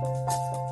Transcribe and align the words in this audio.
Fifteen 0.00 0.69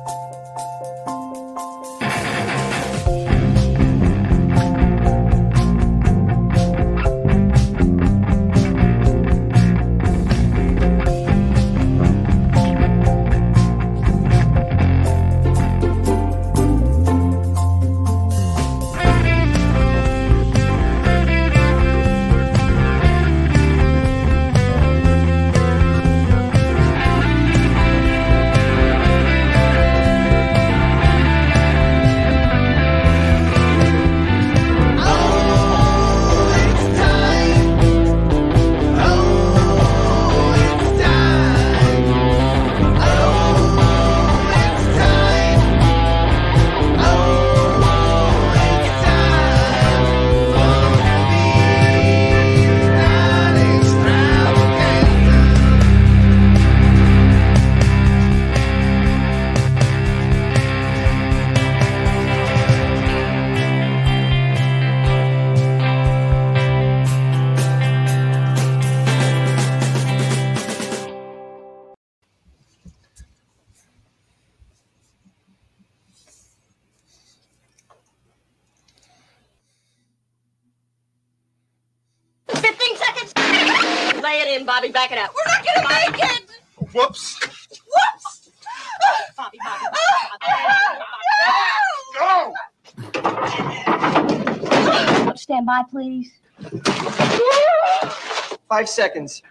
Five 98.79 98.87
seconds. 98.87 99.43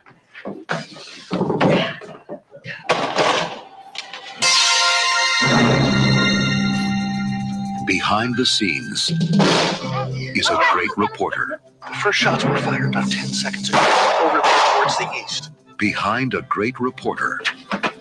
Behind 7.87 8.37
the 8.39 8.47
scenes 8.47 9.13
is 10.35 10.49
a 10.49 10.59
great 10.73 10.89
reporter. 10.97 11.61
The 11.87 11.95
first 11.97 12.19
shots 12.19 12.43
were 12.43 12.57
fired 12.57 12.87
about 12.89 13.11
10 13.11 13.27
seconds 13.27 13.69
ago, 13.69 13.79
over 14.23 14.41
towards 14.41 14.97
the 14.97 15.23
east. 15.23 15.51
Behind 15.77 16.33
a 16.33 16.41
great 16.41 16.81
reporter 16.81 17.43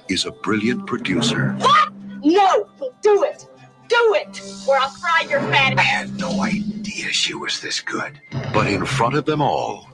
is 0.07 0.23
a 0.23 0.31
brilliant 0.31 0.87
producer. 0.87 1.51
What? 1.59 1.91
No, 2.23 2.69
do 3.01 3.25
it. 3.25 3.45
Do 3.89 4.15
it, 4.15 4.41
or 4.65 4.77
I'll 4.77 4.89
fry 4.91 5.27
your 5.29 5.41
fat. 5.41 5.77
I 5.77 5.81
had 5.81 6.17
no 6.17 6.41
idea 6.41 7.11
she 7.11 7.33
was 7.33 7.59
this 7.59 7.81
good. 7.81 8.17
But 8.53 8.67
in 8.67 8.85
front 8.85 9.15
of 9.15 9.25
them 9.25 9.41
all 9.41 9.89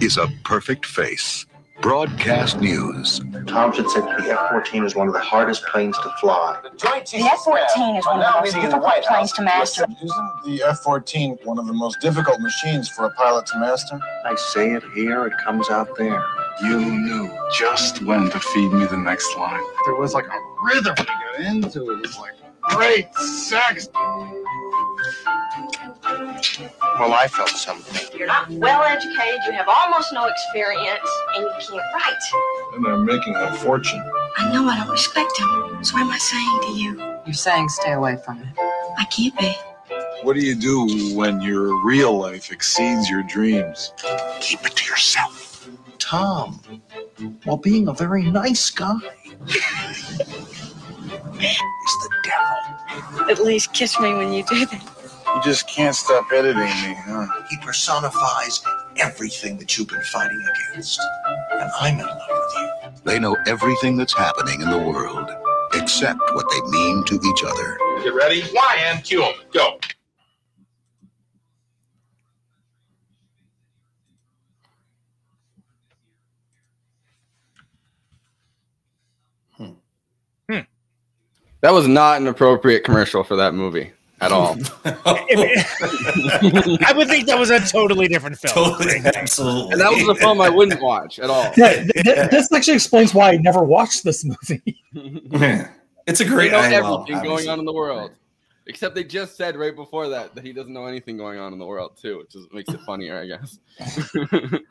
is 0.00 0.16
a 0.16 0.28
perfect 0.44 0.86
face. 0.86 1.46
Broadcast 1.80 2.60
News. 2.60 3.20
Tom 3.46 3.72
should 3.72 3.90
say 3.90 4.00
the 4.00 4.30
F 4.30 4.50
14 4.50 4.84
is 4.84 4.94
one 4.94 5.08
of 5.08 5.12
the 5.12 5.20
hardest 5.20 5.64
planes 5.66 5.98
to 5.98 6.10
fly. 6.20 6.58
The 6.62 6.70
F-14 6.78 7.98
is 7.98 8.06
one 8.06 8.22
of 8.22 8.32
the 8.32 8.40
most 8.40 8.54
difficult 8.54 9.04
planes 9.04 9.32
to 9.32 9.42
master. 9.42 9.84
Isn't 10.02 10.44
the 10.46 10.62
F 10.62 10.78
14 10.80 11.38
one 11.42 11.58
of 11.58 11.66
the 11.66 11.72
most 11.72 12.00
difficult 12.00 12.40
machines 12.40 12.88
for 12.88 13.06
a 13.06 13.10
pilot 13.10 13.46
to 13.46 13.58
master? 13.58 14.00
I 14.24 14.34
say 14.36 14.72
it 14.72 14.84
here, 14.94 15.26
it 15.26 15.34
comes 15.44 15.68
out 15.68 15.96
there. 15.98 16.24
You 16.62 16.78
knew 16.78 17.30
just 17.58 18.02
when 18.04 18.30
to 18.30 18.40
feed 18.40 18.72
me 18.72 18.86
the 18.86 18.96
next 18.96 19.36
line. 19.36 19.62
There 19.84 19.96
was 19.96 20.14
like 20.14 20.26
a 20.26 20.40
rhythm 20.62 20.94
to 20.94 21.04
get 21.04 21.46
into. 21.46 21.90
It 21.90 22.00
was 22.00 22.16
like 22.18 22.32
great 22.62 23.12
sex. 23.16 23.88
Well, 26.04 27.14
I 27.14 27.28
felt 27.28 27.48
something. 27.48 28.18
You're 28.18 28.26
not 28.26 28.50
well 28.50 28.82
educated, 28.82 29.40
you 29.46 29.52
have 29.52 29.68
almost 29.68 30.12
no 30.12 30.26
experience, 30.26 31.08
and 31.34 31.44
you 31.44 31.50
can't 31.58 31.82
write. 31.94 32.74
And 32.74 32.84
they're 32.84 32.96
making 32.98 33.34
a 33.34 33.54
fortune. 33.56 34.02
I 34.36 34.52
know 34.52 34.68
I 34.68 34.78
don't 34.78 34.90
respect 34.90 35.38
him. 35.38 35.82
So 35.82 35.94
what 35.94 36.02
am 36.02 36.10
I 36.10 36.18
saying 36.18 36.60
to 36.62 36.72
you? 36.72 37.18
You're 37.26 37.34
saying 37.34 37.68
stay 37.70 37.92
away 37.92 38.16
from 38.24 38.40
it. 38.42 38.48
I 38.98 39.06
can't 39.10 39.36
be. 39.38 39.54
What 40.22 40.34
do 40.34 40.40
you 40.40 40.54
do 40.54 41.14
when 41.16 41.40
your 41.40 41.82
real 41.84 42.18
life 42.18 42.52
exceeds 42.52 43.08
your 43.08 43.22
dreams? 43.22 43.92
Keep 44.40 44.66
it 44.66 44.76
to 44.76 44.84
yourself. 44.86 45.68
Tom, 45.98 46.60
while 47.44 47.56
being 47.56 47.88
a 47.88 47.94
very 47.94 48.24
nice 48.24 48.70
guy, 48.70 48.98
is 51.44 51.96
the 52.02 52.10
devil. 52.24 53.30
At 53.30 53.38
least 53.42 53.72
kiss 53.72 53.98
me 53.98 54.12
when 54.14 54.32
you 54.32 54.44
do 54.44 54.66
that. 54.66 54.93
You 55.34 55.42
just 55.42 55.68
can't 55.68 55.96
stop 55.96 56.30
editing 56.32 56.62
me, 56.62 56.94
huh? 56.94 57.26
He 57.50 57.56
personifies 57.56 58.62
everything 58.98 59.58
that 59.58 59.76
you've 59.76 59.88
been 59.88 60.00
fighting 60.04 60.40
against. 60.70 61.00
And 61.50 61.70
I'm 61.80 61.98
in 61.98 62.06
love 62.06 62.18
with 62.30 62.52
you. 62.56 63.02
They 63.04 63.18
know 63.18 63.36
everything 63.48 63.96
that's 63.96 64.12
happening 64.12 64.60
in 64.60 64.70
the 64.70 64.78
world, 64.78 65.28
except 65.72 66.20
what 66.34 66.46
they 66.50 66.60
mean 66.70 67.04
to 67.06 67.14
each 67.16 67.42
other. 67.44 67.78
Get 68.04 68.14
ready? 68.14 68.42
Why? 68.52 68.76
And 68.86 69.02
cue 69.02 69.24
'em. 69.24 69.34
Go. 69.52 69.80
Hmm. 80.48 80.60
That 81.60 81.72
was 81.72 81.88
not 81.88 82.20
an 82.20 82.28
appropriate 82.28 82.84
commercial 82.84 83.24
for 83.24 83.34
that 83.34 83.52
movie 83.52 83.92
at 84.24 84.32
all. 84.32 84.56
I 84.84 86.92
would 86.96 87.08
think 87.08 87.26
that 87.26 87.36
was 87.38 87.50
a 87.50 87.60
totally 87.60 88.08
different 88.08 88.38
film. 88.38 88.54
Totally, 88.54 89.00
absolutely. 89.14 89.72
And 89.72 89.80
that 89.80 89.90
was 89.92 90.08
a 90.08 90.14
film 90.14 90.40
I 90.40 90.48
wouldn't 90.48 90.80
watch 90.82 91.18
at 91.18 91.30
all. 91.30 91.52
Yeah, 91.56 91.82
th- 91.84 91.92
th- 92.04 92.30
this 92.30 92.50
actually 92.52 92.74
explains 92.74 93.14
why 93.14 93.32
I 93.32 93.36
never 93.36 93.62
watched 93.62 94.04
this 94.04 94.24
movie. 94.24 94.82
it's 96.06 96.20
a 96.20 96.24
They 96.24 96.30
great. 96.30 96.52
know 96.52 96.58
everything 96.60 96.82
well, 96.82 97.04
going 97.04 97.16
obviously. 97.16 97.48
on 97.48 97.58
in 97.58 97.64
the 97.64 97.72
world. 97.72 98.12
Except 98.66 98.94
they 98.94 99.04
just 99.04 99.36
said 99.36 99.56
right 99.56 99.76
before 99.76 100.08
that 100.08 100.34
that 100.34 100.42
he 100.42 100.54
doesn't 100.54 100.72
know 100.72 100.86
anything 100.86 101.18
going 101.18 101.38
on 101.38 101.52
in 101.52 101.58
the 101.58 101.66
world 101.66 101.98
too, 102.00 102.18
which 102.18 102.34
is, 102.34 102.46
makes 102.52 102.72
it 102.72 102.80
funnier, 102.86 103.18
I 103.20 103.26
guess. 103.26 103.58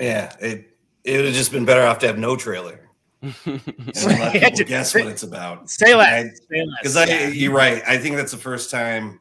Yeah, 0.00 0.34
it 0.40 0.76
it 1.04 1.16
would 1.16 1.26
have 1.26 1.34
just 1.34 1.52
been 1.52 1.64
better 1.64 1.82
off 1.82 2.00
to 2.00 2.06
have 2.08 2.18
no 2.18 2.34
trailer. 2.34 2.83
And 3.46 3.64
let 4.20 4.32
people 4.32 4.64
guess 4.66 4.94
what 4.94 5.06
it's 5.06 5.22
about. 5.22 5.70
Say 5.70 5.94
less. 5.94 6.38
Say 6.50 6.64
less. 6.64 6.78
Because 6.82 6.96
I, 6.96 7.04
Yeah. 7.06 7.28
you're 7.28 7.52
right. 7.54 7.82
I 7.86 7.98
think 7.98 8.16
that's 8.16 8.32
the 8.32 8.38
first 8.38 8.70
time. 8.70 9.20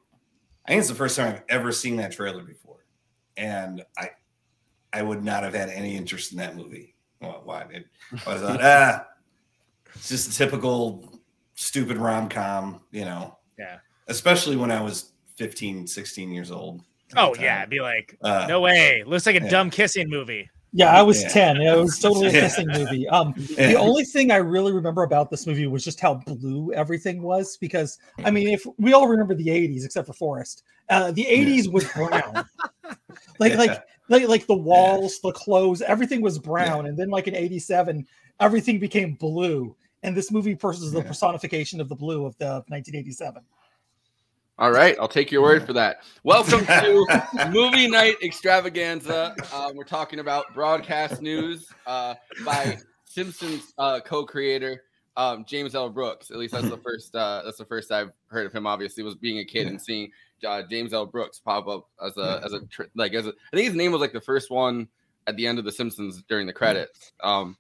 I 0.66 0.72
think 0.72 0.80
it's 0.80 0.90
the 0.90 0.96
first 0.96 1.18
time 1.18 1.34
I've 1.36 1.44
ever 1.50 1.72
seen 1.72 1.98
that 1.98 2.12
trailer 2.14 2.42
before, 2.44 2.86
and 3.36 3.84
I, 3.98 4.12
I 4.94 5.02
would 5.02 5.24
not 5.24 5.44
have 5.44 5.54
had 5.54 5.70
any 5.70 5.96
interest 5.98 6.32
in 6.32 6.38
that 6.38 6.56
movie. 6.56 6.96
Well, 7.20 7.42
why? 7.44 7.64
It, 7.72 7.86
I 8.26 8.38
thought, 8.38 8.60
ah, 8.64 9.06
it's 9.96 10.08
just 10.10 10.32
a 10.32 10.38
typical 10.38 11.20
stupid 11.56 11.98
rom 11.98 12.30
com, 12.30 12.82
you 12.92 13.04
know. 13.06 13.38
Yeah. 13.60 13.78
Especially 14.08 14.56
when 14.56 14.72
I 14.72 14.82
was 14.82 15.12
15, 15.38 15.86
16 15.88 16.32
years 16.32 16.50
old. 16.52 16.82
Oh 17.16 17.36
yeah, 17.40 17.62
I'd 17.62 17.70
be 17.70 17.80
like, 17.82 18.18
Uh, 18.22 18.46
no 18.48 18.62
way. 18.62 19.04
Looks 19.06 19.26
like 19.26 19.36
a 19.36 19.44
yeah. 19.44 19.50
dumb 19.50 19.70
kissing 19.70 20.10
movie. 20.10 20.50
Yeah, 20.76 20.90
I 20.92 21.04
was 21.04 21.22
Yeah. 21.22 21.30
10. 21.30 21.62
It 21.62 21.76
was 21.78 22.00
totally 22.00 22.28
a 22.28 22.32
Yeah. 22.32 22.64
movie. 22.66 23.08
Um, 23.08 23.34
Yeah. 23.58 23.68
The 23.68 23.76
only 23.76 24.04
thing 24.06 24.32
I 24.32 24.38
really 24.38 24.74
remember 24.74 25.04
about 25.04 25.30
this 25.30 25.46
movie 25.46 25.68
was 25.68 25.84
just 25.84 26.00
how 26.00 26.16
blue 26.16 26.74
everything 26.74 27.22
was. 27.22 27.58
Because, 27.58 28.00
I 28.26 28.32
mean, 28.32 28.48
if 28.48 28.66
we 28.80 28.94
all 28.94 29.08
remember 29.08 29.36
the 29.36 29.50
80s, 29.50 29.86
except 29.86 30.08
for 30.08 30.14
Forrest, 30.14 30.64
uh, 30.90 31.12
the 31.12 31.26
80s 31.30 31.72
was 31.72 31.86
brown. 31.94 32.46
like, 33.40 33.56
like, 33.56 33.84
like, 34.10 34.28
like 34.28 34.48
the 34.48 34.56
walls, 34.56 35.20
the 35.22 35.32
clothes, 35.32 35.84
everything 35.84 36.22
was 36.22 36.40
brown. 36.40 36.88
And 36.88 36.98
then, 36.98 37.10
like 37.10 37.28
in 37.28 37.36
87, 37.36 38.08
everything 38.40 38.80
became 38.80 39.14
blue. 39.14 39.76
And 40.02 40.18
this 40.18 40.32
movie 40.32 40.58
is 40.62 40.92
the 40.92 41.04
personification 41.04 41.80
of 41.80 41.88
the 41.88 41.96
blue 41.96 42.26
of 42.26 42.36
the 42.38 42.64
1987. 42.68 43.44
All 44.64 44.72
right, 44.72 44.96
I'll 44.98 45.10
take 45.10 45.30
your 45.30 45.42
word 45.42 45.66
for 45.66 45.74
that. 45.74 46.04
Welcome 46.24 46.66
to 46.66 47.50
Movie 47.52 47.90
Night 47.90 48.16
Extravaganza. 48.24 49.36
Uh, 49.52 49.74
we're 49.76 49.84
talking 49.84 50.20
about 50.20 50.54
broadcast 50.54 51.22
news 51.22 51.68
uh, 51.86 52.16
by 52.46 52.78
Simpsons 53.04 53.74
uh, 53.78 54.00
co-creator 54.00 54.84
um, 55.18 55.44
James 55.44 55.76
L. 55.76 55.90
Brooks. 55.90 56.32
At 56.32 56.38
least 56.38 56.54
that's 56.54 56.70
the 56.70 56.78
first. 56.86 57.14
Uh, 57.14 57.42
that's 57.44 57.58
the 57.58 57.66
first 57.66 57.92
I've 57.92 58.14
heard 58.28 58.46
of 58.46 58.54
him. 58.54 58.66
Obviously, 58.66 59.04
was 59.04 59.16
being 59.16 59.40
a 59.40 59.44
kid 59.44 59.68
and 59.68 59.82
seeing 59.82 60.10
uh, 60.48 60.64
James 60.70 60.94
L. 60.94 61.08
Brooks 61.08 61.40
pop 61.40 61.68
up 61.68 61.90
as 62.02 62.16
a 62.16 62.40
as 62.46 62.54
a 62.54 62.62
tr- 62.68 62.84
like 62.96 63.14
as 63.16 63.28
a. 63.28 63.32
I 63.32 63.58
think 63.58 63.68
his 63.68 63.76
name 63.76 63.92
was 63.92 64.00
like 64.00 64.14
the 64.14 64.22
first 64.22 64.50
one 64.50 64.88
at 65.28 65.36
the 65.36 65.46
end 65.46 65.60
of 65.60 65.66
The 65.66 65.74
Simpsons 65.74 66.24
during 66.30 66.48
the 66.48 66.54
credits. 66.54 67.12
Um, 67.22 67.58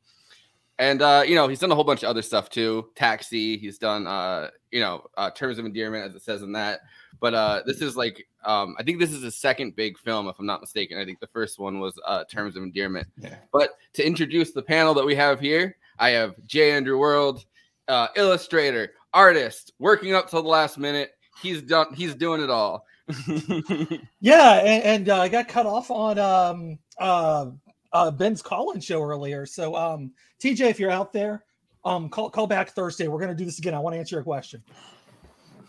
and 0.79 1.01
uh, 1.01 1.23
you 1.25 1.35
know 1.35 1.47
he's 1.47 1.59
done 1.59 1.71
a 1.71 1.75
whole 1.75 1.83
bunch 1.83 2.03
of 2.03 2.09
other 2.09 2.21
stuff 2.21 2.49
too. 2.49 2.89
Taxi. 2.95 3.57
He's 3.57 3.77
done 3.77 4.07
uh, 4.07 4.49
you 4.71 4.79
know 4.79 5.05
uh, 5.17 5.29
Terms 5.31 5.59
of 5.59 5.65
Endearment, 5.65 6.05
as 6.05 6.15
it 6.15 6.23
says 6.23 6.41
in 6.41 6.51
that. 6.53 6.81
But 7.19 7.33
uh, 7.33 7.61
this 7.65 7.81
is 7.81 7.95
like 7.95 8.27
um, 8.43 8.75
I 8.79 8.83
think 8.83 8.99
this 8.99 9.11
is 9.11 9.23
his 9.23 9.37
second 9.37 9.75
big 9.75 9.97
film, 9.97 10.27
if 10.27 10.39
I'm 10.39 10.45
not 10.45 10.61
mistaken. 10.61 10.97
I 10.97 11.05
think 11.05 11.19
the 11.19 11.27
first 11.27 11.59
one 11.59 11.79
was 11.79 11.99
uh, 12.05 12.23
Terms 12.25 12.55
of 12.55 12.63
Endearment. 12.63 13.07
Yeah. 13.17 13.35
But 13.51 13.71
to 13.93 14.05
introduce 14.05 14.51
the 14.51 14.63
panel 14.63 14.93
that 14.95 15.05
we 15.05 15.15
have 15.15 15.39
here, 15.39 15.77
I 15.99 16.09
have 16.09 16.35
Jay 16.45 16.71
Andrew 16.71 16.97
World, 16.97 17.45
uh, 17.87 18.07
illustrator, 18.15 18.93
artist, 19.13 19.73
working 19.79 20.13
up 20.13 20.29
till 20.29 20.41
the 20.41 20.49
last 20.49 20.77
minute. 20.77 21.11
He's 21.41 21.61
done. 21.61 21.93
He's 21.93 22.15
doing 22.15 22.41
it 22.41 22.49
all. 22.49 22.85
Yeah, 24.19 24.53
and, 24.59 24.83
and 24.83 25.09
uh, 25.09 25.19
I 25.19 25.27
got 25.27 25.49
cut 25.49 25.65
off 25.65 25.91
on 25.91 26.17
um, 26.17 26.79
uh, 26.97 27.47
uh, 27.93 28.11
Ben's 28.11 28.41
call-in 28.41 28.81
show 28.81 29.01
earlier. 29.01 29.45
So, 29.45 29.75
um, 29.75 30.11
TJ, 30.39 30.69
if 30.69 30.79
you're 30.79 30.91
out 30.91 31.13
there, 31.13 31.45
um, 31.85 32.09
call 32.09 32.29
call 32.29 32.47
back 32.47 32.71
Thursday. 32.71 33.07
We're 33.07 33.19
gonna 33.19 33.35
do 33.35 33.45
this 33.45 33.59
again. 33.59 33.73
I 33.73 33.79
want 33.79 33.93
to 33.93 33.99
answer 33.99 34.15
your 34.15 34.23
question. 34.23 34.63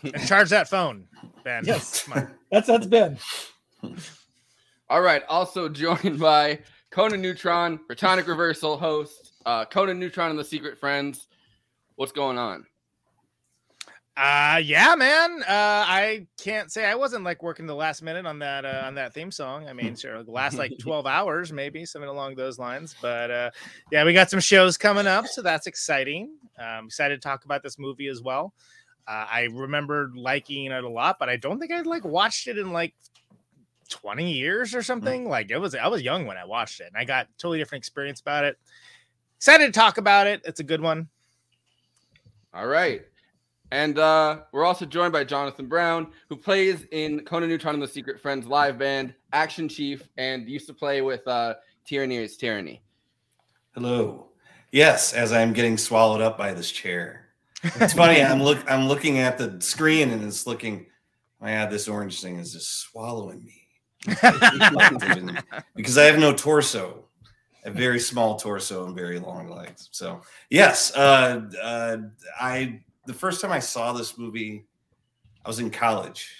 And 0.02 0.14
charge 0.26 0.50
that 0.50 0.68
phone, 0.68 1.06
Ben. 1.42 1.64
Yes. 1.64 2.08
That's 2.50 2.66
that's 2.68 2.86
Ben. 2.86 3.18
All 4.88 5.00
right. 5.00 5.22
Also 5.28 5.68
joined 5.68 6.20
by 6.20 6.60
Conan 6.90 7.20
Neutron, 7.20 7.80
Protonic 7.90 8.28
Reversal 8.28 8.76
host, 8.76 9.32
uh, 9.44 9.64
Conan 9.64 9.98
Neutron 9.98 10.30
and 10.30 10.38
the 10.38 10.44
Secret 10.44 10.78
Friends. 10.78 11.26
What's 11.96 12.12
going 12.12 12.38
on? 12.38 12.64
Uh 14.16 14.60
yeah, 14.62 14.94
man. 14.94 15.42
Uh 15.42 15.44
I 15.48 16.26
can't 16.40 16.70
say 16.70 16.84
I 16.84 16.94
wasn't 16.94 17.24
like 17.24 17.42
working 17.42 17.66
the 17.66 17.74
last 17.74 18.00
minute 18.00 18.26
on 18.26 18.38
that 18.38 18.64
uh, 18.64 18.82
on 18.86 18.94
that 18.94 19.12
theme 19.12 19.32
song. 19.32 19.68
I 19.68 19.72
mean, 19.72 19.96
sure, 19.96 20.22
the 20.22 20.30
last 20.30 20.56
like 20.56 20.72
12 20.80 21.04
hours, 21.06 21.52
maybe 21.52 21.84
something 21.84 22.08
along 22.08 22.36
those 22.36 22.56
lines. 22.58 22.94
But 23.02 23.30
uh 23.30 23.50
yeah, 23.90 24.04
we 24.04 24.12
got 24.12 24.30
some 24.30 24.38
shows 24.38 24.76
coming 24.76 25.08
up, 25.08 25.26
so 25.26 25.42
that's 25.42 25.66
exciting. 25.66 26.30
Um 26.58 26.86
excited 26.86 27.20
to 27.20 27.28
talk 27.28 27.44
about 27.44 27.64
this 27.64 27.76
movie 27.76 28.06
as 28.06 28.22
well. 28.22 28.54
Uh, 29.06 29.26
I 29.30 29.48
remember 29.52 30.10
liking 30.14 30.66
it 30.66 30.84
a 30.84 30.88
lot, 30.88 31.18
but 31.18 31.28
I 31.28 31.36
don't 31.36 31.58
think 31.58 31.72
I'd 31.72 31.84
like 31.84 32.04
watched 32.04 32.46
it 32.46 32.56
in 32.56 32.72
like 32.72 32.94
20 33.90 34.32
years 34.32 34.74
or 34.74 34.82
something. 34.82 35.28
Like 35.28 35.50
it 35.50 35.58
was 35.58 35.74
I 35.74 35.88
was 35.88 36.02
young 36.02 36.24
when 36.26 36.36
I 36.36 36.44
watched 36.44 36.80
it, 36.80 36.86
and 36.86 36.96
I 36.96 37.04
got 37.04 37.26
totally 37.36 37.58
different 37.58 37.82
experience 37.82 38.20
about 38.20 38.44
it. 38.44 38.58
Excited 39.36 39.66
to 39.66 39.72
talk 39.72 39.98
about 39.98 40.26
it. 40.26 40.40
It's 40.44 40.60
a 40.60 40.64
good 40.64 40.80
one. 40.80 41.08
All 42.54 42.66
right. 42.66 43.02
And 43.74 43.98
uh, 43.98 44.42
we're 44.52 44.64
also 44.64 44.86
joined 44.86 45.12
by 45.12 45.24
Jonathan 45.24 45.66
Brown, 45.66 46.06
who 46.28 46.36
plays 46.36 46.86
in 46.92 47.24
Conan 47.24 47.48
Neutron 47.48 47.74
and 47.74 47.82
the 47.82 47.88
Secret 47.88 48.20
Friends 48.20 48.46
live 48.46 48.78
band, 48.78 49.12
Action 49.32 49.68
Chief, 49.68 50.08
and 50.16 50.48
used 50.48 50.68
to 50.68 50.72
play 50.72 51.02
with 51.02 51.26
uh, 51.26 51.54
Tyranny 51.84 52.18
is 52.18 52.36
Tyranny. 52.36 52.84
Hello. 53.72 54.28
Yes, 54.70 55.12
as 55.12 55.32
I'm 55.32 55.52
getting 55.52 55.76
swallowed 55.76 56.20
up 56.20 56.38
by 56.38 56.54
this 56.54 56.70
chair. 56.70 57.30
It's 57.64 57.94
funny. 57.94 58.22
I'm 58.22 58.40
look. 58.40 58.58
I'm 58.70 58.86
looking 58.86 59.18
at 59.18 59.38
the 59.38 59.60
screen 59.60 60.10
and 60.10 60.22
it's 60.22 60.46
looking. 60.46 60.86
Oh 61.42 61.48
yeah, 61.48 61.66
this 61.66 61.88
orange 61.88 62.22
thing 62.22 62.38
is 62.38 62.52
just 62.52 62.80
swallowing 62.80 63.44
me 63.44 63.66
because 65.74 65.98
I 65.98 66.04
have 66.04 66.20
no 66.20 66.32
torso, 66.32 67.06
a 67.64 67.72
very 67.72 67.98
small 67.98 68.36
torso 68.36 68.86
and 68.86 68.94
very 68.94 69.18
long 69.18 69.50
legs. 69.50 69.88
So 69.90 70.20
yes, 70.48 70.94
uh, 70.94 71.42
uh, 71.60 71.96
I 72.40 72.80
the 73.06 73.14
first 73.14 73.40
time 73.40 73.52
I 73.52 73.58
saw 73.58 73.92
this 73.92 74.16
movie, 74.18 74.64
I 75.44 75.48
was 75.48 75.58
in 75.58 75.70
college. 75.70 76.30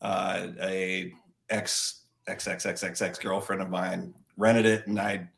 Uh, 0.00 0.48
a 0.62 1.12
ex 1.50 2.02
ex 2.26 2.46
ex 2.48 2.64
ex 2.66 2.82
ex 2.82 3.02
ex 3.02 3.18
girlfriend 3.18 3.60
of 3.62 3.68
mine 3.70 4.14
rented 4.36 4.66
it, 4.66 4.86
and 4.86 4.98
I 4.98 5.28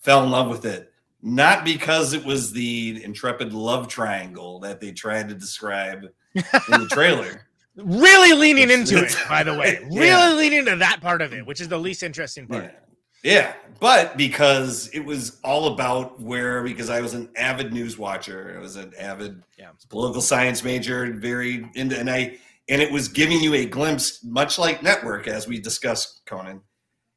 fell 0.00 0.24
in 0.24 0.30
love 0.30 0.48
with 0.48 0.64
it. 0.64 0.92
Not 1.22 1.64
because 1.64 2.12
it 2.12 2.24
was 2.24 2.52
the 2.52 3.02
intrepid 3.04 3.52
love 3.52 3.88
triangle 3.88 4.60
that 4.60 4.80
they 4.80 4.92
tried 4.92 5.28
to 5.28 5.34
describe 5.34 6.04
in 6.34 6.42
the 6.68 6.88
trailer. 6.90 7.48
really 7.76 8.38
leaning 8.38 8.70
into 8.70 8.98
it, 9.04 9.16
by 9.28 9.42
the 9.42 9.54
way. 9.54 9.78
Really 9.90 10.06
Yeah. 10.06 10.34
leaning 10.34 10.60
into 10.60 10.76
that 10.76 11.00
part 11.00 11.20
of 11.22 11.32
it, 11.32 11.44
which 11.46 11.60
is 11.60 11.68
the 11.68 11.78
least 11.78 12.02
interesting 12.04 12.46
part. 12.46 12.64
Yeah. 12.64 12.70
Yeah, 13.24 13.54
but 13.80 14.16
because 14.16 14.88
it 14.88 15.00
was 15.00 15.40
all 15.42 15.74
about 15.74 16.20
where 16.20 16.62
because 16.62 16.88
I 16.90 17.00
was 17.00 17.14
an 17.14 17.28
avid 17.36 17.72
news 17.72 17.98
watcher, 17.98 18.54
I 18.56 18.60
was 18.60 18.76
an 18.76 18.92
avid 18.98 19.42
Yeah. 19.58 19.70
political 19.88 20.22
science 20.22 20.62
major, 20.62 21.12
very 21.14 21.68
into, 21.74 21.98
and 21.98 22.08
I 22.10 22.38
and 22.68 22.82
it 22.82 22.92
was 22.92 23.08
giving 23.08 23.40
you 23.40 23.54
a 23.54 23.64
glimpse, 23.64 24.22
much 24.22 24.58
like 24.58 24.82
Network, 24.82 25.26
as 25.26 25.48
we 25.48 25.58
discussed, 25.58 26.20
Conan, 26.26 26.60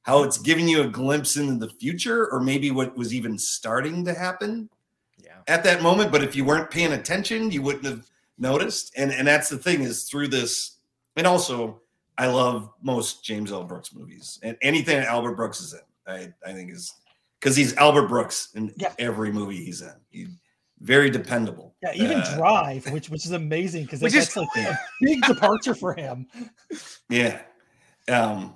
how 0.04 0.24
it's 0.24 0.38
giving 0.38 0.68
you 0.68 0.82
a 0.82 0.88
glimpse 0.88 1.36
into 1.36 1.56
the 1.66 1.72
future, 1.74 2.32
or 2.32 2.40
maybe 2.40 2.72
what 2.72 2.96
was 2.98 3.14
even 3.14 3.38
starting 3.38 4.06
to 4.06 4.14
happen 4.14 4.70
Yeah. 5.18 5.42
at 5.48 5.64
that 5.66 5.82
moment. 5.84 6.12
But 6.12 6.24
if 6.24 6.36
you 6.36 6.46
weren't 6.46 6.72
paying 6.72 6.94
attention, 6.94 7.52
you 7.52 7.62
wouldn't 7.62 7.86
have 7.86 8.06
noticed. 8.40 8.92
And 8.98 9.12
and 9.12 9.28
that's 9.28 9.50
the 9.50 9.58
thing 9.58 9.82
is 9.82 10.04
through 10.06 10.30
this, 10.30 10.78
and 11.16 11.28
also 11.28 11.82
I 12.18 12.28
love 12.28 12.72
most 12.82 13.24
James 13.24 13.52
L. 13.52 13.64
Brooks 13.64 13.94
movies 13.94 14.40
and 14.44 14.58
anything 14.62 14.98
that 14.98 15.08
Albert 15.08 15.36
Brooks 15.36 15.62
is 15.62 15.74
in. 15.74 15.80
I 16.12 16.34
I 16.46 16.54
think 16.54 16.72
is 16.72 16.94
because 17.40 17.56
he's 17.56 17.76
Albert 17.78 18.08
Brooks 18.08 18.50
in 18.56 18.74
Yeah. 18.78 18.94
every 19.00 19.32
movie 19.32 19.64
he's 19.64 19.82
in. 19.82 19.94
He 20.10 20.28
very 20.80 21.10
dependable. 21.10 21.76
Yeah, 21.84 21.94
even 21.94 22.18
Uh, 22.22 22.36
Drive, 22.38 22.90
which 22.92 23.10
which 23.10 23.26
is 23.26 23.32
amazing 23.32 23.84
because 23.84 24.02
Which 24.02 24.14
is- 24.16 24.34
that's 24.34 24.38
like 24.38 24.66
a 24.68 24.80
big 25.02 25.22
departure 25.24 25.76
for 25.76 25.94
him. 25.94 26.28
Yeah. 27.10 27.42
Um, 28.10 28.56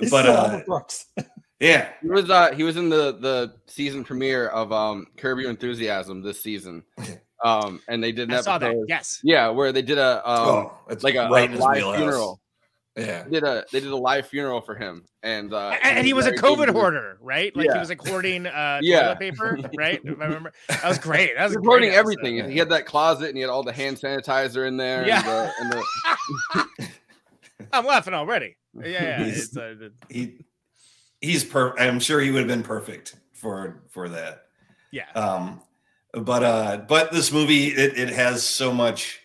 It's 0.00 0.10
but 0.10 0.22
still 0.22 0.36
uh, 0.36 0.44
Albert 0.44 0.66
Brooks. 0.66 1.06
yeah, 1.60 1.88
He 2.02 2.08
was 2.08 2.28
uh, 2.30 2.52
he 2.52 2.62
was 2.62 2.76
in 2.76 2.88
the 2.88 3.12
the 3.18 3.54
season 3.66 4.04
premiere 4.04 4.48
of 4.48 4.72
um, 4.72 5.06
Curb 5.16 5.38
Your 5.38 5.50
Enthusiasm 5.50 6.22
this 6.22 6.42
season, 6.42 6.82
um, 7.44 7.80
and 7.88 8.02
they 8.02 8.12
did 8.12 8.28
an 8.30 8.36
I 8.36 8.40
saw 8.40 8.58
that. 8.58 8.74
Yes. 8.88 9.20
Yeah, 9.22 9.48
where 9.50 9.72
they 9.72 9.82
did 9.82 9.98
a 9.98 10.26
um, 10.28 10.48
oh, 10.48 10.78
it's 10.90 11.04
like 11.04 11.14
a, 11.14 11.28
right 11.28 11.50
a 11.52 11.56
live 11.58 11.76
wheelhouse. 11.76 11.96
funeral. 11.96 12.40
Yeah, 12.96 13.24
They 13.24 13.30
did 13.30 13.44
a 13.44 13.64
they 13.72 13.80
did 13.80 13.90
a 13.92 13.96
live 13.96 14.26
funeral 14.26 14.62
for 14.62 14.74
him, 14.74 15.04
and 15.22 15.52
uh, 15.52 15.76
A- 15.82 15.86
and, 15.86 16.06
he 16.06 16.14
was 16.14 16.24
a 16.26 16.32
COVID 16.32 16.70
hoarder, 16.70 17.18
right? 17.20 17.54
Like 17.54 17.70
he 17.70 17.78
was 17.78 17.90
like 17.90 18.00
hoarding 18.06 18.46
uh, 18.46 18.78
Yeah. 18.82 19.02
toilet 19.02 19.18
paper, 19.18 19.58
right? 19.76 20.00
If 20.02 20.18
I 20.20 20.24
remember. 20.24 20.52
That 20.68 20.84
was 20.88 20.98
great. 20.98 21.34
That 21.36 21.44
was 21.44 21.52
He 21.52 21.58
was 21.58 21.66
hoarding 21.66 21.90
episode. 21.90 22.00
everything. 22.00 22.50
He 22.50 22.56
had 22.58 22.70
that 22.70 22.86
closet, 22.86 23.28
and 23.28 23.36
he 23.36 23.42
had 23.42 23.50
all 23.50 23.62
the 23.62 23.72
hand 23.72 23.98
sanitizer 23.98 24.66
in 24.66 24.78
there. 24.78 25.06
Yeah. 25.06 25.50
and 25.60 25.72
the, 25.72 25.76
and 26.54 26.66
the, 26.82 26.88
I'm 27.72 27.84
laughing 27.84 28.14
already. 28.14 28.56
Yeah, 28.74 28.86
yeah. 28.88 29.24
He's- 29.24 29.38
It's, 29.48 29.56
uh, 29.56 29.74
he 30.08 30.44
he's 31.20 31.44
per. 31.44 31.74
I'm 31.78 32.00
sure 32.00 32.20
he 32.20 32.30
would 32.30 32.40
have 32.40 32.48
been 32.48 32.62
perfect 32.62 33.16
for 33.34 33.82
for 33.90 34.08
that. 34.08 34.44
yeah. 34.90 35.10
um 35.14 35.60
but 36.14 36.42
uh 36.42 36.78
but 36.88 37.12
this 37.12 37.30
movie 37.32 37.66
it, 37.66 37.98
it 37.98 38.08
has 38.08 38.42
so 38.42 38.72
much 38.72 39.20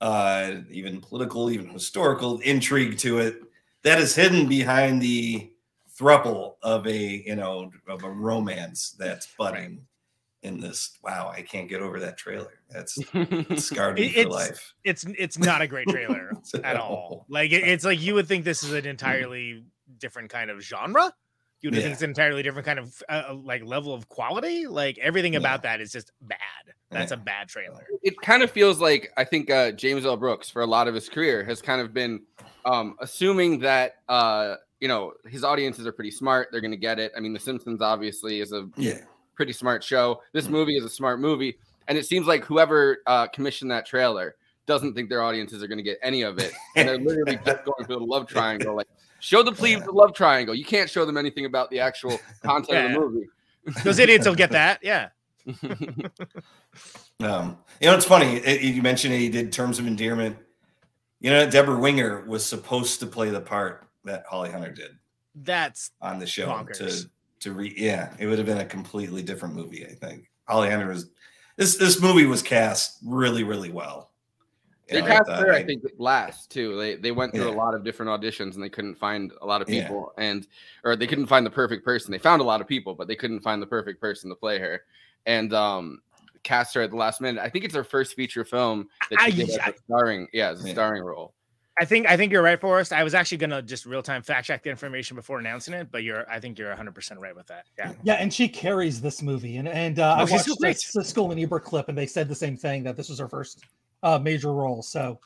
uh 0.00 0.56
even 0.70 1.00
political 1.00 1.50
even 1.50 1.68
historical 1.68 2.38
intrigue 2.40 2.98
to 2.98 3.18
it 3.18 3.40
that 3.82 3.98
is 3.98 4.14
hidden 4.14 4.48
behind 4.48 5.00
the 5.00 5.50
thruple 5.98 6.54
of 6.62 6.86
a 6.86 7.22
you 7.26 7.36
know 7.36 7.70
of 7.88 8.02
a 8.04 8.10
romance 8.10 8.94
that's 8.98 9.28
budding 9.38 9.80
in 10.42 10.60
this 10.60 10.98
wow 11.02 11.32
i 11.34 11.40
can't 11.40 11.68
get 11.68 11.80
over 11.80 12.00
that 12.00 12.16
trailer 12.18 12.54
that's 12.70 12.98
scarred 13.56 13.94
me 13.96 14.10
for 14.10 14.28
life 14.28 14.74
It's 14.82 15.04
it's 15.18 15.38
not 15.38 15.62
a 15.62 15.66
great 15.66 15.88
trailer 15.88 16.32
at 16.64 16.76
all. 16.76 17.24
Like 17.28 17.52
it, 17.52 17.62
it's 17.68 17.84
like 17.84 18.00
you 18.00 18.14
would 18.14 18.26
think 18.26 18.44
this 18.44 18.62
is 18.62 18.72
an 18.72 18.84
entirely 18.86 19.64
different 19.98 20.30
kind 20.30 20.50
of 20.50 20.60
genre. 20.60 21.12
You 21.64 21.70
would 21.70 21.76
Yeah. 21.76 21.84
think 21.84 21.92
it's 21.94 22.02
an 22.02 22.10
entirely 22.10 22.42
different 22.42 22.66
kind 22.66 22.78
of 22.78 23.02
uh, 23.08 23.34
like 23.42 23.64
level 23.64 23.94
of 23.94 24.06
quality. 24.10 24.66
Like 24.66 24.98
everything 24.98 25.34
about 25.34 25.62
that 25.62 25.80
is 25.80 25.90
just 25.90 26.12
bad. 26.20 26.38
That's 26.90 27.10
a 27.10 27.16
bad 27.16 27.48
trailer. 27.48 27.86
it 28.02 28.20
kind 28.20 28.42
of 28.42 28.50
feels 28.50 28.80
like 28.80 29.10
I 29.16 29.24
think 29.24 29.48
uh, 29.50 29.72
James 29.72 30.04
L. 30.04 30.18
Brooks, 30.18 30.50
for 30.50 30.60
a 30.60 30.66
lot 30.66 30.88
of 30.88 30.94
his 30.94 31.08
career, 31.08 31.42
has 31.42 31.62
kind 31.62 31.80
of 31.80 31.94
been 31.94 32.20
um, 32.66 32.96
assuming 33.00 33.60
that 33.60 33.94
uh, 34.10 34.56
you 34.78 34.88
know 34.88 35.14
his 35.26 35.42
audiences 35.42 35.86
are 35.86 35.92
pretty 35.92 36.10
smart. 36.10 36.48
They're 36.52 36.60
going 36.60 36.70
to 36.70 36.76
get 36.76 36.98
it. 36.98 37.12
I 37.16 37.20
mean, 37.20 37.32
The 37.32 37.40
Simpsons 37.40 37.80
obviously 37.80 38.40
is 38.40 38.52
a 38.52 38.68
yeah 38.76 38.98
pretty 39.34 39.54
smart 39.54 39.82
show. 39.82 40.20
This 40.34 40.48
movie 40.50 40.76
is 40.76 40.84
a 40.84 40.90
smart 40.90 41.18
movie, 41.18 41.56
and 41.88 41.96
it 41.96 42.04
seems 42.04 42.26
like 42.26 42.44
whoever 42.44 42.98
uh, 43.06 43.26
commissioned 43.28 43.70
that 43.70 43.86
trailer 43.86 44.36
doesn't 44.66 44.92
think 44.94 45.08
their 45.08 45.22
audiences 45.22 45.62
are 45.62 45.66
going 45.66 45.78
to 45.78 45.82
get 45.82 45.98
any 46.02 46.22
of 46.22 46.38
it, 46.38 46.52
and 46.76 46.86
they're 46.86 46.98
literally 46.98 47.36
just 47.46 47.64
going 47.64 47.86
through 47.86 48.00
the 48.00 48.04
love 48.04 48.26
triangle. 48.28 48.76
Like, 48.76 48.88
show 49.24 49.42
the 49.42 49.52
plebes 49.52 49.84
the 49.84 49.92
love 49.92 50.12
triangle. 50.14 50.54
You 50.54 50.64
can't 50.64 50.88
show 50.90 51.04
them 51.06 51.16
anything 51.16 51.46
about 51.46 51.70
the 51.70 51.80
actual 51.80 52.20
content 52.44 52.86
of 52.86 52.92
the 52.92 52.98
movie. 53.00 53.26
Those 53.82 53.98
idiots 53.98 54.26
will 54.26 54.34
get 54.34 54.50
that. 54.50 54.80
Yeah. 54.82 55.08
um 57.20 57.58
you 57.80 57.86
know 57.88 57.94
it's 57.94 58.04
funny 58.06 58.36
it- 58.38 58.62
you 58.62 58.80
mentioned 58.82 59.12
he 59.14 59.28
did 59.28 59.52
terms 59.52 59.78
of 59.78 59.86
endearment 59.86 60.36
you 61.20 61.30
know 61.30 61.48
Debra 61.48 61.78
Winger 61.78 62.24
was 62.26 62.44
supposed 62.44 62.98
to 63.00 63.06
play 63.06 63.28
the 63.28 63.42
part 63.42 63.86
that 64.04 64.24
holly 64.26 64.50
hunter 64.50 64.70
did 64.70 64.92
That's 65.34 65.90
on 66.00 66.18
the 66.18 66.26
show 66.26 66.46
Bonkers. 66.48 66.78
to 66.78 67.10
to 67.40 67.52
re 67.52 67.74
yeah 67.76 68.14
it 68.18 68.26
would 68.26 68.38
have 68.38 68.46
been 68.46 68.58
a 68.58 68.64
completely 68.64 69.22
different 69.22 69.54
movie 69.54 69.86
i 69.86 69.92
think 69.92 70.30
holly 70.48 70.70
hunter 70.70 70.88
was 70.88 71.10
this 71.58 71.76
this 71.76 72.00
movie 72.00 72.24
was 72.24 72.40
cast 72.42 72.98
really 73.04 73.44
really 73.44 73.70
well. 73.70 74.10
They 74.88 74.96
You 74.96 75.02
know, 75.02 75.08
cast 75.08 75.30
I 75.30 75.36
her, 75.40 75.52
I 75.52 75.64
think, 75.64 75.82
last 75.98 76.50
too. 76.50 76.76
They 76.78 76.96
they 76.96 77.10
went 77.10 77.32
through 77.34 77.48
a 77.48 77.52
lot 77.52 77.74
of 77.74 77.84
different 77.84 78.10
auditions 78.10 78.54
and 78.54 78.62
they 78.62 78.68
couldn't 78.68 78.96
find 78.96 79.32
a 79.40 79.46
lot 79.46 79.62
of 79.62 79.68
Yeah. 79.70 79.82
people, 79.82 80.12
and 80.18 80.46
or 80.84 80.94
they 80.94 81.06
couldn't 81.06 81.26
find 81.26 81.46
the 81.46 81.50
perfect 81.50 81.84
person. 81.84 82.12
They 82.12 82.18
found 82.18 82.42
a 82.42 82.44
lot 82.44 82.60
of 82.60 82.68
people, 82.68 82.94
but 82.94 83.08
they 83.08 83.16
couldn't 83.16 83.40
find 83.40 83.62
the 83.62 83.66
perfect 83.66 84.00
person 84.00 84.28
to 84.30 84.36
play 84.36 84.58
her. 84.58 84.82
And 85.26 85.54
um, 85.54 86.02
cast 86.42 86.74
her 86.74 86.82
at 86.82 86.90
the 86.90 86.96
last 86.96 87.22
minute. 87.22 87.40
I 87.42 87.48
think 87.48 87.64
it's 87.64 87.74
her 87.74 87.84
first 87.84 88.14
feature 88.14 88.44
film 88.44 88.88
that 89.10 89.20
she 89.22 89.26
I- 89.26 89.30
did 89.30 89.48
as 89.48 89.58
I- 89.58 89.68
a 89.70 89.72
starring, 89.86 90.28
yeah, 90.34 90.50
as 90.50 90.62
a 90.62 90.68
Yeah. 90.68 90.74
starring 90.74 91.02
role. 91.02 91.32
I 91.80 91.84
think 91.86 92.06
I 92.06 92.16
think 92.18 92.30
you're 92.30 92.42
right, 92.42 92.60
Forrest. 92.60 92.92
I 92.92 93.02
was 93.02 93.14
actually 93.14 93.38
gonna 93.38 93.62
just 93.62 93.84
real 93.86 94.02
time 94.02 94.22
fact 94.22 94.46
check 94.46 94.62
the 94.62 94.70
information 94.70 95.16
before 95.16 95.38
announcing 95.40 95.72
it, 95.74 95.90
but 95.90 96.02
you're 96.04 96.30
I 96.30 96.38
think 96.38 96.56
you're 96.58 96.68
100 96.68 96.94
percent 96.94 97.18
right 97.20 97.34
with 97.34 97.46
that. 97.48 97.64
Yeah. 97.78 97.92
Yeah, 98.04 98.14
and 98.14 98.32
she 98.32 98.48
carries 98.48 99.00
this 99.00 99.22
movie, 99.22 99.56
and 99.56 99.66
and 99.66 99.98
uh, 99.98 100.16
Oh, 100.18 100.22
I 100.22 100.24
she's 100.26 100.32
watched 100.32 100.44
so 100.44 100.54
great. 100.56 100.76
this 100.76 100.94
Siskel 101.12 101.32
and 101.32 101.40
Ebert 101.40 101.64
clip, 101.64 101.88
and 101.88 101.96
they 101.98 102.06
said 102.06 102.28
the 102.28 102.34
same 102.34 102.56
thing 102.58 102.84
that 102.84 102.96
this 102.96 103.08
was 103.08 103.18
her 103.18 103.28
first 103.28 103.64
uh, 104.04 104.18
major 104.18 104.52
role. 104.52 104.82
So 104.82 105.18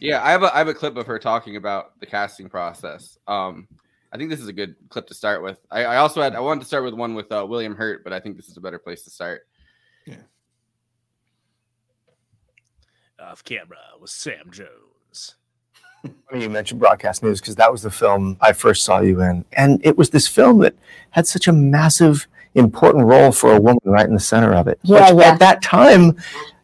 Yeah, 0.00 0.22
I 0.24 0.30
have 0.30 0.42
a 0.42 0.54
I 0.54 0.58
have 0.58 0.68
a 0.68 0.74
clip 0.74 0.96
of 0.96 1.06
her 1.06 1.18
talking 1.18 1.56
about 1.56 1.98
the 2.00 2.06
casting 2.06 2.48
process. 2.48 3.18
Um, 3.26 3.68
I 4.12 4.16
think 4.16 4.30
this 4.30 4.40
is 4.40 4.48
a 4.48 4.52
good 4.52 4.76
clip 4.88 5.06
to 5.08 5.14
start 5.14 5.42
with. 5.42 5.58
I, 5.70 5.84
I 5.84 5.96
also 5.96 6.22
had 6.22 6.34
I 6.34 6.40
wanted 6.40 6.60
to 6.60 6.66
start 6.66 6.84
with 6.84 6.94
one 6.94 7.14
with 7.14 7.30
uh, 7.32 7.44
William 7.46 7.74
Hurt, 7.74 8.04
but 8.04 8.12
I 8.12 8.20
think 8.20 8.36
this 8.36 8.48
is 8.48 8.56
a 8.56 8.60
better 8.60 8.78
place 8.78 9.02
to 9.04 9.10
start. 9.10 9.42
Yeah. 10.06 10.16
Off 13.18 13.42
camera 13.44 13.78
with 14.00 14.10
Sam 14.10 14.50
Jones. 14.50 15.36
Funny 16.30 16.42
you 16.42 16.50
mentioned 16.50 16.80
broadcast 16.80 17.22
news 17.22 17.40
because 17.40 17.56
that 17.56 17.70
was 17.70 17.82
the 17.82 17.90
film 17.90 18.36
I 18.40 18.52
first 18.52 18.84
saw 18.84 19.00
you 19.00 19.20
in, 19.22 19.44
and 19.54 19.84
it 19.84 19.98
was 19.98 20.10
this 20.10 20.28
film 20.28 20.58
that 20.58 20.74
had 21.10 21.26
such 21.26 21.48
a 21.48 21.52
massive, 21.52 22.26
important 22.54 23.06
role 23.06 23.32
for 23.32 23.54
a 23.54 23.60
woman 23.60 23.80
right 23.84 24.06
in 24.06 24.14
the 24.14 24.20
center 24.20 24.52
of 24.52 24.68
it. 24.68 24.78
Yeah, 24.82 25.12
Which 25.12 25.22
yeah. 25.22 25.32
At 25.32 25.38
that 25.38 25.62
time, 25.62 26.16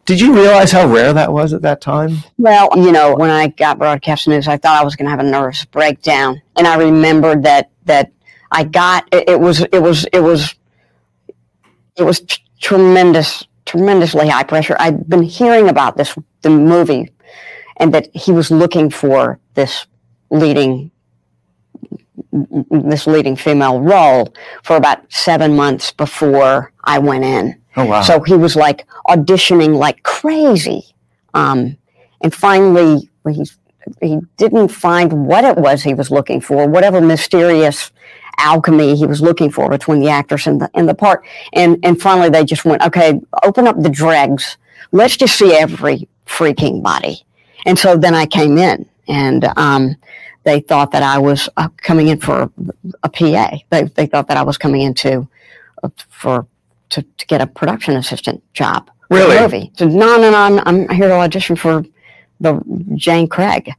did 0.09 0.23
you 0.23 0.35
realize 0.35 0.73
how 0.73 0.89
rare 0.89 1.13
that 1.13 1.31
was 1.31 1.53
at 1.53 1.61
that 1.61 1.83
time? 1.83 2.17
Well, 2.39 2.71
you 2.75 2.93
know, 2.93 3.15
when 3.15 3.29
I 3.29 3.49
got 3.49 3.79
broadcast 3.79 4.27
news, 4.27 4.49
I 4.49 4.57
thought 4.57 4.81
I 4.81 4.83
was 4.83 4.97
going 4.97 5.05
to 5.05 5.11
have 5.11 5.21
a 5.21 5.23
nervous 5.23 5.67
breakdown, 5.67 6.41
and 6.57 6.67
I 6.67 6.79
remembered 6.79 7.43
that 7.43 7.71
that 7.85 8.11
I 8.51 8.65
got 8.65 9.07
it, 9.13 9.29
it 9.29 9.39
was 9.39 9.61
it 9.61 9.83
was 9.83 10.07
it 10.11 10.21
was 10.21 10.55
it 11.97 12.05
was 12.05 12.21
t- 12.21 12.43
tremendous, 12.59 13.47
tremendously 13.67 14.29
high 14.31 14.45
pressure. 14.45 14.77
I'd 14.81 15.07
been 15.11 15.23
hearing 15.23 15.69
about 15.69 15.99
this 15.99 16.17
the 16.41 16.49
movie, 16.49 17.11
and 17.77 17.93
that 17.93 18.09
he 18.15 18.33
was 18.33 18.51
looking 18.51 18.89
for 18.89 19.39
this 19.53 19.87
leading 20.31 20.91
this 22.71 23.07
leading 23.07 23.37
female 23.37 23.83
role 23.83 24.33
for 24.63 24.77
about 24.77 25.01
seven 25.13 25.55
months 25.55 25.93
before 25.93 26.73
I 26.83 26.99
went 26.99 27.25
in. 27.25 27.61
Oh 27.79 27.87
wow! 27.87 28.03
So 28.03 28.21
he 28.23 28.35
was 28.35 28.57
like 28.57 28.87
auditioning 29.09 29.77
like 29.77 30.03
crazy. 30.03 30.85
Um, 31.35 31.77
and 32.21 32.35
finally, 32.35 33.09
he, 33.31 33.49
he 34.01 34.19
didn't 34.37 34.69
find 34.69 35.27
what 35.27 35.45
it 35.45 35.57
was 35.57 35.83
he 35.83 35.95
was 35.95 36.11
looking 36.11 36.41
for, 36.41 36.67
whatever 36.67 37.01
mysterious 37.01 37.93
alchemy 38.39 38.97
he 38.97 39.07
was 39.07 39.21
looking 39.21 39.51
for 39.51 39.69
between 39.69 40.01
the 40.01 40.09
actress 40.09 40.47
and 40.47 40.61
the, 40.61 40.71
and 40.75 40.89
the 40.89 40.95
part. 40.95 41.25
And, 41.53 41.79
and 41.85 42.01
finally, 42.01 42.31
they 42.31 42.45
just 42.45 42.65
went, 42.65 42.83
okay, 42.83 43.21
open 43.43 43.67
up 43.67 43.81
the 43.81 43.91
dregs. 43.91 44.57
Let's 44.93 45.17
just 45.17 45.37
see 45.37 45.55
every 45.55 46.09
freaking 46.27 46.83
body. 46.83 47.25
And 47.67 47.79
so 47.79 47.97
then 47.97 48.15
I 48.15 48.27
came 48.27 48.57
in 48.57 48.89
and 49.09 49.45
um, 49.57 49.97
they 50.45 50.61
thought 50.61 50.93
that 50.93 51.03
I 51.03 51.19
was 51.19 51.49
uh, 51.57 51.69
coming 51.79 52.09
in 52.09 52.21
for 52.21 52.51
a 53.03 53.09
PA. 53.09 53.59
They, 53.71 53.83
they 53.85 54.07
thought 54.07 54.29
that 54.29 54.37
I 54.37 54.43
was 54.43 54.57
coming 54.57 54.83
into 54.83 55.29
uh, 55.83 55.89
for 56.09 56.47
to, 56.91 57.03
to 57.03 57.27
get 57.27 57.41
a 57.41 57.47
production 57.47 57.97
assistant 57.97 58.43
job. 58.55 58.91
Really? 59.11 59.39
Movie. 59.41 59.73
So 59.77 59.87
no, 59.87 60.17
no, 60.21 60.31
no. 60.31 60.37
I'm, 60.37 60.59
I'm 60.67 60.89
here 60.91 61.09
to 61.09 61.15
audition 61.15 61.57
for 61.57 61.85
the 62.41 62.61
Jane 62.95 63.27
Craig, 63.29 63.71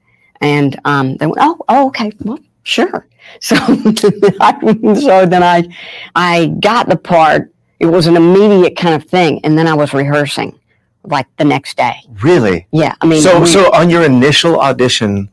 and 0.41 0.79
um, 0.85 1.15
they 1.17 1.25
went, 1.27 1.37
oh, 1.39 1.57
oh, 1.69 1.87
okay, 1.87 2.11
well, 2.21 2.39
sure. 2.63 3.05
So, 3.41 3.55
I, 3.59 4.95
so 4.99 5.25
then 5.27 5.43
I, 5.43 5.67
I 6.15 6.47
got 6.61 6.89
the 6.89 6.97
part. 6.97 7.53
It 7.79 7.85
was 7.85 8.07
an 8.07 8.15
immediate 8.17 8.75
kind 8.75 8.95
of 8.95 9.07
thing, 9.07 9.39
and 9.43 9.55
then 9.55 9.67
I 9.67 9.75
was 9.75 9.93
rehearsing 9.93 10.57
like 11.03 11.27
the 11.37 11.45
next 11.45 11.77
day. 11.77 11.95
Really? 12.23 12.65
Yeah, 12.71 12.95
I 13.01 13.05
mean, 13.05 13.21
so 13.21 13.41
we- 13.41 13.45
so 13.47 13.71
on 13.71 13.91
your 13.91 14.01
initial 14.03 14.59
audition, 14.59 15.29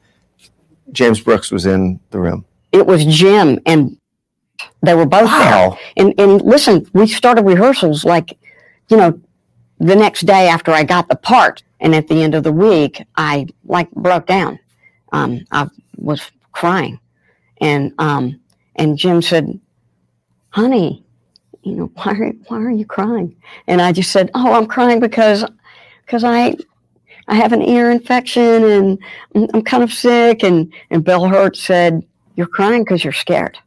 James 0.92 1.20
Brooks 1.20 1.50
was 1.50 1.64
in 1.64 1.98
the 2.10 2.20
room. 2.20 2.44
it 2.70 2.86
was 2.86 3.06
Jim 3.06 3.58
and 3.64 3.96
they 4.82 4.94
were 4.94 5.06
both 5.06 5.24
Wow. 5.26 5.78
there. 5.96 6.04
And 6.06 6.14
and 6.18 6.42
listen, 6.42 6.86
we 6.92 7.06
started 7.06 7.42
rehearsals 7.44 8.04
like, 8.04 8.38
you 8.88 8.96
know, 8.96 9.20
the 9.78 9.96
next 9.96 10.22
day 10.22 10.48
after 10.48 10.72
I 10.72 10.84
got 10.84 11.08
the 11.08 11.16
part. 11.16 11.62
And 11.80 11.94
at 11.94 12.08
the 12.08 12.22
end 12.22 12.34
of 12.34 12.42
the 12.42 12.52
week, 12.52 13.02
I 13.16 13.46
like 13.64 13.90
broke 13.92 14.26
down. 14.26 14.58
Um, 15.12 15.44
I 15.52 15.68
was 15.96 16.30
crying. 16.52 16.98
And 17.60 17.92
um, 17.98 18.40
and 18.76 18.96
Jim 18.96 19.20
said, 19.22 19.60
honey, 20.50 21.04
you 21.62 21.72
know, 21.74 21.90
why 21.94 22.12
are, 22.12 22.32
why 22.48 22.58
are 22.58 22.70
you 22.70 22.86
crying? 22.86 23.36
And 23.66 23.82
I 23.82 23.92
just 23.92 24.10
said, 24.10 24.30
oh, 24.34 24.52
I'm 24.54 24.66
crying 24.66 25.00
because 25.00 25.44
because 26.04 26.24
I 26.24 26.56
I 27.28 27.34
have 27.34 27.52
an 27.52 27.62
ear 27.62 27.90
infection 27.90 28.64
and 28.64 28.98
I'm, 29.52 29.62
kind 29.62 29.82
of 29.82 29.92
sick. 29.92 30.44
And, 30.44 30.72
and 30.90 31.04
Bill 31.04 31.26
Hurt 31.26 31.56
said, 31.56 32.04
You're 32.36 32.46
crying 32.46 32.84
because 32.84 33.02
you're 33.02 33.12
scared. 33.12 33.58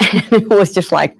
and 0.12 0.32
it 0.32 0.48
was 0.48 0.72
just 0.72 0.92
like, 0.92 1.16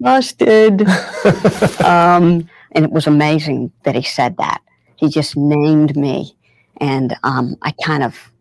busted. 0.00 0.82
um, 1.84 2.48
and 2.72 2.84
it 2.84 2.90
was 2.90 3.06
amazing 3.06 3.72
that 3.84 3.94
he 3.94 4.02
said 4.02 4.36
that. 4.38 4.60
He 4.96 5.08
just 5.08 5.36
named 5.36 5.96
me. 5.96 6.36
And 6.78 7.16
um, 7.22 7.56
I 7.62 7.72
kind 7.84 8.02
of, 8.02 8.32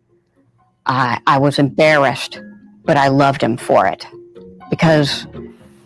I, 0.86 1.20
I 1.25 1.38
was 1.38 1.60
embarrassed, 1.60 2.42
but 2.84 2.98
I 2.98 3.08
loved 3.08 3.42
him 3.42 3.58
for 3.58 3.88
it 3.88 4.06
because 4.70 5.25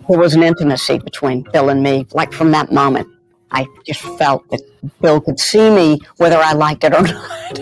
there 0.09 0.17
was 0.17 0.33
an 0.33 0.43
intimacy 0.43 0.97
between 0.97 1.45
Bill 1.53 1.69
and 1.69 1.83
me. 1.83 2.07
Like 2.13 2.33
from 2.33 2.51
that 2.51 2.71
moment, 2.71 3.07
I 3.51 3.67
just 3.85 4.01
felt 4.17 4.47
that 4.49 4.61
Bill 5.01 5.21
could 5.21 5.39
see 5.39 5.69
me 5.69 5.99
whether 6.17 6.37
I 6.37 6.53
liked 6.53 6.83
it 6.83 6.93
or 6.93 7.01
not. 7.03 7.59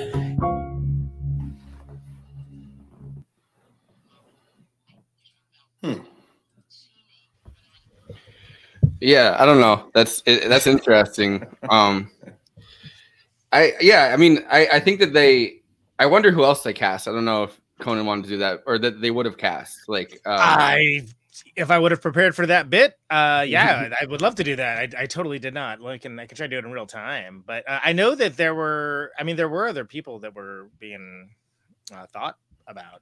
Yeah, 9.00 9.36
I 9.40 9.46
don't 9.46 9.60
know. 9.60 9.90
That's 9.94 10.24
it, 10.26 10.50
that's 10.50 10.68
interesting. 10.68 11.46
Um, 11.70 12.10
I 13.52 13.74
yeah, 13.80 14.12
I 14.14 14.18
mean, 14.18 14.46
I 14.50 14.68
I 14.74 14.80
think 14.80 15.00
that 15.00 15.14
they. 15.14 15.62
I 16.00 16.06
wonder 16.06 16.32
who 16.32 16.44
else 16.44 16.62
they 16.62 16.74
cast. 16.74 17.08
I 17.08 17.12
don't 17.12 17.26
know 17.26 17.44
if 17.44 17.60
Conan 17.80 18.06
wanted 18.06 18.26
to 18.26 18.30
do 18.30 18.38
that 18.38 18.62
or 18.68 18.78
that 18.78 19.02
they 19.02 19.10
would 19.10 19.26
have 19.26 19.38
cast. 19.38 19.88
Like, 19.88 20.20
uh, 20.26 20.38
I 20.40 21.08
if 21.56 21.72
I 21.72 21.80
would 21.80 21.92
have 21.92 22.02
prepared 22.02 22.36
for 22.36 22.46
that 22.46 22.70
bit, 22.70 22.96
uh, 23.10 23.46
yeah, 23.48 23.90
I 24.00 24.06
would 24.06 24.22
love 24.22 24.36
to 24.36 24.44
do 24.44 24.56
that. 24.56 24.96
I, 24.96 25.04
I 25.04 25.06
totally 25.06 25.40
did 25.40 25.54
not. 25.54 25.82
Like, 25.82 26.06
and 26.06 26.20
I 26.20 26.28
could 26.28 26.38
try 26.38 26.48
to 26.48 26.50
do 26.50 26.58
it 26.58 26.66
in 26.66 26.72
real 26.72 26.86
time. 26.86 27.44
But 27.46 27.68
uh, 27.68 27.80
I 27.84 27.94
know 27.94 28.16
that 28.16 28.38
there 28.38 28.56
were. 28.56 29.12
I 29.18 29.24
mean, 29.24 29.36
there 29.36 29.50
were 29.50 29.68
other 29.68 29.86
people 29.86 30.20
that 30.20 30.36
were 30.36 30.70
being 30.80 31.30
uh, 31.94 32.06
thought 32.08 32.38
about 32.68 33.02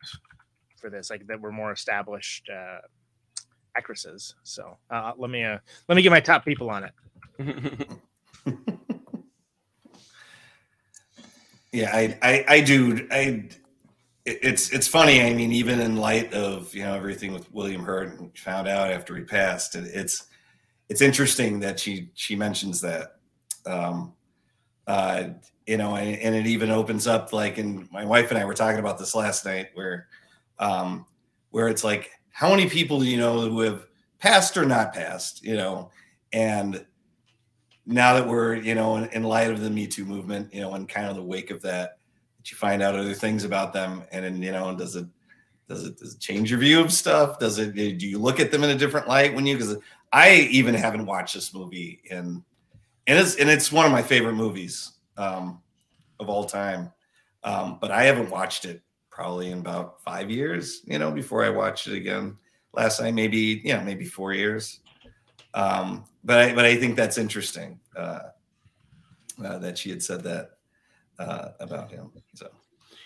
for 0.77 0.89
this, 0.89 1.09
like 1.09 1.25
that 1.27 1.39
were 1.39 1.51
more 1.51 1.71
established 1.71 2.49
uh, 2.49 2.79
actresses. 3.77 4.35
So 4.43 4.77
uh, 4.89 5.13
let 5.17 5.29
me 5.29 5.43
uh, 5.43 5.57
let 5.87 5.95
me 5.95 6.01
get 6.01 6.11
my 6.11 6.19
top 6.19 6.45
people 6.45 6.69
on 6.69 6.83
it. 6.83 7.89
Yeah, 11.75 11.91
I, 11.93 12.17
I, 12.21 12.45
I 12.47 12.61
do. 12.61 13.05
I, 13.11 13.49
it's, 14.25 14.69
it's 14.71 14.87
funny. 14.87 15.21
I 15.21 15.33
mean, 15.33 15.51
even 15.51 15.81
in 15.81 15.97
light 15.97 16.33
of 16.33 16.73
you 16.73 16.83
know 16.83 16.95
everything 16.95 17.33
with 17.33 17.53
William 17.53 17.83
Hurt, 17.83 18.17
and 18.17 18.37
found 18.37 18.69
out 18.69 18.93
after 18.93 19.13
he 19.13 19.23
passed, 19.23 19.75
it, 19.75 19.83
it's, 19.93 20.27
it's 20.87 21.01
interesting 21.01 21.59
that 21.59 21.77
she, 21.77 22.11
she 22.13 22.33
mentions 22.37 22.79
that. 22.79 23.17
Um, 23.65 24.13
uh, 24.87 25.25
you 25.67 25.75
know, 25.75 25.97
and, 25.97 26.17
and 26.19 26.33
it 26.33 26.47
even 26.47 26.71
opens 26.71 27.07
up 27.07 27.33
like, 27.33 27.57
and 27.57 27.91
my 27.91 28.05
wife 28.05 28.31
and 28.31 28.39
I 28.39 28.45
were 28.45 28.53
talking 28.53 28.79
about 28.79 28.97
this 28.97 29.13
last 29.13 29.43
night, 29.43 29.71
where, 29.73 30.07
um, 30.59 31.05
where 31.49 31.67
it's 31.67 31.83
like, 31.83 32.09
how 32.35 32.49
many 32.49 32.67
people 32.67 32.99
do 32.99 33.05
you 33.05 33.15
know 33.15 33.39
who 33.39 33.61
have 33.61 33.87
passed 34.19 34.57
or 34.57 34.65
not 34.65 34.93
passed? 34.93 35.41
You 35.41 35.55
know, 35.55 35.89
and 36.33 36.85
now 37.85 38.13
that 38.15 38.27
we're 38.27 38.55
you 38.55 38.75
know 38.75 38.97
in, 38.97 39.05
in 39.11 39.23
light 39.23 39.49
of 39.49 39.61
the 39.61 39.69
me 39.69 39.87
too 39.87 40.03
movement 40.03 40.53
you 40.53 40.59
know 40.59 40.75
in 40.75 40.85
kind 40.85 41.07
of 41.07 41.15
the 41.15 41.23
wake 41.23 41.49
of 41.49 41.61
that 41.61 41.97
that 42.37 42.51
you 42.51 42.57
find 42.57 42.81
out 42.81 42.95
other 42.95 43.13
things 43.13 43.45
about 43.45 43.71
them 43.71 44.03
and 44.11 44.25
then 44.25 44.41
you 44.41 44.51
know 44.51 44.67
and 44.69 44.77
does 44.77 44.95
it 44.95 45.05
does 45.69 45.85
it 45.85 45.97
does 45.97 46.15
it 46.15 46.19
change 46.19 46.49
your 46.49 46.59
view 46.59 46.81
of 46.81 46.91
stuff 46.91 47.37
does 47.37 47.59
it 47.59 47.75
do 47.75 48.07
you 48.07 48.17
look 48.17 48.39
at 48.39 48.51
them 48.51 48.63
in 48.63 48.71
a 48.71 48.75
different 48.75 49.07
light 49.07 49.35
when 49.35 49.45
you 49.45 49.55
because 49.55 49.77
i 50.11 50.33
even 50.49 50.73
haven't 50.73 51.05
watched 51.05 51.35
this 51.35 51.53
movie 51.53 52.01
and 52.09 52.41
and 53.05 53.19
it's 53.19 53.35
and 53.35 53.49
it's 53.49 53.71
one 53.71 53.85
of 53.85 53.91
my 53.91 54.01
favorite 54.01 54.33
movies 54.33 54.93
um 55.17 55.61
of 56.19 56.27
all 56.27 56.43
time 56.43 56.91
um 57.43 57.77
but 57.79 57.91
i 57.91 58.03
haven't 58.03 58.31
watched 58.31 58.65
it 58.65 58.81
probably 59.15 59.49
in 59.51 59.59
about 59.59 60.01
five 60.03 60.29
years 60.29 60.81
you 60.85 60.99
know 60.99 61.09
before 61.09 61.41
i 61.45 61.49
watched 61.49 61.87
it 61.87 61.93
again 61.95 62.35
last 62.73 62.99
night 63.01 63.13
maybe 63.13 63.61
yeah 63.63 63.81
maybe 63.81 64.03
four 64.05 64.33
years 64.33 64.81
Um, 65.53 66.03
but 66.25 66.37
I 66.41 66.53
but 66.53 66.65
I 66.65 66.75
think 66.75 66.97
that's 66.97 67.17
interesting 67.17 67.79
uh, 67.95 68.19
uh, 69.41 69.57
that 69.59 69.77
she 69.77 69.89
had 69.89 70.03
said 70.03 70.21
that 70.23 70.57
uh, 71.17 71.51
about 71.61 71.89
him. 71.89 72.11
So 72.33 72.49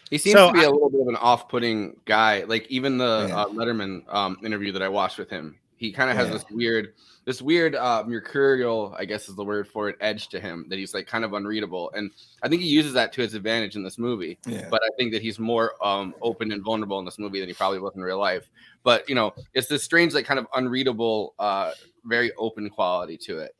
He 0.09 0.17
seems 0.17 0.33
So 0.33 0.47
to 0.47 0.53
be 0.53 0.61
I- 0.61 0.63
a 0.63 0.71
little 0.71 0.89
bit 0.89 1.01
of 1.01 1.09
an 1.09 1.15
off-putting 1.17 1.97
guy. 2.05 2.43
Like 2.53 2.65
even 2.71 2.97
the 2.97 3.27
Yeah. 3.29 3.35
uh, 3.37 3.47
Letterman 3.53 4.01
um, 4.11 4.37
interview 4.43 4.71
that 4.71 4.81
I 4.81 4.89
watched 4.89 5.19
with 5.19 5.29
him, 5.29 5.59
he 5.79 5.91
kind 5.93 6.11
of 6.11 6.17
has 6.17 6.27
Yeah. 6.27 6.33
this 6.33 6.45
weird, 6.51 6.93
this 7.25 7.41
weird 7.41 7.73
uh, 7.73 8.03
mercurial, 8.05 8.93
I 8.97 9.05
guess 9.05 9.29
is 9.29 9.35
the 9.35 9.43
word 9.45 9.65
for 9.67 9.87
it, 9.89 9.95
edge 10.01 10.27
to 10.29 10.39
him 10.39 10.65
that 10.69 10.77
he's 10.77 10.93
like 10.93 11.07
kind 11.07 11.23
of 11.23 11.31
unreadable. 11.33 11.89
And 11.95 12.11
I 12.43 12.49
think 12.49 12.61
he 12.61 12.67
uses 12.67 12.91
that 12.93 13.13
to 13.13 13.21
his 13.21 13.33
advantage 13.33 13.75
in 13.77 13.83
this 13.83 13.97
movie. 13.97 14.37
yeah, 14.45 14.67
But 14.69 14.81
I 14.83 14.89
think 14.97 15.13
that 15.13 15.21
he's 15.21 15.39
more 15.39 15.73
um, 15.85 16.13
open 16.21 16.51
and 16.51 16.61
vulnerable 16.63 16.99
in 16.99 17.05
this 17.05 17.17
movie 17.17 17.39
than 17.39 17.47
he 17.47 17.53
probably 17.55 17.79
was 17.79 17.95
in 17.95 18.01
real 18.01 18.19
life. 18.19 18.49
But 18.83 19.07
you 19.07 19.15
know, 19.15 19.33
it's 19.53 19.67
this 19.67 19.83
strange, 19.83 20.13
like 20.13 20.25
kind 20.25 20.39
of 20.39 20.47
unreadable, 20.53 21.33
uh, 21.39 21.71
very 22.05 22.31
open 22.37 22.69
quality 22.69 23.17
to 23.17 23.39
it. 23.39 23.55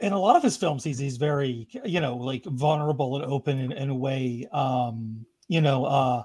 in 0.00 0.12
a 0.12 0.18
lot 0.18 0.36
of 0.36 0.42
his 0.42 0.56
films 0.56 0.82
he's 0.84 0.98
he's 0.98 1.16
very 1.16 1.68
you 1.84 2.00
know 2.00 2.16
like 2.16 2.44
vulnerable 2.44 3.14
and 3.16 3.24
open 3.24 3.58
in, 3.58 3.70
in 3.72 3.90
a 3.90 3.94
way 3.94 4.44
um 4.52 5.24
you 5.46 5.60
know 5.60 5.84
uh 5.84 6.22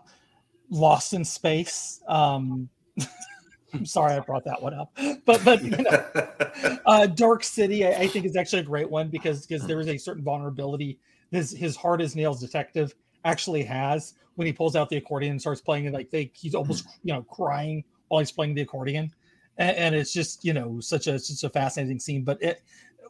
lost 0.72 1.14
in 1.14 1.24
space 1.24 2.02
um 2.08 2.68
i'm 3.74 3.86
sorry 3.86 4.14
i 4.14 4.20
brought 4.20 4.44
that 4.46 4.62
one 4.62 4.74
up. 4.74 4.92
But 5.26 5.44
but 5.46 5.64
you 5.64 5.72
know 5.72 6.80
uh 6.86 7.06
dark 7.08 7.44
city 7.44 7.86
I, 7.86 7.92
I 8.02 8.08
think 8.08 8.26
is 8.26 8.36
actually 8.36 8.60
a 8.62 8.66
great 8.66 8.90
one 8.90 9.10
because 9.10 9.46
because 9.46 9.66
there 9.68 9.80
is 9.80 9.88
a 9.88 9.98
certain 9.98 10.24
vulnerability 10.24 11.00
his 11.32 11.52
his 11.52 11.76
hard 11.76 12.02
as 12.02 12.16
nails 12.16 12.40
detective 12.40 12.96
actually 13.26 13.64
has 13.64 14.14
when 14.36 14.46
he 14.48 14.54
pulls 14.54 14.76
out 14.76 14.90
the 14.90 14.98
accordion 14.98 15.32
and 15.32 15.42
starts 15.42 15.62
playing 15.62 15.86
it 15.86 15.94
like 15.94 16.10
they 16.10 16.32
he's 16.34 16.56
almost 16.56 16.88
you 17.04 17.14
know 17.14 17.22
crying 17.24 17.84
while 18.08 18.20
he's 18.20 18.32
playing 18.32 18.54
the 18.56 18.62
accordion. 18.62 19.12
And, 19.58 19.76
and 19.78 19.96
it's 19.96 20.14
just 20.14 20.44
you 20.44 20.54
know 20.54 20.80
such 20.80 21.08
a 21.08 21.20
such 21.20 21.44
a 21.44 21.52
fascinating 21.52 22.00
scene. 22.00 22.24
But 22.24 22.42
it 22.42 22.62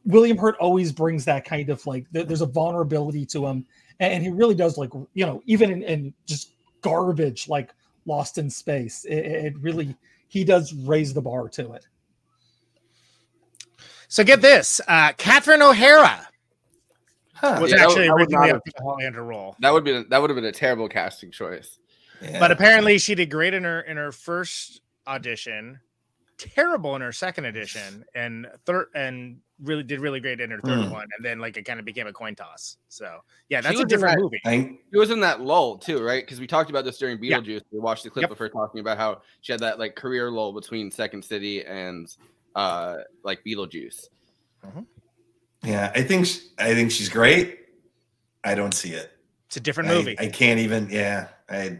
William 0.05 0.37
Hurt 0.37 0.55
always 0.59 0.91
brings 0.91 1.25
that 1.25 1.45
kind 1.45 1.69
of 1.69 1.85
like 1.85 2.05
there- 2.11 2.23
there's 2.23 2.41
a 2.41 2.45
vulnerability 2.47 3.25
to 3.27 3.45
him, 3.47 3.65
and, 3.99 4.13
and 4.13 4.23
he 4.23 4.29
really 4.29 4.55
does 4.55 4.77
like 4.77 4.91
you 5.13 5.25
know 5.25 5.41
even 5.45 5.71
in, 5.71 5.83
in 5.83 6.13
just 6.25 6.53
garbage 6.81 7.47
like 7.47 7.73
Lost 8.05 8.37
in 8.37 8.49
Space, 8.49 9.05
it, 9.05 9.17
it 9.17 9.59
really 9.59 9.95
he 10.29 10.43
does 10.45 10.73
raise 10.73 11.13
the 11.13 11.21
bar 11.21 11.49
to 11.49 11.73
it. 11.73 11.85
So 14.07 14.23
get 14.23 14.41
this, 14.41 14.79
uh, 14.87 15.11
Catherine 15.17 15.61
O'Hara 15.61 16.27
Huh. 17.33 17.59
was 17.61 17.71
Yeah, 17.71 17.77
that 17.77 17.87
would- 17.87 17.91
actually 17.91 18.07
that 18.07 18.13
would 18.13 18.21
originally 18.21 18.47
not 18.47 18.55
up 18.57 18.61
for 18.65 18.71
the 18.77 18.83
Holly 18.83 19.03
Hunter 19.05 19.23
role, 19.23 19.55
That 19.59 19.71
would 19.73 19.83
be 19.83 20.03
that 20.03 20.17
would 20.21 20.29
have 20.29 20.35
been 20.35 20.45
a 20.45 20.51
terrible 20.51 20.89
casting 20.89 21.31
choice. 21.31 21.77
Yeah. 22.21 22.37
but 22.39 22.51
apparently 22.51 22.97
she 22.97 23.15
did 23.15 23.29
great 23.31 23.53
in 23.53 23.63
her 23.63 23.79
in 23.81 23.95
her 23.97 24.11
first 24.11 24.81
audition, 25.07 25.79
terrible 26.37 26.95
in 26.97 27.01
her 27.01 27.13
second 27.13 27.45
audition, 27.45 28.03
and 28.13 28.45
third 28.65 28.87
and 28.93 29.39
really 29.63 29.83
did 29.83 29.99
really 29.99 30.19
great 30.19 30.39
in 30.39 30.51
her 30.51 30.59
third 30.61 30.85
Hmm. 30.85 30.91
one, 30.91 31.07
and 31.17 31.25
then 31.25 31.39
like 31.39 31.57
it 31.57 31.63
kind 31.63 31.79
of 31.79 31.85
became 31.85 32.07
a 32.07 32.13
coin 32.13 32.35
toss. 32.35 32.77
So 32.87 33.19
yeah, 33.49 33.61
that's 33.61 33.79
a 33.79 33.85
different 33.85 34.17
that- 34.17 34.21
movie. 34.23 34.39
I, 34.45 34.77
He 34.91 34.97
was 34.97 35.09
in 35.11 35.19
that 35.21 35.41
lull 35.41 35.77
too, 35.77 36.01
right? 36.01 36.23
Because 36.25 36.39
we 36.39 36.47
talked 36.47 36.69
about 36.69 36.85
this 36.85 36.97
during 36.97 37.21
Yeah. 37.23 37.39
Beetlejuice. 37.39 37.61
We 37.71 37.79
watched 37.79 38.03
the 38.03 38.09
clip 38.09 38.23
Yep. 38.23 38.31
of 38.31 38.37
her 38.37 38.49
talking 38.49 38.79
about 38.79 38.97
how 38.97 39.21
she 39.41 39.51
had 39.51 39.59
that 39.61 39.79
like 39.79 39.95
career 39.95 40.29
lull 40.31 40.53
between 40.53 40.91
Second 40.91 41.23
City 41.25 41.65
and 41.65 42.15
uh 42.55 42.97
like 43.23 43.43
Beetlejuice. 43.43 44.07
yeah, 45.63 45.91
I 45.95 46.03
think 46.03 46.25
sh- 46.25 46.39
I 46.57 46.73
think 46.73 46.91
she's 46.91 47.09
great. 47.09 47.59
I 48.43 48.55
don't 48.55 48.73
see 48.73 48.91
it. 48.93 49.11
It's 49.47 49.57
a 49.57 49.59
different 49.59 49.89
I- 49.89 49.93
movie. 49.95 50.15
I, 50.19 50.27
can't 50.27 50.59
even. 50.59 50.89
Yeah, 50.89 51.27
I, 51.49 51.79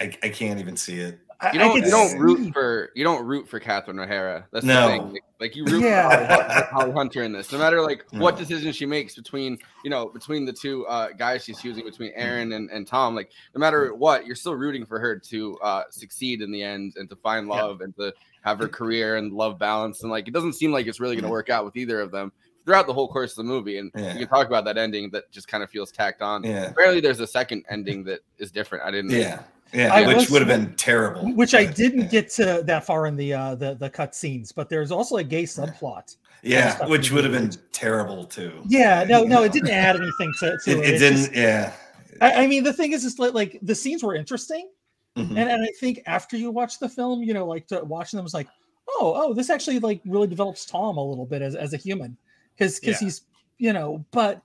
I 0.00 0.16
I 0.22 0.28
can't 0.30 0.58
even 0.60 0.76
see 0.76 0.98
it. 1.00 1.18
I, 1.44 1.52
You 1.52 1.58
don't 1.58 1.74
could 1.74 1.84
you 1.84 1.90
don't 1.90 2.08
see- 2.10 2.18
root 2.18 2.52
for 2.52 2.90
you 2.94 3.04
don't 3.04 3.24
root 3.24 3.48
for 3.48 3.60
Catherine 3.60 3.98
O'Hara. 3.98 4.46
That's 4.52 4.64
No. 4.64 4.82
the 4.82 4.88
thing. 4.88 5.12
Like, 5.12 5.22
like, 5.40 5.56
you 5.56 5.64
root 5.64 5.82
Yeah. 5.82 6.58
for 6.68 6.74
Holly 6.74 6.92
Hunter 6.92 7.22
in 7.22 7.32
this. 7.32 7.52
No 7.52 7.58
matter 7.58 7.80
like 7.82 8.04
what 8.12 8.36
decision 8.38 8.72
she 8.72 8.86
makes 8.86 9.14
between 9.14 9.58
you 9.84 9.90
know 9.90 10.06
between 10.08 10.44
the 10.44 10.52
two 10.52 10.86
uh, 10.86 11.08
guys 11.16 11.44
she's 11.44 11.60
choosing 11.60 11.84
between 11.84 12.12
Aaron 12.14 12.52
and, 12.52 12.70
and 12.70 12.86
Tom. 12.86 13.14
Like 13.14 13.30
no 13.54 13.58
matter 13.60 13.94
what, 13.94 14.26
you're 14.26 14.36
still 14.36 14.54
rooting 14.54 14.86
for 14.86 14.98
her 14.98 15.18
to 15.18 15.58
uh, 15.58 15.82
succeed 15.90 16.40
in 16.42 16.50
the 16.50 16.62
end 16.62 16.94
and 16.96 17.08
to 17.10 17.16
find 17.16 17.46
Yeah. 17.46 17.54
love 17.62 17.80
and 17.80 17.94
to 17.96 18.12
have 18.42 18.58
her 18.58 18.68
career 18.68 19.16
and 19.16 19.32
love 19.32 19.58
balance. 19.58 20.02
And 20.02 20.10
like 20.10 20.28
it 20.28 20.34
doesn't 20.34 20.54
seem 20.54 20.72
like 20.72 20.86
it's 20.86 21.00
really 21.00 21.14
going 21.16 21.24
to 21.24 21.30
work 21.30 21.50
out 21.50 21.64
with 21.64 21.76
either 21.76 22.00
of 22.00 22.10
them 22.10 22.32
throughout 22.66 22.86
the 22.86 22.92
whole 22.94 23.08
course 23.08 23.32
of 23.32 23.36
the 23.36 23.44
movie. 23.44 23.76
And 23.78 23.90
Yeah. 23.94 24.12
you 24.14 24.20
can 24.20 24.28
talk 24.28 24.46
about 24.46 24.64
that 24.64 24.78
ending 24.78 25.10
that 25.10 25.30
just 25.30 25.48
kind 25.48 25.62
of 25.62 25.68
feels 25.68 25.92
tacked 25.92 26.22
on. 26.22 26.44
Yeah. 26.44 26.64
Apparently, 26.70 27.00
there's 27.00 27.20
a 27.20 27.26
second 27.26 27.64
ending 27.68 28.04
that 28.04 28.20
is 28.38 28.50
different. 28.50 28.84
I 28.84 28.90
didn't. 28.90 29.10
Yeah, 29.10 29.40
yeah, 29.72 29.92
I 29.92 30.06
which 30.06 30.16
was- 30.16 30.30
would 30.30 30.42
have 30.42 30.48
been 30.48 30.74
terrible. 30.76 31.32
which 31.34 31.54
I 31.54 31.64
didn't 31.64 32.10
get 32.10 32.28
to 32.30 32.62
that 32.66 32.84
far 32.84 33.06
in 33.06 33.16
the 33.16 33.32
uh 33.34 33.54
the 33.54 33.74
the 33.74 33.90
cut 33.90 34.14
scenes, 34.14 34.52
but 34.52 34.68
there's 34.68 34.90
also 34.90 35.16
a 35.16 35.24
gay 35.24 35.44
subplot. 35.44 36.16
Yeah, 36.42 36.86
which 36.86 37.10
would 37.10 37.24
have 37.24 37.32
been 37.32 37.50
terrible 37.72 38.24
too. 38.26 38.62
Yeah, 38.66 39.04
no, 39.04 39.24
no, 39.24 39.44
it 39.44 39.52
didn't 39.52 39.70
add 39.70 39.96
anything 39.96 40.32
to, 40.40 40.58
to 40.64 40.70
It, 40.72 40.78
it. 40.78 40.94
it 40.94 40.98
didn't. 40.98 41.16
just- 41.18 41.32
yeah. 41.34 41.72
I, 42.20 42.44
I 42.44 42.46
mean, 42.46 42.62
the 42.64 42.72
thing 42.72 42.92
is, 42.92 43.04
is 43.04 43.18
like, 43.18 43.32
like 43.32 43.58
the 43.62 43.74
scenes 43.74 44.02
were 44.02 44.14
interesting, 44.14 44.68
Mhm. 45.16 45.30
and, 45.30 45.38
and 45.38 45.62
I 45.64 45.68
think 45.80 46.02
after 46.06 46.36
you 46.36 46.50
watch 46.50 46.78
the 46.78 46.88
film, 46.88 47.22
you 47.22 47.32
know, 47.34 47.46
like 47.46 47.66
to 47.68 47.82
watching 47.84 48.18
them 48.18 48.24
was 48.24 48.34
like, 48.34 48.48
oh, 48.88 49.14
oh, 49.16 49.32
this 49.32 49.48
actually 49.48 49.78
like 49.78 50.00
really 50.04 50.26
develops 50.26 50.66
Tom 50.66 50.98
a 50.98 51.02
little 51.04 51.24
bit 51.26 51.40
as, 51.40 51.54
as 51.56 51.72
a 51.72 51.76
human, 51.78 52.16
because 52.56 52.78
because 52.78 53.00
Yeah. 53.00 53.06
he's 53.06 53.22
you 53.58 53.72
know, 53.72 54.04
but 54.10 54.42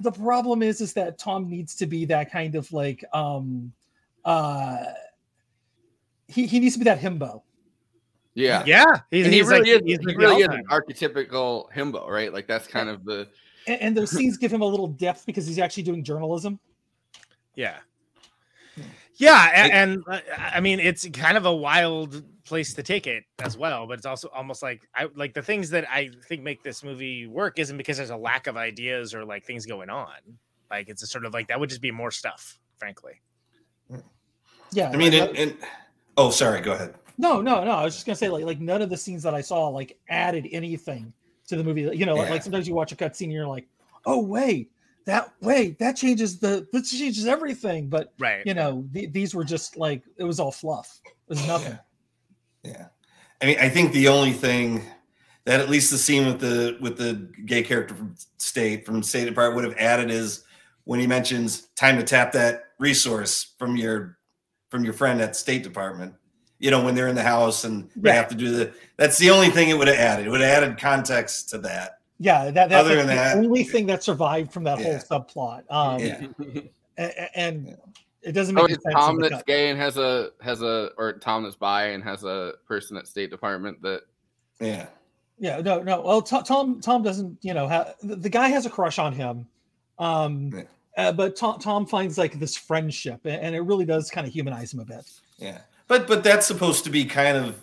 the 0.00 0.10
problem 0.12 0.62
is 0.62 0.80
is 0.80 0.94
that 0.94 1.18
Tom 1.18 1.50
needs 1.50 1.74
to 1.76 1.86
be 1.86 2.04
that 2.06 2.30
kind 2.32 2.54
of 2.54 2.72
like 2.72 3.04
um 3.12 3.72
uh 4.24 4.84
he, 6.28 6.46
he 6.46 6.60
needs 6.60 6.74
to 6.74 6.78
be 6.78 6.84
that 6.84 7.00
himbo. 7.00 7.42
Yeah. 8.34 8.64
yeah, 8.66 8.84
he's, 9.10 9.26
And 9.26 9.32
he 9.34 9.40
he's 9.40 9.48
really 9.48 9.72
like 9.74 9.82
is. 9.82 9.98
he's 9.98 10.10
He 10.10 10.16
really 10.16 10.42
is 10.42 10.48
an 10.48 10.64
archetypical 10.70 11.70
himbo, 11.70 12.08
right? 12.08 12.32
Like 12.32 12.46
that's 12.46 12.66
kind 12.66 12.88
of 12.88 13.04
the. 13.04 13.28
And, 13.66 13.80
and 13.80 13.96
those 13.96 14.10
scenes 14.10 14.38
give 14.38 14.52
him 14.52 14.62
a 14.62 14.66
little 14.66 14.88
depth 14.88 15.26
because 15.26 15.46
he's 15.46 15.58
actually 15.58 15.82
doing 15.82 16.02
journalism. 16.02 16.58
Yeah. 17.54 17.78
Yeah, 19.16 19.50
and, 19.54 19.72
and 19.72 20.04
uh, 20.06 20.20
I 20.38 20.60
mean 20.60 20.80
it's 20.80 21.06
kind 21.10 21.36
of 21.36 21.44
a 21.44 21.54
wild 21.54 22.24
place 22.44 22.72
to 22.74 22.82
take 22.82 23.06
it 23.06 23.24
as 23.40 23.56
well, 23.58 23.86
but 23.86 23.98
it's 23.98 24.06
also 24.06 24.28
almost 24.28 24.62
like 24.62 24.88
I 24.94 25.08
like 25.14 25.34
the 25.34 25.42
things 25.42 25.68
that 25.70 25.88
I 25.88 26.10
think 26.28 26.42
make 26.42 26.62
this 26.62 26.82
movie 26.82 27.26
work 27.26 27.58
isn't 27.58 27.76
because 27.76 27.98
there's 27.98 28.10
a 28.10 28.16
lack 28.16 28.46
of 28.46 28.56
ideas 28.56 29.14
or 29.14 29.24
like 29.24 29.44
things 29.44 29.66
going 29.66 29.90
on. 29.90 30.14
Like 30.70 30.88
it's 30.88 31.02
a 31.02 31.06
sort 31.06 31.26
of 31.26 31.34
like 31.34 31.48
that 31.48 31.60
would 31.60 31.68
just 31.68 31.82
be 31.82 31.90
more 31.90 32.10
stuff, 32.10 32.58
frankly. 32.78 33.20
Yeah, 34.72 34.90
I 34.90 34.96
mean, 34.96 35.12
like, 35.12 35.28
and, 35.30 35.38
and 35.38 35.56
oh, 36.16 36.30
sorry. 36.30 36.60
Go 36.60 36.72
ahead. 36.72 36.94
No, 37.18 37.42
no, 37.42 37.62
no. 37.62 37.70
I 37.72 37.84
was 37.84 37.94
just 37.94 38.06
gonna 38.06 38.16
say 38.16 38.28
like 38.28 38.44
like 38.44 38.60
none 38.60 38.82
of 38.82 38.90
the 38.90 38.96
scenes 38.96 39.22
that 39.22 39.34
I 39.34 39.40
saw 39.40 39.68
like 39.68 39.98
added 40.08 40.48
anything 40.50 41.12
to 41.48 41.56
the 41.56 41.64
movie. 41.64 41.82
You 41.82 42.06
know, 42.06 42.14
like, 42.14 42.26
Yeah. 42.26 42.32
like 42.32 42.42
sometimes 42.42 42.66
you 42.66 42.74
watch 42.74 42.92
a 42.92 42.96
cut 42.96 43.16
scene 43.16 43.28
and 43.28 43.34
you're 43.34 43.46
like, 43.46 43.68
oh 44.06 44.22
wait, 44.22 44.70
that 45.04 45.32
wait 45.40 45.78
that 45.78 45.96
changes 45.96 46.38
the 46.38 46.66
that 46.72 46.82
changes 46.84 47.26
everything. 47.26 47.88
But 47.88 48.14
Right. 48.18 48.42
you 48.46 48.54
know, 48.54 48.86
the, 48.92 49.06
these 49.06 49.34
were 49.34 49.44
just 49.44 49.76
like 49.76 50.02
it 50.16 50.24
was 50.24 50.40
all 50.40 50.52
fluff. 50.52 51.00
It 51.04 51.12
was 51.28 51.46
nothing. 51.46 51.78
Yeah, 52.64 52.86
I 53.42 53.46
mean, 53.46 53.58
I 53.60 53.68
think 53.68 53.92
the 53.92 54.08
only 54.08 54.32
thing 54.32 54.82
that 55.44 55.60
at 55.60 55.68
least 55.68 55.90
the 55.90 55.98
scene 55.98 56.26
with 56.26 56.40
the 56.40 56.78
with 56.80 56.96
the 56.96 57.28
gay 57.44 57.62
character 57.62 57.94
from 57.94 58.14
State 58.38 58.86
from 58.86 59.02
State 59.02 59.26
Department 59.26 59.56
would 59.56 59.64
have 59.64 59.78
added 59.78 60.10
is 60.10 60.44
when 60.84 61.00
he 61.00 61.06
mentions 61.06 61.62
time 61.76 61.96
to 61.96 62.02
tap 62.02 62.32
that 62.32 62.64
resource 62.78 63.54
from 63.58 63.76
your 63.76 64.18
from 64.70 64.84
your 64.84 64.94
friend 64.94 65.20
at 65.20 65.36
State 65.36 65.62
Department. 65.62 66.14
You 66.58 66.70
know, 66.70 66.82
when 66.84 66.94
they're 66.94 67.08
in 67.08 67.16
the 67.16 67.22
house 67.22 67.64
and 67.64 67.90
they 67.96 68.10
Right. 68.10 68.16
have 68.16 68.28
to 68.28 68.34
do 68.36 68.50
the. 68.56 68.72
That's 68.96 69.18
the 69.18 69.30
only 69.30 69.50
thing 69.50 69.68
it 69.68 69.76
would 69.76 69.88
have 69.88 69.98
added. 69.98 70.26
It 70.26 70.30
would 70.30 70.40
have 70.40 70.62
added 70.62 70.78
context 70.78 71.50
to 71.50 71.58
that. 71.58 71.98
Yeah, 72.18 72.50
that, 72.52 72.68
that 72.68 72.72
Other 72.72 72.94
that's 72.94 73.06
than 73.06 73.06
the 73.08 73.14
that- 73.22 73.36
only 73.36 73.64
thing 73.64 73.86
that 73.88 74.02
survived 74.04 74.52
from 74.52 74.62
that 74.64 74.78
Yeah. 74.78 74.98
whole 75.00 75.20
subplot. 75.20 75.64
Um, 75.70 75.98
Yeah. 75.98 76.26
a- 76.98 77.02
a- 77.24 77.36
and 77.38 77.76
it 78.22 78.30
doesn't 78.32 78.56
Oh, 78.56 78.62
make 78.62 78.72
it's 78.76 78.82
sense. 78.84 78.94
Tom 78.94 79.18
that's 79.20 79.34
cut. 79.34 79.46
gay 79.46 79.70
and 79.70 79.80
has 79.80 79.96
a 79.98 80.30
has 80.40 80.62
a 80.62 80.90
or 80.96 81.14
Tom 81.14 81.42
that's 81.42 81.56
bi 81.56 81.86
and 81.86 82.04
has 82.04 82.22
a 82.22 82.52
person 82.68 82.96
at 82.96 83.08
State 83.08 83.30
Department 83.30 83.82
that 83.82 84.02
Yeah. 84.60 84.86
Yeah, 85.38 85.60
no, 85.60 85.82
no. 85.82 86.00
Well, 86.02 86.22
Tom, 86.22 86.80
Tom 86.80 87.02
doesn't, 87.02 87.38
you 87.42 87.52
know, 87.54 87.66
ha- 87.66 87.94
the, 88.04 88.14
the 88.14 88.28
guy 88.28 88.46
has 88.48 88.64
a 88.66 88.70
crush 88.70 89.00
on 89.00 89.12
him, 89.12 89.48
um, 89.98 90.50
Yeah. 90.54 90.62
uh, 91.08 91.12
but 91.12 91.36
Tom, 91.36 91.58
Tom 91.58 91.86
finds 91.86 92.18
like 92.18 92.38
this 92.38 92.56
friendship, 92.56 93.20
and 93.24 93.54
it 93.54 93.60
really 93.60 93.84
does 93.84 94.10
kind 94.10 94.26
of 94.26 94.32
humanize 94.32 94.72
him 94.72 94.80
a 94.80 94.84
bit. 94.84 95.10
Yeah, 95.38 95.60
but 95.88 96.06
but 96.06 96.22
that's 96.24 96.46
supposed 96.46 96.84
to 96.84 96.90
be 96.90 97.04
kind 97.04 97.36
of 97.36 97.62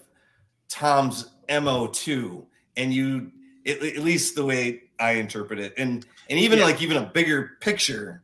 Tom's 0.69 1.31
mo 1.49 1.87
too, 1.87 2.45
and 2.77 2.93
you 2.93 3.31
at, 3.67 3.81
at 3.83 3.97
least 3.99 4.35
the 4.35 4.45
way 4.45 4.83
I 4.99 5.13
interpret 5.13 5.59
it, 5.59 5.73
and 5.77 6.05
and 6.29 6.39
even 6.39 6.59
Yeah. 6.59 6.65
like 6.65 6.81
even 6.81 6.97
a 6.97 7.05
bigger 7.05 7.57
picture 7.61 8.23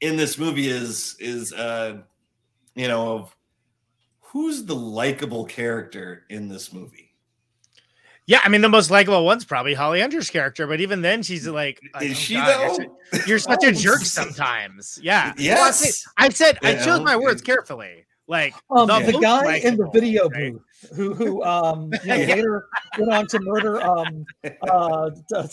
in 0.00 0.16
this 0.16 0.36
movie 0.38 0.68
is 0.68 1.16
is 1.20 1.52
uh 1.52 1.98
you 2.74 2.88
know 2.88 3.14
of 3.14 3.36
who's 4.20 4.64
the 4.64 4.74
likable 4.74 5.44
character 5.46 6.24
in 6.28 6.48
this 6.48 6.72
movie. 6.72 7.05
Yeah, 8.28 8.40
I 8.44 8.48
mean 8.48 8.60
the 8.60 8.68
most 8.68 8.90
likable 8.90 9.24
one's 9.24 9.44
probably 9.44 9.74
Holly 9.74 10.00
Hunter's 10.00 10.30
character, 10.30 10.66
but 10.66 10.80
even 10.80 11.00
then 11.00 11.22
she's 11.22 11.46
like, 11.46 11.80
like, 11.94 12.02
Is 12.04 12.10
oh 12.12 12.14
she 12.14 12.34
God, 12.34 12.48
though? 12.78 12.84
You're, 13.12 13.26
you're 13.26 13.38
such 13.38 13.62
a 13.64 13.70
jerk 13.72 14.00
sometimes. 14.00 14.98
Yeah. 15.00 15.26
Well, 15.26 15.34
I 15.38 15.40
Yes. 15.42 15.78
said, 15.78 16.10
I, 16.16 16.28
said 16.30 16.58
I 16.64 16.74
chose 16.74 17.00
my 17.02 17.14
okay. 17.14 17.24
words 17.24 17.40
carefully. 17.42 18.04
Like 18.28 18.54
Um, 18.70 18.88
the, 18.88 19.12
most 19.12 19.22
guy 19.22 19.58
in 19.58 19.76
the 19.76 19.88
video 19.92 20.28
right? 20.30 20.52
booth 20.52 20.62
who 20.96 21.14
who 21.14 21.44
um 21.44 21.92
you 22.02 22.08
know, 22.08 22.14
Yeah. 22.16 22.34
later 22.34 22.66
went 22.98 23.12
on 23.12 23.26
to 23.28 23.38
murder 23.40 23.80
um 23.82 24.24
uh, 24.68 25.10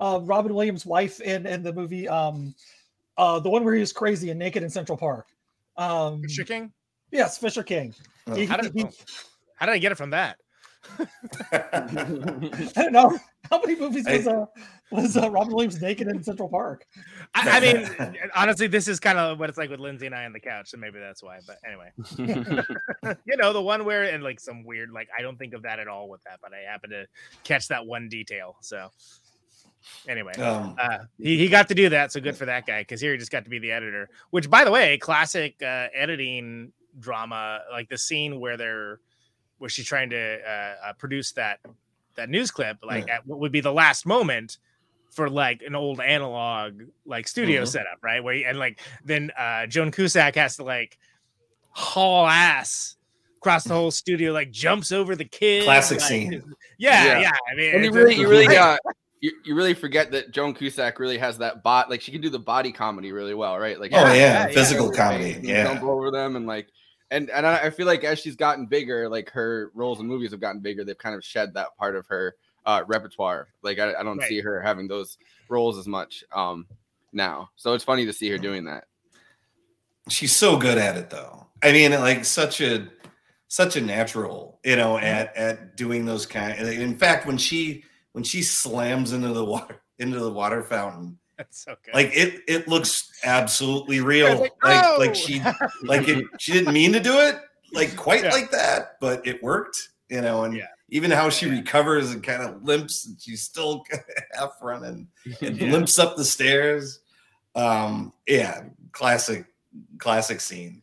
uh 0.00 0.20
Robin 0.24 0.52
Williams' 0.52 0.84
wife 0.84 1.20
in 1.20 1.46
in 1.46 1.62
the 1.62 1.72
movie 1.72 2.08
um 2.08 2.52
uh 3.16 3.38
the 3.38 3.48
one 3.48 3.64
where 3.64 3.74
he 3.74 3.80
was 3.80 3.92
crazy 3.92 4.30
and 4.30 4.38
naked 4.40 4.64
in 4.64 4.70
Central 4.70 4.98
Park. 4.98 5.28
Um 5.76 6.22
Fisher 6.22 6.42
King. 6.42 6.72
yes, 7.12 7.38
Fisher 7.38 7.62
King. 7.62 7.94
Oh. 8.26 8.34
He- 8.34 8.46
How 8.46 8.56
did, 8.56 8.72
he- 8.74 8.82
oh, 8.84 8.90
how 9.54 9.66
did 9.66 9.72
I 9.72 9.78
get 9.78 9.92
it 9.92 9.94
from 9.94 10.10
that? 10.10 10.36
I 11.52 12.72
don't 12.74 12.92
know 12.92 13.18
how 13.50 13.60
many 13.60 13.78
movies 13.78 14.04
was 14.06 14.26
uh 14.26 14.46
was 14.90 15.16
uh, 15.16 15.30
Robin 15.30 15.52
Williams 15.54 15.80
naked 15.80 16.08
in 16.08 16.22
Central 16.22 16.48
Park. 16.48 16.86
I, 17.34 17.50
I 17.50 17.60
mean, 17.60 18.16
honestly, 18.34 18.66
this 18.66 18.88
is 18.88 19.00
kind 19.00 19.18
of 19.18 19.38
what 19.38 19.48
it's 19.48 19.58
like 19.58 19.70
with 19.70 19.80
Lindsay 19.80 20.06
and 20.06 20.14
I 20.14 20.24
on 20.24 20.32
the 20.32 20.40
couch, 20.40 20.70
so 20.70 20.76
maybe 20.76 20.98
that's 20.98 21.22
why. 21.22 21.38
But 21.46 21.58
anyway, 21.66 21.92
you 23.26 23.36
know, 23.36 23.52
the 23.52 23.62
one 23.62 23.84
where 23.84 24.04
and 24.04 24.22
like 24.22 24.40
some 24.40 24.64
weird, 24.64 24.90
like 24.90 25.08
I 25.16 25.22
don't 25.22 25.38
think 25.38 25.54
of 25.54 25.62
that 25.62 25.78
at 25.78 25.88
all 25.88 26.08
with 26.08 26.22
that, 26.24 26.38
but 26.42 26.52
I 26.52 26.70
happen 26.70 26.90
to 26.90 27.06
catch 27.44 27.68
that 27.68 27.86
one 27.86 28.08
detail. 28.08 28.56
So 28.60 28.90
anyway, 30.08 30.34
Um, 30.34 30.76
uh, 30.78 30.98
he 31.18 31.38
he 31.38 31.48
got 31.48 31.68
to 31.68 31.74
do 31.74 31.88
that, 31.90 32.12
so 32.12 32.20
good 32.20 32.36
for 32.36 32.46
that 32.46 32.66
guy 32.66 32.82
because 32.82 33.00
here 33.00 33.12
he 33.12 33.18
just 33.18 33.32
got 33.32 33.44
to 33.44 33.50
be 33.50 33.58
the 33.58 33.72
editor. 33.72 34.08
Which, 34.30 34.48
by 34.48 34.64
the 34.64 34.70
way, 34.70 34.98
classic 34.98 35.56
uh, 35.62 35.88
editing 35.94 36.72
drama, 36.98 37.60
like 37.70 37.88
the 37.88 37.98
scene 37.98 38.40
where 38.40 38.56
they're 38.56 39.00
where 39.58 39.70
she's 39.70 39.86
trying 39.86 40.10
to 40.10 40.38
uh, 40.46 40.74
uh, 40.88 40.92
produce 40.94 41.32
that 41.32 41.60
that 42.16 42.28
news 42.30 42.50
clip, 42.50 42.78
like 42.82 43.08
at 43.10 43.26
what 43.26 43.38
would 43.40 43.52
be 43.52 43.60
the 43.60 43.72
last 43.72 44.06
moment 44.06 44.58
for 45.10 45.28
like 45.30 45.62
an 45.66 45.74
old 45.74 46.00
analog 46.00 46.82
like 47.06 47.26
studio 47.28 47.62
Mhm. 47.62 47.68
setup, 47.68 47.98
right? 48.02 48.22
Where 48.22 48.46
and 48.48 48.58
like 48.58 48.80
then 49.04 49.30
uh 49.38 49.66
Joan 49.66 49.90
Cusack 49.90 50.34
has 50.34 50.56
to 50.56 50.64
like 50.64 50.98
haul 51.70 52.26
ass 52.26 52.96
across 53.38 53.64
the 53.64 53.74
whole 53.74 53.90
studio, 53.90 54.32
like 54.32 54.50
jumps 54.50 54.92
over 54.92 55.14
the 55.14 55.24
kid. 55.24 55.64
Classic 55.64 56.00
like, 56.00 56.08
scene. 56.08 56.42
Yeah, 56.78 57.04
yeah. 57.04 57.18
Yeah. 57.20 57.30
I 57.50 57.54
mean, 57.54 57.74
and 57.74 57.84
you 57.84 57.90
really, 57.92 58.14
you 58.16 58.28
really 58.28 58.46
Right. 58.46 58.54
got 58.56 58.80
you, 59.20 59.32
you 59.46 59.54
really 59.54 59.72
forget 59.72 60.10
that 60.12 60.30
Joan 60.30 60.52
Cusack 60.54 60.98
really 60.98 61.16
has 61.16 61.38
that 61.38 61.62
bot. 61.62 61.88
Like 61.88 62.02
she 62.02 62.12
can 62.12 62.20
do 62.20 62.28
the 62.28 62.38
body 62.38 62.70
comedy 62.70 63.12
really 63.12 63.32
well, 63.34 63.58
right? 63.58 63.80
Like 63.80 63.92
Oh, 63.94 64.12
she- 64.12 64.18
yeah, 64.18 64.48
she 64.48 64.54
physical 64.54 64.88
can 64.90 64.96
comedy, 64.96 65.40
yeah. 65.42 65.64
jump 65.64 65.82
over 65.84 66.10
them 66.10 66.36
and 66.36 66.46
like. 66.46 66.68
And, 67.10 67.30
and 67.30 67.46
I 67.46 67.58
I 67.66 67.70
feel 67.70 67.86
like 67.86 68.02
as 68.04 68.18
she's 68.18 68.36
gotten 68.36 68.66
bigger, 68.66 69.08
like 69.08 69.30
her 69.30 69.70
roles 69.74 70.00
in 70.00 70.06
movies 70.06 70.32
have 70.32 70.40
gotten 70.40 70.60
bigger, 70.60 70.84
they've 70.84 70.98
kind 70.98 71.14
of 71.14 71.24
shed 71.24 71.54
that 71.54 71.76
part 71.76 71.94
of 71.96 72.06
her 72.08 72.34
uh, 72.64 72.82
repertoire. 72.88 73.48
Like 73.62 73.78
I, 73.78 73.94
I 73.94 74.02
don't 74.02 74.18
Right. 74.18 74.28
see 74.28 74.40
her 74.40 74.60
having 74.60 74.88
those 74.88 75.18
roles 75.48 75.78
as 75.78 75.86
much 75.86 76.24
um, 76.32 76.66
now. 77.12 77.50
So 77.56 77.74
it's 77.74 77.84
funny 77.84 78.06
to 78.06 78.12
see 78.12 78.28
her 78.30 78.38
doing 78.38 78.64
that. 78.64 78.84
she's 80.08 80.34
so 80.34 80.56
good 80.56 80.78
at 80.78 80.96
it 80.96 81.10
though 81.10 81.46
i 81.64 81.72
mean 81.72 81.90
like 81.92 82.24
such 82.24 82.60
a 82.60 82.86
such 83.48 83.74
a 83.76 83.80
natural 83.80 84.60
you 84.64 84.76
know 84.76 84.96
at 84.98 85.36
at 85.36 85.76
doing 85.76 86.04
those 86.04 86.26
kind 86.26 86.60
in 86.60 86.96
fact 86.96 87.26
when 87.26 87.36
she 87.38 87.82
when 88.12 88.22
she 88.22 88.40
slams 88.42 89.12
into 89.12 89.32
the 89.32 89.44
water 89.44 89.80
into 89.98 90.20
the 90.20 90.30
water 90.30 90.62
fountain 90.62 91.18
That's 91.38 91.64
so 91.64 91.74
good. 91.84 91.94
like 91.94 92.10
it 92.16 92.42
it 92.48 92.66
looks 92.68 93.10
absolutely 93.24 94.00
real 94.00 94.40
like, 94.40 94.52
like 94.64 94.82
"No!" 94.82 94.96
like 94.98 95.14
she 95.14 95.42
like 95.84 96.08
it 96.08 96.24
she 96.38 96.52
didn't 96.52 96.72
mean 96.72 96.92
to 96.92 97.00
do 97.00 97.18
it 97.18 97.36
like 97.72 97.94
quite 97.96 98.22
Yeah. 98.24 98.30
like 98.30 98.50
that 98.52 98.92
but 99.00 99.26
it 99.26 99.42
worked 99.42 99.76
you 100.08 100.20
know 100.22 100.44
and 100.44 100.56
Yeah. 100.56 100.66
even 100.88 101.10
how 101.10 101.28
she 101.28 101.46
recovers 101.48 102.12
and 102.12 102.22
kind 102.22 102.42
of 102.42 102.62
limps 102.62 103.06
and 103.06 103.20
she's 103.20 103.42
still 103.42 103.84
half 104.32 104.52
running 104.62 105.08
and 105.42 105.56
Yeah. 105.60 105.70
limps 105.72 105.98
up 105.98 106.16
the 106.16 106.24
stairs 106.24 107.00
um 107.54 108.12
yeah 108.26 108.62
classic 108.92 109.44
classic 109.98 110.40
scene 110.40 110.82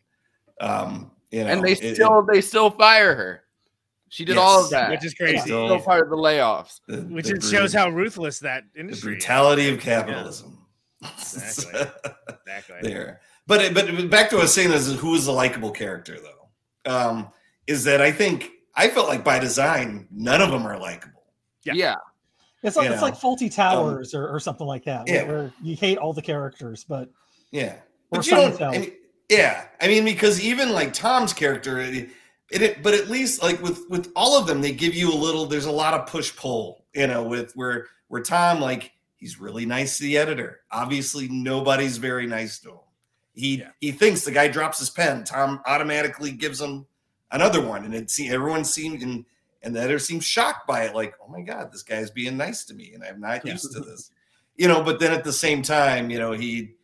um 0.60 1.10
you 1.30 1.42
know 1.42 1.48
and 1.50 1.64
they 1.64 1.72
it- 1.72 1.82
it- 1.82 1.94
still 1.96 2.22
they 2.22 2.40
still 2.40 2.70
fire 2.70 3.14
her. 3.16 3.43
She 4.14 4.24
did 4.24 4.36
all 4.38 4.62
of 4.64 4.70
that, 4.70 4.90
Which 4.90 5.00
is 5.04 5.06
It's 5.12 5.14
crazy. 5.20 5.38
Still 5.40 5.80
part 5.80 6.04
of 6.04 6.10
the 6.10 6.16
layoffs. 6.16 6.80
the- 6.86 7.02
which 7.02 7.26
the 7.26 7.34
it 7.34 7.42
shows 7.42 7.72
how 7.72 7.88
ruthless 7.90 8.38
that 8.40 8.62
the 8.72 8.80
industry 8.80 9.16
is. 9.16 9.24
brutality 9.24 9.68
of 9.68 9.80
capitalism 9.80 10.58
Exactly. 11.02 11.80
Exactly. 12.46 12.76
there. 12.92 13.20
But 13.46 13.74
but 13.74 13.86
but 13.94 14.08
back 14.10 14.30
to 14.30 14.36
what 14.36 14.42
I 14.42 14.44
was 14.44 14.54
saying 14.54 14.70
is 14.72 14.94
who 15.00 15.14
is 15.16 15.26
the 15.26 15.32
likable 15.32 15.70
character 15.72 16.16
though? 16.20 16.90
Um, 16.90 17.28
is 17.66 17.82
that 17.84 18.00
I 18.00 18.12
think 18.12 18.50
I 18.76 18.88
felt 18.88 19.08
like 19.08 19.24
by 19.24 19.38
design 19.40 20.06
none 20.12 20.40
of 20.40 20.50
them 20.50 20.64
are 20.66 20.78
likable. 20.78 21.24
Yeah. 21.64 21.72
Yeah. 21.74 21.94
It's 22.62 22.76
like 22.76 22.86
You 22.86 22.92
it's 22.92 23.00
know, 23.02 23.08
like 23.08 23.18
Fawlty 23.18 23.52
Towers 23.54 24.14
or, 24.14 24.28
or 24.28 24.38
something 24.40 24.66
like 24.66 24.84
that, 24.84 25.06
where, 25.06 25.14
yeah. 25.16 25.22
where 25.28 25.52
you 25.62 25.74
hate 25.76 25.98
all 25.98 26.12
the 26.14 26.22
characters, 26.22 26.84
but 26.88 27.10
Yeah, 27.50 27.74
Or 28.10 28.18
but 28.20 28.26
you 28.26 28.32
don't. 28.32 28.62
I 28.62 28.70
mean, 28.78 28.92
yeah, 29.28 29.66
I 29.80 29.88
mean 29.88 30.04
because 30.04 30.40
even 30.40 30.70
like 30.72 30.92
Tom's 30.94 31.32
character, 31.32 31.80
it, 32.50 32.62
it, 32.62 32.82
but 32.82 32.94
at 32.94 33.08
least 33.08 33.42
like 33.42 33.60
with 33.62 33.84
with 33.88 34.12
all 34.14 34.38
of 34.38 34.46
them, 34.46 34.60
they 34.60 34.72
give 34.72 34.94
you 34.94 35.12
a 35.12 35.14
little. 35.14 35.46
There's 35.46 35.66
a 35.66 35.72
lot 35.72 35.94
of 35.94 36.06
push 36.06 36.34
pull, 36.36 36.84
you 36.94 37.06
know, 37.06 37.22
with 37.22 37.52
where 37.54 37.86
where 38.08 38.22
Tom 38.22 38.60
like 38.60 38.92
he's 39.16 39.40
really 39.40 39.66
nice 39.66 39.98
to 39.98 40.04
the 40.04 40.18
editor. 40.18 40.60
Obviously, 40.70 41.28
nobody's 41.28 41.96
very 41.96 42.26
nice 42.26 42.58
to 42.60 42.70
him. 42.70 42.78
He 43.34 43.56
Yeah. 43.56 43.70
he 43.80 43.92
thinks 43.92 44.24
the 44.24 44.30
guy 44.30 44.48
drops 44.48 44.78
his 44.78 44.90
pen. 44.90 45.24
Tom 45.24 45.60
automatically 45.66 46.30
gives 46.32 46.60
him 46.60 46.86
another 47.32 47.60
one, 47.66 47.84
and 47.84 47.94
it 47.94 48.10
see 48.10 48.28
everyone 48.28 48.64
seemed 48.64 49.02
and 49.02 49.24
and 49.62 49.74
the 49.74 49.80
editor 49.80 49.98
seems 49.98 50.24
shocked 50.26 50.66
by 50.66 50.82
it, 50.82 50.94
like, 50.94 51.14
oh 51.22 51.28
my 51.28 51.40
god, 51.40 51.72
this 51.72 51.82
guy's 51.82 52.10
being 52.10 52.36
nice 52.36 52.64
to 52.66 52.74
me, 52.74 52.92
and 52.92 53.02
I'm 53.02 53.18
not 53.18 53.46
used 53.46 53.72
to 53.72 53.80
this, 53.80 54.10
you 54.56 54.68
know. 54.68 54.82
But 54.82 55.00
then 55.00 55.12
at 55.12 55.24
the 55.24 55.32
same 55.32 55.62
time, 55.62 56.10
you 56.10 56.18
know, 56.18 56.32
he 56.32 56.74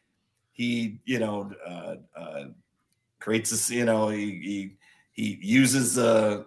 he 0.52 0.98
you 1.04 1.18
know 1.18 1.52
uh, 1.66 1.96
uh, 2.18 2.44
creates 3.20 3.50
this, 3.50 3.70
you 3.70 3.84
know, 3.84 4.08
he 4.08 4.26
he 4.42 4.76
he 5.12 5.38
uses 5.40 5.94
the 5.94 6.46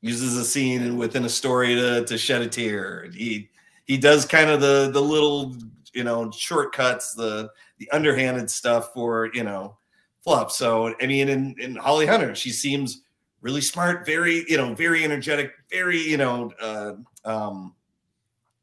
uses 0.00 0.36
a 0.36 0.44
scene 0.44 0.98
within 0.98 1.24
a 1.24 1.28
story 1.28 1.74
to 1.74 2.04
to 2.04 2.18
shed 2.18 2.42
a 2.42 2.48
tear. 2.48 3.10
He 3.14 3.50
he 3.84 3.96
does 3.96 4.24
kind 4.26 4.50
of 4.50 4.60
the 4.60 4.90
the 4.92 5.00
little 5.00 5.56
you 5.92 6.04
know 6.04 6.30
shortcuts, 6.30 7.14
the 7.14 7.50
the 7.78 7.90
underhanded 7.90 8.50
stuff 8.50 8.92
for 8.92 9.30
you 9.32 9.44
know 9.44 9.76
fluff. 10.22 10.52
So 10.52 10.94
I 11.00 11.06
mean, 11.06 11.28
in 11.28 11.54
in 11.58 11.76
Holly 11.76 12.06
Hunter, 12.06 12.34
she 12.34 12.50
seems 12.50 13.02
really 13.44 13.60
smart, 13.60 14.06
very 14.06 14.44
you 14.48 14.56
know, 14.56 14.74
very 14.74 15.04
energetic, 15.04 15.52
very 15.70 15.98
you 15.98 16.16
know, 16.16 16.50
uh, 16.60 16.94
um, 17.24 17.74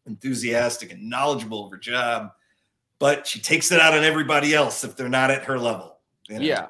enthusiastic 0.07 0.91
and 0.91 1.09
knowledgeable 1.09 1.65
of 1.65 1.71
her 1.71 1.77
job. 1.77 2.31
But 2.99 3.25
she 3.25 3.39
takes 3.39 3.71
it 3.71 3.79
out 3.79 3.93
on 3.95 4.03
everybody 4.03 4.53
else 4.53 4.83
if 4.83 4.95
they're 4.95 5.09
not 5.09 5.31
at 5.31 5.45
her 5.45 5.57
level. 5.57 5.97
you 6.27 6.39
know? 6.39 6.45
Yeah. 6.45 6.67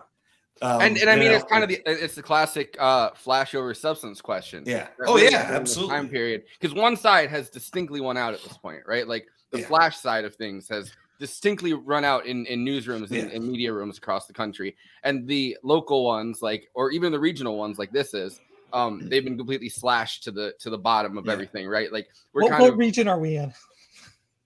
Um, 0.61 0.81
and 0.81 0.97
and 0.97 1.09
I 1.09 1.15
mean 1.15 1.29
know, 1.29 1.37
it's 1.37 1.45
kind 1.45 1.63
of 1.63 1.69
the 1.69 1.81
it's 1.85 2.13
the 2.15 2.21
classic 2.21 2.75
uh 2.79 3.09
flash 3.15 3.55
over 3.55 3.73
substance 3.73 4.21
question. 4.21 4.63
Yeah. 4.65 4.87
Oh, 5.07 5.15
really 5.15 5.31
yeah, 5.31 5.47
absolutely. 5.51 5.95
Time 5.95 6.07
period 6.09 6.43
because 6.59 6.75
one 6.75 6.95
side 6.95 7.29
has 7.31 7.49
distinctly 7.49 7.99
won 7.99 8.15
out 8.15 8.33
at 8.35 8.43
this 8.43 8.57
point, 8.57 8.83
right? 8.85 9.07
Like 9.07 9.27
the 9.51 9.59
Yeah. 9.61 9.67
flash 9.67 9.97
side 9.97 10.23
of 10.23 10.35
things 10.35 10.69
has 10.69 10.91
distinctly 11.19 11.73
run 11.73 12.05
out 12.05 12.25
in 12.27 12.45
in 12.45 12.63
newsrooms 12.63 13.09
and, 13.09 13.11
Yeah. 13.11 13.35
and 13.35 13.43
media 13.47 13.73
rooms 13.73 13.97
across 13.97 14.27
the 14.27 14.33
country, 14.33 14.75
and 15.03 15.27
the 15.27 15.57
local 15.63 16.05
ones 16.05 16.41
like 16.43 16.69
or 16.75 16.91
even 16.91 17.11
the 17.11 17.19
regional 17.19 17.57
ones 17.57 17.79
like 17.79 17.91
this 17.91 18.13
is. 18.13 18.39
Um, 18.73 19.09
they've 19.09 19.23
been 19.23 19.35
completely 19.37 19.67
slashed 19.67 20.23
to 20.23 20.31
the 20.31 20.53
to 20.59 20.69
the 20.69 20.77
bottom 20.77 21.17
of 21.17 21.25
Yeah. 21.25 21.33
everything, 21.33 21.67
right? 21.67 21.91
Like 21.91 22.07
we're 22.33 22.43
what, 22.43 22.51
kind 22.51 22.61
what 22.61 22.71
of 22.73 22.77
region 22.77 23.07
are 23.09 23.19
we 23.19 23.35
in? 23.35 23.53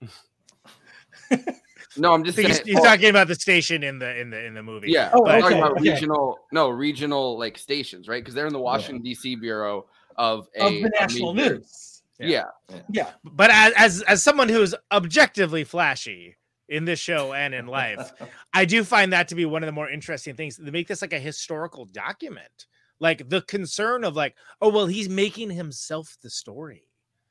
no, 1.98 2.14
I'm 2.14 2.24
just 2.24 2.36
So 2.36 2.42
he's, 2.42 2.56
saying. 2.56 2.66
he's 2.66 2.78
oh, 2.78 2.84
talking 2.84 3.10
about 3.10 3.28
the 3.28 3.34
station 3.34 3.82
in 3.82 3.98
the 3.98 4.18
in 4.20 4.30
the 4.30 4.44
in 4.44 4.54
the 4.54 4.62
movie. 4.62 4.90
Yeah, 4.90 5.10
Oh, 5.12 5.26
I'm 5.26 5.40
talking 5.40 5.58
okay, 5.58 5.66
about 5.66 5.80
okay. 5.80 5.90
regional, 5.92 6.38
no 6.52 6.68
regional 6.68 7.38
like 7.38 7.58
stations, 7.58 8.08
right? 8.08 8.22
Because 8.22 8.34
they're 8.34 8.46
in 8.46 8.52
the 8.52 8.60
Washington 8.60 9.02
D.C. 9.02 9.36
bureau 9.36 9.86
of 10.16 10.48
a 10.56 10.66
Of 10.66 10.72
the 10.72 10.90
national 10.98 11.34
news. 11.34 12.02
Yeah. 12.18 12.44
Yeah. 12.90 13.10
But 13.24 13.50
as, 13.50 13.72
as 13.76 14.02
as 14.02 14.22
someone 14.22 14.48
who 14.48 14.62
is 14.62 14.74
objectively 14.90 15.64
flashy 15.64 16.36
in 16.68 16.84
this 16.84 16.98
show 16.98 17.32
and 17.32 17.54
in 17.54 17.66
life, 17.66 18.12
I 18.54 18.64
do 18.64 18.84
find 18.84 19.12
that 19.12 19.28
to 19.28 19.34
be 19.34 19.44
one 19.44 19.62
of 19.62 19.66
the 19.66 19.72
more 19.72 19.90
interesting 19.90 20.34
things. 20.34 20.56
To 20.56 20.72
make 20.72 20.88
this 20.88 21.02
like 21.02 21.12
a 21.12 21.18
historical 21.18 21.84
document, 21.84 22.66
like 23.00 23.28
the 23.28 23.42
concern 23.42 24.04
of 24.04 24.16
like, 24.16 24.34
oh 24.60 24.70
well, 24.70 24.86
he's 24.86 25.08
making 25.08 25.50
himself 25.50 26.16
the 26.22 26.30
story. 26.30 26.84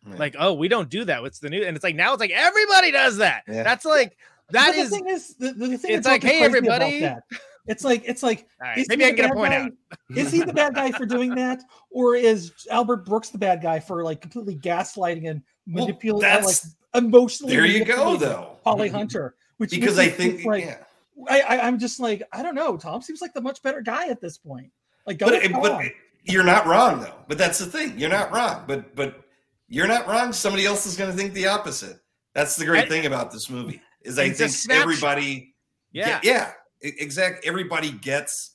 Yeah. 0.08 0.17
Like, 0.17 0.36
oh, 0.38 0.54
we 0.54 0.67
don't 0.67 0.89
do 0.89 1.04
that. 1.06 1.23
What's 1.23 1.39
the 1.39 1.49
new? 1.49 1.63
And 1.63 1.75
it's 1.75 1.84
like 1.84 1.95
now 1.95 2.13
it's 2.13 2.19
like 2.19 2.32
everybody 2.32 2.91
does 2.91 3.17
that. 3.17 3.43
Yeah. 3.47 3.63
That's 3.63 3.86
like 3.86 4.17
that 4.51 4.67
But 4.67 4.75
is. 4.75 4.89
the 4.89 4.95
thing 4.95 5.08
is 5.08 5.36
the, 5.36 5.53
the, 5.53 5.67
the 5.67 5.77
thing 5.77 5.91
it's 5.97 6.08
like, 6.08 6.23
hey, 6.23 6.41
everybody. 6.43 7.08
It's 7.67 7.84
like 7.84 8.03
it's 8.05 8.21
like 8.21 8.47
All 8.62 8.67
right, 8.67 8.77
is 8.77 8.88
maybe 8.89 9.03
he 9.03 9.10
I 9.10 9.12
the 9.12 9.17
get 9.17 9.25
a 9.25 9.29
bad 9.29 9.36
point 9.38 9.51
guy? 9.51 9.58
out. 9.62 9.71
is 10.17 10.31
he 10.31 10.41
the 10.41 10.53
bad 10.53 10.75
guy 10.75 10.91
for 10.91 11.05
doing 11.05 11.34
that, 11.36 11.63
or 11.89 12.15
is 12.15 12.51
Albert 12.69 13.05
Brooks 13.05 13.29
the 13.29 13.38
bad 13.38 13.62
guy 13.62 13.79
for 13.79 14.03
like 14.03 14.21
completely 14.21 14.55
gaslighting 14.55 15.29
and 15.29 15.41
Well, 15.67 15.86
manipulating, 15.86 16.29
like 16.29 16.39
that's- 16.39 16.75
emotionally? 16.93 17.55
there 17.55 17.65
you 17.65 17.84
go, 17.84 18.15
though. 18.17 18.58
Holly 18.63 18.88
mm-hmm. 18.88 18.97
Hunter, 18.97 19.36
which 19.58 19.71
because 19.71 19.97
I 19.97 20.10
think, 20.10 20.36
think 20.36 20.45
like 20.45 20.65
yeah. 20.65 20.84
I, 21.27 21.41
I 21.41 21.67
I'm 21.67 21.79
just 21.79 21.99
like 21.99 22.21
I 22.31 22.43
don't 22.43 22.55
know. 22.55 22.77
Tom 22.77 23.01
seems 23.01 23.21
like 23.21 23.34
the 23.34 23.41
much 23.41 23.62
better 23.63 23.81
guy 23.81 24.10
at 24.10 24.21
this 24.21 24.38
point. 24.38 24.71
Like 25.08 25.17
go 25.17 25.27
but, 25.27 25.41
with 25.41 25.51
but 25.62 25.86
you're 26.23 26.43
not 26.43 26.67
wrong 26.67 26.99
though. 26.99 27.15
But 27.27 27.39
that's 27.39 27.58
the 27.58 27.65
thing. 27.65 27.97
You're 27.97 28.10
not 28.10 28.31
wrong. 28.31 28.65
But 28.67 28.95
but 28.95 29.23
you're 29.67 29.88
not 29.88 30.08
wrong. 30.08 30.34
Somebody 30.34 30.65
else 30.67 30.86
is 30.86 30.95
going 30.95 31.10
to 31.10 31.17
think 31.17 31.34
the 31.34 31.47
opposite. 31.47 31.99
That's 32.36 32.55
the 32.55 32.65
great 32.65 32.81
And- 32.84 32.89
thing 32.91 33.05
about 33.08 33.31
this 33.31 33.49
movie 33.49 33.81
is 34.06 34.20
I 34.20 34.26
It's 34.26 34.65
think 34.65 34.80
everybody. 34.80 35.54
Yeah. 35.91 36.20
yeah, 36.24 36.52
exact. 36.82 37.46
Everybody 37.46 37.91
gets 37.91 38.52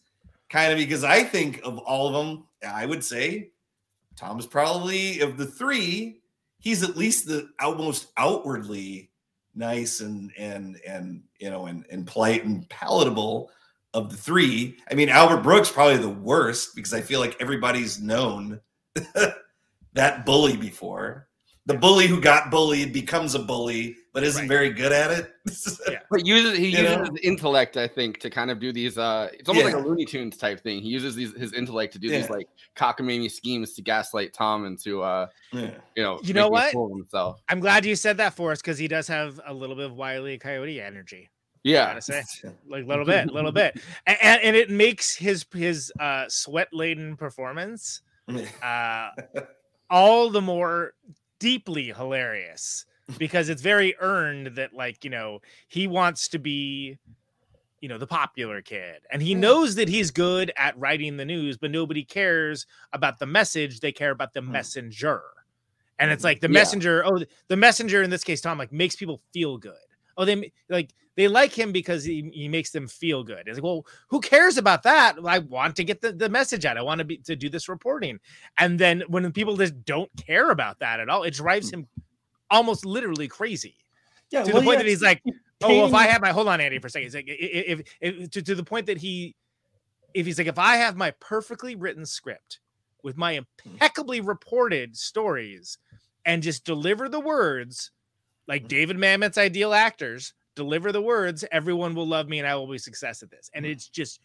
kind 0.49 0.73
of 0.73 0.79
because 0.79 1.05
I 1.05 1.25
think 1.25 1.61
of 1.65 1.79
all 1.79 2.09
of 2.09 2.15
them, 2.15 2.45
I 2.67 2.87
would 2.87 3.05
say 3.05 3.51
Tom 4.17 4.39
is 4.39 4.47
probably 4.47 5.21
of 5.21 5.39
the 5.39 5.47
three, 5.47 6.21
he's 6.59 6.83
at 6.83 6.97
least 6.97 7.27
the 7.27 7.49
almost 7.61 8.09
outwardly 8.17 9.11
nice 9.55 10.01
and 10.01 10.31
and 10.39 10.79
and 10.87 11.23
you 11.39 11.51
know 11.51 11.67
and 11.67 11.87
and 11.91 12.07
polite 12.07 12.45
and 12.45 12.69
palatable 12.69 13.51
of 13.95 14.11
the 14.11 14.17
three. 14.17 14.77
I 14.91 14.95
mean, 14.95 15.09
Albert 15.09 15.43
Brooks 15.43 15.71
probably 15.71 15.97
the 15.97 16.09
worst 16.09 16.75
because 16.75 16.95
I 16.95 17.01
feel 17.01 17.21
like 17.21 17.37
everybody's 17.41 18.01
known 18.01 18.61
that 19.95 20.27
bully 20.27 20.57
before. 20.57 21.29
The 21.67 21.75
bully 21.75 22.07
who 22.07 22.21
got 22.21 22.51
bullied 22.51 22.93
becomes 22.93 23.35
a 23.35 23.39
bully, 23.39 23.97
but 24.12 24.25
isn't 24.25 24.49
very 24.49 24.70
good 24.70 24.92
at 24.92 25.11
it. 25.11 25.33
But 26.11 26.27
uses 26.27 26.59
he 26.59 26.68
You 26.70 26.79
uses 26.83 26.96
know? 26.96 27.05
his 27.12 27.20
intellect, 27.23 27.77
I 27.77 27.87
think, 27.87 28.18
to 28.20 28.31
kind 28.31 28.51
of 28.51 28.59
do 28.59 28.73
these. 28.73 28.99
uh 28.99 29.29
It's 29.33 29.49
almost 29.49 29.66
Yeah. 29.66 29.75
like 29.75 29.85
a 29.85 29.87
Looney 29.88 30.05
Tunes 30.05 30.37
type 30.37 30.61
thing. 30.61 30.81
He 30.81 30.88
uses 30.88 31.14
these 31.14 31.33
his 31.37 31.53
intellect 31.53 31.92
to 31.92 31.99
do 32.01 32.09
these 32.09 32.29
like 32.29 32.49
cockamamie 32.77 33.31
schemes 33.31 33.75
to 33.75 33.83
gaslight 33.83 34.33
Tom 34.35 34.64
and 34.64 34.79
to 34.81 35.03
uh 35.03 35.27
Yeah. 35.53 35.70
you 35.96 36.03
know 36.03 36.20
You 36.23 36.35
know 36.35 36.49
what? 36.49 36.73
fool 36.73 36.88
himself. 36.96 37.40
I'm 37.49 37.61
glad 37.61 37.85
you 37.85 37.94
said 37.96 38.16
that 38.16 38.35
for 38.35 38.51
us 38.53 38.61
because 38.61 38.79
he 38.79 38.88
does 38.88 39.07
have 39.09 39.40
a 39.46 39.55
little 39.55 39.77
bit 39.77 39.87
of 39.87 39.92
Wiley 39.94 40.38
Coyote 40.38 40.81
energy. 40.81 41.29
Yeah. 41.62 41.87
gotta 41.88 42.01
say, 42.03 42.23
like 42.68 42.85
a 42.85 42.87
little 42.87 43.05
bit, 43.05 43.29
a 43.29 43.33
little 43.33 43.53
bit, 43.53 43.79
and, 44.07 44.16
and, 44.23 44.40
and 44.42 44.57
it 44.57 44.70
makes 44.70 45.14
his 45.14 45.44
his 45.55 45.92
uh, 46.01 46.25
sweat 46.29 46.68
laden 46.73 47.16
performance 47.16 48.01
uh, 48.62 49.11
all 49.90 50.31
the 50.31 50.40
more 50.40 50.94
deeply 51.38 51.87
hilarious 51.92 52.87
because 53.18 53.49
it's 53.49 53.62
very 53.62 53.94
earned 54.01 54.57
that 54.57 54.75
like 54.75 55.05
you 55.05 55.11
know 55.11 55.40
he 55.68 55.87
wants 55.87 56.29
to 56.29 56.38
be 56.38 56.99
you 57.81 57.88
know 57.88 57.99
the 57.99 58.07
popular 58.07 58.61
kid 58.61 59.01
and 59.11 59.23
he 59.23 59.35
mm. 59.35 59.38
knows 59.38 59.75
that 59.75 59.88
he's 59.88 60.11
good 60.11 60.53
at 60.57 60.79
writing 60.79 61.16
the 61.16 61.25
news 61.25 61.57
but 61.57 61.70
nobody 61.70 62.05
cares 62.05 62.66
about 62.92 63.18
the 63.18 63.27
message 63.27 63.81
they 63.81 63.92
care 63.92 64.11
about 64.11 64.35
the 64.35 64.40
mm. 64.40 64.49
messenger 64.49 65.23
and 66.01 66.11
it's 66.11 66.23
mm. 66.23 66.25
like 66.25 66.40
the. 66.40 66.49
Yeah. 66.49 66.55
messenger 66.55 67.05
oh 67.07 67.20
the 67.49 67.57
messenger 67.57 68.03
in 68.03 68.11
this 68.11 68.25
case 68.25 68.40
tom 68.40 68.59
like 68.59 68.73
makes 68.73 68.96
people 68.96 69.20
feel 69.33 69.59
good. 69.59 69.75
Oh 70.16 70.25
they 70.25 70.53
like 70.68 70.90
they 71.16 71.29
like 71.29 71.53
him 71.53 71.73
because 71.73 72.03
he, 72.05 72.31
he 72.33 72.49
makes 72.49 72.70
them 72.70 72.88
feel 72.88 73.23
good. 73.23 73.46
It's 73.46 73.59
like 73.59 73.64
well 73.64 73.87
who 74.09 74.20
cares 74.20 74.57
about 74.59 74.83
that? 74.83 75.16
I 75.25 75.38
want 75.38 75.77
to 75.77 75.85
get 75.85 76.01
the, 76.01 76.12
the 76.12 76.29
message 76.29 76.64
out. 76.64 76.79
I 76.79 76.83
want 76.83 76.99
to 76.99 77.05
be 77.05 77.18
to 77.18 77.37
do 77.37 77.49
this 77.49 77.68
reporting. 77.68 78.18
And 78.59 78.79
then 78.79 79.03
when 79.09 79.31
people 79.33 79.57
just 79.57 79.85
don't 79.85 80.11
care 80.16 80.51
about 80.51 80.81
that 80.81 80.99
at 80.99 81.09
all 81.09 81.23
it 81.23 81.35
drives 81.35 81.70
him 81.70 81.87
almost 82.51 82.85
literally 82.85 83.29
crazy. 83.29 83.77
Yeah, 84.31 84.43
to 84.45 84.53
well, 84.53 84.61
the 84.61 84.67
point 84.67 84.79
yeah, 84.79 84.83
that 84.85 84.89
he's 84.89 85.03
like 85.03 85.23
oh 85.63 85.69
well, 85.69 85.87
if 85.89 85.95
i 85.95 86.07
have 86.07 86.21
my 86.23 86.31
hold 86.31 86.49
on 86.49 86.61
andy 86.61 86.79
for 86.79 86.87
a 86.87 86.91
second. 86.91 87.07
He's 87.07 87.15
like, 87.15 87.29
i- 87.29 87.33
i- 87.33 87.37
if, 87.67 87.81
if, 88.01 88.31
to, 88.31 88.43
to 88.43 88.55
the 88.55 88.63
point 88.65 88.87
that 88.87 88.99
he 88.99 89.35
if 90.15 90.25
he's 90.27 90.39
like 90.39 90.47
if 90.47 90.59
i 90.59 90.77
have 90.77 90.97
my 90.97 91.11
perfectly 91.21 91.75
written 91.75 92.07
script 92.07 92.61
with 93.03 93.17
my 93.17 93.41
impeccably 93.65 94.21
reported 94.21 94.97
stories 94.97 95.79
and 96.25 96.43
just 96.43 96.65
deliver 96.65 97.09
the 97.09 97.21
words 97.21 97.91
like 98.47 98.69
David 98.69 98.99
Mamet's 98.99 99.39
ideal 99.39 99.73
actors 99.73 100.35
deliver 100.57 100.91
the 100.93 101.01
words, 101.01 101.45
everyone 101.53 101.95
will 101.95 102.07
love 102.07 102.29
me 102.29 102.41
and 102.41 102.49
I 102.49 102.57
will 102.57 102.67
be 102.67 102.79
success 102.79 103.23
at 103.23 103.31
this. 103.31 103.49
And 103.55 103.65
it's 103.65 103.89
just 103.89 104.21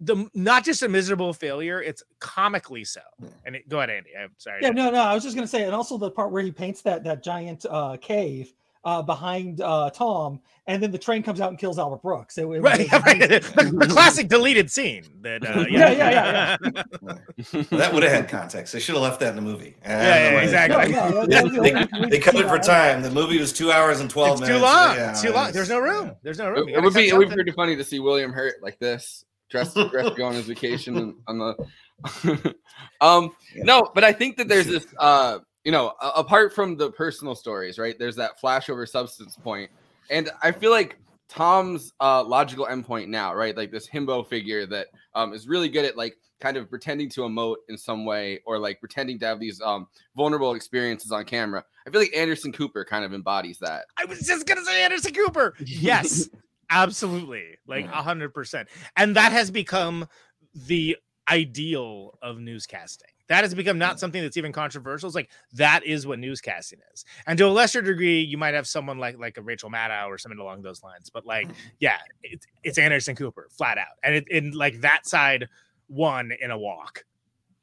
the 0.00 0.28
not 0.34 0.64
just 0.64 0.82
a 0.82 0.88
miserable 0.88 1.32
failure, 1.32 1.80
it's 1.82 2.02
comically 2.18 2.84
so. 2.84 3.00
And 3.46 3.56
it, 3.56 3.68
go 3.68 3.78
ahead, 3.78 3.90
Andy. 3.90 4.10
I'm 4.20 4.30
sorry. 4.38 4.60
Yeah, 4.62 4.70
no, 4.70 4.90
no. 4.90 5.00
I 5.00 5.14
was 5.14 5.22
just 5.22 5.34
gonna 5.36 5.46
say, 5.48 5.64
and 5.64 5.74
also 5.74 5.96
the 5.98 6.10
part 6.10 6.30
where 6.32 6.42
he 6.42 6.50
paints 6.52 6.82
that 6.82 7.04
that 7.04 7.22
giant 7.22 7.64
uh, 7.68 7.96
cave 8.00 8.52
uh, 8.84 9.00
behind 9.00 9.62
uh, 9.62 9.88
Tom, 9.88 10.40
and 10.66 10.82
then 10.82 10.90
the 10.90 10.98
train 10.98 11.22
comes 11.22 11.40
out 11.40 11.48
and 11.48 11.58
kills 11.58 11.78
Albert 11.78 12.02
Brooks. 12.02 12.36
It, 12.36 12.42
it 12.42 12.46
was- 12.46 12.60
Right, 12.60 12.80
it 12.80 12.92
was 12.92 13.02
right. 13.06 13.22
amazing. 13.56 13.78
the 13.78 13.86
classic 13.86 14.28
deleted 14.28 14.70
scene 14.70 15.04
that 15.22 15.46
uh, 15.46 15.60
Yeah, 15.70 15.90
yeah, 15.90 16.56
yeah, 16.60 17.62
that 17.70 17.94
would 17.94 18.02
have 18.02 18.12
had 18.12 18.28
context. 18.28 18.74
They 18.74 18.80
should 18.80 18.94
have 18.94 19.02
left 19.02 19.20
that 19.20 19.30
in 19.30 19.36
the 19.36 19.42
movie. 19.42 19.74
I 19.84 19.88
Yeah, 19.88 20.32
yeah, 20.32 20.40
exactly. 20.42 20.92
No, 20.92 21.08
no, 21.08 21.24
They, 21.26 21.32
that- 21.34 21.50
that- 21.90 22.10
they- 22.10 22.18
that- 22.18 22.22
cut 22.22 22.34
it 22.34 22.46
for 22.48 22.58
time. 22.58 23.00
The 23.02 23.10
movie 23.10 23.38
was 23.38 23.52
two 23.54 23.72
hours 23.72 24.00
and 24.00 24.10
twelve 24.10 24.40
It's 24.40 24.48
too 24.50 24.58
long. 24.58 24.96
Yeah, 24.96 25.10
it's 25.12 25.22
too 25.22 25.32
long. 25.32 25.52
There's 25.52 25.70
no 25.70 25.78
room. 25.78 26.12
There's 26.22 26.38
no 26.38 26.50
room. 26.50 26.68
It, 26.68 26.74
it 26.76 26.82
would 26.82 26.92
be 26.92 27.08
it 27.08 27.16
would 27.16 27.28
be 27.30 27.34
pretty 27.34 27.52
funny 27.52 27.76
to 27.76 27.84
see 27.84 28.00
William 28.00 28.32
Hurt 28.34 28.62
like 28.62 28.78
this, 28.78 29.24
dressed 29.54 29.74
dressed 29.90 30.10
to 30.10 30.14
go 30.16 30.26
on 30.26 30.34
his 30.34 30.46
vacation 30.54 31.16
on 31.28 31.38
the. 31.38 32.54
um, 33.00 33.30
no, 33.56 33.88
but 33.94 34.04
I 34.04 34.12
think 34.12 34.36
that 34.36 34.48
there's 34.48 34.66
this. 34.66 34.86
Uh, 34.98 35.38
you 35.64 35.72
know, 35.72 35.94
apart 36.02 36.52
from 36.52 36.76
the 36.76 36.90
personal 36.90 37.34
stories, 37.34 37.78
right? 37.78 37.98
There's 37.98 38.16
that 38.16 38.38
flash 38.38 38.68
over 38.68 38.84
substance 38.84 39.36
point, 39.36 39.70
and 40.10 40.30
I 40.42 40.52
feel 40.52 40.70
like 40.70 40.98
Tom's 41.28 41.94
uh, 42.00 42.22
logical 42.22 42.66
endpoint 42.66 43.08
now, 43.08 43.34
right? 43.34 43.56
Like 43.56 43.70
this 43.70 43.88
himbo 43.88 44.26
figure 44.26 44.66
that 44.66 44.88
um, 45.14 45.32
is 45.32 45.48
really 45.48 45.70
good 45.70 45.86
at 45.86 45.96
like 45.96 46.18
kind 46.40 46.58
of 46.58 46.68
pretending 46.68 47.08
to 47.08 47.22
emote 47.22 47.56
in 47.70 47.78
some 47.78 48.04
way 48.04 48.40
or 48.44 48.58
like 48.58 48.78
pretending 48.78 49.18
to 49.20 49.24
have 49.24 49.40
these 49.40 49.62
um, 49.62 49.86
vulnerable 50.14 50.54
experiences 50.54 51.12
on 51.12 51.24
camera. 51.24 51.64
I 51.86 51.90
feel 51.90 52.00
like 52.00 52.14
Anderson 52.14 52.52
Cooper 52.52 52.84
kind 52.84 53.04
of 53.04 53.14
embodies 53.14 53.58
that. 53.60 53.86
I 53.96 54.04
was 54.04 54.20
just 54.20 54.46
gonna 54.46 54.64
say 54.64 54.84
Anderson 54.84 55.14
Cooper. 55.14 55.54
Yes, 55.64 56.28
absolutely, 56.74 57.58
like 57.66 57.86
a 57.86 58.02
hundred 58.02 58.34
percent. 58.34 58.68
And 58.96 59.16
that 59.16 59.32
has 59.32 59.50
become 59.50 60.06
the 60.54 60.96
ideal 61.28 62.18
of 62.22 62.36
newscasting. 62.36 63.02
That 63.28 63.42
has 63.42 63.54
become 63.54 63.78
not 63.78 63.98
something 63.98 64.20
that's 64.20 64.36
even 64.36 64.52
controversial. 64.52 65.06
It's 65.06 65.14
like 65.14 65.30
that 65.54 65.84
is 65.86 66.06
what 66.06 66.18
newscasting 66.18 66.80
is. 66.92 67.06
And 67.26 67.38
to 67.38 67.46
a 67.46 67.48
lesser 67.48 67.80
degree, 67.80 68.20
you 68.20 68.36
might 68.36 68.52
have 68.52 68.66
someone 68.66 68.98
like 68.98 69.18
like 69.18 69.38
a 69.38 69.42
Rachel 69.42 69.70
Maddow 69.70 70.08
or 70.08 70.18
something 70.18 70.38
along 70.38 70.62
those 70.62 70.82
lines. 70.82 71.08
But 71.08 71.24
like, 71.24 71.46
mm-hmm. 71.46 71.68
yeah, 71.80 71.98
it's 72.22 72.46
it's 72.62 72.78
Anderson 72.78 73.16
Cooper, 73.16 73.48
flat 73.50 73.78
out. 73.78 73.96
And 74.02 74.14
it 74.14 74.28
in 74.28 74.52
like 74.52 74.80
that 74.82 75.06
side 75.06 75.48
won 75.88 76.32
in 76.38 76.50
a 76.50 76.58
walk. 76.58 77.04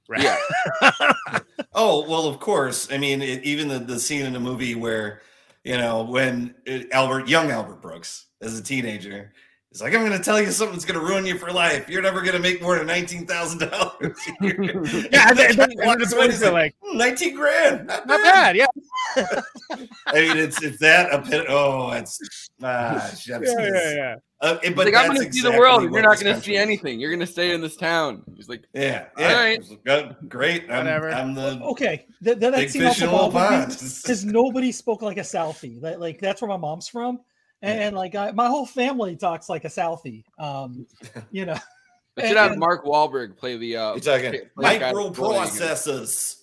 Right. 0.10 0.24
Yeah. 0.24 1.40
Oh 1.74 2.08
well, 2.10 2.28
of 2.28 2.40
course. 2.40 2.92
I 2.92 2.98
mean, 2.98 3.22
it, 3.22 3.44
even 3.44 3.70
the, 3.70 3.80
the 3.80 4.00
scene 4.00 4.26
in 4.26 4.34
the 4.34 4.40
movie 4.40 4.76
where 4.76 5.22
you 5.64 5.78
know 5.78 6.04
when 6.04 6.56
it, 6.66 6.92
Albert, 6.92 7.30
young 7.30 7.50
Albert 7.50 7.82
Brooks, 7.82 8.26
as 8.42 8.58
a 8.58 8.64
teenager, 8.64 9.32
is 9.72 9.82
like, 9.82 9.94
"I'm 9.94 10.06
going 10.06 10.18
to 10.18 10.24
tell 10.24 10.40
you 10.42 10.52
something 10.52 10.76
that's 10.76 10.86
going 10.86 11.00
to 11.00 11.06
ruin 11.06 11.26
you 11.26 11.38
for 11.38 11.52
life. 11.52 11.88
You're 11.90 12.02
never 12.02 12.22
going 12.22 12.34
to 12.34 12.40
make 12.40 12.62
more 12.62 12.78
than 12.78 12.88
nineteen 12.88 13.26
thousand 13.26 13.70
dollars." 13.70 14.18
Yeah, 14.42 15.30
and 15.30 15.38
then- 15.38 15.50
and 15.52 15.58
then- 15.60 15.72
and 15.72 15.80
then 15.80 16.00
the 16.00 16.12
twins 16.14 16.42
are 16.44 16.52
like, 16.52 16.76
nineteen 16.94 17.36
grand, 17.36 17.88
not 17.88 18.08
Not 18.08 18.22
bad, 18.24 18.56
yeah. 18.56 18.68
I 19.16 20.14
mean, 20.14 20.38
it's 20.38 20.62
it's 20.62 20.80
that 20.80 21.14
a 21.14 21.20
bit. 21.20 21.46
Oh, 21.50 21.92
it's 21.92 22.20
ah, 22.64 23.12
Yeah, 23.28 23.40
yeah, 23.44 23.94
yeah. 23.96 24.16
Uh, 24.42 24.58
it- 24.64 24.76
but 24.76 24.86
like, 24.88 24.96
I'm 24.96 25.14
going 25.14 25.28
to 25.28 25.32
see 25.34 25.42
the 25.42 25.52
world, 25.52 25.84
you're 25.84 26.02
not 26.02 26.20
going 26.20 26.36
to 26.36 26.42
see 26.42 26.56
anything. 26.58 27.00
You're 27.00 27.12
going 27.12 27.20
to 27.20 27.28
stay 27.28 27.52
in 27.54 27.62
this 27.62 27.76
town. 27.76 28.24
He's 28.36 28.50
like, 28.50 28.64
Yeah, 28.74 29.06
yeah. 29.18 29.34
right. 29.40 29.64
Go- 29.86 30.16
Great. 30.28 30.64
I'm, 30.64 30.78
Whatever. 30.86 31.12
I'm 31.12 31.34
the 31.36 31.60
Okay, 31.64 32.06
that, 32.22 32.40
that, 32.40 32.52
that 32.52 32.60
Big 32.60 32.70
scene 32.72 32.82
fish 32.82 33.02
also 33.02 33.04
in 33.04 33.10
a 33.10 33.14
little 33.16 33.32
bothered 33.32 33.60
me 33.70 33.76
pond. 33.76 34.00
because 34.02 34.26
nobody 34.26 34.72
spoke 34.72 35.02
like 35.04 35.18
a 35.18 35.22
Southie. 35.22 35.82
Like, 35.82 36.00
like 36.00 36.20
that's 36.20 36.42
where 36.42 36.50
my 36.50 36.58
mom's 36.58 36.88
from, 36.88 37.20
and, 37.62 37.80
and, 37.80 37.96
like 37.96 38.16
I, 38.16 38.32
my 38.32 38.48
whole 38.48 38.66
family 38.66 39.16
talks 39.16 39.50
like 39.50 39.66
a 39.66 39.70
Southie. 39.70 40.24
Um, 40.40 40.86
you 41.32 41.46
know, 41.46 41.58
They 42.16 42.28
should 42.28 42.38
have 42.38 42.58
Mark 42.58 42.86
Wahlberg 42.86 43.38
play 43.38 43.56
the. 43.58 43.78
Uh, 43.78 43.98
play 44.00 44.50
micro 44.56 45.06
that's 45.06 45.18
bullying 45.18 45.44
him. 45.44 45.50
processors. 45.50 46.42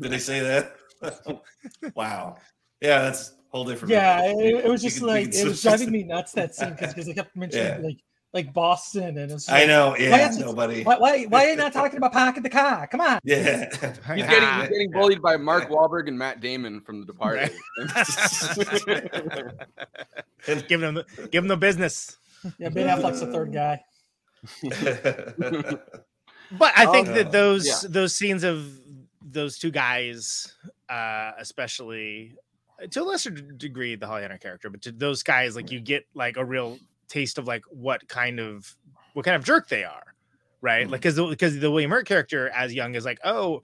Did 0.00 0.10
they 0.10 0.18
say 0.18 0.40
that? 0.40 0.76
wow. 1.94 2.36
Yeah, 2.80 3.02
that's 3.02 3.30
a 3.30 3.34
whole 3.50 3.64
different. 3.64 3.92
yeah, 3.92 4.22
it, 4.24 4.64
it 4.64 4.68
was 4.70 4.82
just 4.82 4.98
could- 5.00 5.06
we 5.06 5.12
like 5.12 5.26
could 5.26 5.34
it 5.34 5.44
was 5.48 5.62
driving 5.62 5.90
me 5.90 6.04
nuts 6.04 6.32
that 6.32 6.54
scene 6.54 6.70
because 6.78 7.06
they 7.06 7.12
kept 7.14 7.36
mentioning 7.36 7.66
Yeah. 7.66 7.86
like 7.86 7.98
like 8.32 8.52
Boston 8.54 9.18
and 9.18 9.32
it's 9.32 9.48
I 9.50 9.66
know, 9.66 9.90
why 9.90 9.96
yeah, 9.98 10.30
is 10.30 10.38
it- 10.38 10.46
nobody- 10.46 10.82
Why, 10.84 10.96
why 10.98 11.24
why 11.24 11.46
are 11.46 11.50
you 11.50 11.56
not 11.56 11.72
talking 11.72 11.98
about 11.98 12.12
parking 12.12 12.42
the 12.42 12.48
car? 12.50 12.86
Come 12.86 13.00
on. 13.02 13.18
Yeah. 13.24 13.68
He's 13.70 13.80
getting, 14.24 14.60
he's 14.60 14.68
getting 14.70 14.90
bullied 14.90 15.20
by 15.20 15.36
Mark 15.36 15.68
Wahlberg 15.68 16.08
and 16.08 16.18
Matt 16.18 16.40
Damon 16.40 16.80
from 16.80 17.00
The 17.00 17.06
Departed. 17.06 17.50
give 20.68 20.80
them 20.80 20.94
the, 20.94 21.04
give 21.30 21.42
them 21.42 21.48
the 21.48 21.56
business. 21.56 22.18
Yeah, 22.58 22.68
Ben 22.70 22.88
Affleck's 22.88 23.20
the 23.20 23.30
third 23.32 23.52
guy. 23.52 23.80
But 26.58 26.72
I 26.76 26.84
think 26.92 27.08
Oh, 27.08 27.14
that 27.14 27.32
those 27.32 27.66
yeah. 27.66 27.88
those 27.88 28.14
scenes 28.14 28.44
of 28.44 28.78
those 29.22 29.56
two 29.58 29.70
guys, 29.70 30.52
uh, 30.90 31.30
especially 31.38 32.34
to 32.90 33.02
a 33.02 33.04
lesser 33.04 33.30
degree, 33.30 33.96
the 33.96 34.06
Holly 34.06 34.20
Hunter 34.20 34.36
character, 34.36 34.68
but 34.68 34.82
to 34.82 34.92
those 34.92 35.22
guys, 35.22 35.56
like 35.56 35.70
you 35.70 35.80
get 35.80 36.04
like 36.14 36.36
a 36.36 36.44
real 36.44 36.78
taste 37.12 37.38
of 37.38 37.46
like 37.46 37.64
what 37.70 38.08
kind 38.08 38.40
of 38.40 38.74
what 39.12 39.24
kind 39.24 39.36
of 39.36 39.44
jerk 39.44 39.68
they 39.68 39.84
are, 39.84 40.14
right? 40.60 40.88
Like 40.88 41.02
because 41.02 41.16
because 41.16 41.58
the 41.58 41.70
William 41.70 41.90
Hurt 41.90 42.06
character 42.06 42.48
as 42.50 42.74
young 42.74 42.94
is 42.94 43.04
like, 43.04 43.18
oh, 43.24 43.62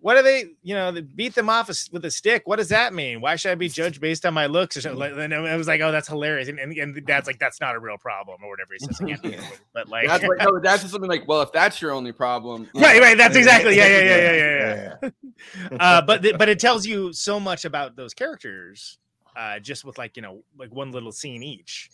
what 0.00 0.16
are 0.16 0.22
they? 0.22 0.44
You 0.62 0.74
know, 0.74 0.92
they 0.92 1.00
beat 1.00 1.34
them 1.34 1.50
off 1.50 1.68
with 1.92 2.04
a 2.04 2.10
stick. 2.10 2.42
What 2.46 2.56
does 2.56 2.68
that 2.68 2.94
mean? 2.94 3.20
Why 3.20 3.36
should 3.36 3.50
I 3.50 3.56
be 3.56 3.68
judged 3.80 4.00
based 4.00 4.24
on 4.24 4.32
my 4.32 4.46
looks? 4.46 4.76
Or 4.76 4.80
something? 4.80 5.20
And 5.20 5.34
I 5.34 5.56
was 5.56 5.66
like, 5.66 5.80
oh, 5.80 5.92
that's 5.92 6.08
hilarious. 6.08 6.48
And, 6.48 6.58
and, 6.58 6.72
and 6.72 7.06
Dad's 7.06 7.26
like, 7.26 7.38
that's 7.38 7.60
not 7.60 7.74
a 7.74 7.80
real 7.80 7.98
problem, 7.98 8.38
or 8.42 8.48
whatever 8.48 8.70
he 8.72 8.78
says 8.78 9.00
again. 9.00 9.42
But 9.74 9.88
like, 9.88 10.08
that's 10.08 10.24
like, 10.24 10.38
no, 10.38 10.58
that's 10.58 10.82
just 10.82 10.92
something 10.92 11.10
like, 11.10 11.28
well, 11.28 11.42
if 11.42 11.52
that's 11.52 11.80
your 11.82 11.92
only 11.92 12.12
problem, 12.12 12.68
right 12.74 13.00
right 13.00 13.16
that's 13.16 13.36
exactly 13.36 13.76
yeah 13.76 13.86
yeah 13.86 14.00
yeah 14.00 14.32
yeah 14.32 14.96
yeah, 15.02 15.10
yeah. 15.70 15.76
uh 15.78 16.00
but 16.00 16.22
th- 16.22 16.36
but 16.36 16.48
it 16.48 16.58
tells 16.58 16.84
you 16.84 17.12
so 17.12 17.38
much 17.38 17.64
about 17.64 17.94
those 17.94 18.12
characters 18.12 18.98
uh 19.36 19.58
just 19.60 19.84
with 19.84 19.98
like 19.98 20.16
you 20.16 20.22
know 20.22 20.42
like 20.58 20.74
one 20.74 20.90
little 20.90 21.12
scene 21.12 21.42
each 21.42 21.90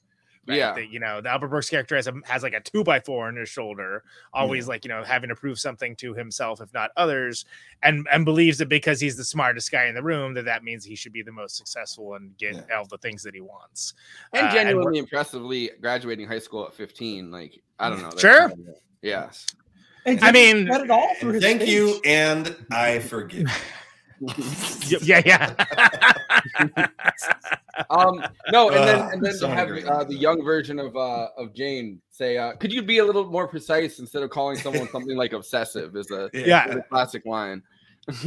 Right? 0.46 0.58
Yeah. 0.58 0.74
That, 0.74 0.90
you 0.90 1.00
know, 1.00 1.20
the 1.20 1.30
Albert 1.30 1.48
Brooks 1.48 1.70
character 1.70 1.96
has 1.96 2.06
a, 2.06 2.12
has 2.24 2.42
like 2.42 2.52
a 2.52 2.60
two 2.60 2.84
by 2.84 3.00
four 3.00 3.28
on 3.28 3.36
his 3.36 3.48
shoulder, 3.48 4.02
always 4.32 4.68
like 4.68 4.84
you 4.84 4.88
know 4.90 5.02
having 5.02 5.28
to 5.30 5.34
prove 5.34 5.58
something 5.58 5.96
to 5.96 6.12
himself, 6.14 6.60
if 6.60 6.72
not 6.74 6.90
others, 6.96 7.44
and 7.82 8.06
and 8.12 8.24
believes 8.24 8.58
that 8.58 8.68
because 8.68 9.00
he's 9.00 9.16
the 9.16 9.24
smartest 9.24 9.70
guy 9.72 9.86
in 9.86 9.94
the 9.94 10.02
room, 10.02 10.34
that 10.34 10.44
that 10.44 10.62
means 10.62 10.84
he 10.84 10.94
should 10.96 11.12
be 11.12 11.22
the 11.22 11.32
most 11.32 11.56
successful 11.56 12.14
and 12.14 12.36
get 12.36 12.70
all 12.70 12.84
the 12.86 12.98
things 12.98 13.22
that 13.22 13.34
he 13.34 13.40
wants. 13.40 13.94
and 14.34 14.48
Uh, 14.48 14.52
genuinely 14.52 14.84
we're- 14.86 14.98
impressively 14.98 15.70
graduating 15.80 16.26
high 16.28 16.38
school 16.38 16.66
at 16.66 16.74
15. 16.74 17.30
Like 17.30 17.60
I 17.78 17.88
don't 17.88 18.02
know. 18.02 18.10
Sure. 18.18 18.48
kind 18.50 18.68
of- 18.68 18.74
yeah. 19.02 19.30
I 20.06 20.30
mean- 20.32 20.66
got 20.66 20.82
it 20.82 20.90
all 20.90 21.14
Thank 21.14 21.62
speech. 21.62 21.70
you, 21.70 22.00
and 22.04 22.54
I 22.70 22.98
forgive. 22.98 23.46
you. 24.36 24.98
yeah, 25.02 25.22
yeah. 25.24 26.86
Um, 27.90 28.24
no, 28.52 28.68
and 28.70 28.88
then 28.88 29.00
Ugh, 29.00 29.12
and 29.14 29.24
then 29.24 29.34
so 29.34 29.48
to 29.48 29.54
have 29.54 29.68
uh, 29.68 30.04
the 30.04 30.14
young 30.14 30.44
version 30.44 30.78
of 30.78 30.96
uh, 30.96 31.28
of 31.36 31.52
Jane 31.54 32.00
say, 32.10 32.38
uh, 32.38 32.52
"Could 32.52 32.72
you 32.72 32.82
be 32.82 32.98
a 32.98 33.04
little 33.04 33.24
more 33.26 33.48
precise 33.48 33.98
instead 33.98 34.22
of 34.22 34.30
calling 34.30 34.56
someone 34.56 34.88
something 34.90 35.16
like 35.16 35.32
obsessive?" 35.32 35.96
Is 35.96 36.10
a 36.12 36.30
Yeah. 36.32 36.68
is 36.68 36.76
a 36.76 36.82
classic 36.82 37.26
line. 37.26 37.62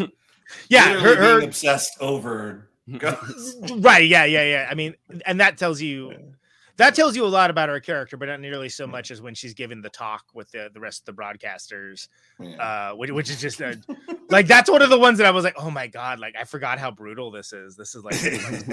yeah, 0.70 0.92
Literally 0.92 1.00
her, 1.00 1.16
her 1.16 1.36
being 1.38 1.48
obsessed 1.48 1.98
over. 2.02 2.70
right 3.80 4.08
yeah 4.08 4.24
yeah 4.24 4.44
yeah 4.44 4.68
i 4.72 4.74
mean 4.74 4.96
and 5.26 5.42
that 5.42 5.58
tells 5.58 5.82
you 5.82 6.14
that 6.78 6.96
tells 6.96 7.18
you 7.18 7.26
a 7.26 7.28
lot 7.28 7.50
about 7.50 7.68
her 7.68 7.82
character 7.82 8.16
but 8.16 8.30
not 8.30 8.40
nearly 8.40 8.70
so 8.70 8.88
much 8.88 9.12
as 9.12 9.22
when 9.22 9.36
she's 9.36 9.54
given 9.54 9.82
the 9.82 9.90
talk 9.90 10.24
with 10.34 10.50
the, 10.52 10.70
the 10.74 10.80
rest 10.80 11.02
of 11.02 11.14
the 11.14 11.22
broadcasters 11.22 12.08
uh 12.62 12.94
which, 12.94 13.12
which 13.12 13.30
is 13.30 13.42
just 13.42 13.60
a, 13.60 13.78
like 14.30 14.48
that's 14.48 14.70
one 14.70 14.82
of 14.82 14.90
the 14.90 14.98
ones 15.00 15.18
that 15.18 15.28
i 15.28 15.32
was 15.32 15.44
like 15.44 15.56
oh 15.58 15.70
my 15.72 15.88
god 15.88 16.20
like 16.20 16.36
i 16.40 16.44
forgot 16.44 16.80
how 16.80 16.92
brutal 16.92 17.32
this 17.32 17.54
is 17.54 17.76
this 17.76 17.96
is 17.96 18.04
like 18.04 18.16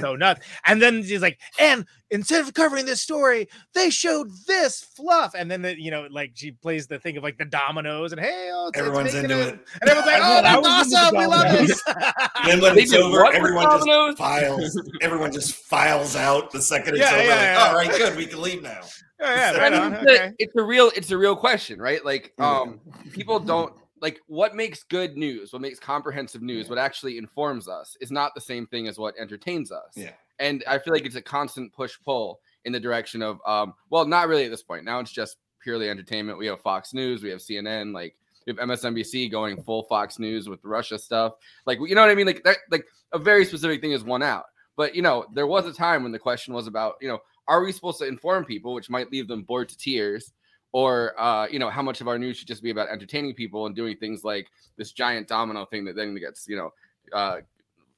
so 0.00 0.16
nuts 0.16 0.44
and 0.66 0.80
then 0.82 1.02
she's 1.02 1.22
like 1.22 1.38
and 1.58 1.86
instead 2.10 2.40
of 2.40 2.52
covering 2.54 2.84
this 2.86 3.00
story 3.00 3.48
they 3.74 3.90
showed 3.90 4.28
this 4.46 4.80
fluff 4.80 5.34
and 5.36 5.50
then 5.50 5.62
the, 5.62 5.80
you 5.80 5.90
know 5.90 6.06
like 6.10 6.32
she 6.34 6.50
plays 6.50 6.86
the 6.86 6.98
thing 6.98 7.16
of 7.16 7.22
like 7.22 7.38
the 7.38 7.44
dominoes 7.44 8.12
and 8.12 8.20
hey 8.20 8.50
oh, 8.52 8.68
it's, 8.68 8.78
it's 8.78 8.86
Everyone's 8.86 9.14
making 9.14 9.30
into 9.30 9.42
it. 9.42 9.54
it. 9.54 9.60
and 9.80 9.90
everyone's 9.90 10.06
like 10.06 10.22
oh 10.22 10.38
I 10.38 10.42
that's 10.42 10.56
was 10.68 10.92
awesome 10.94 11.18
we 11.18 11.26
love 11.26 11.44
dominoes. 11.46 11.68
this 11.68 11.82
then 12.46 12.60
when 12.60 12.78
it's 12.78 12.92
over, 12.94 13.22
what 13.22 13.32
with 13.32 13.36
everyone 13.36 13.64
dominoes? 13.64 14.08
just 14.10 14.18
files. 14.18 14.82
Everyone 15.02 15.32
just 15.32 15.54
files 15.54 16.16
out 16.16 16.50
the 16.50 16.60
second 16.60 16.94
it's 16.96 17.00
Yeah, 17.00 17.12
over. 17.14 17.22
yeah, 17.22 17.28
like, 17.28 17.40
yeah. 17.40 17.66
All 17.68 17.74
right, 17.76 17.90
good, 17.90 18.16
we 18.16 18.26
can 18.26 18.42
leave 18.42 18.62
now. 18.62 18.80
yeah, 19.20 19.52
yeah, 19.52 19.58
I 19.58 19.62
right 19.62 19.72
mean, 19.72 19.80
on, 19.80 19.94
it's, 19.94 20.20
a, 20.20 20.32
it's 20.38 20.56
a 20.56 20.62
real 20.62 20.90
it's 20.96 21.10
a 21.10 21.16
real 21.18 21.36
question, 21.36 21.80
right? 21.80 22.04
Like, 22.04 22.32
um, 22.38 22.80
people 23.12 23.38
don't 23.40 23.72
like 24.04 24.20
what 24.26 24.54
makes 24.54 24.82
good 24.82 25.16
news, 25.16 25.50
what 25.54 25.62
makes 25.62 25.78
comprehensive 25.78 26.42
news, 26.42 26.68
what 26.68 26.76
actually 26.76 27.16
informs 27.16 27.68
us 27.68 27.96
is 28.02 28.10
not 28.10 28.34
the 28.34 28.40
same 28.40 28.66
thing 28.66 28.86
as 28.86 28.98
what 28.98 29.14
entertains 29.18 29.72
us. 29.72 29.94
Yeah. 29.96 30.10
And 30.38 30.62
I 30.68 30.76
feel 30.78 30.92
like 30.92 31.06
it's 31.06 31.16
a 31.16 31.22
constant 31.22 31.72
push 31.72 31.96
pull 32.04 32.40
in 32.66 32.72
the 32.72 32.78
direction 32.78 33.22
of 33.22 33.40
um, 33.46 33.72
well, 33.88 34.04
not 34.04 34.28
really 34.28 34.44
at 34.44 34.50
this 34.50 34.62
point. 34.62 34.84
Now 34.84 35.00
it's 35.00 35.10
just 35.10 35.38
purely 35.62 35.88
entertainment. 35.88 36.36
We 36.36 36.44
have 36.48 36.60
Fox 36.60 36.92
News, 36.92 37.22
we 37.22 37.30
have 37.30 37.38
CNN, 37.38 37.94
like 37.94 38.14
we 38.46 38.52
have 38.52 38.68
MSNBC 38.68 39.30
going 39.30 39.62
full 39.62 39.84
Fox 39.84 40.18
News 40.18 40.50
with 40.50 40.62
Russia 40.64 40.98
stuff. 40.98 41.32
Like 41.64 41.78
you 41.80 41.94
know 41.94 42.02
what 42.02 42.10
I 42.10 42.14
mean? 42.14 42.26
Like 42.26 42.44
that 42.44 42.58
like 42.70 42.84
a 43.12 43.18
very 43.18 43.46
specific 43.46 43.80
thing 43.80 43.92
is 43.92 44.04
one 44.04 44.22
out. 44.22 44.44
But 44.76 44.94
you 44.94 45.00
know, 45.00 45.24
there 45.32 45.46
was 45.46 45.64
a 45.64 45.72
time 45.72 46.02
when 46.02 46.12
the 46.12 46.18
question 46.18 46.52
was 46.52 46.66
about, 46.66 46.96
you 47.00 47.08
know, 47.08 47.20
are 47.48 47.64
we 47.64 47.72
supposed 47.72 48.00
to 48.00 48.06
inform 48.06 48.44
people, 48.44 48.74
which 48.74 48.90
might 48.90 49.10
leave 49.10 49.28
them 49.28 49.44
bored 49.44 49.70
to 49.70 49.78
tears, 49.78 50.30
or 50.74 51.18
uh, 51.20 51.46
you 51.46 51.60
know, 51.60 51.70
how 51.70 51.82
much 51.82 52.00
of 52.00 52.08
our 52.08 52.18
news 52.18 52.36
should 52.36 52.48
just 52.48 52.60
be 52.60 52.70
about 52.70 52.88
entertaining 52.88 53.32
people 53.32 53.66
and 53.66 53.76
doing 53.76 53.96
things 53.96 54.24
like 54.24 54.50
this 54.76 54.90
giant 54.90 55.28
domino 55.28 55.64
thing 55.64 55.84
that 55.84 55.94
then 55.94 56.16
gets, 56.16 56.48
you 56.48 56.56
know, 56.56 56.72
uh, 57.12 57.36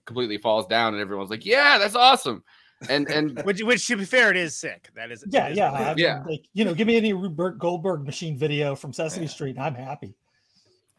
completely 0.05 0.37
falls 0.37 0.67
down 0.67 0.93
and 0.93 1.01
everyone's 1.01 1.31
like, 1.31 1.47
yeah, 1.47 1.79
that's 1.79 1.95
awesome. 1.95 2.45
And 2.91 3.09
and 3.09 3.41
which, 3.45 3.63
which 3.63 3.87
to 3.87 3.97
be 3.97 4.05
fair, 4.05 4.31
it 4.31 4.37
is 4.37 4.55
sick. 4.55 4.91
That 4.95 5.11
is, 5.11 5.25
Yeah, 5.27 5.47
it 5.47 5.53
is 5.53 5.57
yeah, 5.57 5.73
I 5.73 5.95
mean, 5.95 6.05
Yeah. 6.05 6.23
Like 6.29 6.45
you 6.53 6.67
know, 6.67 6.75
give 6.75 6.87
me 6.87 6.99
any 6.99 7.15
Rube 7.15 7.59
Goldberg 7.59 8.05
machine 8.05 8.37
video 8.37 8.75
from 8.77 8.93
Sesame 8.93 9.27
Street, 9.27 9.57
and 9.57 9.65
I'm 9.65 9.75
happy. 9.75 10.15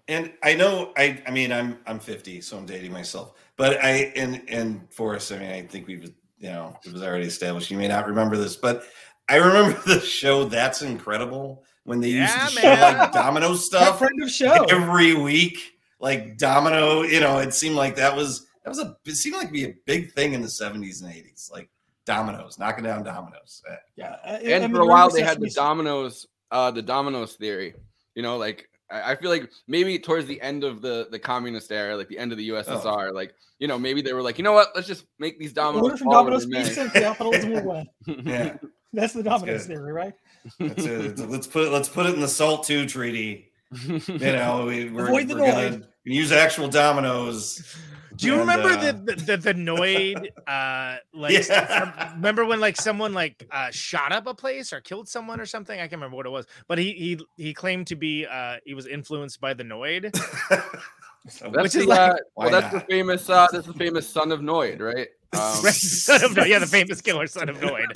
And 0.07 0.33
I 0.41 0.55
know 0.55 0.93
I 0.97 1.21
I 1.27 1.29
mean 1.29 1.51
I'm 1.51 1.77
I'm 1.85 1.99
50, 1.99 2.41
so 2.41 2.57
I'm 2.57 2.65
dating 2.65 2.91
myself. 2.91 3.33
But 3.55 3.77
I 3.85 4.11
and 4.15 4.41
and 4.47 4.91
Forrest, 4.91 5.31
I 5.31 5.37
mean, 5.37 5.51
I 5.51 5.61
think 5.61 5.85
we've 5.85 6.11
you 6.39 6.49
know, 6.49 6.75
it 6.83 6.91
was 6.91 7.03
already 7.03 7.27
established. 7.27 7.69
You 7.69 7.77
may 7.77 7.87
not 7.87 8.07
remember 8.07 8.35
this, 8.35 8.55
but 8.55 8.83
I 9.29 9.35
remember 9.37 9.79
the 9.85 9.99
show 9.99 10.45
That's 10.45 10.81
Incredible 10.81 11.63
when 11.83 11.99
they 11.99 12.09
Yeah, 12.09 12.43
used 12.43 12.55
to 12.55 12.61
show 12.61 12.73
like 12.81 13.11
domino 13.11 13.55
stuff 13.55 13.99
friend 13.99 14.21
of 14.23 14.29
show. 14.29 14.65
every 14.69 15.13
week. 15.15 15.59
Like 15.99 16.37
domino, 16.37 17.01
you 17.01 17.19
know, 17.19 17.39
it 17.39 17.53
seemed 17.53 17.75
like 17.75 17.95
that 17.95 18.15
was 18.15 18.47
that 18.63 18.69
was 18.69 18.79
a 18.79 18.95
it 19.05 19.15
seemed 19.15 19.35
like 19.37 19.47
to 19.47 19.53
be 19.53 19.65
a 19.65 19.73
big 19.85 20.11
thing 20.13 20.33
in 20.33 20.41
the 20.41 20.47
70s 20.47 21.01
and 21.01 21.11
80s. 21.11 21.51
Like 21.51 21.69
dominoes, 22.05 22.59
knocking 22.59 22.83
down 22.83 23.03
dominoes. 23.03 23.61
Uh, 23.69 23.75
Yeah, 23.95 24.15
I- 24.23 24.29
I 24.35 24.39
and 24.39 24.63
mean, 24.63 24.71
for 24.71 24.81
a 24.81 24.85
while 24.85 25.09
they 25.09 25.23
had 25.23 25.39
the 25.41 25.49
dominoes 25.49 26.25
uh 26.51 26.71
the 26.71 26.81
dominoes 26.81 27.35
theory 27.35 27.73
you 28.15 28.21
know 28.21 28.37
like 28.37 28.69
I 28.89 29.12
I 29.12 29.15
feel 29.15 29.30
like 29.30 29.50
maybe 29.67 29.97
towards 30.00 30.28
the 30.28 30.41
end 30.41 30.63
of 30.63 30.82
the 30.82 31.08
the 31.12 31.19
communist 31.19 31.71
era, 31.71 31.95
like 31.95 32.08
the 32.08 32.17
end 32.17 32.32
of 32.32 32.38
the 32.38 32.52
oh. 32.52 32.56
USSR, 32.56 33.13
like 33.13 33.34
you 33.60 33.67
know 33.67 33.78
maybe 33.78 34.02
they 34.02 34.13
were 34.13 34.21
like, 34.21 34.38
you 34.38 34.43
know 34.43 34.54
what, 34.54 34.69
let's 34.76 34.88
just 34.88 35.06
make 35.19 35.39
these 35.39 35.54
dominoes. 35.54 35.84
Order 35.84 35.97
from 35.97 36.06
fall 36.06 36.26
where 36.26 36.39
Domino's 36.39 36.45
they 36.45 36.58
may." 36.58 36.63
Pizza, 36.63 37.00
capitalism 37.00 37.52
will 37.52 37.63
win. 37.63 37.89
Yeah. 38.26 38.58
That's 38.93 39.13
the 39.13 39.23
Domino's 39.23 39.67
good. 39.67 39.76
theory, 39.76 39.91
right? 39.91 40.13
That's 40.60 40.86
it. 40.86 41.06
It's- 41.06 41.19
let's 41.19 41.47
put 41.47 41.67
it 41.67 41.71
let's 41.71 41.89
put 41.89 42.06
it 42.06 42.15
in 42.15 42.21
the 42.21 42.28
SALT 42.28 42.69
II 42.69 42.86
treaty. 42.86 43.52
You 43.86 44.02
know, 44.17 44.65
we, 44.65 44.89
we're, 44.89 45.08
Avoid 45.08 45.28
the 45.28 45.36
we're 45.36 45.52
gonna 45.52 45.82
Noid. 46.07 46.13
use 46.15 46.31
actual 46.31 46.67
dominoes. 46.67 47.75
Do 48.15 48.25
you 48.27 48.33
And, 48.33 48.41
remember 48.41 48.69
uh, 48.69 48.91
the, 48.91 48.93
the 48.93 49.15
the 49.15 49.37
the 49.37 49.53
Noid? 49.53 50.29
Uh, 50.47 50.97
like, 51.13 51.33
Yeah. 51.47 52.13
remember 52.15 52.45
when 52.45 52.59
like 52.61 52.77
someone 52.77 53.13
like 53.13 53.45
uh 53.51 53.69
shot 53.71 54.11
up 54.13 54.25
a 54.27 54.33
place 54.33 54.71
or 54.73 54.79
killed 54.81 55.07
someone 55.09 55.39
or 55.41 55.45
something? 55.45 55.77
I 55.77 55.83
can't 55.83 55.93
remember 55.93 56.15
what 56.15 56.25
it 56.25 56.29
was, 56.29 56.45
but 56.67 56.77
he 56.77 56.93
he 56.93 57.19
he 57.43 57.53
claimed 57.53 57.87
to 57.87 57.95
be 57.95 58.25
uh 58.25 58.57
he 58.65 58.73
was 58.73 58.87
influenced 58.87 59.39
by 59.41 59.53
the 59.53 59.63
Noid. 59.63 60.11
That's 61.25 61.41
Which 61.43 61.75
is 61.75 61.85
like- 61.85 61.99
uh, 61.99 62.15
well, 62.37 62.49
that's 62.49 62.71
the 62.73 62.79
famous 62.79 63.29
uh, 63.29 63.47
that's 63.51 63.67
the 63.67 63.73
famous 63.73 64.07
son 64.09 64.31
of 64.31 64.39
Noid, 64.39 64.79
right? 64.79 65.09
Um, 65.33 65.61
Right, 65.61 65.73
son 65.73 66.23
of 66.23 66.31
Noid. 66.31 66.47
Yeah, 66.47 66.59
the 66.59 66.65
famous 66.67 67.01
killer 67.01 67.27
son 67.27 67.49
of 67.49 67.57
Noid. 67.57 67.93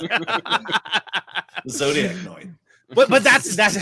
the 1.64 1.70
Zodiac 1.70 2.14
Noid. 2.16 2.54
but 2.90 3.08
but 3.08 3.24
that's 3.24 3.56
that's 3.56 3.78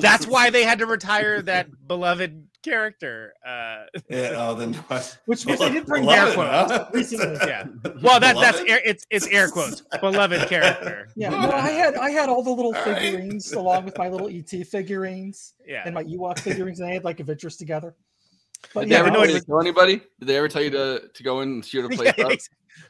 that's 0.00 0.26
why 0.26 0.48
they 0.50 0.64
had 0.64 0.78
to 0.78 0.86
retire 0.86 1.42
that 1.42 1.86
beloved 1.86 2.46
character. 2.64 3.34
Uh, 3.46 3.84
Yeah, 4.10 4.34
oh, 4.36 4.54
then 4.54 4.72
Which 5.26 5.44
which 5.46 5.58
they 5.58 5.70
did 5.70 5.86
bring 5.86 6.04
Love 6.04 6.28
air 6.28 6.34
quotes 6.34 6.72
huh? 6.72 6.88
recently. 6.92 7.36
yeah. 7.46 7.64
Well, 8.02 8.18
that 8.20 8.36
that's 8.36 8.60
air, 8.60 8.80
it's 8.84 9.04
it's 9.10 9.26
air 9.28 9.48
quotes. 9.48 9.82
Beloved 10.00 10.48
character. 10.48 11.08
Yeah, 11.16 11.30
no, 11.30 11.50
I 11.50 11.70
had 11.70 11.94
I 11.96 12.10
had 12.10 12.28
all 12.28 12.42
the 12.42 12.50
little 12.50 12.74
All 12.74 12.84
right. 12.84 12.98
figurines 12.98 13.52
along 13.52 13.84
with 13.84 13.96
my 13.98 14.08
little 14.08 14.28
ET 14.28 14.66
figurines 14.66 15.54
Yeah. 15.66 15.82
and 15.84 15.94
my 15.94 16.04
Ewok 16.04 16.38
figurines, 16.40 16.80
and 16.80 16.88
I 16.88 16.94
had 16.94 17.04
like 17.04 17.20
Adventures 17.20 17.56
together. 17.56 17.94
But 18.72 18.82
Did 18.82 18.90
yeah, 18.90 18.96
they 18.96 19.00
ever 19.00 19.10
that 19.10 19.16
tell 19.16 19.26
you 19.28 19.34
was- 19.34 19.42
to 19.42 19.46
kill 19.46 19.60
anybody? 19.60 19.96
Did 20.18 20.28
they 20.28 20.36
ever 20.38 20.48
tell 20.48 20.62
you 20.62 20.70
to, 20.70 21.02
to 21.12 21.22
go 21.22 21.40
in 21.42 21.48
and 21.50 21.64
shoot 21.64 21.84
a 21.84 21.88
place 21.94 22.12
Yeah, 22.16 22.24
up? 22.26 22.32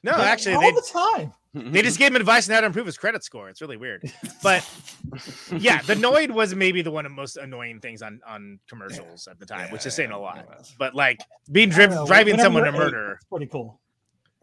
no, 0.05 0.13
yeah, 0.13 0.23
actually, 0.23 0.55
all 0.55 0.61
they 0.63 0.71
the 0.71 0.89
time. 1.17 1.33
They 1.55 1.83
just 1.83 1.99
gave 1.99 2.09
him 2.11 2.17
advice 2.17 2.49
on 2.49 2.55
how 2.55 2.61
to 2.63 2.67
improve 2.67 2.87
his 2.87 2.99
credit 2.99 3.23
score. 3.23 3.49
It's 3.49 3.61
really 3.61 3.77
weird. 3.77 4.03
But 4.43 4.69
yeah, 5.57 5.81
the 5.83 5.95
Noid 5.95 6.31
was 6.33 6.55
maybe 6.55 6.83
the 6.83 6.91
one 6.91 7.07
of 7.07 7.13
the 7.13 7.17
most 7.17 7.37
annoying 7.37 7.81
things 7.81 8.03
on 8.03 8.21
on 8.27 8.59
commercials 8.69 9.29
at 9.29 9.39
the 9.39 9.47
time, 9.47 9.71
which 9.71 9.87
is 9.87 9.95
saying 9.95 10.11
a 10.11 10.19
lot. 10.19 10.47
But 10.79 10.95
like 10.95 11.21
being 11.53 11.73
I 11.73 11.87
know, 11.87 12.07
driving 12.07 12.39
someone 12.39 12.65
to 12.65 12.73
murder. 12.73 13.13
It's 13.13 13.25
pretty 13.27 13.47
cool. 13.47 13.81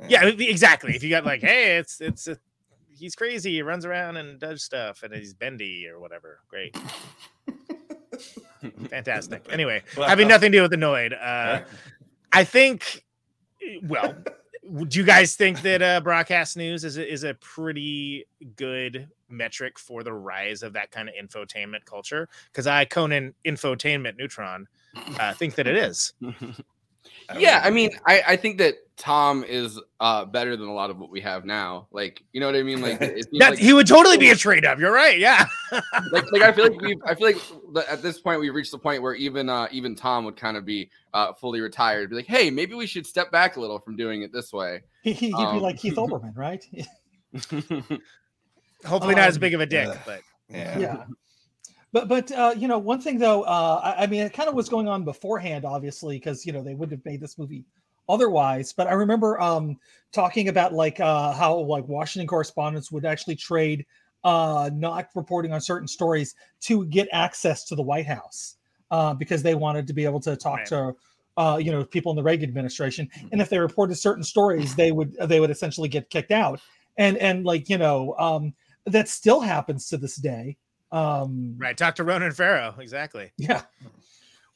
Yeah, 0.07 0.25
exactly. 0.25 0.95
If 0.95 1.03
you 1.03 1.09
got 1.09 1.25
like, 1.25 1.41
hey, 1.41 1.77
it's 1.77 1.99
it's 2.01 2.27
a, 2.27 2.37
he's 2.97 3.13
crazy. 3.13 3.51
He 3.51 3.61
runs 3.61 3.85
around 3.85 4.17
and 4.17 4.39
does 4.39 4.63
stuff, 4.63 5.03
and 5.03 5.13
he's 5.13 5.33
bendy 5.33 5.87
or 5.87 5.99
whatever. 5.99 6.39
Great. 6.49 6.75
Fantastic. 8.89 9.45
Anyway, 9.49 9.81
Wow. 9.97 10.07
having 10.07 10.27
nothing 10.27 10.51
to 10.51 10.57
do 10.57 10.61
with 10.61 10.71
the 10.71 10.77
Noid, 10.77 11.13
uh, 11.19 11.61
I 12.31 12.43
think. 12.43 13.03
Well, 13.83 14.15
do 14.87 14.99
you 14.99 15.05
guys 15.05 15.35
think 15.35 15.61
that 15.63 15.81
uh, 15.81 16.01
broadcast 16.01 16.55
news 16.55 16.83
is 16.83 16.97
a, 16.97 17.11
is 17.11 17.23
a 17.23 17.33
pretty 17.35 18.25
good 18.55 19.09
metric 19.27 19.79
for 19.79 20.03
the 20.03 20.13
rise 20.13 20.61
of 20.61 20.73
that 20.73 20.91
kind 20.91 21.09
of 21.09 21.15
infotainment 21.15 21.85
culture? 21.85 22.29
Because 22.51 22.67
I, 22.67 22.85
Conan 22.85 23.33
Infotainment 23.45 24.17
Neutron, 24.17 24.67
uh, 25.19 25.33
think 25.33 25.55
that 25.55 25.67
it 25.67 25.75
is. 25.75 26.13
Yeah, 27.37 27.61
I 27.63 27.69
mean, 27.69 27.91
I, 28.05 28.23
I 28.29 28.35
think 28.35 28.57
that 28.57 28.75
Tom 28.97 29.43
is 29.43 29.79
uh, 29.99 30.25
better 30.25 30.57
than 30.57 30.67
a 30.67 30.73
lot 30.73 30.89
of 30.89 30.99
what 30.99 31.09
we 31.09 31.21
have 31.21 31.45
now. 31.45 31.87
Like, 31.91 32.23
you 32.33 32.39
know 32.39 32.45
what 32.45 32.55
I 32.55 32.63
mean? 32.63 32.81
Like, 32.81 32.99
That 32.99 33.25
like, 33.33 33.57
he 33.57 33.73
would 33.73 33.87
totally 33.87 34.17
be 34.17 34.29
a 34.29 34.35
trade 34.35 34.65
up. 34.65 34.79
You're 34.79 34.91
right. 34.93 35.17
Yeah. 35.17 35.45
like, 36.11 36.31
like 36.31 36.41
I 36.41 36.51
feel 36.51 36.65
like 36.71 36.81
we, 36.81 36.97
I 37.07 37.15
feel 37.15 37.27
like 37.27 37.89
at 37.89 38.01
this 38.01 38.19
point 38.19 38.41
we've 38.41 38.53
reached 38.53 38.71
the 38.71 38.77
point 38.77 39.01
where 39.01 39.15
even, 39.15 39.49
uh, 39.49 39.67
even 39.71 39.95
Tom 39.95 40.25
would 40.25 40.35
kind 40.37 40.57
of 40.57 40.65
be 40.65 40.89
uh, 41.13 41.33
fully 41.33 41.61
retired. 41.61 42.09
Be 42.09 42.17
like, 42.17 42.27
hey, 42.27 42.49
maybe 42.51 42.75
we 42.75 42.85
should 42.85 43.07
step 43.07 43.31
back 43.31 43.55
a 43.55 43.61
little 43.61 43.79
from 43.79 43.95
doing 43.95 44.21
it 44.23 44.31
this 44.33 44.51
way. 44.51 44.81
He, 45.01 45.13
he, 45.13 45.27
he'd 45.27 45.35
be 45.35 45.41
Um, 45.41 45.59
like 45.61 45.77
Keith 45.77 45.95
Olbermann, 45.95 46.35
right? 46.35 46.63
Hopefully 48.85 49.15
not 49.15 49.27
as 49.29 49.35
Um, 49.37 49.41
big 49.41 49.53
of 49.53 49.61
a 49.61 49.65
dick, 49.65 49.87
yeah. 49.87 49.99
but 50.05 50.21
Yeah. 50.49 50.79
yeah. 50.79 51.03
But 51.93 52.07
but 52.07 52.31
uh, 52.31 52.53
you 52.57 52.67
know 52.67 52.77
one 52.77 53.01
thing 53.01 53.17
though, 53.17 53.43
uh, 53.43 53.81
I, 53.83 54.03
I 54.03 54.07
mean 54.07 54.21
it 54.21 54.33
kind 54.33 54.47
of 54.47 54.55
was 54.55 54.69
going 54.69 54.87
on 54.87 55.03
beforehand, 55.03 55.65
obviously, 55.65 56.17
because 56.17 56.45
you 56.45 56.53
know 56.53 56.63
they 56.63 56.73
wouldn't 56.73 56.97
have 56.97 57.05
made 57.05 57.21
this 57.21 57.37
movie 57.37 57.65
otherwise. 58.07 58.73
But 58.73 58.87
I 58.87 58.93
remember 58.93 59.39
um, 59.41 59.77
talking 60.11 60.47
about 60.47 60.73
like 60.73 60.99
uh, 60.99 61.33
how 61.33 61.57
like 61.57 61.87
Washington 61.87 62.27
correspondents 62.27 62.91
would 62.91 63.05
actually 63.05 63.35
trade 63.35 63.85
uh, 64.23 64.69
not 64.73 65.09
reporting 65.15 65.51
on 65.51 65.61
certain 65.61 65.87
stories 65.87 66.35
to 66.61 66.85
get 66.85 67.07
access 67.11 67.65
to 67.65 67.75
the 67.75 67.81
White 67.81 68.05
House 68.05 68.55
uh, 68.91 69.13
because 69.13 69.43
they 69.43 69.55
wanted 69.55 69.87
to 69.87 69.93
be 69.93 70.05
able 70.05 70.19
to 70.21 70.35
talk 70.35 70.59
Right. 70.59 70.67
to 70.67 70.95
uh, 71.37 71.57
you 71.61 71.71
know 71.71 71.83
people 71.83 72.11
in 72.11 72.15
the 72.15 72.23
Reagan 72.23 72.49
administration. 72.49 73.09
And 73.31 73.41
if 73.41 73.49
they 73.49 73.59
reported 73.59 73.95
certain 73.95 74.23
stories, 74.23 74.75
they 74.75 74.91
would 74.91 75.15
they 75.27 75.39
would 75.39 75.49
essentially 75.49 75.89
get 75.89 76.09
kicked 76.09 76.31
out. 76.31 76.61
And 76.97 77.17
and 77.17 77.45
like 77.45 77.69
you 77.69 77.77
know 77.77 78.15
um, 78.17 78.53
that 78.85 79.07
still 79.09 79.41
happens 79.41 79.87
to 79.89 79.97
this 79.97 80.15
day. 80.15 80.57
Um, 80.91 81.55
Right. 81.57 81.77
Talk 81.77 81.95
to 81.95 82.03
Ronan 82.03 82.31
Farrow. 82.31 82.75
Exactly. 82.79 83.31
Yeah. 83.37 83.63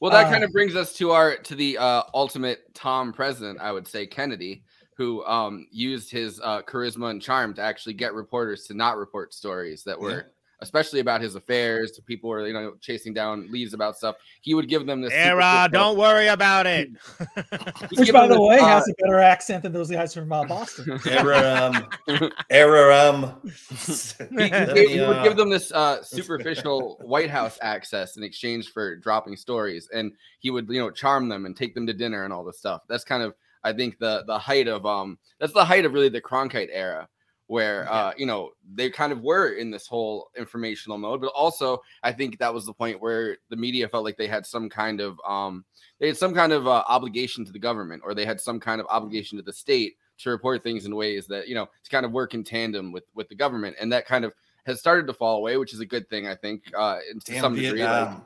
Well, 0.00 0.10
that 0.10 0.26
Uh, 0.26 0.30
kind 0.30 0.44
of 0.44 0.52
brings 0.52 0.76
us 0.76 0.92
to 0.94 1.12
our 1.12 1.36
to 1.36 1.54
the 1.54 1.78
uh, 1.78 2.02
ultimate 2.12 2.74
Tom 2.74 3.12
president, 3.12 3.60
I 3.60 3.72
would 3.72 3.88
say 3.88 4.06
Kennedy, 4.06 4.62
who 4.96 5.24
um, 5.24 5.66
used 5.70 6.10
his 6.10 6.38
uh, 6.40 6.60
charisma 6.62 7.10
and 7.10 7.22
charm 7.22 7.54
to 7.54 7.62
actually 7.62 7.94
get 7.94 8.12
reporters 8.12 8.64
to 8.64 8.74
not 8.74 8.98
report 8.98 9.32
stories 9.32 9.84
that 9.84 9.98
were, 9.98 10.32
especially 10.60 11.00
about 11.00 11.20
his 11.20 11.34
affairs. 11.34 11.92
To 11.92 12.02
people 12.02 12.30
were 12.30 12.46
you 12.46 12.52
know 12.52 12.74
chasing 12.80 13.12
down 13.12 13.50
leads 13.50 13.74
about 13.74 13.96
stuff. 13.96 14.16
He 14.40 14.54
would 14.54 14.68
give 14.68 14.86
them 14.86 15.00
this 15.00 15.12
Era, 15.12 15.68
don't 15.70 15.98
worry 15.98 16.28
about 16.28 16.66
it. 16.66 16.90
he'd 17.90 17.98
Which, 17.98 18.12
by 18.12 18.26
the 18.26 18.40
way, 18.40 18.58
uh, 18.58 18.66
has 18.66 18.88
a 18.88 18.94
better 19.02 19.18
accent 19.18 19.62
than 19.62 19.72
those 19.72 19.90
guys 19.90 20.14
from 20.14 20.32
uh, 20.32 20.44
Boston. 20.44 20.98
Era, 21.06 21.72
um, 22.08 22.30
era, 22.50 22.96
um, 22.96 23.40
he, 23.44 24.42
he 24.42 24.50
gave- 24.50 24.90
he 24.90 25.00
would 25.00 25.16
uh, 25.16 25.22
give 25.24 25.36
them 25.36 25.50
this 25.50 25.72
uh, 25.72 26.02
superficial 26.02 26.98
White 27.02 27.30
House 27.30 27.58
access 27.62 28.16
in 28.16 28.22
exchange 28.22 28.72
for 28.72 28.96
dropping 28.96 29.36
stories, 29.36 29.88
and 29.92 30.12
he 30.38 30.50
would 30.50 30.68
you 30.68 30.80
know 30.80 30.90
charm 30.90 31.28
them 31.28 31.46
and 31.46 31.56
take 31.56 31.74
them 31.74 31.86
to 31.86 31.92
dinner 31.92 32.24
and 32.24 32.32
all 32.32 32.44
this 32.44 32.58
stuff. 32.58 32.82
That's 32.88 33.04
kind 33.04 33.22
of 33.22 33.34
I 33.66 33.72
think 33.72 33.98
the 33.98 34.22
the 34.26 34.38
height 34.38 34.68
of 34.68 34.86
um 34.86 35.18
that's 35.40 35.52
the 35.52 35.64
height 35.64 35.84
of 35.84 35.92
really 35.92 36.08
the 36.08 36.20
Cronkite 36.20 36.68
era, 36.70 37.08
where 37.48 37.90
uh 37.90 38.12
you 38.16 38.26
know 38.26 38.50
they 38.74 38.90
kind 38.90 39.12
of 39.12 39.22
were 39.22 39.50
in 39.50 39.70
this 39.70 39.86
whole 39.86 40.30
informational 40.36 40.98
mode, 40.98 41.20
but 41.20 41.28
also 41.28 41.80
I 42.02 42.12
think 42.12 42.38
that 42.38 42.52
was 42.52 42.66
the 42.66 42.72
point 42.72 43.00
where 43.00 43.38
the 43.50 43.56
media 43.56 43.88
felt 43.88 44.04
like 44.04 44.16
they 44.16 44.26
had 44.26 44.44
some 44.44 44.68
kind 44.68 45.00
of 45.00 45.20
um 45.26 45.64
they 45.98 46.08
had 46.08 46.16
some 46.16 46.34
kind 46.34 46.52
of 46.52 46.66
uh, 46.66 46.82
obligation 46.88 47.44
to 47.44 47.52
the 47.52 47.58
government 47.58 48.02
or 48.04 48.14
they 48.14 48.26
had 48.26 48.40
some 48.40 48.60
kind 48.60 48.80
of 48.80 48.86
obligation 48.90 49.38
to 49.38 49.42
the 49.42 49.52
state 49.52 49.96
to 50.18 50.30
report 50.30 50.62
things 50.62 50.86
in 50.86 50.96
ways 50.96 51.26
that 51.26 51.48
you 51.48 51.54
know 51.54 51.68
to 51.84 51.90
kind 51.90 52.04
of 52.06 52.12
work 52.12 52.34
in 52.34 52.42
tandem 52.42 52.92
with 52.92 53.04
with 53.14 53.28
the 53.28 53.34
government 53.34 53.76
and 53.80 53.92
that 53.92 54.06
kind 54.06 54.24
of 54.24 54.32
has 54.64 54.80
started 54.80 55.06
to 55.06 55.12
fall 55.12 55.36
away 55.36 55.56
which 55.56 55.72
is 55.72 55.80
a 55.80 55.86
good 55.86 56.08
thing 56.08 56.26
i 56.26 56.34
think 56.34 56.62
uh 56.76 56.98
to 57.20 57.32
Damn 57.32 57.40
some 57.40 57.54
degree 57.54 57.84
like- 57.84 58.18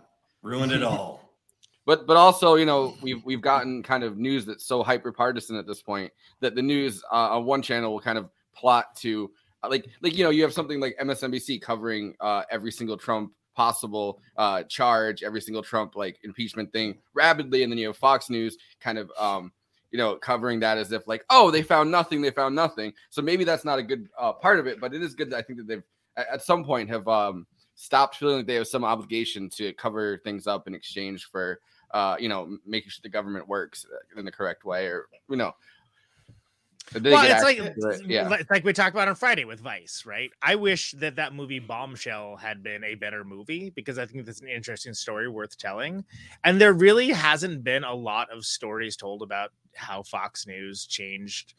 ruined 0.43 0.73
it 0.73 0.83
all. 0.83 1.29
but 1.87 2.07
but 2.07 2.17
also 2.17 2.55
you 2.55 2.65
know 2.65 2.95
we've 3.03 3.25
we've 3.25 3.41
gotten 3.53 3.83
kind 3.83 4.05
of 4.05 4.17
news 4.17 4.47
that's 4.47 4.65
so 4.65 4.83
hyper 4.83 5.13
partisan 5.13 5.57
at 5.57 5.67
this 5.67 5.83
point 5.83 6.13
that 6.41 6.55
the 6.55 6.63
news 6.63 7.03
uh, 7.13 7.37
on 7.37 7.45
one 7.45 7.61
channel 7.63 7.93
will 7.93 8.01
kind 8.01 8.19
of 8.19 8.31
plot 8.55 8.97
to 8.97 9.31
uh, 9.63 9.69
like 9.69 9.87
like 10.03 10.17
you 10.17 10.25
know 10.25 10.31
you 10.31 10.43
have 10.43 10.53
something 10.53 10.81
like 10.81 10.97
MSNBC 11.01 11.61
covering 11.61 12.15
uh, 12.21 12.43
every 12.51 12.73
single 12.73 12.97
Trump 12.97 13.33
possible 13.55 14.21
uh, 14.37 14.63
charge, 14.65 15.23
every 15.23 15.41
single 15.41 15.63
Trump 15.63 15.97
like 15.97 16.19
impeachment 16.25 16.73
thing 16.73 16.99
rapidly, 17.15 17.63
and 17.63 17.73
then 17.73 17.79
you 17.79 17.89
have 17.89 17.97
Fox 17.97 18.31
News 18.31 18.57
kind 18.81 18.99
of 18.99 19.11
um, 19.19 19.53
you 19.91 19.99
know 19.99 20.17
covering 20.17 20.61
that 20.61 20.79
as 20.79 20.93
if 20.93 21.07
like 21.07 21.25
oh 21.31 21.51
they 21.51 21.63
found 21.63 21.91
nothing, 21.91 22.23
they 22.23 22.31
found 22.31 22.55
nothing. 22.55 22.93
So 23.11 23.23
maybe 23.23 23.45
that's 23.45 23.65
not 23.65 23.79
a 23.79 23.83
good 23.83 24.09
uh, 24.19 24.33
part 24.33 24.59
of 24.59 24.67
it, 24.67 24.81
but 24.81 24.95
it 24.95 25.03
is 25.03 25.15
good 25.15 25.31
that 25.31 25.37
I 25.37 25.43
think 25.43 25.59
that 25.59 25.67
they've 25.67 25.83
at, 26.17 26.43
some 26.43 26.65
point 26.65 26.89
have 26.91 27.07
um, 27.09 27.47
stopped 27.75 28.17
feeling 28.17 28.39
like 28.39 28.47
they 28.47 28.55
have 28.55 28.67
some 28.67 28.85
obligation 28.85 29.49
to 29.51 29.73
cover 29.75 30.19
things 30.25 30.47
up 30.47 30.67
in 30.67 30.75
exchange 30.75 31.29
for 31.31 31.61
uh, 31.93 32.17
you 32.19 32.29
know 32.29 32.57
making 32.67 32.91
sure 32.91 33.01
the 33.03 33.09
government 33.09 33.49
works 33.49 33.85
uh, 33.93 34.19
in 34.19 34.25
the 34.25 34.33
correct 34.33 34.65
way 34.65 34.87
or 34.87 35.07
you 35.29 35.37
know. 35.37 35.53
Well, 36.95 37.25
it's 37.25 37.45
like 37.45 37.59
it. 37.59 38.07
yeah. 38.07 38.33
it's 38.33 38.51
like 38.51 38.65
we 38.65 38.73
talked 38.73 38.95
about 38.95 39.09
on 39.09 39.15
Friday 39.15 39.45
with 39.45 39.61
Vice, 39.61 40.05
right? 40.05 40.31
I 40.43 40.57
wish 40.57 40.93
that 40.93 41.17
that 41.17 41.35
movie 41.35 41.59
Bombshell 41.59 42.37
had 42.37 42.63
been 42.63 42.83
a 42.85 42.95
better 42.95 43.25
movie 43.25 43.71
because 43.71 43.99
I 43.99 44.07
think 44.07 44.27
that's 44.27 44.41
an 44.41 44.49
interesting 44.49 44.95
story 44.95 45.29
worth 45.29 45.57
telling. 45.57 46.05
And 46.45 46.61
there 46.61 46.73
really 46.73 47.11
hasn't 47.11 47.63
been 47.63 47.85
a 47.85 47.95
lot 47.95 48.31
of 48.33 48.45
stories 48.45 48.97
told 48.97 49.23
about 49.23 49.51
how 49.75 50.03
Fox 50.03 50.47
News 50.47 50.87
changed 50.87 51.55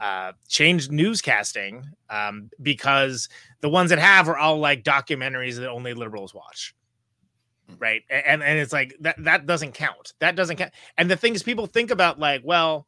uh 0.00 0.32
changed 0.48 0.92
newscasting 0.92 1.82
um 2.08 2.50
because 2.62 3.28
the 3.62 3.68
ones 3.68 3.90
that 3.90 3.98
have 3.98 4.28
are 4.28 4.38
all 4.38 4.58
like 4.58 4.84
documentaries 4.84 5.56
that 5.56 5.68
only 5.68 5.92
liberals 5.92 6.32
watch 6.32 6.72
right 7.78 8.02
and 8.08 8.42
and 8.42 8.58
it's 8.58 8.72
like 8.72 8.94
that 9.00 9.16
that 9.18 9.46
doesn't 9.46 9.72
count 9.72 10.14
that 10.20 10.36
doesn't 10.36 10.56
count 10.56 10.72
and 10.96 11.10
the 11.10 11.16
things 11.16 11.42
people 11.42 11.66
think 11.66 11.90
about 11.90 12.18
like 12.18 12.42
well 12.44 12.86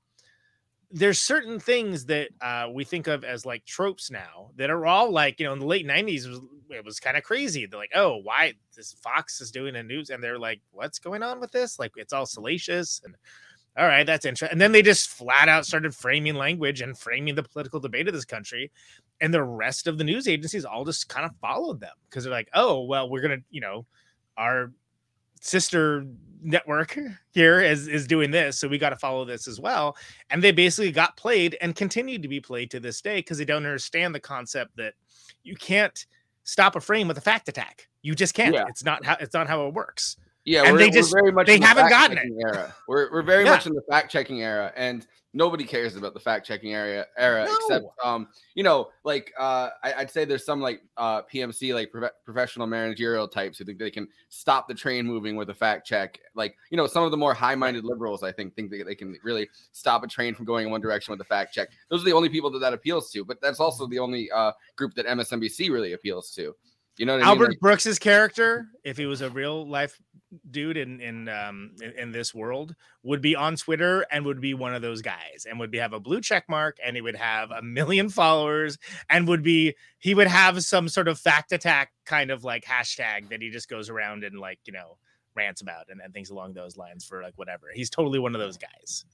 there's 0.91 1.21
certain 1.21 1.61
things 1.61 2.05
that 2.07 2.31
uh, 2.41 2.69
we 2.73 2.85
think 2.85 3.07
of 3.07 3.23
as 3.23 3.47
like 3.47 3.65
tropes 3.65 4.11
now 4.11 4.51
that 4.57 4.71
are 4.71 4.87
all 4.87 5.11
like 5.11 5.39
you 5.39 5.47
know 5.47 5.53
in 5.53 5.61
the 5.61 5.67
late 5.67 5.87
90s 5.87 6.27
it 6.27 6.31
was, 6.31 6.41
was 6.85 7.01
kind 7.01 7.17
of 7.17 7.23
crazy. 7.23 7.67
They're 7.67 7.79
like 7.79 7.93
oh 7.95 8.17
why 8.23 8.55
this 8.77 8.93
fox 8.95 9.41
is 9.41 9.51
doing 9.51 9.77
a 9.77 9.83
news 9.83 10.11
and 10.11 10.23
they're 10.23 10.39
like 10.39 10.61
what's 10.73 10.99
going 10.99 11.23
on 11.23 11.41
with 11.41 11.53
this? 11.53 11.79
Like 11.79 11.93
it's 11.97 12.13
all 12.13 12.27
salacious 12.27 13.01
and 13.05 13.15
all 13.79 13.87
right 13.87 14.05
that's 14.05 14.25
interesting 14.25 14.53
and 14.53 14.61
then 14.61 14.73
they 14.73 14.83
just 14.83 15.11
flat 15.11 15.49
out 15.49 15.65
started 15.65 15.95
framing 15.95 16.35
language 16.35 16.81
and 16.81 16.99
framing 16.99 17.37
the 17.37 17.43
political 17.43 17.79
debate 17.79 18.09
of 18.09 18.15
this 18.15 18.25
country 18.25 18.69
and 19.21 19.33
the 19.33 19.43
rest 19.43 19.87
of 19.87 19.97
the 19.97 20.03
news 20.03 20.27
agencies 20.27 20.65
all 20.65 20.85
just 20.85 21.09
kind 21.09 21.25
of 21.25 21.31
followed 21.41 21.79
them 21.79 21.95
because 22.09 22.25
they're 22.25 22.33
like 22.33 22.49
oh 22.55 22.83
well 22.83 23.09
we're 23.09 23.21
gonna 23.21 23.39
you 23.49 23.61
know 23.61 23.87
our 24.37 24.73
sister 25.41 26.05
network 26.43 26.97
here 27.33 27.61
is 27.61 27.89
is 27.89 28.07
doing 28.07 28.31
this 28.31 28.59
so 28.59 28.69
we 28.69 28.79
got 28.79 28.91
to 28.91 28.97
follow 28.97 29.25
this 29.25 29.47
as 29.47 29.61
well. 29.61 29.97
And 30.31 30.43
they 30.43 30.53
basically 30.53 30.93
got 30.93 31.17
played 31.17 31.57
and 31.61 31.75
continue 31.75 32.19
to 32.19 32.29
be 32.29 32.41
played 32.41 32.71
to 32.73 32.81
this 32.81 33.01
day 33.01 33.17
because 33.17 33.39
they 33.39 33.45
don't 33.45 33.67
understand 33.67 34.15
the 34.15 34.21
concept 34.21 34.77
that 34.77 34.95
you 35.43 35.57
can't 35.57 36.07
stop 36.45 36.77
a 36.77 36.81
frame 36.81 37.09
with 37.09 37.19
a 37.19 37.23
fact 37.23 37.49
attack. 37.49 37.89
You 38.03 38.15
just 38.15 38.35
can't. 38.35 38.55
Yeah. 38.55 38.65
it's 38.69 38.85
not 38.85 39.05
how 39.05 39.17
it's 39.21 39.35
not 39.35 39.47
how 39.47 39.67
it 39.67 39.75
works 39.75 40.17
Yeah, 40.45 40.63
and 40.65 40.73
we're, 40.73 40.79
they 40.79 40.91
just 40.91 41.13
very 41.13 41.31
much 41.33 41.47
they 41.47 41.59
the 41.59 41.67
haven't 41.67 41.89
gotten 41.91 42.19
it 42.19 42.33
era. 42.41 42.75
We're 42.89 43.11
we're 43.13 43.23
very 43.23 43.45
Yeah. 43.45 43.51
much 43.51 43.67
in 43.67 43.75
the 43.75 43.83
fact 43.83 44.11
checking 44.11 44.43
era, 44.43 44.73
and 44.75 45.07
nobody 45.33 45.63
cares 45.65 45.95
about 45.95 46.13
the 46.13 46.19
fact 46.19 46.45
checking 46.45 46.75
area 46.75 47.07
era 47.17 47.45
except 47.49 47.85
um 48.03 48.27
you 48.57 48.65
know 48.65 48.89
like 49.05 49.33
uh 49.39 49.69
I, 49.85 49.93
I'd 49.99 50.11
say 50.11 50.25
there's 50.25 50.45
some 50.45 50.61
like 50.61 50.83
uh 50.97 51.23
PMC 51.23 51.73
like 51.73 51.93
prof- 51.93 52.11
professional 52.25 52.67
managerial 52.67 53.29
types 53.29 53.57
who 53.59 53.65
think 53.65 53.79
they 53.79 53.93
can 53.93 54.09
stop 54.29 54.67
the 54.67 54.75
train 54.75 55.07
moving 55.07 55.37
with 55.37 55.49
a 55.51 55.55
fact 55.55 55.87
check. 55.87 56.19
Like 56.35 56.57
you 56.71 56.77
know 56.77 56.89
some 56.89 57.05
of 57.05 57.13
the 57.13 57.17
more 57.17 57.33
high 57.33 57.55
minded 57.55 57.85
liberals 57.85 58.25
I 58.25 58.33
think 58.33 58.57
think 58.57 58.71
that 58.73 58.85
they 58.87 58.97
can 58.97 59.17
really 59.23 59.49
stop 59.71 60.03
a 60.03 60.09
train 60.09 60.35
from 60.35 60.47
going 60.47 60.67
in 60.67 60.73
one 60.73 60.81
direction 60.81 61.13
with 61.13 61.21
a 61.21 61.25
fact 61.29 61.55
check. 61.55 61.69
Those 61.91 62.03
are 62.03 62.07
the 62.07 62.13
only 62.13 62.29
people 62.29 62.51
that 62.51 62.59
that 62.61 62.73
appeals 62.73 63.13
to, 63.13 63.25
but 63.25 63.41
that's 63.41 63.61
also 63.61 63.87
the 63.87 63.99
only 64.01 64.31
uh 64.33 64.51
group 64.75 64.95
that 64.95 65.07
MSNBC 65.07 65.71
really 65.71 65.93
appeals 65.93 66.33
to. 66.35 66.57
You 67.01 67.07
know 67.07 67.15
what 67.15 67.23
I 67.23 67.25
mean? 67.25 67.29
Albert 67.31 67.49
Like- 67.49 67.61
Brooks's 67.61 67.99
character, 67.99 68.67
if 68.85 68.99
he 68.99 69.07
was 69.07 69.23
a 69.23 69.31
real 69.31 69.67
life 69.67 69.99
dude 70.51 70.77
in 70.77 71.01
in 71.01 71.31
um 71.31 71.73
in, 71.81 71.93
in 71.93 72.13
this 72.13 72.35
world, 72.35 72.77
would 73.03 73.23
be 73.23 73.35
on 73.35 73.57
Twitter 73.57 74.05
and 74.13 74.27
would 74.27 74.39
be 74.39 74.53
one 74.53 74.75
of 74.75 74.83
those 74.83 75.01
guys 75.01 75.47
and 75.49 75.59
would 75.59 75.71
be 75.71 75.79
have 75.79 75.95
a 75.95 75.99
blue 75.99 76.21
check 76.21 76.45
mark 76.47 76.77
and 76.85 76.97
he 76.97 77.01
would 77.01 77.17
have 77.17 77.51
a 77.53 77.63
million 77.63 78.11
followers 78.11 78.77
and 79.09 79.27
would 79.29 79.43
be 79.43 79.75
he 79.99 80.15
would 80.15 80.27
have 80.27 80.63
some 80.63 80.91
sort 80.91 81.09
of 81.09 81.19
fact 81.19 81.53
attack 81.53 81.91
kind 82.05 82.31
of 82.31 82.45
like 82.45 82.67
hashtag 82.67 83.31
that 83.31 83.41
he 83.41 83.49
just 83.49 83.71
goes 83.71 83.89
around 83.89 84.23
and 84.23 84.39
like 84.39 84.59
you 84.67 84.73
know 84.75 84.99
rants 85.35 85.63
about 85.63 85.87
and, 85.89 86.03
and 86.03 86.13
things 86.13 86.29
along 86.29 86.53
those 86.53 86.77
lines 86.77 87.03
for 87.03 87.23
like 87.23 87.39
whatever. 87.39 87.69
He's 87.73 87.89
totally 87.89 88.19
one 88.19 88.35
of 88.35 88.43
those 88.43 88.59
guys. 88.59 89.07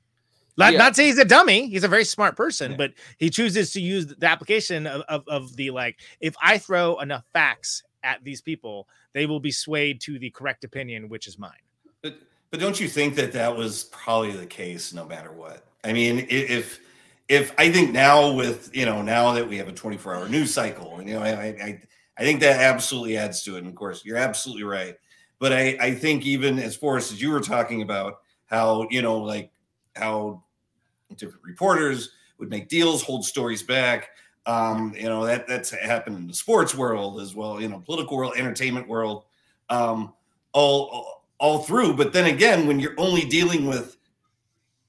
Not, 0.57 0.73
Yeah. 0.73 0.79
not 0.79 0.97
say 0.97 1.07
he's 1.07 1.19
a 1.19 1.25
dummy. 1.25 1.69
He's 1.69 1.85
a 1.85 1.89
very 1.89 2.05
smart 2.05 2.37
person, 2.37 2.77
but 2.77 2.93
he 3.19 3.29
chooses 3.31 3.73
to 3.73 3.81
use 3.81 4.07
the 4.07 4.27
application 4.27 4.87
of, 4.87 5.03
of, 5.03 5.25
of 5.29 5.57
the 5.57 5.71
like, 5.71 6.01
if 6.21 6.35
I 6.43 6.59
throw 6.59 6.99
enough 7.01 7.25
facts 7.33 7.83
at 8.03 8.25
these 8.25 8.41
people, 8.41 8.89
they 9.13 9.27
will 9.27 9.41
be 9.41 9.51
swayed 9.51 10.01
to 10.03 10.19
the 10.19 10.31
correct 10.31 10.65
opinion, 10.65 11.09
which 11.09 11.27
is 11.27 11.39
mine. 11.39 11.53
But 12.03 12.19
but 12.51 12.61
don't 12.61 12.79
you 12.81 12.89
think 12.89 13.17
that 13.17 13.33
that 13.33 13.57
was 13.57 13.85
probably 13.85 14.33
the 14.33 14.47
case 14.47 14.93
no 14.95 15.05
matter 15.05 15.33
what? 15.33 15.67
I 15.85 15.93
mean, 15.93 16.27
if 16.31 16.81
if 17.29 17.53
I 17.59 17.71
think 17.71 17.93
now 17.93 18.33
with 18.33 18.71
you 18.75 18.87
know 18.87 19.03
now 19.03 19.33
that 19.33 19.49
we 19.49 19.57
have 19.59 19.69
a 19.69 19.73
24 19.73 20.15
hour 20.15 20.29
news 20.29 20.55
cycle, 20.55 20.97
and 20.99 21.09
you 21.09 21.17
know 21.17 21.23
I 21.23 21.31
I 21.31 21.83
I 22.19 22.23
think 22.23 22.41
that 22.41 22.61
absolutely 22.61 23.17
adds 23.17 23.43
to 23.43 23.57
it. 23.57 23.59
And 23.59 23.69
of 23.69 23.75
course, 23.75 24.05
you're 24.05 24.17
absolutely 24.17 24.63
right. 24.65 24.97
But 25.39 25.53
I 25.53 25.77
I 25.81 25.95
think 25.95 26.25
even 26.25 26.59
as 26.59 26.77
far 26.77 26.97
as 26.97 27.21
you 27.21 27.31
were 27.31 27.41
talking 27.41 27.83
about 27.83 28.19
how 28.47 28.87
you 28.91 29.03
know 29.03 29.19
like 29.19 29.51
how 29.95 30.45
different 31.15 31.45
reporters 31.45 32.11
would 32.39 32.51
make 32.51 32.69
deals, 32.69 33.03
hold 33.03 33.25
stories 33.25 33.63
back. 33.63 34.11
Um, 34.47 34.95
you 34.97 35.09
know 35.09 35.25
that 35.27 35.49
that's 35.49 35.71
happened 35.71 36.19
in 36.19 36.27
the 36.29 36.35
sports 36.35 36.75
world 36.75 37.21
as 37.21 37.35
well. 37.35 37.61
You 37.61 37.69
know, 37.69 37.81
political 37.85 38.17
world, 38.17 38.35
entertainment 38.37 38.89
world, 38.89 39.25
um, 39.71 40.13
all 40.53 41.25
all 41.39 41.61
through. 41.61 41.95
But 41.95 42.13
then 42.13 42.27
again, 42.27 42.67
when 42.67 42.79
you're 42.79 42.95
only 42.97 43.23
dealing 43.23 43.67
with 43.67 43.97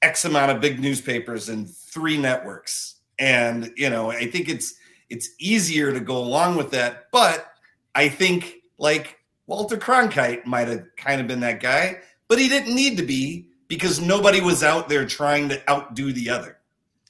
X 0.02 0.24
amount 0.24 0.52
of 0.52 0.60
big 0.60 0.80
newspapers 0.80 1.48
and 1.48 1.68
three 1.68 2.16
networks, 2.16 2.96
and 3.18 3.72
you 3.76 3.90
know, 3.90 4.10
I 4.10 4.30
think 4.30 4.48
it's 4.48 4.74
it's 5.10 5.30
easier 5.40 5.92
to 5.92 6.00
go 6.00 6.18
along 6.18 6.56
with 6.56 6.70
that. 6.70 7.10
But 7.10 7.48
I 7.96 8.08
think 8.08 8.56
like 8.78 9.18
Walter 9.48 9.76
Cronkite 9.76 10.46
might 10.46 10.68
have 10.68 10.84
kind 10.96 11.20
of 11.20 11.26
been 11.26 11.40
that 11.40 11.60
guy, 11.60 11.98
but 12.28 12.38
he 12.38 12.48
didn't 12.48 12.74
need 12.74 12.96
to 12.98 13.02
be 13.02 13.47
because 13.68 14.00
nobody 14.00 14.40
was 14.40 14.62
out 14.62 14.88
there 14.88 15.06
trying 15.06 15.48
to 15.50 15.70
outdo 15.70 16.12
the 16.12 16.30
other. 16.30 16.58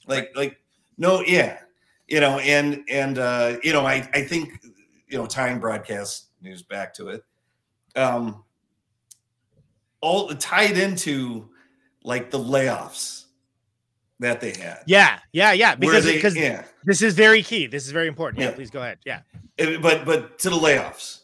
Like 0.07 0.31
like 0.35 0.59
no, 0.97 1.21
yeah, 1.21 1.59
you 2.07 2.19
know, 2.19 2.39
and 2.39 2.83
and 2.89 3.17
uh, 3.17 3.57
you 3.63 3.73
know, 3.73 3.85
I 3.85 4.07
I 4.13 4.23
think 4.23 4.61
you 5.07 5.17
know 5.17 5.25
tying 5.25 5.59
broadcast 5.59 6.27
news 6.41 6.61
back 6.61 6.93
to 6.95 7.09
it. 7.09 7.23
Um, 7.95 8.43
all 10.01 10.29
tied 10.29 10.77
into 10.77 11.49
like 12.03 12.31
the 12.31 12.39
layoffs 12.39 13.25
that 14.19 14.41
they 14.41 14.51
had. 14.51 14.79
Yeah, 14.85 15.19
yeah, 15.31 15.53
yeah. 15.53 15.75
Because 15.75 16.05
they- 16.05 16.15
because 16.15 16.35
yeah. 16.35 16.63
this 16.85 17.01
is 17.01 17.13
very 17.13 17.43
key. 17.43 17.67
This 17.67 17.85
is 17.85 17.91
very 17.91 18.07
important. 18.07 18.41
Yeah, 18.41 18.49
Yeah. 18.49 18.55
please 18.55 18.69
go 18.69 18.81
ahead. 18.81 18.99
Yeah. 19.05 19.21
But 19.81 20.05
but 20.05 20.39
to 20.39 20.49
the 20.49 20.55
layoffs 20.57 21.18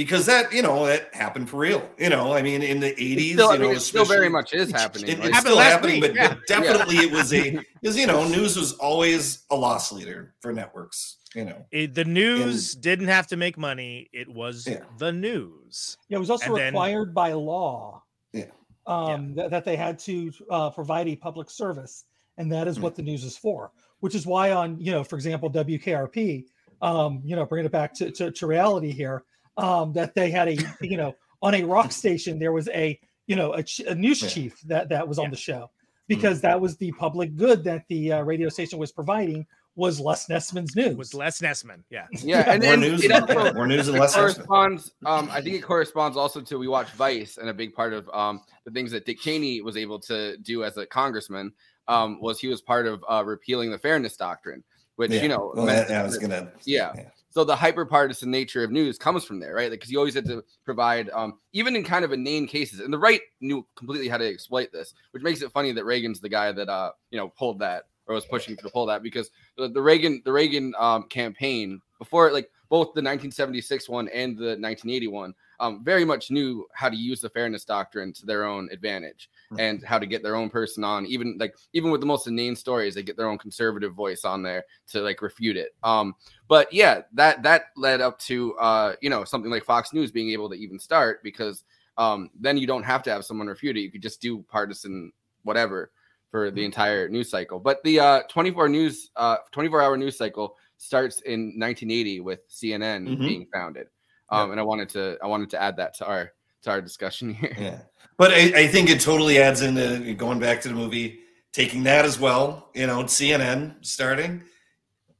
because 0.00 0.24
that 0.24 0.50
you 0.50 0.62
know 0.62 0.86
that 0.86 1.14
happened 1.14 1.50
for 1.50 1.58
real. 1.58 1.86
You 1.98 2.08
know, 2.08 2.32
I 2.32 2.40
mean, 2.40 2.62
in 2.62 2.80
the 2.80 2.88
eighties, 2.92 3.32
you 3.32 3.36
know, 3.36 3.52
mean, 3.58 3.72
it 3.72 3.80
still 3.80 4.06
very 4.06 4.30
much 4.30 4.54
is 4.54 4.72
happening, 4.72 5.10
It- 5.10 5.18
right? 5.18 5.26
it's 5.28 5.36
Happened 5.36 5.52
still 5.52 5.58
happening, 5.58 6.00
week, 6.00 6.12
but, 6.12 6.14
yeah. 6.14 6.28
but 6.28 6.46
definitely 6.46 6.96
it 6.96 7.12
was 7.12 7.34
a 7.34 7.58
because 7.82 7.98
you 7.98 8.06
know 8.06 8.26
news 8.26 8.56
was 8.56 8.72
always 8.74 9.44
a 9.50 9.56
loss 9.56 9.92
leader 9.92 10.34
for 10.40 10.54
networks. 10.54 11.18
You 11.34 11.44
know, 11.44 11.66
It- 11.70 11.94
the 11.94 12.06
news 12.06 12.74
didn't 12.74 13.08
have 13.08 13.26
to 13.26 13.36
make 13.36 13.58
money. 13.58 14.08
It 14.14 14.26
was 14.26 14.66
Yeah. 14.66 14.84
the 14.96 15.12
news. 15.12 15.98
Yeah, 16.08 16.16
it 16.16 16.20
was 16.20 16.30
also 16.30 16.46
And 16.46 16.56
then- 16.56 16.72
required 16.72 17.14
by 17.14 17.32
law 17.34 18.02
Yeah. 18.32 18.46
um, 18.86 19.34
that, 19.34 19.50
that 19.50 19.66
they 19.66 19.76
had 19.76 19.98
to 20.00 20.32
uh, 20.50 20.70
provide 20.70 21.08
a 21.08 21.16
public 21.16 21.50
service, 21.50 22.04
and 22.38 22.50
that 22.52 22.66
is 22.68 22.78
Mm. 22.78 22.82
what 22.84 22.94
the 22.94 23.02
news 23.02 23.22
is 23.22 23.36
for. 23.36 23.70
Which 24.00 24.14
is 24.14 24.24
why 24.26 24.52
on 24.52 24.80
you 24.80 24.92
know, 24.92 25.04
for 25.04 25.16
example, 25.16 25.50
WKRP, 25.50 26.46
um, 26.80 27.20
you 27.22 27.36
know, 27.36 27.44
bringing 27.44 27.66
it 27.66 27.72
back 27.72 27.92
to, 27.96 28.10
to, 28.12 28.30
to 28.30 28.46
reality 28.46 28.90
here, 28.90 29.24
um, 29.56 29.92
that 29.94 30.14
they 30.14 30.30
had 30.30 30.48
a 30.48 30.56
you 30.80 30.96
know 30.96 31.14
on 31.42 31.54
a 31.54 31.64
rock 31.64 31.92
station 31.92 32.38
there 32.38 32.52
was 32.52 32.68
a 32.68 32.98
you 33.26 33.36
know 33.36 33.54
a, 33.54 33.64
a 33.88 33.94
news 33.94 34.22
Yeah. 34.22 34.28
chief 34.28 34.60
that 34.62 34.88
that 34.90 35.06
was 35.08 35.18
on 35.18 35.30
the 35.30 35.36
show 35.36 35.70
Mm. 36.10 36.18
because 36.18 36.40
that 36.40 36.60
was 36.60 36.76
the 36.76 36.90
public 36.92 37.36
good 37.36 37.62
that 37.64 37.84
the 37.88 38.12
uh, 38.14 38.22
radio 38.22 38.48
station 38.48 38.78
was 38.80 38.90
providing 38.90 39.46
was 39.76 40.00
Les 40.00 40.26
Nessman's 40.26 40.74
news. 40.74 40.96
Was 40.96 41.14
Les 41.14 41.40
Nessman. 41.40 41.84
Yeah. 41.88 42.06
Yeah, 42.24 42.40
and 42.50 42.60
More 42.64 42.70
then 42.72 42.80
news 42.80 43.04
it 43.04 43.12
also 43.12 43.54
more 43.54 43.66
news 43.68 43.86
and 43.86 43.96
it 43.96 44.00
less 44.00 44.16
Nessman. 44.16 44.34
corresponds. 44.34 44.90
Um, 45.06 45.28
I 45.30 45.40
think 45.40 45.54
it 45.54 45.62
corresponds 45.62 46.16
also 46.16 46.40
to 46.40 46.58
we 46.58 46.66
watch 46.66 46.90
Vice, 46.94 47.36
and 47.38 47.48
a 47.48 47.54
big 47.54 47.72
part 47.74 47.92
of 47.92 48.08
um 48.12 48.40
the 48.64 48.72
things 48.72 48.90
that 48.90 49.06
Dick 49.06 49.20
Cheney 49.20 49.60
was 49.60 49.76
able 49.76 50.00
to 50.00 50.36
do 50.38 50.64
as 50.64 50.76
a 50.78 50.84
congressman 50.84 51.52
um 51.86 52.20
was 52.20 52.40
he 52.40 52.48
was 52.48 52.60
part 52.60 52.86
of 52.88 53.04
uh, 53.08 53.22
repealing 53.24 53.70
the 53.70 53.78
Fairness 53.78 54.16
Doctrine, 54.16 54.64
which 54.96 55.12
Yeah. 55.12 55.22
you 55.22 55.28
know, 55.28 55.52
Well, 55.54 55.66
meant 55.66 55.86
that- 55.88 56.00
I 56.00 56.02
was 56.02 56.18
gonna- 56.18 56.50
yeah. 56.64 56.92
yeah. 56.96 57.10
So 57.30 57.44
the 57.44 57.54
hyper 57.54 57.86
partisan 57.86 58.30
nature 58.30 58.64
of 58.64 58.72
news 58.72 58.98
comes 58.98 59.24
from 59.24 59.38
there, 59.38 59.54
right? 59.54 59.70
Because 59.70 59.90
you 59.90 59.98
always 59.98 60.14
had 60.14 60.26
to 60.26 60.42
provide, 60.64 61.10
um, 61.10 61.38
even 61.52 61.76
in 61.76 61.84
kind 61.84 62.04
of 62.04 62.12
inane 62.12 62.48
cases, 62.48 62.80
and 62.80 62.92
the 62.92 62.98
right 62.98 63.20
knew 63.40 63.64
completely 63.76 64.08
how 64.08 64.18
to 64.18 64.28
exploit 64.28 64.72
this, 64.72 64.94
which 65.12 65.22
makes 65.22 65.40
it 65.40 65.52
funny 65.52 65.70
that 65.72 65.84
Reagan's 65.84 66.20
the 66.20 66.28
guy 66.28 66.50
that 66.50 66.68
uh, 66.68 66.90
you 67.10 67.18
know 67.18 67.28
pulled 67.28 67.60
that 67.60 67.84
or 68.10 68.14
was 68.14 68.26
pushing 68.26 68.56
to 68.56 68.68
pull 68.70 68.86
that 68.86 69.02
because 69.02 69.30
the, 69.56 69.68
the 69.68 69.80
Reagan 69.80 70.20
the 70.24 70.32
Reagan 70.32 70.74
um, 70.78 71.04
campaign 71.04 71.80
before 71.98 72.32
like 72.32 72.50
both 72.68 72.86
the 72.88 73.00
1976 73.00 73.88
one 73.88 74.08
and 74.08 74.36
the 74.36 74.56
1981 74.58 75.32
um, 75.60 75.84
very 75.84 76.04
much 76.04 76.30
knew 76.30 76.66
how 76.74 76.88
to 76.88 76.96
use 76.96 77.20
the 77.20 77.30
fairness 77.30 77.64
doctrine 77.64 78.12
to 78.12 78.26
their 78.26 78.44
own 78.44 78.68
advantage 78.72 79.30
and 79.58 79.84
how 79.84 79.98
to 79.98 80.06
get 80.06 80.22
their 80.22 80.36
own 80.36 80.48
person 80.48 80.84
on 80.84 81.04
even 81.06 81.36
like 81.38 81.54
even 81.72 81.90
with 81.90 82.00
the 82.00 82.06
most 82.06 82.26
inane 82.26 82.54
stories 82.54 82.94
they 82.94 83.02
get 83.02 83.16
their 83.16 83.28
own 83.28 83.38
conservative 83.38 83.94
voice 83.94 84.24
on 84.24 84.42
there 84.42 84.64
to 84.86 85.00
like 85.00 85.22
refute 85.22 85.56
it. 85.56 85.74
Um 85.82 86.14
but 86.48 86.72
yeah 86.72 87.02
that 87.14 87.42
that 87.42 87.66
led 87.76 88.00
up 88.00 88.18
to 88.20 88.54
uh 88.58 88.94
you 89.00 89.10
know 89.10 89.24
something 89.24 89.50
like 89.50 89.64
fox 89.64 89.92
news 89.92 90.10
being 90.12 90.30
able 90.30 90.48
to 90.50 90.54
even 90.56 90.78
start 90.78 91.22
because 91.24 91.64
um 91.98 92.30
then 92.38 92.56
you 92.56 92.66
don't 92.66 92.84
have 92.84 93.02
to 93.04 93.10
have 93.10 93.24
someone 93.24 93.48
refute 93.48 93.76
it. 93.76 93.80
You 93.80 93.90
could 93.90 94.02
just 94.02 94.20
do 94.20 94.42
partisan 94.48 95.12
whatever 95.42 95.90
for 96.30 96.52
the 96.52 96.64
entire 96.64 97.08
news 97.08 97.28
cycle. 97.28 97.58
But 97.58 97.82
the 97.82 97.98
uh 97.98 98.22
24 98.28 98.68
news 98.68 99.10
uh 99.16 99.38
24 99.50 99.82
hour 99.82 99.96
news 99.96 100.16
cycle 100.16 100.56
starts 100.76 101.20
in 101.22 101.58
1980 101.58 102.20
with 102.20 102.48
cnn 102.48 103.08
Mhm. 103.08 103.26
being 103.26 103.46
founded. 103.52 103.88
Um 104.30 104.52
and 104.52 104.60
i 104.60 104.62
wanted 104.62 104.88
to 104.90 105.18
i 105.22 105.26
wanted 105.26 105.50
to 105.50 105.60
add 105.60 105.76
that 105.78 105.94
to 105.94 106.06
our 106.06 106.32
to 106.62 106.70
our 106.70 106.80
discussion 106.80 107.34
here 107.34 107.54
Yeah. 107.58 107.78
But 108.16 108.32
I, 108.32 108.52
I 108.64 108.66
think 108.66 108.90
it 108.90 109.00
totally 109.00 109.38
adds 109.38 109.62
into 109.62 110.12
going 110.14 110.38
back 110.38 110.60
to 110.62 110.68
the 110.68 110.74
movie, 110.74 111.20
taking 111.52 111.82
that 111.84 112.04
as 112.04 112.20
well, 112.20 112.68
you 112.74 112.86
know, 112.86 113.04
CNN 113.04 113.76
starting. 113.80 114.42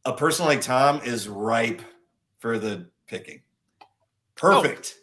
A 0.05 0.13
person 0.13 0.45
like 0.45 0.61
Tom 0.61 1.01
is 1.05 1.27
ripe 1.29 1.81
for 2.41 2.59
the 2.59 2.91
picking. 3.07 3.41
Perfect 4.37 4.97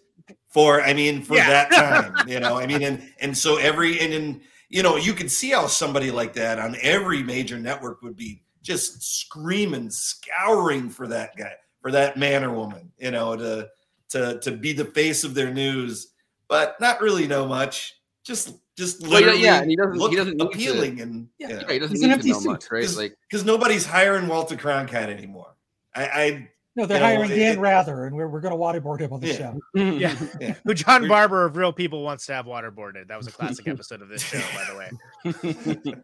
for, 0.50 0.82
I 0.84 0.94
mean, 0.94 1.24
for 1.24 1.36
Yeah. 1.38 1.50
that 1.50 1.72
time, 2.16 2.28
you 2.28 2.40
know, 2.40 2.58
I 2.60 2.68
mean, 2.68 2.84
and, 2.84 3.12
and 3.20 3.36
so 3.38 3.58
every, 3.58 4.00
and, 4.00 4.14
and, 4.14 4.42
you 4.70 4.84
know, 4.84 4.96
you 4.98 5.14
could 5.14 5.32
see 5.32 5.52
how 5.52 5.66
somebody 5.68 6.12
like 6.12 6.34
that 6.34 6.60
on 6.60 6.76
every 6.82 7.24
major 7.24 7.58
network 7.58 8.02
would 8.04 8.16
be 8.16 8.44
just 8.62 9.02
screaming, 9.22 9.90
scouring 9.90 10.90
for 10.90 11.08
that 11.08 11.36
guy, 11.36 11.54
for 11.82 11.92
that 11.92 12.18
man 12.18 12.44
or 12.44 12.52
woman, 12.52 12.92
you 12.98 13.12
know, 13.12 13.36
to, 13.36 13.70
to, 14.10 14.40
to 14.40 14.52
be 14.52 14.74
the 14.74 14.86
face 14.86 15.24
of 15.24 15.34
their 15.34 15.54
news 15.54 16.14
but 16.50 16.80
not 16.80 17.02
really 17.02 17.28
know 17.28 17.46
much. 17.46 17.94
Just 18.26 18.56
just 18.78 19.02
Well, 19.02 19.12
yeah, 19.12 19.18
literally 19.20 19.44
yeah, 19.44 19.62
and 19.62 19.70
he 19.70 19.76
doesn't- 19.76 19.94
he 19.94 20.00
look 20.00 20.12
doesn't 20.14 20.38
need 20.38 20.40
to- 20.40 20.46
appealing 20.50 21.02
and 21.02 21.28
Yeah. 21.40 21.48
yeah, 21.50 21.72
he 21.72 21.80
doesn't 21.80 21.96
He's 21.96 22.04
an 22.04 22.10
need 22.10 22.14
empty 22.14 22.28
to 22.30 22.34
know 22.34 22.40
suit. 22.42 22.50
much 22.52 22.72
right 22.72 22.96
like 22.96 23.16
because 23.30 23.44
nobody's 23.46 23.86
hiring 23.86 24.28
Walter 24.28 24.56
Cronkite 24.56 25.10
anymore. 25.10 25.56
I, 25.96 26.06
I 26.08 26.50
no, 26.76 26.86
they're 26.86 26.98
you 26.98 27.02
know, 27.02 27.16
hiring 27.24 27.30
Dan 27.32 27.58
it- 27.58 27.60
Rather, 27.60 28.06
and 28.06 28.16
we're, 28.16 28.28
we're 28.28 28.40
going 28.42 28.52
to 28.54 28.58
waterboard 28.60 29.00
him 29.00 29.12
on 29.14 29.20
the 29.20 29.30
Yeah. 29.30 29.36
show. 29.38 29.60
Yeah. 29.76 30.16
Yeah. 30.40 30.56
Who 30.64 30.76
John 30.76 31.08
Barbour 31.08 31.46
of 31.46 31.56
Real 31.58 31.74
People 31.74 32.04
wants 32.04 32.28
to 32.28 32.34
have 32.34 32.46
waterboarded. 32.46 33.08
That 33.08 33.18
was 33.18 33.26
a 33.26 33.32
classic 33.32 33.68
episode 33.68 34.04
of 34.04 34.10
this 34.10 34.22
show, 34.22 34.40
by 34.54 34.66
the 34.70 34.78
way. 34.78 35.94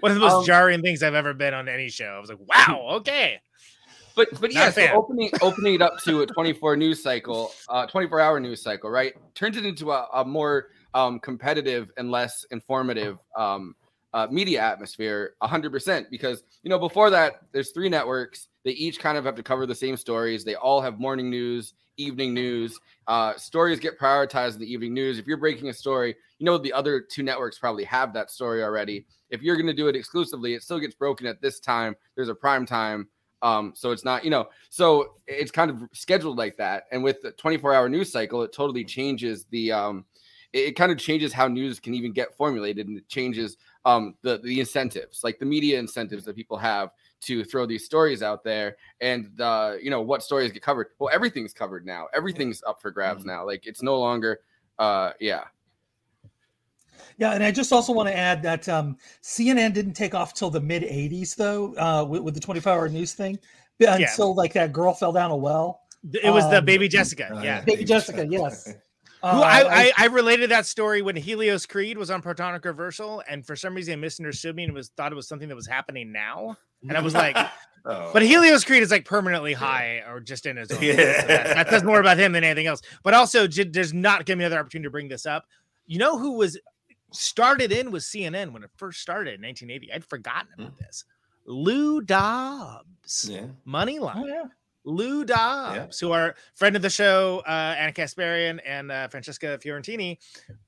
One 0.00 0.10
of 0.10 0.14
the 0.14 0.20
most 0.20 0.32
Um, 0.34 0.44
jarring 0.46 0.80
things 0.80 1.02
I've 1.02 1.14
ever 1.14 1.34
been 1.34 1.52
on 1.54 1.68
any 1.68 1.88
show. 1.90 2.06
I 2.06 2.18
was 2.20 2.30
like, 2.30 2.38
wow, 2.40 2.86
okay. 2.98 3.40
But 4.18 4.40
but 4.40 4.52
yeah, 4.52 4.68
so 4.72 4.84
opening 4.94 5.30
opening 5.40 5.74
it 5.74 5.80
up 5.80 5.98
to 6.02 6.22
a 6.22 6.26
24 6.26 6.76
news 6.76 7.00
cycle, 7.00 7.52
uh 7.68 7.86
24 7.86 8.20
hour 8.20 8.40
news 8.40 8.60
cycle, 8.60 8.90
right? 8.90 9.14
Turns 9.36 9.56
it 9.56 9.64
into 9.64 9.92
a, 9.92 10.08
a 10.12 10.24
more 10.24 10.70
um 10.92 11.20
competitive 11.20 11.92
and 11.96 12.10
less 12.10 12.44
informative 12.50 13.18
um 13.36 13.76
uh, 14.14 14.26
media 14.30 14.60
atmosphere 14.60 15.34
100% 15.42 16.06
because 16.10 16.42
you 16.62 16.70
know 16.70 16.78
before 16.78 17.10
that 17.10 17.42
there's 17.52 17.70
three 17.70 17.88
networks. 17.88 18.48
They 18.64 18.72
each 18.72 18.98
kind 18.98 19.16
of 19.16 19.24
have 19.24 19.36
to 19.36 19.42
cover 19.42 19.66
the 19.66 19.74
same 19.74 19.96
stories. 19.96 20.44
They 20.44 20.56
all 20.56 20.80
have 20.80 20.98
morning 20.98 21.30
news 21.30 21.74
evening 21.96 22.34
news. 22.34 22.78
Uh, 23.06 23.36
stories 23.36 23.78
get 23.78 23.98
prioritized 23.98 24.54
in 24.54 24.60
the 24.60 24.72
evening 24.72 24.94
news. 24.94 25.18
If 25.18 25.26
you're 25.26 25.36
breaking 25.36 25.68
a 25.68 25.72
story 25.72 26.16
you 26.38 26.44
know 26.44 26.58
the 26.58 26.72
other 26.72 27.00
two 27.00 27.22
networks 27.22 27.58
probably 27.58 27.84
have 27.84 28.12
that 28.14 28.32
story 28.32 28.64
already. 28.64 29.06
If 29.30 29.42
you're 29.42 29.56
going 29.56 29.66
to 29.66 29.74
do 29.74 29.86
it 29.86 29.94
exclusively 29.94 30.54
it 30.54 30.64
still 30.64 30.80
gets 30.80 30.96
broken 30.96 31.24
at 31.28 31.40
this 31.40 31.60
time. 31.60 31.94
There's 32.16 32.28
a 32.28 32.34
prime 32.34 32.66
time 32.66 33.06
um, 33.42 33.72
so 33.74 33.90
it's 33.90 34.04
not, 34.04 34.24
you 34.24 34.30
know, 34.30 34.48
so 34.70 35.14
it's 35.26 35.50
kind 35.50 35.70
of 35.70 35.82
scheduled 35.92 36.38
like 36.38 36.56
that. 36.56 36.84
And 36.90 37.02
with 37.02 37.20
the 37.22 37.32
24 37.32 37.74
hour 37.74 37.88
news 37.88 38.10
cycle, 38.10 38.42
it 38.42 38.52
totally 38.52 38.84
changes 38.84 39.46
the, 39.50 39.72
um, 39.72 40.04
it, 40.52 40.68
it 40.68 40.72
kind 40.76 40.90
of 40.90 40.98
changes 40.98 41.32
how 41.32 41.48
news 41.48 41.78
can 41.78 41.94
even 41.94 42.12
get 42.12 42.36
formulated 42.36 42.88
and 42.88 42.98
it 42.98 43.08
changes 43.08 43.56
um, 43.84 44.14
the, 44.22 44.38
the 44.38 44.60
incentives, 44.60 45.22
like 45.22 45.38
the 45.38 45.46
media 45.46 45.78
incentives 45.78 46.24
that 46.24 46.36
people 46.36 46.56
have 46.56 46.90
to 47.20 47.44
throw 47.44 47.66
these 47.66 47.84
stories 47.84 48.22
out 48.22 48.44
there 48.44 48.76
and, 49.00 49.40
uh, 49.40 49.74
you 49.80 49.90
know, 49.90 50.00
what 50.00 50.22
stories 50.22 50.52
get 50.52 50.62
covered. 50.62 50.88
Well, 50.98 51.10
everything's 51.12 51.52
covered 51.52 51.86
now. 51.86 52.06
Everything's 52.14 52.62
up 52.66 52.80
for 52.80 52.90
grabs 52.90 53.24
now. 53.24 53.46
Like 53.46 53.66
it's 53.66 53.82
no 53.82 53.98
longer, 53.98 54.40
uh, 54.78 55.12
yeah. 55.20 55.44
Yeah, 57.18 57.32
and 57.32 57.42
I 57.44 57.50
just 57.50 57.72
also 57.72 57.92
want 57.92 58.08
to 58.08 58.16
add 58.16 58.42
that 58.42 58.68
um, 58.68 58.96
CNN 59.22 59.72
didn't 59.74 59.94
take 59.94 60.14
off 60.14 60.34
till 60.34 60.50
the 60.50 60.60
mid 60.60 60.82
'80s, 60.82 61.34
though, 61.36 61.74
uh, 61.76 62.04
with, 62.04 62.22
with 62.22 62.34
the 62.34 62.40
24-hour 62.40 62.88
news 62.88 63.12
thing, 63.14 63.38
b- 63.78 63.86
until 63.86 64.34
like 64.34 64.52
that 64.54 64.72
girl 64.72 64.92
fell 64.94 65.12
down 65.12 65.30
a 65.30 65.36
well. 65.36 65.80
It 66.12 66.30
was 66.30 66.48
the 66.50 66.58
Um, 66.58 66.64
baby 66.64 66.86
Jessica. 66.88 67.30
Oh, 67.34 67.42
yeah. 67.42 67.62
Baby 67.62 67.84
Jessica, 67.84 68.26
yes. 68.28 68.66
Who 69.22 69.26
Uh, 69.26 69.40
I, 69.44 69.82
I, 69.86 69.92
I 69.98 70.06
related 70.06 70.50
that 70.52 70.64
story 70.64 71.02
when 71.02 71.16
Helios 71.16 71.66
Creed 71.66 71.98
was 71.98 72.08
on 72.08 72.22
Protonic 72.22 72.64
Reversal, 72.64 73.24
and 73.28 73.44
for 73.44 73.56
some 73.56 73.74
reason 73.74 73.94
I 73.94 73.96
misunderstood 73.96 74.54
me 74.54 74.62
and 74.62 74.72
was 74.72 74.90
thought 74.96 75.10
it 75.10 75.16
was 75.16 75.26
something 75.26 75.48
that 75.48 75.56
was 75.56 75.66
happening 75.66 76.12
now. 76.12 76.56
And 76.88 76.96
I 76.96 77.00
was 77.00 77.14
like, 77.14 77.36
Oh. 77.84 78.10
but 78.12 78.22
Helios 78.22 78.64
Creed 78.64 78.82
is 78.82 78.90
like 78.90 79.04
permanently 79.04 79.54
high 79.54 80.02
or 80.08 80.20
just 80.20 80.46
in 80.46 80.56
his 80.56 80.70
own. 80.70 80.82
Yeah. 80.82 80.94
So 80.94 81.26
that, 81.26 81.26
that 81.46 81.70
says 81.70 81.84
more 81.84 82.00
about 82.00 82.18
him 82.18 82.32
than 82.32 82.44
anything 82.44 82.66
else. 82.66 82.82
But 83.02 83.14
also, 83.14 83.46
j- 83.46 83.64
there's 83.64 83.94
not 83.94 84.26
give 84.26 84.36
me 84.36 84.44
another 84.44 84.60
opportunity 84.60 84.86
to 84.86 84.90
bring 84.90 85.08
this 85.08 85.24
up. 85.26 85.46
You 85.86 85.98
know 85.98 86.18
who 86.18 86.32
was 86.36 86.58
started 87.12 87.72
in 87.72 87.90
with 87.90 88.02
CNN 88.02 88.52
when 88.52 88.62
it 88.62 88.70
first 88.76 89.00
started 89.00 89.34
in 89.34 89.42
1980? 89.42 89.92
I'd 89.92 90.04
forgotten 90.04 90.48
about 90.58 90.78
this. 90.78 91.04
Lou 91.46 92.00
Dobbs, 92.02 93.28
yeah. 93.30 93.46
Moneyline. 93.66 94.12
oh, 94.16 94.26
yeah. 94.26 94.42
Lou 94.84 95.24
Dobbs, 95.24 95.98
who 96.00 96.12
are 96.12 96.34
friend 96.54 96.74
of 96.76 96.80
the 96.82 96.88
show, 96.90 97.42
uh, 97.46 97.74
Anna 97.78 97.92
Kasparian 97.92 98.58
and 98.64 98.90
uh, 98.90 99.08
Francesca 99.08 99.58
Fiorentini, 99.62 100.16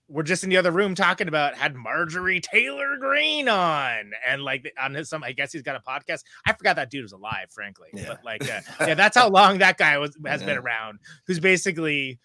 were 0.08 0.22
just 0.22 0.44
in 0.44 0.50
the 0.50 0.56
other 0.58 0.72
room 0.72 0.94
talking 0.94 1.28
about 1.28 1.54
had 1.54 1.74
Marjorie 1.74 2.40
Taylor 2.40 2.96
Greene 2.98 3.48
on, 3.48 4.10
and 4.26 4.42
like 4.42 4.70
on 4.78 4.92
his 4.94 5.08
some, 5.08 5.22
I 5.24 5.32
guess 5.32 5.52
he's 5.52 5.62
got 5.62 5.76
a 5.76 5.80
podcast. 5.80 6.24
I 6.46 6.52
forgot 6.52 6.76
that 6.76 6.90
dude 6.90 7.02
was 7.04 7.12
alive, 7.12 7.46
frankly, 7.50 7.88
Yeah. 7.94 8.08
but 8.08 8.24
like, 8.24 8.42
uh, 8.50 8.60
yeah, 8.88 8.94
that's 8.94 9.16
how 9.16 9.28
long 9.30 9.58
that 9.58 9.78
guy 9.78 9.96
was 9.96 10.16
has 10.26 10.42
been 10.42 10.58
around. 10.58 10.98
Who's 11.26 11.40
basically 11.40 12.18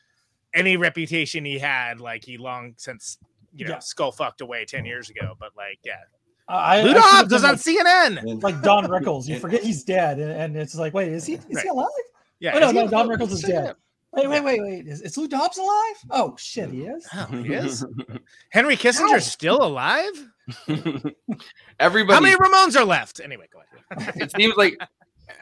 any 0.53 0.75
reputation 0.77 1.45
he 1.45 1.59
had, 1.59 2.01
like 2.01 2.25
he 2.25 2.37
long 2.37 2.73
since 2.77 3.17
you 3.55 3.65
know 3.65 3.73
Yeah. 3.73 3.79
skull 3.79 4.11
fucked 4.11 4.41
away 4.41 4.65
ten 4.65 4.85
years 4.85 5.09
ago. 5.09 5.35
But 5.39 5.51
like, 5.55 5.79
yeah, 5.83 5.95
I, 6.47 6.81
Lou 6.81 6.89
I 6.91 6.93
should've 6.93 7.03
Dobbs 7.29 7.31
was 7.31 7.41
been 7.41 7.85
on 7.85 8.15
CNN. 8.21 8.33
like, 8.35 8.43
like 8.55 8.61
Don 8.61 8.85
Rickles. 8.85 9.27
You 9.27 9.39
forget 9.45 9.63
he's 9.63 9.83
dead, 9.83 10.19
and, 10.19 10.31
and 10.31 10.57
it's 10.57 10.75
like, 10.75 10.93
wait, 10.93 11.11
is 11.11 11.25
he 11.25 11.33
is 11.49 11.61
he 11.61 11.67
alive? 11.69 11.87
Yeah, 12.39 12.55
Oh, 12.55 12.59
no, 12.59 12.71
no, 12.71 12.87
Don? 12.87 13.07
Rickles 13.07 13.31
is 13.31 13.41
dead. 13.41 13.75
Wait, 14.11 14.27
wait, 14.29 14.43
wait, 14.43 14.61
wait. 14.61 14.87
Is, 14.87 15.01
is 15.01 15.17
Lou 15.17 15.27
Dobbs 15.27 15.57
alive? 15.57 15.95
Oh 16.11 16.35
shit, 16.37 16.69
he 16.69 16.83
is. 16.83 17.05
Oh, 17.13 17.25
he 17.25 17.53
is. 17.53 17.85
Henry 18.49 18.77
Kissinger's 18.77 19.25
still 19.25 19.61
alive. 19.61 20.11
Everybody. 21.79 22.13
How 22.15 22.21
many 22.21 22.35
Ramones 22.35 22.79
are 22.79 22.85
left? 22.85 23.19
Anyway, 23.21 23.47
go 23.51 23.59
ahead. 23.91 24.13
it 24.15 24.31
seems 24.31 24.55
like 24.55 24.77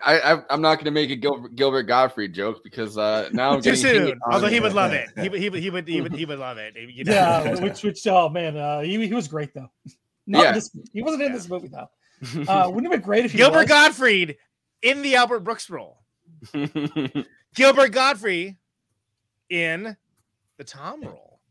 I, 0.04 0.20
I 0.20 0.42
I'm 0.50 0.62
not 0.62 0.76
going 0.76 0.86
to 0.86 0.92
make 0.92 1.10
a 1.12 1.16
Gil, 1.16 1.48
Gilbert 1.50 1.84
Gottfried 1.84 2.34
joke 2.34 2.64
because 2.64 2.98
uh, 2.98 3.30
now 3.34 3.52
I'm 3.52 3.62
Too 3.62 3.76
soon. 3.76 4.20
Although 4.32 4.48
he 4.48 4.60
would 4.60 4.74
love 4.74 4.92
it. 4.94 5.10
He 5.18 5.30
would. 5.30 5.40
He 5.40 5.50
would. 5.50 5.62
He 5.62 5.70
would. 5.70 5.88
He 5.88 6.02
would. 6.02 6.14
He 6.14 6.26
would 6.26 6.40
love 6.40 6.58
it. 6.58 6.76
You 6.76 7.04
know? 7.04 7.12
Yeah, 7.14 7.60
which 7.62 7.84
which 7.84 8.06
oh 8.08 8.30
man, 8.30 8.58
uh, 8.58 8.82
he, 8.82 9.08
he 9.08 9.14
was 9.14 9.28
great 9.28 9.54
though. 9.54 9.70
Not 10.26 10.44
Yeah. 10.44 10.52
this, 10.54 10.76
he 10.94 11.02
wasn't 11.02 11.24
in 11.24 11.34
this 11.34 11.50
movie 11.50 11.68
though. 11.70 11.90
Uh, 12.48 12.70
wouldn't 12.72 12.94
it 12.94 12.98
be 12.98 13.04
great 13.04 13.26
if 13.26 13.34
he 13.34 13.38
Gilbert 13.38 13.58
was? 13.64 13.68
Gottfried 13.68 14.38
in 14.82 15.02
the 15.02 15.16
Albert 15.16 15.42
Brooks 15.42 15.70
role. 15.70 16.04
Gilbert 17.56 17.90
Gottfried 17.92 18.56
in 19.50 19.98
the 20.58 20.64
Tom 20.64 21.02
role. 21.02 21.42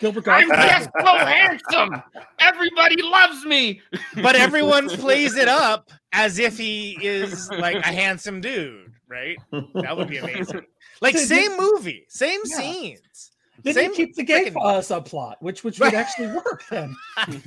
Gilbert 0.00 0.26
I'm 0.28 0.48
just 0.48 0.90
so 0.98 1.16
handsome. 1.18 2.02
Everybody 2.38 3.02
loves 3.02 3.44
me. 3.44 3.82
But 4.22 4.34
everyone 4.34 4.88
plays 4.88 5.36
it 5.36 5.46
up 5.48 5.90
as 6.12 6.38
if 6.38 6.56
he 6.58 6.96
is 7.02 7.48
like 7.50 7.76
a 7.76 7.82
handsome 7.86 8.40
dude, 8.40 8.92
right? 9.08 9.36
That 9.74 9.94
would 9.96 10.08
be 10.08 10.16
amazing. 10.18 10.62
Like 11.02 11.14
Did- 11.14 11.28
same 11.28 11.56
movie, 11.58 12.06
same 12.08 12.40
Yeah. 12.46 12.56
scenes. 12.56 13.30
Didn't 13.62 13.74
Same 13.76 13.90
he 13.92 14.06
keep 14.06 14.16
the 14.16 14.22
gay 14.24 14.46
frickin- 14.50 14.64
uh, 14.64 14.80
subplot, 14.80 15.34
which 15.40 15.62
which 15.62 15.78
would 15.80 15.92
actually 15.92 16.28
work 16.28 16.62
then? 16.70 16.96
That'd 17.18 17.44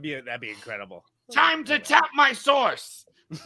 be 0.00 0.14
that'd 0.14 0.40
be 0.40 0.48
incredible. 0.48 1.04
Time 1.30 1.62
to 1.64 1.78
tap 1.78 2.08
my 2.14 2.32
source. 2.32 3.04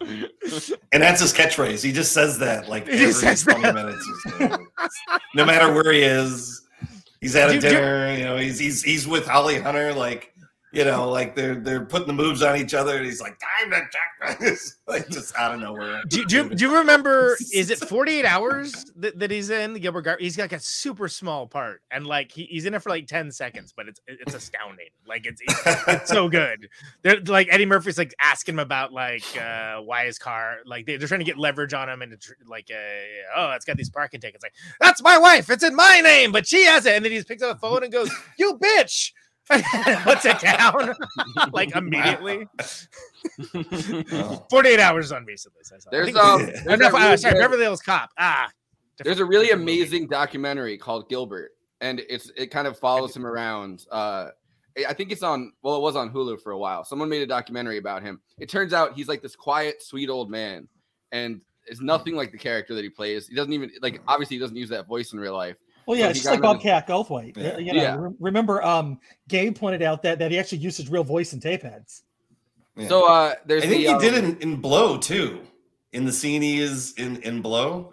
And 0.00 1.02
that's 1.02 1.20
his 1.20 1.32
catchphrase. 1.32 1.82
He 1.82 1.92
just 1.92 2.12
says 2.12 2.38
that 2.38 2.68
like 2.68 2.86
He 2.86 2.94
every 2.94 3.12
says 3.12 3.42
20 3.44 3.62
that. 3.62 3.74
minutes 3.74 4.06
so. 4.38 4.58
No 5.34 5.44
matter 5.44 5.72
where 5.72 5.92
he 5.92 6.02
is, 6.02 6.62
he's 7.20 7.34
at 7.36 7.50
a 7.50 7.58
dinner, 7.58 8.14
you 8.14 8.24
know, 8.24 8.36
he's 8.36 8.58
he's 8.58 8.82
he's 8.82 9.06
with 9.08 9.26
Holly 9.26 9.58
Hunter, 9.58 9.92
like 9.94 10.31
you 10.72 10.86
know, 10.86 11.08
like 11.08 11.36
they're 11.36 11.54
they're 11.54 11.84
putting 11.84 12.06
the 12.06 12.14
moves 12.14 12.42
on 12.42 12.56
each 12.56 12.72
other, 12.72 12.96
and 12.96 13.04
he's 13.04 13.20
like, 13.20 13.38
time 13.38 13.70
to 13.70 13.82
check 13.90 14.38
this 14.40 14.78
like 14.86 15.08
just 15.10 15.36
out 15.36 15.54
of 15.54 15.60
nowhere. 15.60 16.00
Do, 16.08 16.24
do, 16.24 16.48
do 16.48 16.64
you 16.64 16.78
remember? 16.78 17.36
Is 17.52 17.70
it 17.70 17.78
48 17.78 18.24
hours 18.24 18.90
that, 18.96 19.18
that 19.18 19.30
he's 19.30 19.50
in 19.50 19.74
Gilbert 19.74 20.02
Gar- 20.02 20.16
He's 20.18 20.36
got 20.36 20.44
like 20.44 20.52
a 20.52 20.60
super 20.60 21.08
small 21.08 21.46
part, 21.46 21.82
and 21.90 22.06
like 22.06 22.32
he, 22.32 22.44
he's 22.44 22.64
in 22.64 22.72
it 22.72 22.82
for 22.82 22.88
like 22.88 23.06
10 23.06 23.30
seconds, 23.32 23.74
but 23.76 23.86
it's 23.86 24.00
it's 24.06 24.34
astounding. 24.34 24.88
Like 25.06 25.26
it's 25.26 25.42
it's, 25.44 25.60
it's 25.88 26.10
so 26.10 26.30
good. 26.30 26.68
They're 27.02 27.20
like 27.20 27.48
Eddie 27.50 27.66
Murphy's 27.66 27.98
like 27.98 28.14
asking 28.18 28.54
him 28.54 28.58
about 28.60 28.94
like 28.94 29.24
uh 29.36 29.80
why 29.80 30.06
his 30.06 30.18
car 30.18 30.58
like 30.64 30.86
they, 30.86 30.96
they're 30.96 31.08
trying 31.08 31.20
to 31.20 31.26
get 31.26 31.36
leverage 31.36 31.74
on 31.74 31.88
him 31.88 32.00
and 32.00 32.14
it's 32.14 32.32
like 32.46 32.70
uh, 32.72 33.36
oh 33.36 33.50
it's 33.50 33.66
got 33.66 33.76
these 33.76 33.90
parking 33.90 34.20
tickets. 34.20 34.42
Like 34.42 34.54
that's 34.80 35.02
my 35.02 35.18
wife. 35.18 35.50
It's 35.50 35.64
in 35.64 35.76
my 35.76 36.00
name, 36.00 36.32
but 36.32 36.46
she 36.46 36.64
has 36.64 36.86
it. 36.86 36.94
And 36.94 37.04
then 37.04 37.12
he 37.12 37.18
just 37.18 37.28
picks 37.28 37.42
up 37.42 37.56
the 37.56 37.60
phone 37.60 37.82
and 37.82 37.92
goes, 37.92 38.10
"You 38.38 38.58
bitch." 38.58 39.12
puts 40.04 40.24
it 40.24 40.38
down 40.40 40.94
like 41.52 41.74
immediately. 41.74 42.46
48 44.50 44.80
hours 44.80 45.12
on 45.12 45.24
recently. 45.24 45.60
So 45.62 45.76
I 45.76 45.78
saw. 45.78 45.88
I 45.88 45.90
There's 45.90 46.06
think- 46.06 46.16
um. 46.18 46.42
Uh, 46.42 46.46
there's 46.46 46.64
no, 46.66 46.76
that 46.76 46.94
uh, 46.94 46.98
really 46.98 47.16
sorry, 47.16 47.34
good- 47.34 47.40
Beverly 47.40 47.62
Hills 47.62 47.82
Cop. 47.82 48.10
Ah, 48.18 48.48
There's 49.02 49.20
a 49.20 49.24
really 49.24 49.50
amazing 49.50 50.06
documentary 50.08 50.78
called 50.78 51.08
Gilbert, 51.08 51.50
and 51.80 52.00
it's 52.08 52.30
it 52.36 52.46
kind 52.50 52.66
of 52.66 52.78
follows 52.78 53.14
him 53.16 53.26
around. 53.26 53.86
Uh, 53.90 54.28
I 54.88 54.94
think 54.94 55.12
it's 55.12 55.22
on. 55.22 55.52
Well, 55.62 55.76
it 55.76 55.80
was 55.82 55.96
on 55.96 56.10
Hulu 56.10 56.40
for 56.40 56.52
a 56.52 56.58
while. 56.58 56.84
Someone 56.84 57.08
made 57.08 57.22
a 57.22 57.26
documentary 57.26 57.78
about 57.78 58.02
him. 58.02 58.20
It 58.38 58.48
turns 58.48 58.72
out 58.72 58.94
he's 58.94 59.08
like 59.08 59.22
this 59.22 59.36
quiet, 59.36 59.82
sweet 59.82 60.08
old 60.08 60.30
man, 60.30 60.68
and 61.10 61.40
it's 61.66 61.80
nothing 61.80 62.14
like 62.16 62.32
the 62.32 62.38
character 62.38 62.74
that 62.74 62.82
he 62.82 62.88
plays. 62.90 63.28
He 63.28 63.34
doesn't 63.34 63.52
even 63.52 63.70
like. 63.82 64.00
Obviously, 64.08 64.36
he 64.36 64.40
doesn't 64.40 64.56
use 64.56 64.70
that 64.70 64.86
voice 64.86 65.12
in 65.12 65.20
real 65.20 65.34
life. 65.36 65.56
Well, 65.86 65.98
yeah, 65.98 66.06
but 66.06 66.10
it's 66.10 66.20
just 66.20 66.30
like 66.30 66.40
got 66.40 66.56
into- 66.56 66.64
Bobcat 66.64 66.88
Goldthwait. 66.88 67.36
Yeah. 67.36 67.58
You 67.58 67.72
know, 67.72 67.82
Yeah. 67.82 67.96
re- 67.98 68.14
remember, 68.20 68.62
um, 68.62 68.98
Gabe 69.28 69.56
pointed 69.56 69.82
out 69.82 70.02
that 70.02 70.18
that 70.18 70.30
he 70.30 70.38
actually 70.38 70.58
used 70.58 70.76
his 70.76 70.88
real 70.88 71.04
voice 71.04 71.32
in 71.32 71.40
Tapeheads. 71.40 72.02
Yeah. 72.76 72.88
So 72.88 73.06
uh, 73.06 73.34
there's 73.44 73.64
I 73.64 73.66
think 73.66 73.86
the, 73.86 73.92
he 73.92 73.98
did 73.98 74.14
um, 74.24 74.30
in, 74.30 74.36
in 74.38 74.56
Blow 74.60 74.96
too. 74.98 75.40
In 75.92 76.06
the 76.06 76.12
scene 76.12 76.40
he 76.40 76.58
is 76.60 76.94
in 76.94 77.18
in 77.22 77.42
Blow, 77.42 77.92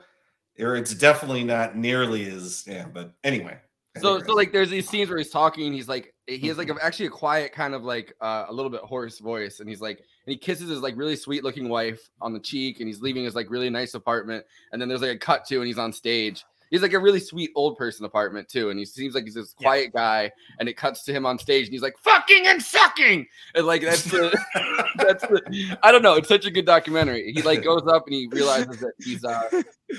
or 0.60 0.78
it's 0.78 0.94
definitely 0.94 1.44
not 1.44 1.76
nearly 1.76 2.30
as 2.30 2.64
yeah. 2.66 2.86
But 2.86 3.14
anyway, 3.26 3.58
So, 3.98 4.22
so 4.22 4.34
like, 4.34 4.54
there's 4.54 4.70
these 4.70 4.88
scenes 4.88 5.10
where 5.10 5.18
he's 5.18 5.30
talking. 5.32 5.74
He's 5.74 5.90
like, 5.90 6.14
he 6.28 6.48
has 6.48 6.58
like 6.58 6.70
a, 6.70 6.76
actually 6.82 7.08
a 7.08 7.10
quiet 7.10 7.52
kind 7.52 7.74
of 7.74 7.84
like 7.84 8.14
uh, 8.22 8.46
a 8.48 8.54
little 8.54 8.70
bit 8.70 8.80
hoarse 8.82 9.20
voice, 9.20 9.60
and 9.60 9.68
he's 9.68 9.82
like, 9.82 9.98
and 9.98 10.32
he 10.32 10.38
kisses 10.38 10.70
his 10.70 10.80
like 10.80 10.96
really 10.96 11.18
sweet 11.18 11.44
looking 11.44 11.68
wife 11.68 12.10
on 12.22 12.32
the 12.32 12.40
cheek, 12.40 12.80
and 12.80 12.88
he's 12.88 13.02
leaving 13.02 13.26
his 13.26 13.36
like 13.36 13.50
really 13.50 13.70
nice 13.70 13.96
apartment, 13.96 14.46
and 14.72 14.82
then 14.82 14.88
there's 14.88 15.02
like 15.02 15.12
a 15.12 15.18
cut 15.18 15.44
to, 15.48 15.58
and 15.58 15.68
he's 15.68 15.78
on 15.78 15.92
stage. 15.92 16.46
He's 16.72 16.82
like 16.82 16.94
a 16.94 17.00
really 17.00 17.20
sweet 17.20 17.52
old 17.56 17.78
person 17.78 18.06
apartment 18.06 18.48
too, 18.48 18.70
and 18.70 18.78
he 18.78 18.86
seems 18.86 19.16
like 19.16 19.24
he's 19.24 19.34
this 19.34 19.54
quiet 19.54 19.92
guy, 19.94 20.32
and 20.60 20.70
it 20.70 20.78
cuts 20.78 21.04
to 21.06 21.14
him 21.14 21.26
on 21.26 21.40
stage, 21.40 21.66
and 21.66 21.74
he's 21.74 21.82
like 21.82 21.98
fucking 21.98 22.46
and 22.48 22.62
sucking, 22.62 23.26
and 23.56 23.66
like 23.66 23.82
that's 23.82 24.04
the 24.04 24.30
that's 24.98 25.24
the 25.24 25.78
I 25.84 25.92
don't 25.92 26.04
know. 26.04 26.14
It's 26.16 26.28
such 26.28 26.46
a 26.46 26.52
good 26.52 26.66
documentary. 26.66 27.32
He 27.34 27.42
like 27.42 27.64
goes 27.64 27.84
up 27.88 28.06
and 28.06 28.14
he 28.14 28.28
realizes 28.32 28.80
that 28.80 28.94
he's 29.00 29.26
uh 29.26 29.50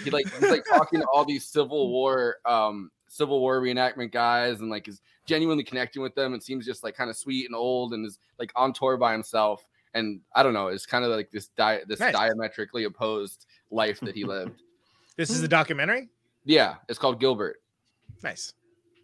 he 0.04 0.10
like 0.10 0.32
he's 0.38 0.50
like 0.50 0.64
talking 0.68 1.00
to 1.00 1.06
all 1.12 1.24
these 1.24 1.46
Civil 1.46 1.90
War 1.90 2.36
um 2.44 2.90
Civil 3.08 3.40
War 3.40 3.60
reenactment 3.60 4.12
guys 4.12 4.60
and 4.60 4.70
like 4.70 4.86
is 4.86 5.00
genuinely 5.26 5.64
connecting 5.64 6.02
with 6.02 6.14
them. 6.14 6.34
It 6.34 6.42
seems 6.44 6.64
just 6.64 6.84
like 6.84 6.94
kind 6.94 7.10
of 7.10 7.16
sweet 7.16 7.46
and 7.46 7.56
old 7.56 7.92
and 7.94 8.06
is 8.06 8.18
like 8.38 8.52
on 8.54 8.72
tour 8.72 8.96
by 8.96 9.12
himself. 9.12 9.66
And 9.94 10.20
I 10.36 10.44
don't 10.44 10.54
know, 10.54 10.68
it's 10.68 10.86
kind 10.86 11.04
of 11.04 11.10
like 11.10 11.32
this 11.32 11.48
di- 11.56 11.80
this 11.88 11.98
Nice. 11.98 12.12
diametrically 12.14 12.84
opposed 12.84 13.46
life 13.72 13.98
that 14.00 14.14
he 14.14 14.24
lived. 14.24 14.62
this 15.16 15.30
is 15.30 15.42
a 15.42 15.48
documentary. 15.48 16.08
Yeah, 16.44 16.76
it's 16.88 16.98
called 16.98 17.20
Gilbert. 17.20 17.60
Nice. 18.22 18.52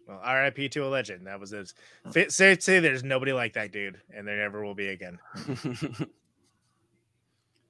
Well, 0.07 0.21
R.I.P. 0.23 0.69
to 0.69 0.85
a 0.85 0.87
legend. 0.87 1.27
That 1.27 1.39
was 1.39 1.49
his. 1.51 1.73
Fit, 2.11 2.31
say 2.31 2.57
say 2.57 2.79
there's 2.79 3.03
nobody 3.03 3.33
like 3.33 3.53
that 3.53 3.71
dude, 3.71 3.99
and 4.15 4.25
there 4.27 4.37
never 4.37 4.63
will 4.63 4.75
be 4.75 4.87
again. 4.87 5.19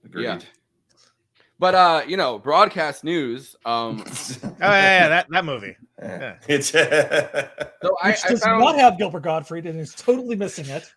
Agreed. 0.05 0.23
yeah. 0.23 0.39
But 1.59 1.73
uh, 1.75 2.03
you 2.07 2.17
know, 2.17 2.37
broadcast 2.37 3.03
news. 3.03 3.55
Um, 3.65 4.03
Oh 4.43 4.49
yeah, 4.59 4.99
yeah 4.99 5.07
that 5.09 5.27
that 5.31 5.45
movie. 5.45 5.75
Yeah. 5.99 6.35
It's 6.47 6.69
so 6.71 6.79
I, 6.79 8.09
Which 8.09 8.25
I 8.25 8.29
does 8.29 8.43
found 8.43 8.59
not 8.59 8.75
have 8.75 8.97
Gilbert 8.99 9.23
Gottfried 9.23 9.65
and 9.65 9.79
is 9.79 9.95
totally 9.95 10.35
missing 10.35 10.67
it. 10.67 10.91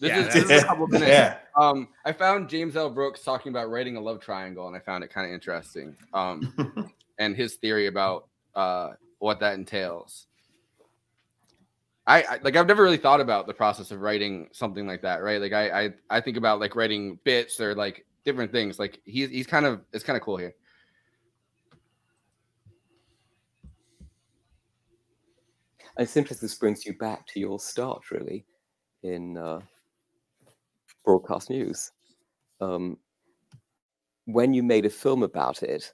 This, 0.00 0.10
Yeah, 0.10 0.26
is, 0.26 0.34
this 0.34 0.50
is 0.50 0.62
a 0.62 0.66
couple 0.66 0.86
minutes. 0.86 1.10
Yeah. 1.10 1.38
Um, 1.56 1.88
I 2.04 2.12
found 2.12 2.48
James 2.48 2.76
L. 2.76 2.90
Brooks 2.90 3.22
talking 3.22 3.50
about 3.50 3.70
writing 3.70 3.96
a 3.96 4.00
love 4.00 4.20
triangle, 4.20 4.66
and 4.68 4.76
I 4.76 4.80
found 4.80 5.02
it 5.02 5.10
kind 5.12 5.26
of 5.26 5.32
interesting. 5.32 5.96
Um, 6.12 6.92
and 7.18 7.36
his 7.36 7.54
theory 7.56 7.86
about 7.86 8.28
uh 8.54 8.90
what 9.18 9.40
that 9.40 9.54
entails. 9.54 10.26
I, 12.06 12.22
I 12.22 12.38
like 12.42 12.56
I've 12.56 12.66
never 12.66 12.82
really 12.82 12.98
thought 12.98 13.20
about 13.20 13.46
the 13.46 13.54
process 13.54 13.90
of 13.90 14.00
writing 14.00 14.48
something 14.52 14.86
like 14.86 15.02
that, 15.02 15.22
right? 15.22 15.40
Like 15.40 15.52
I 15.52 15.84
I, 15.84 15.90
I 16.10 16.20
think 16.20 16.36
about 16.36 16.60
like 16.60 16.76
writing 16.76 17.18
bits 17.24 17.60
or 17.60 17.74
like 17.74 18.04
different 18.24 18.52
things. 18.52 18.78
Like 18.78 19.00
he's 19.04 19.30
he's 19.30 19.46
kind 19.46 19.64
of 19.64 19.80
it's 19.92 20.04
kind 20.04 20.16
of 20.16 20.22
cool 20.22 20.36
here. 20.36 20.54
It's 25.96 26.16
interesting. 26.16 26.46
This 26.46 26.58
brings 26.58 26.84
you 26.84 26.94
back 26.94 27.26
to 27.28 27.40
your 27.40 27.60
start, 27.60 28.10
really, 28.10 28.44
in 29.04 29.38
uh, 29.38 29.60
broadcast 31.04 31.50
news. 31.50 31.92
Um, 32.60 32.98
when 34.24 34.52
you 34.52 34.62
made 34.62 34.86
a 34.86 34.90
film 34.90 35.22
about 35.22 35.62
it, 35.62 35.92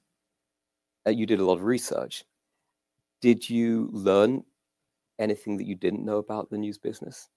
uh, 1.06 1.10
you 1.10 1.26
did 1.26 1.40
a 1.40 1.44
lot 1.44 1.54
of 1.54 1.64
research. 1.64 2.24
Did 3.20 3.48
you 3.48 3.88
learn 3.92 4.44
anything 5.18 5.56
that 5.58 5.66
you 5.66 5.74
didn't 5.74 6.04
know 6.04 6.18
about 6.18 6.50
the 6.50 6.58
news 6.58 6.78
business? 6.78 7.28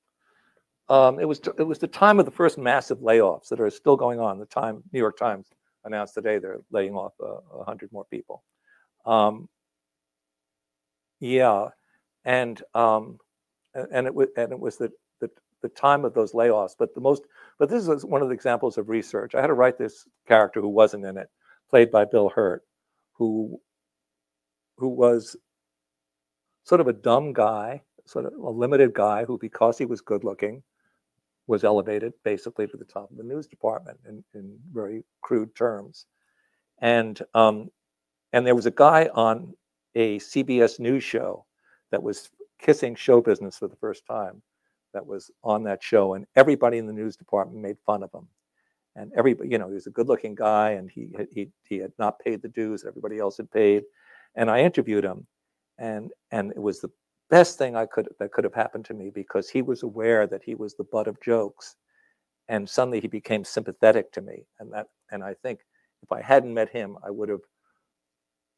Um, 0.89 1.19
it 1.19 1.27
was 1.27 1.39
it 1.57 1.63
was 1.63 1.79
the 1.79 1.87
time 1.87 2.19
of 2.19 2.25
the 2.25 2.31
first 2.31 2.57
massive 2.57 2.99
layoffs 2.99 3.47
that 3.49 3.59
are 3.59 3.69
still 3.69 3.95
going 3.95 4.19
on. 4.19 4.37
The 4.37 4.45
time 4.45 4.83
New 4.91 4.99
York 4.99 5.17
Times 5.17 5.47
announced 5.85 6.13
today 6.13 6.39
they're 6.39 6.59
laying 6.71 6.93
off 6.93 7.13
a 7.21 7.59
uh, 7.59 7.63
hundred 7.63 7.91
more 7.91 8.05
people. 8.05 8.43
Um, 9.05 9.47
yeah, 11.19 11.69
and 12.25 12.61
um, 12.73 13.17
and 13.73 14.07
it 14.07 14.13
was 14.13 14.27
and 14.35 14.51
it 14.51 14.59
was 14.59 14.77
the, 14.77 14.91
the 15.21 15.29
the 15.61 15.69
time 15.69 16.03
of 16.03 16.13
those 16.13 16.33
layoffs. 16.33 16.75
But 16.77 16.93
the 16.93 17.01
most 17.01 17.23
but 17.59 17.69
this 17.69 17.87
is 17.87 18.05
one 18.05 18.21
of 18.21 18.27
the 18.27 18.33
examples 18.33 18.77
of 18.77 18.89
research. 18.89 19.35
I 19.35 19.41
had 19.41 19.47
to 19.47 19.53
write 19.53 19.77
this 19.77 20.05
character 20.27 20.59
who 20.59 20.67
wasn't 20.69 21.05
in 21.05 21.17
it, 21.17 21.29
played 21.69 21.91
by 21.91 22.03
Bill 22.03 22.29
Hurt, 22.29 22.63
who 23.23 23.57
who 24.77 24.89
was 24.89 25.37
sort 26.65 26.81
of 26.81 26.87
a 26.87 26.93
dumb 26.93 27.31
guy, 27.31 27.81
sort 28.05 28.25
of 28.25 28.33
a 28.33 28.49
limited 28.49 28.93
guy 28.93 29.23
who, 29.23 29.37
because 29.37 29.77
he 29.77 29.85
was 29.85 30.01
good 30.01 30.25
looking, 30.25 30.61
was 31.47 31.63
elevated 31.63 32.11
basically 32.25 32.67
to 32.67 32.75
the 32.75 32.85
top 32.85 33.09
of 33.11 33.17
the 33.17 33.23
news 33.23 33.47
department 33.47 33.97
in, 34.09 34.23
in 34.33 34.57
very 34.73 35.03
crude 35.21 35.55
terms. 35.55 36.05
And 36.81 37.21
um, 37.33 37.69
and 38.33 38.45
there 38.45 38.55
was 38.55 38.65
a 38.65 38.71
guy 38.71 39.09
on 39.13 39.53
a 39.95 40.19
CBS 40.19 40.79
news 40.79 41.03
show 41.03 41.45
that 41.91 42.03
was 42.03 42.29
kissing 42.59 42.95
show 42.95 43.21
business 43.21 43.57
for 43.57 43.69
the 43.69 43.75
first 43.77 44.05
time 44.05 44.41
that 44.93 45.05
was 45.05 45.31
on 45.43 45.63
that 45.63 45.81
show, 45.81 46.15
and 46.15 46.25
everybody 46.35 46.77
in 46.77 46.87
the 46.87 46.93
news 46.93 47.15
department 47.15 47.61
made 47.61 47.77
fun 47.85 48.03
of 48.03 48.11
him. 48.13 48.27
And 48.95 49.11
everybody, 49.17 49.49
you 49.49 49.57
know, 49.57 49.67
he 49.67 49.73
was 49.73 49.87
a 49.87 49.91
good-looking 49.91 50.35
guy, 50.35 50.71
and 50.71 50.89
he 50.89 51.09
he 51.31 51.49
he 51.67 51.77
had 51.77 51.93
not 51.97 52.19
paid 52.19 52.41
the 52.41 52.47
dues 52.49 52.81
that 52.81 52.89
everybody 52.89 53.19
else 53.19 53.37
had 53.37 53.51
paid, 53.51 53.83
and 54.35 54.49
I 54.49 54.59
interviewed 54.61 55.03
him, 55.03 55.25
and 55.77 56.11
and 56.31 56.51
it 56.51 56.61
was 56.61 56.79
the 56.79 56.91
best 57.29 57.57
thing 57.57 57.75
I 57.75 57.85
could 57.85 58.09
that 58.19 58.31
could 58.31 58.43
have 58.43 58.53
happened 58.53 58.85
to 58.85 58.93
me 58.93 59.09
because 59.09 59.49
he 59.49 59.61
was 59.61 59.83
aware 59.83 60.27
that 60.27 60.43
he 60.43 60.55
was 60.55 60.75
the 60.75 60.83
butt 60.83 61.07
of 61.07 61.19
jokes, 61.21 61.75
and 62.47 62.69
suddenly 62.69 62.99
he 62.99 63.07
became 63.07 63.43
sympathetic 63.43 64.11
to 64.11 64.21
me, 64.21 64.45
and 64.59 64.71
that 64.73 64.87
and 65.11 65.23
I 65.23 65.33
think 65.33 65.61
if 66.03 66.11
I 66.11 66.21
hadn't 66.21 66.53
met 66.53 66.69
him, 66.69 66.97
I 67.03 67.09
would 67.09 67.29
have 67.29 67.41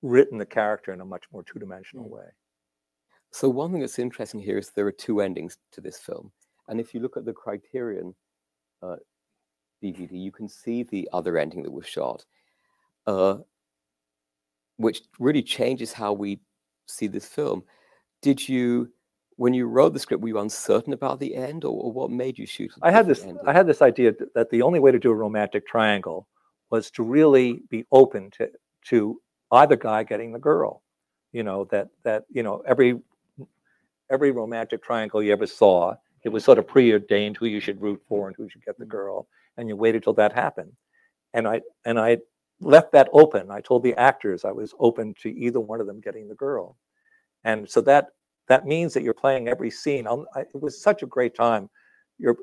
written 0.01 0.37
the 0.37 0.45
character 0.45 0.91
in 0.91 1.01
a 1.01 1.05
much 1.05 1.23
more 1.31 1.43
two-dimensional 1.43 2.09
way. 2.09 2.25
So 3.31 3.49
one 3.49 3.71
thing 3.71 3.81
that's 3.81 3.99
interesting 3.99 4.41
here 4.41 4.57
is 4.57 4.69
there 4.69 4.87
are 4.87 4.91
two 4.91 5.21
endings 5.21 5.57
to 5.71 5.81
this 5.81 5.97
film, 5.97 6.31
and 6.67 6.79
if 6.79 6.93
you 6.93 6.99
look 6.99 7.15
at 7.15 7.25
the 7.25 7.33
Criterion 7.33 8.13
uh, 8.81 8.97
DVD, 9.91 10.11
you 10.11 10.31
can 10.31 10.47
see 10.47 10.83
the 10.83 11.09
other 11.13 11.37
ending 11.37 11.63
that 11.63 11.71
was 11.71 11.85
shot, 11.85 12.25
uh, 13.07 13.37
which 14.77 15.01
really 15.19 15.43
changes 15.43 15.93
how 15.93 16.13
we 16.13 16.39
see 16.87 17.07
this 17.07 17.27
film. 17.27 17.63
Did 18.21 18.47
you, 18.47 18.91
when 19.35 19.53
you 19.53 19.67
wrote 19.67 19.93
the 19.93 19.99
script, 19.99 20.21
were 20.21 20.29
you 20.29 20.39
uncertain 20.39 20.93
about 20.93 21.19
the 21.19 21.35
end, 21.35 21.63
or, 21.63 21.79
or 21.83 21.91
what 21.91 22.11
made 22.11 22.37
you 22.37 22.45
shoot? 22.45 22.71
I 22.81 22.91
had 22.91 23.07
this 23.07 23.23
ending? 23.23 23.39
I 23.45 23.53
had 23.53 23.67
this 23.67 23.81
idea 23.81 24.13
that 24.33 24.49
the 24.49 24.61
only 24.61 24.79
way 24.79 24.91
to 24.91 24.99
do 24.99 25.11
a 25.11 25.15
romantic 25.15 25.67
triangle 25.67 26.27
was 26.69 26.89
to 26.91 27.03
really 27.03 27.61
be 27.69 27.85
open 27.91 28.31
to 28.31 28.49
to 28.85 29.21
either 29.51 29.75
guy 29.75 30.03
getting 30.03 30.31
the 30.31 30.39
girl. 30.39 30.81
You 31.31 31.43
know 31.43 31.65
that 31.65 31.89
that 32.03 32.25
you 32.31 32.43
know 32.43 32.63
every 32.67 32.99
every 34.09 34.31
romantic 34.31 34.83
triangle 34.83 35.21
you 35.21 35.31
ever 35.31 35.47
saw, 35.47 35.95
it 36.23 36.29
was 36.29 36.43
sort 36.43 36.57
of 36.57 36.67
preordained 36.67 37.37
who 37.37 37.45
you 37.45 37.59
should 37.59 37.81
root 37.81 38.01
for 38.07 38.27
and 38.27 38.35
who 38.35 38.49
should 38.49 38.63
get 38.65 38.77
the 38.79 38.85
girl, 38.85 39.27
and 39.57 39.67
you 39.69 39.75
waited 39.75 40.03
till 40.03 40.13
that 40.13 40.33
happened. 40.33 40.73
And 41.33 41.47
I 41.47 41.61
and 41.85 41.99
I 41.99 42.17
left 42.61 42.91
that 42.93 43.09
open. 43.13 43.51
I 43.51 43.61
told 43.61 43.83
the 43.83 43.95
actors 43.95 44.45
I 44.45 44.51
was 44.51 44.73
open 44.79 45.13
to 45.21 45.29
either 45.29 45.59
one 45.59 45.81
of 45.81 45.87
them 45.87 46.01
getting 46.01 46.27
the 46.27 46.35
girl, 46.35 46.77
and 47.43 47.69
so 47.69 47.81
that 47.81 48.07
that 48.47 48.65
means 48.65 48.93
that 48.93 49.03
you're 49.03 49.13
playing 49.13 49.47
every 49.47 49.71
scene. 49.71 50.07
I'll- 50.07 50.27
it 50.37 50.61
was 50.61 50.81
such 50.81 51.03
a 51.03 51.07
great 51.07 51.35
time. 51.35 51.69
You're 52.19 52.37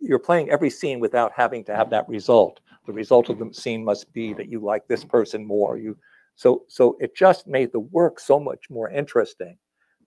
you're 0.00 0.18
playing 0.18 0.50
every 0.50 0.70
scene 0.70 1.00
without 1.00 1.32
having 1.32 1.64
to 1.64 1.74
have 1.76 1.90
that 1.90 2.08
result. 2.08 2.60
The 2.86 2.92
result 2.92 3.28
of 3.30 3.38
the 3.38 3.52
scene 3.54 3.84
must 3.84 4.12
be 4.12 4.34
that 4.34 4.48
you 4.48 4.60
like 4.60 4.86
this 4.88 5.04
person 5.04 5.44
more. 5.46 5.78
You 5.78 5.96
so 6.36 6.64
so 6.68 6.96
it 7.00 7.14
just 7.16 7.46
made 7.46 7.72
the 7.72 7.80
work 7.80 8.18
so 8.20 8.40
much 8.40 8.68
more 8.70 8.90
interesting 8.90 9.56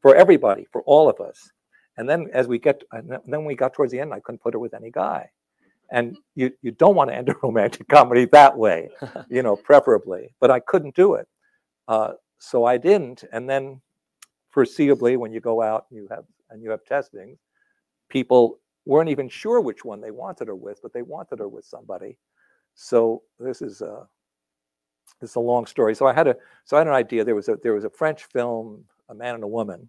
for 0.01 0.15
everybody, 0.15 0.65
for 0.71 0.83
all 0.83 1.09
of 1.09 1.19
us. 1.19 1.49
And 1.97 2.09
then 2.09 2.27
as 2.33 2.47
we 2.47 2.59
get 2.59 2.83
and 2.91 3.17
then 3.25 3.45
we 3.45 3.55
got 3.55 3.73
towards 3.73 3.91
the 3.91 3.99
end, 3.99 4.13
I 4.13 4.19
couldn't 4.19 4.41
put 4.41 4.53
her 4.53 4.59
with 4.59 4.73
any 4.73 4.91
guy. 4.91 5.29
And 5.91 6.17
you 6.35 6.51
you 6.61 6.71
don't 6.71 6.95
want 6.95 7.09
to 7.11 7.15
end 7.15 7.29
a 7.29 7.35
romantic 7.43 7.87
comedy 7.87 8.25
that 8.25 8.57
way, 8.57 8.89
you 9.29 9.43
know, 9.43 9.55
preferably. 9.55 10.33
But 10.39 10.51
I 10.51 10.59
couldn't 10.59 10.95
do 10.95 11.15
it. 11.15 11.27
Uh, 11.87 12.13
so 12.39 12.65
I 12.65 12.77
didn't. 12.77 13.23
And 13.31 13.49
then 13.49 13.81
foreseeably 14.55 15.17
when 15.17 15.31
you 15.31 15.39
go 15.39 15.61
out 15.61 15.85
and 15.89 15.97
you 15.97 16.07
have 16.09 16.25
and 16.49 16.63
you 16.63 16.69
have 16.71 16.83
testing 16.85 17.37
people 18.09 18.59
weren't 18.85 19.09
even 19.09 19.29
sure 19.29 19.61
which 19.61 19.83
one 19.83 20.01
they 20.01 20.11
wanted 20.11 20.47
her 20.47 20.55
with, 20.55 20.79
but 20.81 20.93
they 20.93 21.01
wanted 21.01 21.39
her 21.39 21.47
with 21.47 21.65
somebody. 21.65 22.17
So 22.75 23.23
this 23.39 23.61
is 23.61 23.81
a 23.81 24.07
this 25.21 25.31
is 25.31 25.35
a 25.35 25.39
long 25.39 25.65
story. 25.65 25.95
So 25.95 26.05
I 26.07 26.13
had 26.13 26.27
a 26.27 26.35
so 26.65 26.77
I 26.77 26.79
had 26.81 26.87
an 26.87 26.93
idea. 26.93 27.23
There 27.23 27.35
was 27.35 27.49
a 27.49 27.57
there 27.63 27.73
was 27.73 27.85
a 27.85 27.89
French 27.89 28.25
film, 28.25 28.83
A 29.09 29.15
Man 29.15 29.35
and 29.35 29.43
a 29.43 29.47
Woman, 29.47 29.87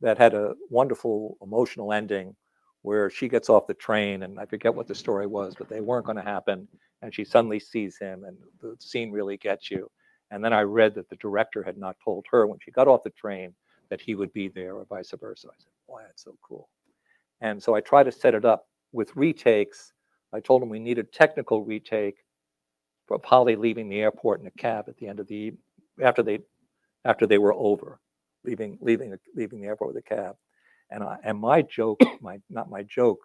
that 0.00 0.18
had 0.18 0.34
a 0.34 0.54
wonderful 0.70 1.36
emotional 1.42 1.92
ending 1.92 2.34
where 2.82 3.08
she 3.08 3.28
gets 3.28 3.48
off 3.48 3.66
the 3.66 3.74
train 3.74 4.24
and 4.24 4.38
I 4.38 4.46
forget 4.46 4.74
what 4.74 4.88
the 4.88 4.94
story 4.94 5.26
was, 5.26 5.54
but 5.56 5.68
they 5.68 5.80
weren't 5.80 6.06
going 6.06 6.16
to 6.16 6.22
happen. 6.22 6.68
And 7.00 7.14
she 7.14 7.24
suddenly 7.24 7.60
sees 7.60 7.96
him 7.98 8.24
and 8.24 8.36
the 8.60 8.76
scene 8.78 9.10
really 9.10 9.36
gets 9.36 9.70
you. 9.70 9.90
And 10.30 10.44
then 10.44 10.52
I 10.52 10.62
read 10.62 10.94
that 10.94 11.08
the 11.08 11.16
director 11.16 11.62
had 11.62 11.78
not 11.78 11.96
told 12.04 12.26
her 12.30 12.46
when 12.46 12.58
she 12.60 12.70
got 12.70 12.88
off 12.88 13.02
the 13.02 13.10
train 13.10 13.54
that 13.90 14.00
he 14.00 14.14
would 14.14 14.32
be 14.32 14.48
there 14.48 14.76
or 14.76 14.86
vice 14.86 15.12
versa. 15.18 15.48
I 15.48 15.54
said, 15.58 15.72
boy, 15.86 16.02
that's 16.06 16.24
so 16.24 16.36
cool. 16.42 16.68
And 17.40 17.62
so 17.62 17.74
I 17.74 17.80
try 17.80 18.02
to 18.02 18.12
set 18.12 18.34
it 18.34 18.44
up 18.44 18.66
with 18.92 19.14
retakes. 19.16 19.92
I 20.32 20.40
told 20.40 20.62
him 20.62 20.68
we 20.68 20.78
needed 20.78 21.06
a 21.06 21.10
technical 21.10 21.62
retake 21.64 22.24
for 23.06 23.18
Polly 23.18 23.56
leaving 23.56 23.88
the 23.88 24.00
airport 24.00 24.40
in 24.40 24.46
a 24.46 24.50
cab 24.52 24.86
at 24.88 24.96
the 24.96 25.08
end 25.08 25.20
of 25.20 25.26
the 25.26 25.52
after 26.02 26.22
they 26.22 26.38
after 27.04 27.26
they 27.26 27.38
were 27.38 27.52
over, 27.52 28.00
leaving 28.44 28.78
leaving 28.80 29.14
leaving 29.34 29.60
the 29.60 29.66
airport 29.66 29.94
with 29.94 30.04
a 30.04 30.08
cab. 30.08 30.36
And 30.92 31.02
I, 31.02 31.16
and 31.24 31.38
my 31.38 31.62
joke, 31.62 32.00
my 32.20 32.38
not 32.50 32.70
my 32.70 32.82
joke, 32.82 33.20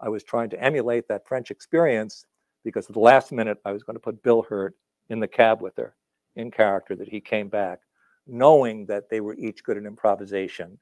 I 0.00 0.08
was 0.08 0.22
trying 0.22 0.50
to 0.50 0.62
emulate 0.62 1.08
that 1.08 1.26
French 1.26 1.50
experience 1.50 2.24
because 2.64 2.86
at 2.86 2.92
the 2.92 3.00
last 3.00 3.32
minute 3.32 3.58
I 3.64 3.72
was 3.72 3.82
going 3.82 3.96
to 3.96 4.00
put 4.00 4.22
Bill 4.22 4.42
Hurt 4.42 4.74
in 5.08 5.20
the 5.20 5.28
cab 5.28 5.60
with 5.60 5.76
her 5.76 5.94
in 6.36 6.50
character 6.50 6.94
that 6.96 7.08
he 7.08 7.20
came 7.20 7.48
back, 7.48 7.80
knowing 8.26 8.86
that 8.86 9.10
they 9.10 9.20
were 9.20 9.34
each 9.34 9.64
good 9.64 9.76
at 9.76 9.84
improvisation 9.84 10.78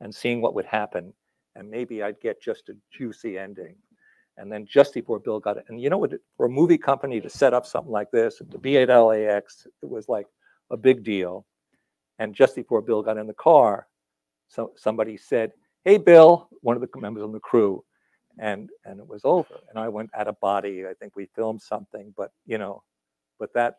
and 0.00 0.14
seeing 0.14 0.40
what 0.40 0.54
would 0.54 0.66
happen. 0.66 1.12
And 1.56 1.68
maybe 1.68 2.02
I'd 2.02 2.20
get 2.20 2.40
just 2.40 2.68
a 2.68 2.76
juicy 2.92 3.36
ending. 3.36 3.74
And 4.36 4.50
then 4.50 4.64
just 4.64 4.94
before 4.94 5.18
Bill 5.18 5.40
got 5.40 5.56
it, 5.56 5.64
and 5.68 5.80
you 5.80 5.90
know 5.90 5.98
what, 5.98 6.12
for 6.36 6.46
a 6.46 6.50
movie 6.50 6.78
company 6.78 7.20
to 7.20 7.28
set 7.28 7.52
up 7.52 7.66
something 7.66 7.92
like 7.92 8.10
this, 8.10 8.38
to 8.38 8.58
be 8.58 8.78
at 8.78 8.88
LAX, 8.88 9.66
it 9.82 9.88
was 9.88 10.08
like 10.08 10.26
a 10.70 10.76
big 10.76 11.02
deal. 11.02 11.44
And 12.18 12.34
just 12.34 12.54
before 12.54 12.80
Bill 12.80 13.02
got 13.02 13.18
in 13.18 13.26
the 13.26 13.34
car, 13.34 13.88
so 14.48 14.72
somebody 14.76 15.16
said, 15.16 15.52
"Hey, 15.84 15.98
Bill," 15.98 16.48
one 16.62 16.76
of 16.76 16.82
the 16.82 17.00
members 17.00 17.22
on 17.22 17.32
the 17.32 17.40
crew, 17.40 17.84
and 18.38 18.70
and 18.84 19.00
it 19.00 19.06
was 19.06 19.22
over. 19.24 19.60
And 19.70 19.78
I 19.78 19.88
went 19.88 20.10
out 20.14 20.28
of 20.28 20.38
body. 20.40 20.86
I 20.86 20.94
think 20.94 21.16
we 21.16 21.26
filmed 21.34 21.62
something, 21.62 22.12
but 22.16 22.32
you 22.46 22.58
know, 22.58 22.82
but 23.38 23.52
that 23.54 23.76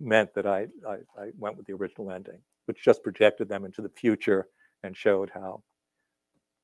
meant 0.00 0.34
that 0.34 0.46
I 0.46 0.68
I, 0.88 0.96
I 1.18 1.30
went 1.38 1.56
with 1.56 1.66
the 1.66 1.74
original 1.74 2.10
ending, 2.10 2.40
which 2.66 2.82
just 2.84 3.02
projected 3.02 3.48
them 3.48 3.64
into 3.64 3.82
the 3.82 3.88
future 3.90 4.48
and 4.82 4.96
showed 4.96 5.30
how, 5.32 5.62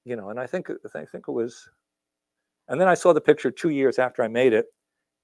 you 0.05 0.17
know. 0.17 0.31
And 0.31 0.41
I 0.41 0.47
think 0.47 0.69
I 0.95 1.05
think 1.05 1.25
it 1.29 1.33
was, 1.33 1.69
and 2.69 2.81
then 2.81 2.89
I 2.89 2.95
saw 2.95 3.13
the 3.13 3.21
picture 3.21 3.51
two 3.51 3.71
years 3.71 3.99
after 3.99 4.23
I 4.23 4.29
made 4.29 4.53
it, 4.53 4.67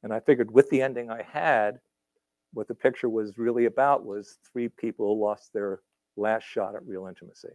and 0.02 0.12
I 0.12 0.20
figured 0.20 0.50
with 0.50 0.68
the 0.70 0.82
ending 0.82 1.10
I 1.10 1.22
had, 1.22 1.80
what 2.54 2.68
the 2.68 2.74
picture 2.74 3.08
was 3.08 3.36
really 3.38 3.66
about 3.66 4.04
was 4.04 4.38
three 4.52 4.68
people 4.68 5.20
lost 5.20 5.52
their 5.52 5.80
last 6.16 6.44
shot 6.44 6.74
at 6.74 6.86
real 6.86 7.06
intimacy, 7.06 7.50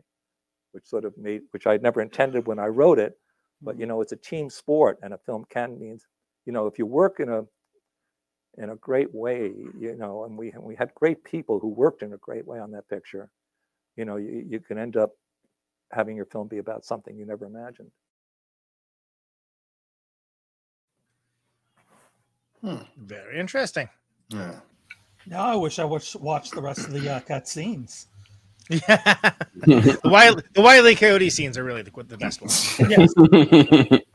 which 0.74 0.86
sort 0.86 1.06
of 1.06 1.18
made, 1.18 1.44
which 1.52 1.68
I'd 1.68 1.84
never 1.84 2.02
intended 2.02 2.48
when 2.48 2.60
I 2.60 2.68
wrote 2.68 3.00
it, 3.00 3.18
but 3.62 3.80
you 3.80 3.86
know, 3.88 4.02
it's 4.02 4.12
a 4.12 4.18
team 4.18 4.50
sport, 4.50 5.00
and 5.04 5.14
a 5.14 5.20
film 5.20 5.46
can 5.50 5.80
means, 5.80 6.06
you 6.46 6.54
know, 6.54 6.68
if 6.68 6.80
you 6.80 6.86
work 6.86 7.20
in 7.22 7.30
a 7.30 7.46
in 8.58 8.70
a 8.72 8.76
great 8.78 9.14
way, 9.16 9.52
you 9.80 9.96
know, 9.98 10.26
and 10.26 10.38
we 10.38 10.54
we 10.60 10.76
had 10.76 10.94
great 10.96 11.24
people 11.24 11.60
who 11.60 11.70
worked 11.70 12.04
in 12.04 12.14
a 12.14 12.18
great 12.18 12.48
way 12.48 12.60
on 12.60 12.72
that 12.72 12.90
picture, 12.90 13.30
you 13.98 14.06
know, 14.06 14.18
you, 14.18 14.46
you 14.50 14.60
can 14.60 14.78
end 14.78 14.98
up 14.98 15.12
having 15.92 16.16
your 16.18 16.26
film 16.26 16.48
be 16.48 16.60
about 16.60 16.86
something 16.86 17.18
you 17.18 17.26
never 17.26 17.46
imagined. 17.46 17.92
Very 22.98 23.40
interesting. 23.40 23.90
Yeah. 24.30 24.60
Now 25.26 25.46
I 25.46 25.56
wish 25.56 25.80
I 25.80 25.86
watched 25.86 26.16
watched 26.18 26.56
the 26.56 26.62
rest 26.62 26.88
of 26.88 26.94
the 26.94 27.10
uh, 27.10 27.20
cut 27.22 27.48
scenes. 27.48 28.08
The 28.70 30.00
Wiley, 30.06 30.44
the 30.54 30.62
Wiley 30.62 30.96
Coyote 30.96 31.30
scenes 31.30 31.58
are 31.58 31.64
really 31.64 31.82
the, 31.82 31.92
the 32.08 32.18
best 32.18 32.42
ones. 32.42 32.80
Yes. 32.80 34.02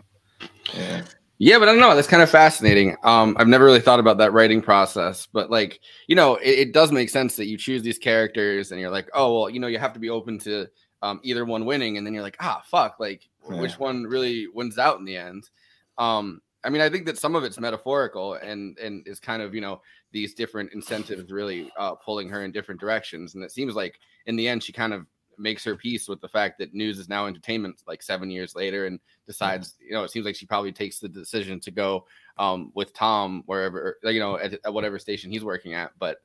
Yeah, 1.41 1.61
but 1.61 1.69
I 1.69 1.73
don't 1.73 1.81
know. 1.81 1.95
That's 1.95 2.09
kind 2.09 2.23
of 2.23 2.29
fascinating. 2.29 2.97
Um, 3.05 3.37
I've 3.39 3.47
never 3.47 3.65
really 3.65 3.81
thought 3.81 4.01
about 4.01 4.19
that 4.19 4.33
writing 4.33 4.61
process, 4.61 5.27
but 5.33 5.51
like, 5.53 5.79
you 6.09 6.17
know, 6.17 6.35
it, 6.37 6.59
it 6.59 6.73
does 6.73 6.91
make 6.91 7.09
sense 7.11 7.37
that 7.37 7.47
you 7.47 7.57
choose 7.57 7.81
these 7.81 7.97
characters 7.97 8.73
and 8.73 8.81
you're 8.81 8.91
like, 8.91 9.09
oh, 9.15 9.33
well, 9.43 9.49
you 9.51 9.61
know, 9.61 9.69
you 9.69 9.79
have 9.79 9.93
to 9.93 10.01
be 10.01 10.11
open 10.11 10.41
to 10.41 10.67
um, 11.01 11.21
either 11.23 11.45
one 11.45 11.65
winning, 11.65 11.97
and 11.97 12.05
then 12.05 12.13
you're 12.13 12.25
like, 12.25 12.37
ah, 12.41 12.61
fuck, 12.67 12.99
like, 12.99 13.29
Yeah. 13.49 13.61
which 13.61 13.79
one 13.79 14.03
really 14.03 14.49
wins 14.53 14.79
out 14.79 14.99
in 14.99 15.05
the 15.05 15.17
end? 15.17 15.49
Um, 15.97 16.41
I 16.65 16.71
mean, 16.71 16.83
I 16.83 16.89
think 16.89 17.07
that 17.07 17.19
some 17.19 17.37
of 17.37 17.45
it's 17.45 17.59
metaphorical 17.61 18.35
and 18.35 18.79
and 18.79 19.07
is 19.07 19.21
kind 19.21 19.43
of 19.43 19.55
you 19.55 19.61
know 19.61 19.81
these 20.13 20.35
different 20.35 20.73
incentives 20.73 21.31
really 21.31 21.71
uh, 21.79 21.95
pulling 21.95 22.29
her 22.29 22.45
in 22.45 22.53
different 22.53 22.81
directions, 22.81 23.35
and 23.35 23.45
it 23.45 23.53
seems 23.53 23.75
like 23.75 23.99
in 24.27 24.37
the 24.37 24.49
end 24.49 24.63
she 24.63 24.73
kind 24.73 24.93
of 24.93 25.07
makes 25.41 25.63
her 25.63 25.77
peace 25.77 26.09
with 26.09 26.21
the 26.21 26.29
fact 26.29 26.59
that 26.59 26.75
news 26.75 26.99
is 26.99 27.09
now 27.09 27.27
entertainment 27.27 27.81
like 27.87 28.03
seven 28.03 28.29
years 28.29 28.57
later 28.57 28.87
and 28.87 28.99
decides 29.25 29.75
you 29.81 29.93
know 29.93 30.03
it 30.03 30.11
seems 30.11 30.27
like 30.27 30.35
she 30.35 30.47
probably 30.47 30.73
takes 30.73 30.99
the 30.99 31.09
decision 31.09 31.61
to 31.61 31.71
go 31.71 32.05
um 32.39 32.73
with 32.75 32.93
tom 32.93 33.45
wherever 33.47 33.99
you 34.03 34.19
know 34.19 34.37
at, 34.37 34.55
at 34.65 34.75
whatever 34.75 34.99
station 34.99 35.31
he's 35.31 35.45
working 35.45 35.75
at 35.75 35.93
but 36.01 36.17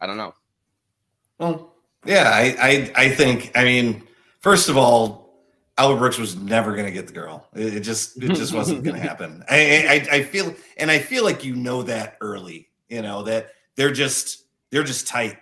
i 0.00 0.06
don't 0.06 0.16
know 0.16 0.32
Well, 1.38 1.74
yeah, 2.04 2.30
I, 2.32 2.56
I, 2.60 2.92
I 3.04 3.08
think. 3.10 3.52
I 3.54 3.64
mean, 3.64 4.06
first 4.40 4.68
of 4.68 4.76
all, 4.76 5.27
Albert 5.78 5.98
Brooks 5.98 6.18
was 6.18 6.36
never 6.36 6.72
going 6.72 6.84
to 6.86 6.92
get 6.92 7.06
the 7.06 7.12
girl. 7.12 7.48
It, 7.54 7.76
it 7.76 7.80
just, 7.80 8.22
it 8.22 8.34
just 8.34 8.52
wasn't 8.52 8.82
going 8.82 8.96
to 9.00 9.02
happen. 9.02 9.44
I, 9.48 10.04
I, 10.10 10.16
I 10.16 10.22
feel, 10.24 10.54
and 10.76 10.90
I 10.90 10.98
feel 10.98 11.24
like 11.24 11.44
you 11.44 11.54
know 11.56 11.82
that 11.84 12.16
early. 12.20 12.68
You 12.88 13.02
know 13.02 13.22
that 13.22 13.50
they're 13.76 13.92
just, 13.92 14.44
they're 14.70 14.82
just 14.82 15.06
tight. 15.06 15.38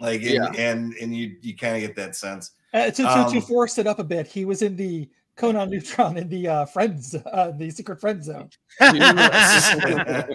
Like, 0.00 0.22
and 0.22 0.30
Yeah. 0.30 0.52
and, 0.56 0.94
and 0.94 1.14
you, 1.14 1.36
you 1.40 1.56
kind 1.56 1.76
of 1.76 1.82
get 1.82 1.94
that 1.96 2.16
sense. 2.16 2.52
Uh, 2.72 2.86
to, 2.86 2.90
to, 2.90 3.02
to 3.02 3.08
Um, 3.08 3.40
force 3.42 3.78
it 3.78 3.86
up 3.86 3.98
a 3.98 4.04
bit, 4.04 4.26
he 4.26 4.44
was 4.44 4.62
in 4.62 4.76
the 4.76 5.08
Conan 5.40 5.70
Neutron 5.70 6.16
in 6.18 6.28
the 6.28 6.46
uh, 6.48 6.64
friends, 6.66 7.14
uh, 7.14 7.52
the 7.56 7.70
secret 7.70 7.98
friend 7.98 8.22
zone. 8.22 8.50
yeah. 8.80 10.26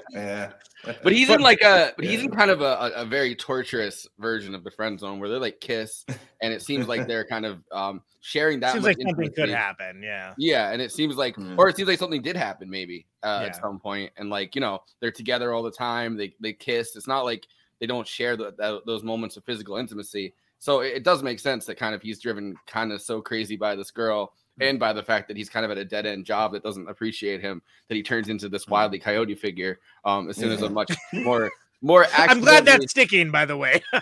But 1.03 1.13
he's 1.13 1.29
in 1.29 1.41
like 1.41 1.61
a, 1.61 1.93
but 1.95 2.05
he's 2.05 2.21
in 2.23 2.31
kind 2.31 2.49
of 2.51 2.61
a, 2.61 2.65
a, 2.65 2.91
a 3.01 3.05
very 3.05 3.35
torturous 3.35 4.07
version 4.19 4.53
of 4.55 4.63
the 4.63 4.71
friend 4.71 4.99
zone 4.99 5.19
where 5.19 5.29
they 5.29 5.35
like 5.35 5.59
kiss, 5.59 6.05
and 6.41 6.51
it 6.53 6.61
seems 6.61 6.87
like 6.87 7.07
they're 7.07 7.25
kind 7.25 7.45
of 7.45 7.59
um 7.71 8.01
sharing 8.21 8.59
that. 8.61 8.73
Seems 8.73 8.85
much 8.85 8.97
like 8.97 9.07
something 9.07 9.31
could 9.33 9.49
happen. 9.49 10.01
Yeah. 10.03 10.33
Yeah, 10.37 10.71
and 10.71 10.81
it 10.81 10.91
seems 10.91 11.15
like, 11.15 11.35
Mm. 11.35 11.57
or 11.57 11.69
it 11.69 11.75
seems 11.75 11.87
like 11.89 11.99
something 11.99 12.21
did 12.21 12.35
happen 12.35 12.69
maybe 12.69 13.05
uh, 13.23 13.39
Yeah. 13.41 13.47
at 13.47 13.55
some 13.55 13.79
point, 13.79 14.11
and 14.17 14.29
like 14.29 14.55
you 14.55 14.61
know 14.61 14.81
they're 14.99 15.11
together 15.11 15.53
all 15.53 15.63
the 15.63 15.71
time. 15.71 16.17
They 16.17 16.33
they 16.39 16.53
kiss. 16.53 16.95
It's 16.95 17.07
not 17.07 17.25
like 17.25 17.47
they 17.79 17.85
don't 17.87 18.07
share 18.07 18.35
the, 18.37 18.53
tho- 18.57 18.81
those 18.85 19.03
moments 19.03 19.37
of 19.37 19.43
physical 19.43 19.77
intimacy. 19.77 20.33
So 20.59 20.79
it, 20.79 20.93
it 20.97 21.03
does 21.03 21.21
make 21.21 21.39
sense 21.39 21.65
that 21.65 21.77
kind 21.77 21.93
of 21.93 22.01
he's 22.01 22.19
driven 22.19 22.55
kind 22.67 22.91
of 22.91 23.01
so 23.01 23.21
crazy 23.21 23.55
by 23.55 23.75
this 23.75 23.91
girl. 23.91 24.33
And 24.59 24.79
by 24.79 24.93
the 24.93 25.03
fact 25.03 25.27
that 25.27 25.35
he's 25.37 25.49
kind 25.49 25.65
of 25.65 25.71
at 25.71 25.77
a 25.77 25.85
dead 25.85 26.05
end 26.05 26.25
job 26.25 26.53
that 26.53 26.63
doesn't 26.63 26.87
appreciate 26.89 27.41
him 27.41 27.61
that 27.89 27.95
he 27.95 28.03
turns 28.03 28.29
into 28.29 28.47
this 28.47 28.67
wildly 28.67 28.99
coyote 28.99 29.35
figure 29.35 29.79
um 30.05 30.29
as 30.29 30.37
soon 30.37 30.51
as 30.51 30.61
Yeah. 30.61 30.67
a 30.67 30.69
much 30.69 30.91
more 31.13 31.51
more 31.81 32.07
I'm 32.17 32.39
glad 32.39 32.65
that's 32.65 32.89
sticking, 32.89 33.29
by 33.29 33.45
the 33.45 33.57
way. 33.57 33.83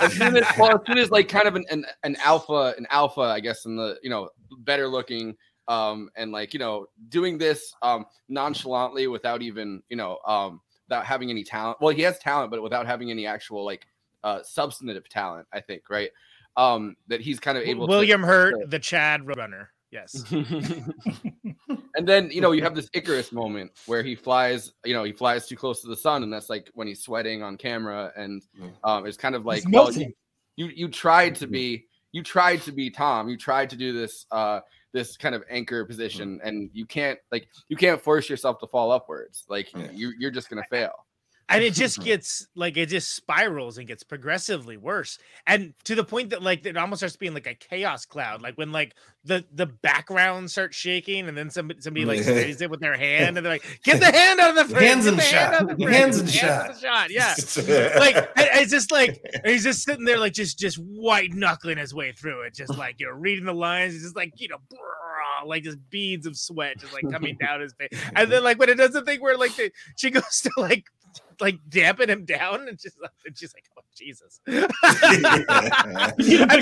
as 0.00 0.12
soon 0.12 0.36
as, 0.36 0.44
well, 0.56 0.76
as 0.76 0.86
soon 0.86 0.98
as 0.98 1.10
like 1.10 1.28
kind 1.28 1.48
of 1.48 1.56
an, 1.56 1.64
an, 1.68 1.84
an 2.04 2.16
alpha, 2.24 2.74
an 2.78 2.86
alpha, 2.90 3.22
I 3.22 3.40
guess, 3.40 3.64
in 3.64 3.76
the 3.76 3.98
you 4.02 4.10
know 4.10 4.28
better 4.58 4.86
looking, 4.86 5.34
um, 5.66 6.10
and 6.16 6.30
like 6.30 6.52
you 6.52 6.60
know 6.60 6.86
doing 7.08 7.36
this 7.36 7.74
um 7.82 8.04
nonchalantly 8.28 9.08
without 9.08 9.42
even 9.42 9.82
you 9.88 9.96
know 9.96 10.18
um 10.26 10.60
without 10.88 11.06
having 11.06 11.30
any 11.30 11.42
talent. 11.42 11.78
Well, 11.80 11.94
he 11.94 12.02
has 12.02 12.18
talent, 12.20 12.52
but 12.52 12.62
without 12.62 12.86
having 12.86 13.10
any 13.10 13.26
actual 13.26 13.64
like 13.64 13.86
uh 14.22 14.42
substantive 14.44 15.08
talent. 15.08 15.48
I 15.52 15.60
think 15.60 15.90
right. 15.90 16.10
Um, 16.56 16.96
that 17.08 17.20
he's 17.20 17.40
kind 17.40 17.56
of 17.58 17.64
able. 17.64 17.88
William 17.88 18.20
to, 18.20 18.26
Hurt, 18.26 18.70
the 18.70 18.78
Chad 18.78 19.26
Runner. 19.26 19.70
Yes. 19.90 20.22
and 20.32 22.06
then 22.06 22.30
you 22.30 22.40
know 22.40 22.52
you 22.52 22.62
have 22.62 22.74
this 22.74 22.90
Icarus 22.92 23.32
moment 23.32 23.72
where 23.86 24.02
he 24.02 24.14
flies, 24.14 24.72
you 24.84 24.94
know, 24.94 25.04
he 25.04 25.12
flies 25.12 25.46
too 25.46 25.56
close 25.56 25.80
to 25.82 25.88
the 25.88 25.96
sun, 25.96 26.22
and 26.22 26.32
that's 26.32 26.50
like 26.50 26.70
when 26.74 26.86
he's 26.86 27.02
sweating 27.02 27.42
on 27.42 27.56
camera, 27.56 28.12
and 28.16 28.42
um, 28.84 29.06
it's 29.06 29.16
kind 29.16 29.34
of 29.34 29.46
like 29.46 29.64
well, 29.70 29.84
melting. 29.84 30.12
you, 30.56 30.66
you 30.66 30.72
you 30.74 30.88
tried 30.88 31.34
to 31.36 31.46
be 31.46 31.86
you 32.12 32.22
tried 32.22 32.60
to 32.62 32.72
be 32.72 32.90
Tom, 32.90 33.28
you 33.28 33.36
tried 33.36 33.70
to 33.70 33.76
do 33.76 33.92
this 33.92 34.26
uh 34.30 34.60
this 34.92 35.16
kind 35.16 35.34
of 35.34 35.42
anchor 35.50 35.84
position, 35.84 36.40
and 36.44 36.70
you 36.72 36.84
can't 36.84 37.18
like 37.32 37.48
you 37.68 37.76
can't 37.76 38.00
force 38.00 38.28
yourself 38.28 38.58
to 38.60 38.66
fall 38.66 38.90
upwards, 38.92 39.44
like 39.48 39.70
you 39.92 40.12
you're 40.18 40.30
just 40.30 40.50
gonna 40.50 40.64
fail. 40.70 41.06
And 41.48 41.64
it 41.64 41.74
just 41.74 42.00
gets 42.04 42.46
like 42.54 42.76
it 42.76 42.86
just 42.86 43.14
spirals 43.14 43.78
and 43.78 43.86
gets 43.86 44.02
progressively 44.02 44.76
worse 44.76 45.18
and 45.46 45.74
to 45.84 45.94
the 45.94 46.04
point 46.04 46.30
that 46.30 46.42
like 46.42 46.64
it 46.66 46.76
almost 46.76 47.00
starts 47.00 47.16
being 47.16 47.34
like 47.34 47.46
a 47.46 47.54
chaos 47.54 48.04
cloud 48.04 48.42
like 48.42 48.56
when 48.56 48.72
like 48.72 48.94
the 49.24 49.44
the 49.52 49.66
background 49.66 50.50
starts 50.50 50.76
shaking 50.76 51.28
and 51.28 51.36
then 51.36 51.50
somebody 51.50 51.80
somebody 51.80 52.04
like 52.04 52.22
stays 52.22 52.60
it 52.60 52.70
with 52.70 52.80
their 52.80 52.96
hand 52.96 53.36
and 53.36 53.44
they're 53.44 53.52
like 53.52 53.80
get 53.82 54.00
the 54.00 54.06
hand 54.06 54.40
out 54.40 54.56
of 54.56 54.68
the 54.68 54.74
frame 54.74 54.88
Hands 54.88 55.04
get 55.04 55.10
in 55.10 55.16
the 55.16 55.22
hand 55.22 55.68
shot. 55.68 55.78
the 55.78 55.92
Hands 55.92 56.18
in 56.18 56.26
get 56.26 56.34
shot. 56.34 56.74
the 56.74 56.80
shot 56.80 57.10
yeah 57.10 57.34
like 57.98 58.28
it's 58.36 58.70
just 58.70 58.90
like 58.90 59.20
he's 59.44 59.64
just 59.64 59.82
sitting 59.82 60.04
there 60.04 60.18
like 60.18 60.32
just 60.32 60.58
just 60.58 60.76
white 60.76 61.32
knuckling 61.32 61.78
his 61.78 61.94
way 61.94 62.12
through 62.12 62.42
it 62.42 62.54
just 62.54 62.76
like 62.76 62.96
you 62.98 63.06
know 63.06 63.12
reading 63.12 63.44
the 63.44 63.54
lines 63.54 63.92
he's 63.92 64.02
just 64.02 64.16
like 64.16 64.32
you 64.36 64.48
know 64.48 64.58
like 65.46 65.62
just 65.62 65.78
beads 65.90 66.26
of 66.26 66.36
sweat 66.36 66.78
just 66.78 66.92
like 66.92 67.08
coming 67.10 67.36
down 67.40 67.60
his 67.60 67.72
face 67.74 67.90
and 68.16 68.30
then 68.30 68.42
like 68.42 68.58
when 68.58 68.68
it 68.68 68.76
does 68.76 68.92
the 68.92 69.02
thing 69.02 69.20
where 69.20 69.36
like 69.36 69.54
the, 69.56 69.70
she 69.96 70.10
goes 70.10 70.42
to 70.42 70.50
like 70.56 70.84
like 71.40 71.58
dampen 71.68 72.10
him 72.10 72.24
down 72.24 72.68
and 72.68 72.78
just 72.78 72.96
and 73.24 73.38
she's 73.38 73.54
like 73.54 73.64
oh 73.78 73.82
jesus 73.96 74.40
and 74.46 74.68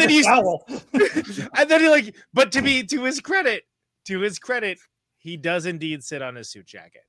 then 0.00 0.08
he's 0.08 0.26
and 0.26 1.70
then 1.70 1.80
he 1.80 1.88
like 1.88 2.14
but 2.34 2.52
to 2.52 2.62
be 2.62 2.82
to 2.84 3.04
his 3.04 3.20
credit 3.20 3.64
to 4.04 4.20
his 4.20 4.38
credit 4.38 4.78
he 5.18 5.36
does 5.36 5.66
indeed 5.66 6.02
sit 6.04 6.22
on 6.22 6.34
his 6.34 6.48
suit 6.50 6.66
jacket 6.66 7.02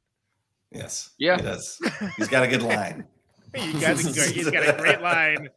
Yes. 0.72 1.11
Yeah. 1.18 1.38
He 1.38 1.43
does. 1.43 1.80
He's 2.18 2.28
got 2.28 2.43
a 2.43 2.47
good 2.47 2.61
line. 2.61 3.05
He 3.55 3.72
got 3.80 3.97
a 3.99 4.03
great, 4.13 4.32
he's 4.32 4.49
got 4.49 4.68
a 4.68 4.74
great 4.78 5.01
line 5.01 5.49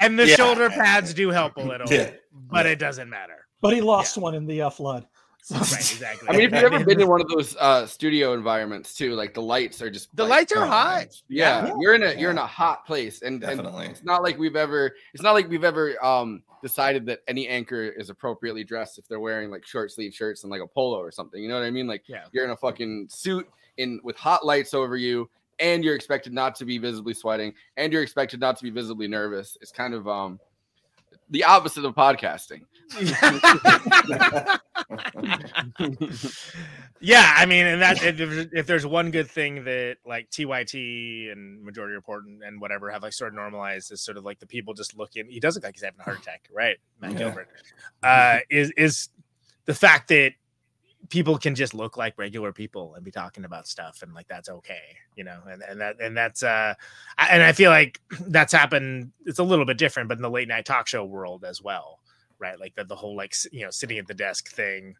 and 0.00 0.18
the 0.18 0.26
Yeah. 0.26 0.36
shoulder 0.36 0.70
pads 0.70 1.12
do 1.12 1.28
help 1.28 1.58
a 1.58 1.60
little 1.60 1.86
Yeah. 1.92 2.12
but 2.32 2.64
it 2.64 2.78
doesn't 2.78 3.10
matter 3.10 3.46
But 3.60 3.74
he 3.74 3.80
lost 3.80 4.16
one 4.18 4.34
in 4.34 4.46
the 4.46 4.62
uh, 4.62 4.70
flood. 4.70 5.06
So- 5.42 5.54
right 5.56 5.70
exactly 5.72 6.28
I 6.28 6.32
mean, 6.32 6.40
if 6.42 6.52
you've 6.52 6.64
ever 6.72 6.84
been 6.84 7.00
in 7.00 7.08
one 7.08 7.20
of 7.20 7.28
those 7.28 7.56
uh 7.56 7.86
studio 7.86 8.34
environments 8.34 8.94
too, 8.94 9.14
like 9.14 9.34
the 9.34 9.40
lights 9.42 9.80
are 9.80 9.88
just 9.90 10.14
the 10.14 10.24
like, 10.24 10.30
lights 10.30 10.52
are 10.52 10.64
oh, 10.64 10.68
hot 10.68 11.06
yeah, 11.28 11.66
Yeah. 11.68 11.74
you're 11.80 11.94
in 11.94 12.02
a 12.02 12.12
you're 12.20 12.30
in 12.32 12.38
a 12.38 12.46
hot 12.46 12.84
place 12.86 13.22
and, 13.22 13.42
and 13.44 13.56
Definitely. 13.58 13.86
it's 13.86 14.04
not 14.04 14.22
like 14.22 14.36
we've 14.38 14.56
ever 14.56 14.94
it's 15.14 15.22
not 15.22 15.32
like 15.32 15.48
we've 15.48 15.64
ever 15.64 15.94
um 16.04 16.42
decided 16.60 17.06
that 17.06 17.20
any 17.28 17.46
anchor 17.48 17.84
is 17.84 18.10
appropriately 18.10 18.64
dressed 18.64 18.98
if 18.98 19.06
they're 19.08 19.20
wearing 19.20 19.48
like 19.50 19.64
short 19.64 19.90
sleeve 19.92 20.12
shirts 20.12 20.42
and 20.42 20.50
like 20.50 20.60
a 20.60 20.66
polo 20.66 20.98
or 20.98 21.10
something 21.12 21.40
you 21.42 21.48
know 21.48 21.54
what 21.54 21.64
i 21.64 21.70
mean 21.70 21.86
like 21.86 22.02
Yeah. 22.08 22.24
you're 22.32 22.44
in 22.44 22.50
a 22.50 22.56
fucking 22.56 23.06
suit 23.08 23.48
in 23.78 24.00
with 24.02 24.16
hot 24.16 24.44
lights 24.44 24.74
over 24.74 24.96
you 24.96 25.30
and 25.60 25.82
you're 25.84 25.94
expected 25.94 26.32
not 26.32 26.56
to 26.56 26.64
be 26.64 26.78
visibly 26.78 27.14
sweating 27.14 27.54
and 27.76 27.92
you're 27.92 28.02
expected 28.02 28.38
not 28.40 28.56
to 28.58 28.64
be 28.64 28.70
visibly 28.70 29.06
nervous 29.08 29.56
it's 29.62 29.72
kind 29.72 29.94
of 29.94 30.06
um 30.08 30.38
the 31.30 31.44
opposite 31.44 31.84
of 31.84 31.94
podcasting 31.94 32.62
yeah, 37.00 37.32
I 37.36 37.46
mean, 37.46 37.66
and 37.66 37.82
that 37.82 38.02
if, 38.02 38.16
there's- 38.16 38.46
if 38.52 38.66
there's 38.66 38.86
one 38.86 39.10
good 39.10 39.30
thing 39.30 39.64
that 39.64 39.96
like 40.06 40.30
TYT 40.30 41.30
and 41.32 41.62
Majority 41.62 41.94
Report 41.94 42.24
and, 42.24 42.42
and 42.42 42.60
whatever 42.60 42.90
have 42.90 43.02
like 43.02 43.12
sort 43.12 43.28
of 43.28 43.34
normalized 43.34 43.92
is 43.92 44.02
sort 44.02 44.16
of 44.16 44.24
like 44.24 44.38
the 44.38 44.46
people 44.46 44.74
just 44.74 44.96
looking. 44.96 45.26
He 45.28 45.40
does 45.40 45.54
look 45.54 45.64
like 45.64 45.74
he's 45.74 45.84
having 45.84 46.00
a 46.00 46.04
heart 46.04 46.20
attack, 46.20 46.48
right? 46.52 46.76
Matt 47.00 47.12
Yeah. 47.12 47.18
Gilbert 47.18 47.48
uh, 48.02 48.38
is 48.50 48.72
is 48.76 49.08
the 49.66 49.74
fact 49.74 50.08
that 50.08 50.32
people 51.10 51.38
can 51.38 51.54
just 51.54 51.74
look 51.74 51.96
like 51.96 52.18
regular 52.18 52.52
people 52.52 52.94
and 52.94 53.04
be 53.04 53.10
talking 53.10 53.44
about 53.44 53.66
stuff 53.66 54.02
and 54.02 54.12
like 54.14 54.28
that's 54.28 54.48
okay 54.48 54.96
you 55.16 55.24
know 55.24 55.38
and, 55.50 55.62
and 55.62 55.80
that 55.80 55.96
and 56.00 56.16
that's 56.16 56.42
uh 56.42 56.74
I- 57.16 57.28
and 57.28 57.42
i 57.42 57.52
feel 57.52 57.70
like 57.70 58.00
that's 58.28 58.52
happened 58.52 59.12
it's 59.24 59.38
a 59.38 59.44
little 59.44 59.64
bit 59.64 59.78
different 59.78 60.08
but 60.08 60.18
in 60.18 60.22
the 60.22 60.30
late 60.30 60.48
night 60.48 60.66
talk 60.66 60.86
show 60.86 61.04
world 61.04 61.44
as 61.44 61.62
well 61.62 62.00
right? 62.38 62.58
Like 62.58 62.74
the, 62.74 62.84
the 62.84 62.96
whole 62.96 63.16
like 63.16 63.34
you 63.52 63.64
know 63.64 63.70
sitting 63.70 63.98
at 63.98 64.06
the 64.06 64.14
desk 64.14 64.48
thing 64.50 64.94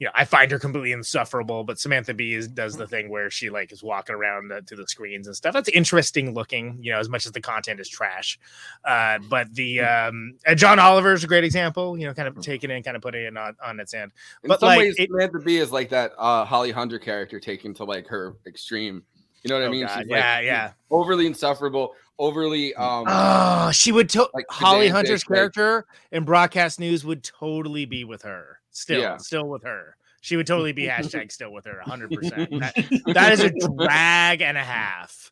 you 0.00 0.06
know 0.06 0.10
i 0.14 0.24
find 0.24 0.50
her 0.50 0.58
completely 0.58 0.92
insufferable 0.92 1.62
but 1.64 1.78
samantha 1.78 2.12
bee 2.12 2.34
is, 2.34 2.48
does 2.48 2.76
the 2.76 2.86
thing 2.86 3.08
where 3.08 3.30
she 3.30 3.48
like 3.50 3.70
is 3.72 3.82
walking 3.82 4.14
around 4.14 4.50
uh, 4.52 4.60
to 4.66 4.74
the 4.74 4.86
screens 4.88 5.26
and 5.26 5.36
stuff. 5.36 5.52
That's 5.52 5.68
interesting 5.68 6.34
looking 6.34 6.78
you 6.80 6.92
know 6.92 6.98
as 6.98 7.08
much 7.08 7.26
as 7.26 7.32
the 7.32 7.40
content 7.40 7.78
is 7.80 7.88
trash. 7.88 8.38
Uh 8.84 9.18
but 9.30 9.54
the 9.54 9.80
um 9.80 10.34
and 10.46 10.58
john 10.58 10.78
oliver's 10.78 11.22
a 11.24 11.26
great 11.26 11.44
example 11.44 11.96
you 11.98 12.06
know 12.06 12.14
kind 12.14 12.28
of 12.28 12.40
taking 12.40 12.70
it 12.70 12.74
and 12.74 12.84
kind 12.84 12.96
of 12.96 13.02
putting 13.02 13.22
it 13.24 13.36
on, 13.36 13.54
on 13.64 13.78
its 13.80 13.94
end. 13.94 14.12
In 14.42 14.48
but 14.48 14.60
some 14.60 14.68
like 14.68 14.78
ways 14.78 14.96
it- 14.98 15.08
samantha 15.10 15.38
bee 15.38 15.58
is 15.58 15.70
like 15.70 15.88
that 15.90 16.12
uh 16.18 16.44
holly 16.44 16.72
hunter 16.72 16.98
character 16.98 17.38
taken 17.38 17.72
to 17.74 17.84
like 17.84 18.06
her 18.08 18.34
extreme. 18.46 19.02
You 19.44 19.50
know 19.50 19.56
what 19.56 19.64
i 19.64 19.66
Oh, 19.66 19.70
mean? 19.70 19.86
God, 19.86 19.98
she's 19.98 20.06
yeah, 20.08 20.34
like 20.36 20.44
yeah. 20.46 20.72
overly 20.90 21.26
insufferable 21.26 21.94
overly 22.18 22.74
um 22.76 23.04
Oh, 23.08 23.70
she 23.72 23.92
would. 23.92 24.08
To- 24.10 24.30
like 24.32 24.46
Holly 24.48 24.88
Hunter's 24.88 25.28
like- 25.28 25.36
character 25.36 25.84
in 26.12 26.24
broadcast 26.24 26.80
news 26.80 27.04
would 27.04 27.22
totally 27.22 27.84
be 27.84 28.04
with 28.04 28.22
her. 28.22 28.60
Still, 28.74 29.00
Yeah. 29.00 29.16
still 29.16 29.48
with 29.48 29.62
her. 29.64 29.96
She 30.20 30.36
would 30.36 30.46
totally 30.46 30.72
be 30.72 30.84
hashtag 30.86 31.30
still 31.32 31.52
with 31.52 31.64
her. 31.66 31.80
hundred 31.80 32.10
percent. 32.10 32.50
That, 32.60 32.74
that 33.14 33.32
is 33.32 33.40
a 33.40 33.50
drag 33.50 34.42
and 34.42 34.56
a 34.58 34.62
half. 34.64 35.30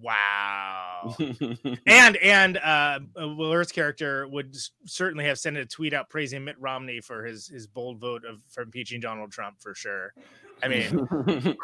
Wow. 0.00 1.16
and 1.86 2.16
and 2.16 2.56
uh, 2.58 3.00
Willard's 3.16 3.72
character 3.72 4.28
would 4.28 4.54
certainly 4.86 5.24
have 5.24 5.38
sent 5.38 5.56
a 5.56 5.66
tweet 5.66 5.94
out 5.94 6.08
praising 6.10 6.44
Mitt 6.44 6.56
Romney 6.60 7.00
for 7.00 7.24
his 7.24 7.48
his 7.48 7.66
bold 7.66 7.98
vote 7.98 8.24
of 8.24 8.40
for 8.48 8.62
impeaching 8.62 9.00
Donald 9.00 9.32
Trump 9.32 9.60
for 9.60 9.74
sure. 9.74 10.12
I 10.62 10.68
mean, 10.68 11.08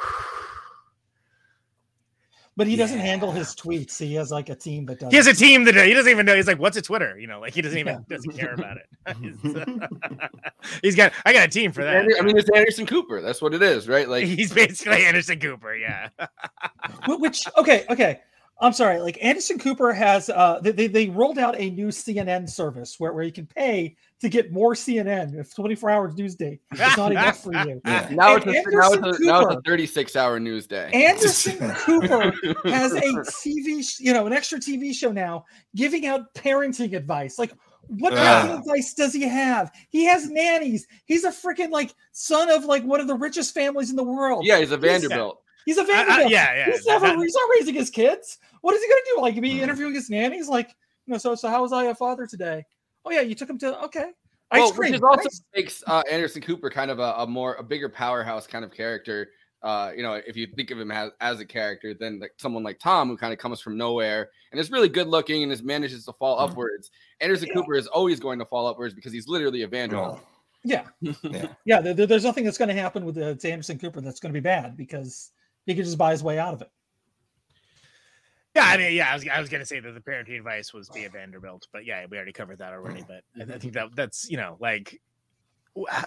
But 2.56 2.68
he 2.68 2.76
doesn't 2.76 3.00
handle 3.00 3.32
his 3.32 3.48
tweets. 3.48 3.98
He 3.98 4.14
has 4.14 4.30
like 4.30 4.48
a 4.48 4.54
team 4.54 4.86
that 4.86 5.00
does. 5.00 5.10
he 5.10 5.16
has 5.16 5.26
a 5.26 5.30
it. 5.30 5.38
team 5.38 5.64
that 5.64 5.74
he 5.74 5.92
doesn't 5.92 6.10
even 6.10 6.24
know. 6.24 6.36
He's 6.36 6.46
like, 6.46 6.60
"What's 6.60 6.76
a 6.76 6.82
Twitter?" 6.82 7.18
You 7.18 7.26
know, 7.26 7.40
like 7.40 7.52
he 7.52 7.60
doesn't 7.62 7.76
even 7.78 8.04
doesn't 8.08 8.30
care 8.36 8.54
about 8.54 8.76
it. 8.76 8.86
He's- 9.20 9.56
uh, 9.56 10.28
he's 10.82 10.94
got. 10.94 11.12
I 11.26 11.32
got 11.32 11.46
a 11.48 11.50
team 11.50 11.72
for 11.72 11.82
that. 11.82 12.06
I 12.18 12.22
mean, 12.22 12.36
it's 12.38 12.48
Anderson 12.50 12.86
Cooper. 12.86 13.20
That's 13.20 13.42
what 13.42 13.54
it 13.54 13.62
is, 13.62 13.88
right? 13.88 14.08
Like 14.08 14.24
he's 14.24 14.52
basically 14.52 15.04
Anderson 15.04 15.40
Cooper. 15.40 15.74
Yeah. 15.74 16.08
Which 17.08 17.44
okay, 17.58 17.84
okay. 17.90 18.20
I'm 18.60 18.72
sorry. 18.72 19.00
Like 19.00 19.18
Anderson 19.22 19.58
Cooper 19.58 19.92
has 19.92 20.30
uh 20.30 20.60
they, 20.62 20.70
they, 20.70 20.86
they 20.86 21.08
rolled 21.08 21.38
out 21.38 21.54
a 21.58 21.70
new 21.70 21.88
CNN 21.88 22.48
service 22.48 22.96
where, 22.98 23.12
where 23.12 23.24
you 23.24 23.32
can 23.32 23.46
pay 23.46 23.96
to 24.20 24.28
get 24.28 24.52
more 24.52 24.74
CNN 24.74 25.38
if 25.38 25.54
24 25.54 25.90
hours 25.90 26.14
news 26.14 26.36
day 26.36 26.60
is 26.72 26.96
not 26.96 27.10
enough 27.10 27.42
for 27.42 27.52
you. 27.52 27.80
now 27.84 27.98
it's, 28.02 28.10
a, 28.10 28.14
now, 28.14 28.36
it's 28.36 28.46
Anderson 28.46 29.04
a, 29.04 29.18
now 29.20 29.40
it's 29.48 29.56
a 29.56 29.60
36 29.66 30.16
hour 30.16 30.38
news 30.38 30.66
day. 30.66 30.90
Anderson 30.94 31.58
Cooper 31.78 32.32
has 32.64 32.92
a 32.92 33.00
TV, 33.00 33.84
you 33.98 34.12
know, 34.12 34.26
an 34.26 34.32
extra 34.32 34.58
TV 34.58 34.94
show 34.94 35.10
now 35.10 35.44
giving 35.74 36.06
out 36.06 36.32
parenting 36.34 36.94
advice. 36.94 37.38
Like, 37.38 37.52
what 37.88 38.14
Ah. 38.14 38.16
parenting 38.16 38.58
advice 38.60 38.94
does 38.94 39.12
he 39.12 39.22
have? 39.22 39.70
He 39.90 40.04
has 40.04 40.30
nannies. 40.30 40.86
He's 41.06 41.24
a 41.24 41.30
freaking 41.30 41.70
like 41.70 41.94
son 42.12 42.50
of 42.50 42.64
like 42.64 42.84
one 42.84 43.00
of 43.00 43.08
the 43.08 43.14
richest 43.16 43.52
families 43.52 43.90
in 43.90 43.96
the 43.96 44.04
world. 44.04 44.46
Yeah, 44.46 44.58
he's 44.60 44.70
a 44.70 44.78
Vanderbilt. 44.78 45.40
He's 45.66 45.78
a 45.78 45.84
Vanderbilt. 45.84 46.30
yeah, 46.30 46.54
yeah, 46.54 46.64
He's 46.72 46.84
never 46.86 47.06
that- 47.06 47.18
he's 47.18 47.34
not 47.34 47.50
raising 47.58 47.74
his 47.74 47.90
kids. 47.90 48.38
What 48.60 48.74
is 48.74 48.82
he 48.82 48.88
gonna 48.88 49.00
do? 49.16 49.22
Like 49.22 49.40
be 49.40 49.60
interviewing 49.62 49.94
his 49.94 50.10
nannies? 50.10 50.48
Like, 50.48 50.68
you 51.06 51.12
know, 51.12 51.18
so 51.18 51.34
so 51.34 51.48
how 51.48 51.62
was 51.62 51.72
I 51.72 51.84
a 51.84 51.94
father 51.94 52.26
today? 52.26 52.64
Oh 53.04 53.10
yeah, 53.10 53.20
you 53.20 53.34
took 53.34 53.48
him 53.50 53.58
to 53.58 53.82
okay. 53.84 54.10
Ice 54.50 54.60
well, 54.60 54.72
cream, 54.72 54.92
which 54.92 55.02
also 55.02 55.26
ice- 55.28 55.42
makes 55.54 55.82
uh, 55.86 56.02
Anderson 56.10 56.42
Cooper 56.42 56.70
kind 56.70 56.90
of 56.90 56.98
a, 56.98 57.14
a 57.18 57.26
more 57.26 57.54
a 57.54 57.62
bigger 57.62 57.88
powerhouse 57.88 58.46
kind 58.46 58.64
of 58.64 58.72
character. 58.72 59.30
Uh, 59.62 59.90
you 59.96 60.02
know, 60.02 60.20
if 60.26 60.36
you 60.36 60.46
think 60.46 60.70
of 60.70 60.78
him 60.78 60.90
as, 60.90 61.10
as 61.22 61.40
a 61.40 61.44
character, 61.46 61.94
than 61.94 62.20
like 62.20 62.32
someone 62.36 62.62
like 62.62 62.78
Tom, 62.78 63.08
who 63.08 63.16
kind 63.16 63.32
of 63.32 63.38
comes 63.38 63.62
from 63.62 63.78
nowhere 63.78 64.28
and 64.52 64.60
is 64.60 64.70
really 64.70 64.90
good 64.90 65.06
looking 65.08 65.42
and 65.42 65.50
is 65.50 65.62
manages 65.62 66.04
to 66.04 66.12
fall 66.12 66.38
Mm. 66.38 66.50
upwards. 66.50 66.90
Anderson 67.20 67.48
Cooper 67.54 67.74
is 67.74 67.86
always 67.86 68.20
going 68.20 68.38
to 68.38 68.44
fall 68.44 68.66
upwards 68.66 68.92
because 68.92 69.10
he's 69.12 69.26
literally 69.26 69.62
a 69.62 69.66
Oh. 69.66 69.70
Vanderbilt. 69.70 70.20
Yeah. 70.66 70.84
Yeah. 71.64 71.80
there- 71.80 71.94
there- 71.94 72.06
there's 72.06 72.24
nothing 72.24 72.44
that's 72.44 72.56
going 72.58 72.68
to 72.68 72.74
happen 72.74 73.04
with 73.06 73.16
uh, 73.18 73.34
Anderson 73.48 73.78
Cooper 73.78 74.00
that's 74.02 74.20
going 74.20 74.32
to 74.32 74.38
be 74.38 74.42
bad 74.42 74.76
because 74.76 75.30
he 75.66 75.74
could 75.74 75.84
just 75.84 75.98
buy 75.98 76.12
his 76.12 76.22
way 76.22 76.38
out 76.38 76.54
of 76.54 76.62
it. 76.62 76.70
Yeah, 78.54 78.66
I 78.66 78.76
mean, 78.76 78.92
yeah, 78.94 79.10
I 79.10 79.14
was, 79.14 79.26
I 79.26 79.40
was 79.40 79.48
gonna 79.48 79.66
say 79.66 79.80
that 79.80 79.92
the 79.92 80.00
parenting 80.00 80.36
advice 80.36 80.72
was 80.72 80.88
be 80.88 81.04
a 81.04 81.10
Vanderbilt, 81.10 81.66
but 81.72 81.84
yeah, 81.84 82.06
we 82.08 82.16
already 82.16 82.32
covered 82.32 82.58
that 82.58 82.72
already. 82.72 83.04
But 83.06 83.22
I, 83.36 83.52
I 83.54 83.58
think 83.58 83.72
that 83.74 83.96
that's 83.96 84.30
you 84.30 84.36
know 84.36 84.56
like 84.60 85.00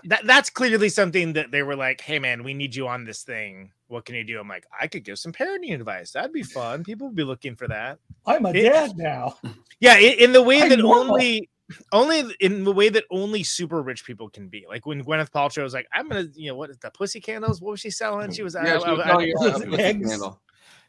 that 0.05 0.25
that's 0.25 0.49
clearly 0.49 0.87
something 0.87 1.33
that 1.33 1.51
they 1.51 1.61
were 1.61 1.75
like, 1.75 1.99
hey 1.99 2.19
man, 2.19 2.43
we 2.43 2.53
need 2.53 2.73
you 2.73 2.87
on 2.87 3.03
this 3.03 3.23
thing. 3.23 3.71
What 3.89 4.05
can 4.05 4.15
you 4.15 4.23
do? 4.23 4.39
I'm 4.39 4.47
like, 4.47 4.65
I 4.79 4.87
could 4.87 5.03
give 5.03 5.19
some 5.19 5.33
parenting 5.33 5.73
advice. 5.73 6.11
That'd 6.11 6.31
be 6.31 6.43
fun. 6.43 6.85
People 6.85 7.07
would 7.07 7.17
be 7.17 7.23
looking 7.25 7.55
for 7.55 7.67
that. 7.67 7.99
I'm 8.25 8.45
a 8.45 8.51
It- 8.51 8.63
dad 8.63 8.97
now. 8.97 9.35
Yeah, 9.79 9.97
in, 9.99 10.19
in 10.19 10.31
the 10.33 10.41
way 10.41 10.61
I'm 10.61 10.69
that 10.69 10.81
only 10.81 11.49
only 11.91 12.23
in 12.39 12.63
the 12.63 12.71
way 12.71 12.89
that 12.89 13.03
only 13.11 13.43
super 13.43 13.81
rich 13.81 14.05
people 14.05 14.29
can 14.29 14.47
be. 14.47 14.65
Like 14.67 14.85
when 14.85 15.03
Gwyneth 15.03 15.31
Paltrow 15.31 15.63
was 15.63 15.73
like, 15.73 15.87
I'm 15.93 16.07
gonna, 16.07 16.27
you 16.33 16.49
know, 16.49 16.55
what 16.55 16.79
the 16.79 16.91
pussy 16.91 17.19
candles? 17.19 17.61
What 17.61 17.71
was 17.71 17.79
she 17.79 17.89
selling? 17.89 18.31
She 18.31 18.43
was, 18.43 18.55
Yeah, 18.55 18.61
I- 18.61 18.65
she 18.85 18.91
was 18.91 18.99
I- 18.99 19.05
selling, 19.07 19.33
I- 19.39 19.75
uh, 19.75 19.77
eggs. 19.77 20.09
candle. 20.09 20.39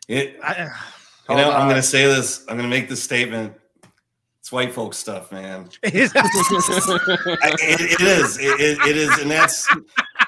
It, 0.08 0.38
I- 0.42 0.70
you 1.28 1.36
know, 1.36 1.50
I'm 1.50 1.62
uh, 1.62 1.64
going 1.64 1.76
to 1.76 1.82
say 1.82 2.06
this. 2.06 2.40
I'm 2.48 2.56
going 2.56 2.68
to 2.70 2.74
make 2.74 2.88
this 2.88 3.02
statement. 3.02 3.52
It's 4.40 4.50
white 4.50 4.72
folks 4.72 4.96
stuff, 4.96 5.30
man. 5.30 5.68
I- 5.84 5.88
it, 5.92 7.80
it 7.80 8.00
is. 8.00 8.38
It, 8.38 8.60
it- 8.60 8.78
it 8.86 8.96
is, 8.96 9.18
and 9.18 9.30
that's 9.30 9.68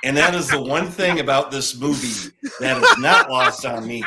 and 0.05 0.15
that 0.17 0.35
is 0.35 0.49
the 0.49 0.61
one 0.61 0.89
thing 0.91 1.21
about 1.21 1.51
this 1.51 1.79
movie 1.79 2.31
that 2.61 2.77
is 2.83 2.99
not 2.99 3.31
lost 3.31 3.65
on 3.65 3.87
me. 3.87 4.05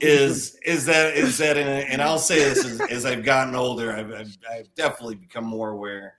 Is 0.00 0.56
is 0.64 0.84
that 0.86 1.14
is 1.16 1.38
that 1.38 1.56
and, 1.56 1.68
and 1.68 2.02
I'll 2.02 2.18
say 2.18 2.38
this 2.40 2.64
as, 2.64 2.80
as 2.90 3.06
I've 3.06 3.24
gotten 3.24 3.54
older, 3.54 3.92
I've, 3.92 4.12
I've, 4.12 4.38
I've 4.50 4.74
definitely 4.74 5.16
become 5.16 5.44
more 5.44 5.70
aware. 5.70 6.14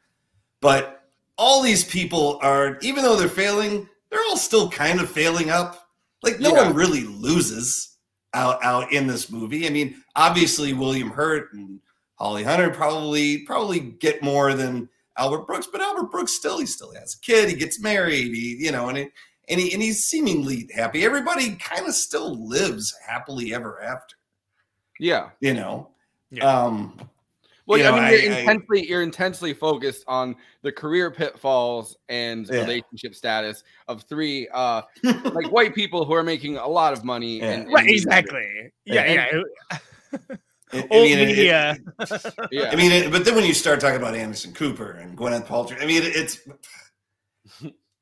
But 0.61 1.03
all 1.37 1.61
these 1.61 1.83
people 1.83 2.39
are, 2.41 2.77
even 2.81 3.03
though 3.03 3.15
they're 3.15 3.27
failing, 3.29 3.87
they're 4.09 4.23
all 4.29 4.37
still 4.37 4.69
kind 4.69 4.99
of 4.99 5.09
failing 5.09 5.49
up. 5.49 5.89
Like 6.23 6.39
no 6.39 6.53
Yeah. 6.53 6.65
one 6.67 6.75
really 6.75 7.03
loses 7.03 7.97
out 8.33 8.63
out 8.63 8.91
in 8.91 9.07
this 9.07 9.31
movie. 9.31 9.67
I 9.67 9.69
mean, 9.69 10.01
obviously 10.15 10.73
William 10.73 11.09
Hurt 11.09 11.53
and 11.53 11.79
Holly 12.15 12.43
Hunter 12.43 12.71
probably 12.71 13.39
probably 13.45 13.79
get 13.79 14.23
more 14.23 14.53
than 14.53 14.89
Albert 15.17 15.47
Brooks, 15.47 15.67
but 15.71 15.81
Albert 15.81 16.11
Brooks 16.11 16.33
still 16.33 16.59
he 16.59 16.65
still 16.65 16.93
has 16.93 17.15
a 17.15 17.19
kid, 17.25 17.49
he 17.49 17.55
gets 17.55 17.79
married, 17.79 18.33
he 18.35 18.57
you 18.59 18.71
know, 18.71 18.89
and 18.89 18.97
it, 18.97 19.11
and 19.49 19.59
he 19.59 19.73
and 19.73 19.81
he's 19.81 20.05
seemingly 20.05 20.69
happy. 20.73 21.05
Everybody 21.05 21.55
kind 21.55 21.87
of 21.87 21.93
still 21.93 22.47
lives 22.47 22.95
happily 23.05 23.53
ever 23.53 23.81
after, 23.81 24.15
Yeah. 24.99 25.29
you 25.39 25.53
know. 25.53 25.89
Yeah. 26.31 26.45
Um 26.45 26.99
Well, 27.65 27.79
you 27.79 27.85
I 27.85 27.89
know, 27.89 27.95
mean, 27.95 28.03
I- 28.05 28.09
you're 28.11 28.33
I- 28.33 28.39
intensely 28.39 28.89
you're 28.89 29.01
intensely 29.03 29.53
focused 29.53 30.03
on 30.07 30.35
the 30.61 30.71
career 30.71 31.11
pitfalls 31.11 31.97
and 32.09 32.47
Yeah. 32.47 32.61
relationship 32.61 33.15
status 33.15 33.63
of 33.87 34.03
three 34.03 34.47
uh 34.53 34.81
like 35.03 35.51
white 35.51 35.73
people 35.75 36.03
who 36.05 36.13
are 36.13 36.23
making 36.23 36.57
a 36.57 36.67
lot 36.67 36.93
of 36.93 37.03
money. 37.03 37.39
Yeah. 37.39 37.51
And, 37.51 37.71
right, 37.73 37.87
exactly. 37.89 38.71
Yeah, 38.85 39.01
And- 39.01 39.43
yeah. 39.71 39.77
I- 40.31 40.37
I 40.73 40.79
Old 40.91 41.03
mean, 41.03 41.17
it- 41.17 41.21
it- 41.21 41.27
media. 41.37 41.77
Yeah. 42.51 42.69
I 42.71 42.75
mean, 42.75 42.91
it, 42.91 43.09
but 43.11 43.23
then 43.23 43.35
when 43.35 43.45
you 43.45 43.53
start 43.53 43.79
talking 43.79 43.95
about 43.95 44.15
Anderson 44.15 44.53
Cooper 44.53 44.91
and 44.91 45.17
Gwyneth 45.17 45.47
Paltrow, 45.47 45.81
I 45.81 45.85
mean, 45.85 46.03
it, 46.03 46.13
it's. 46.13 46.39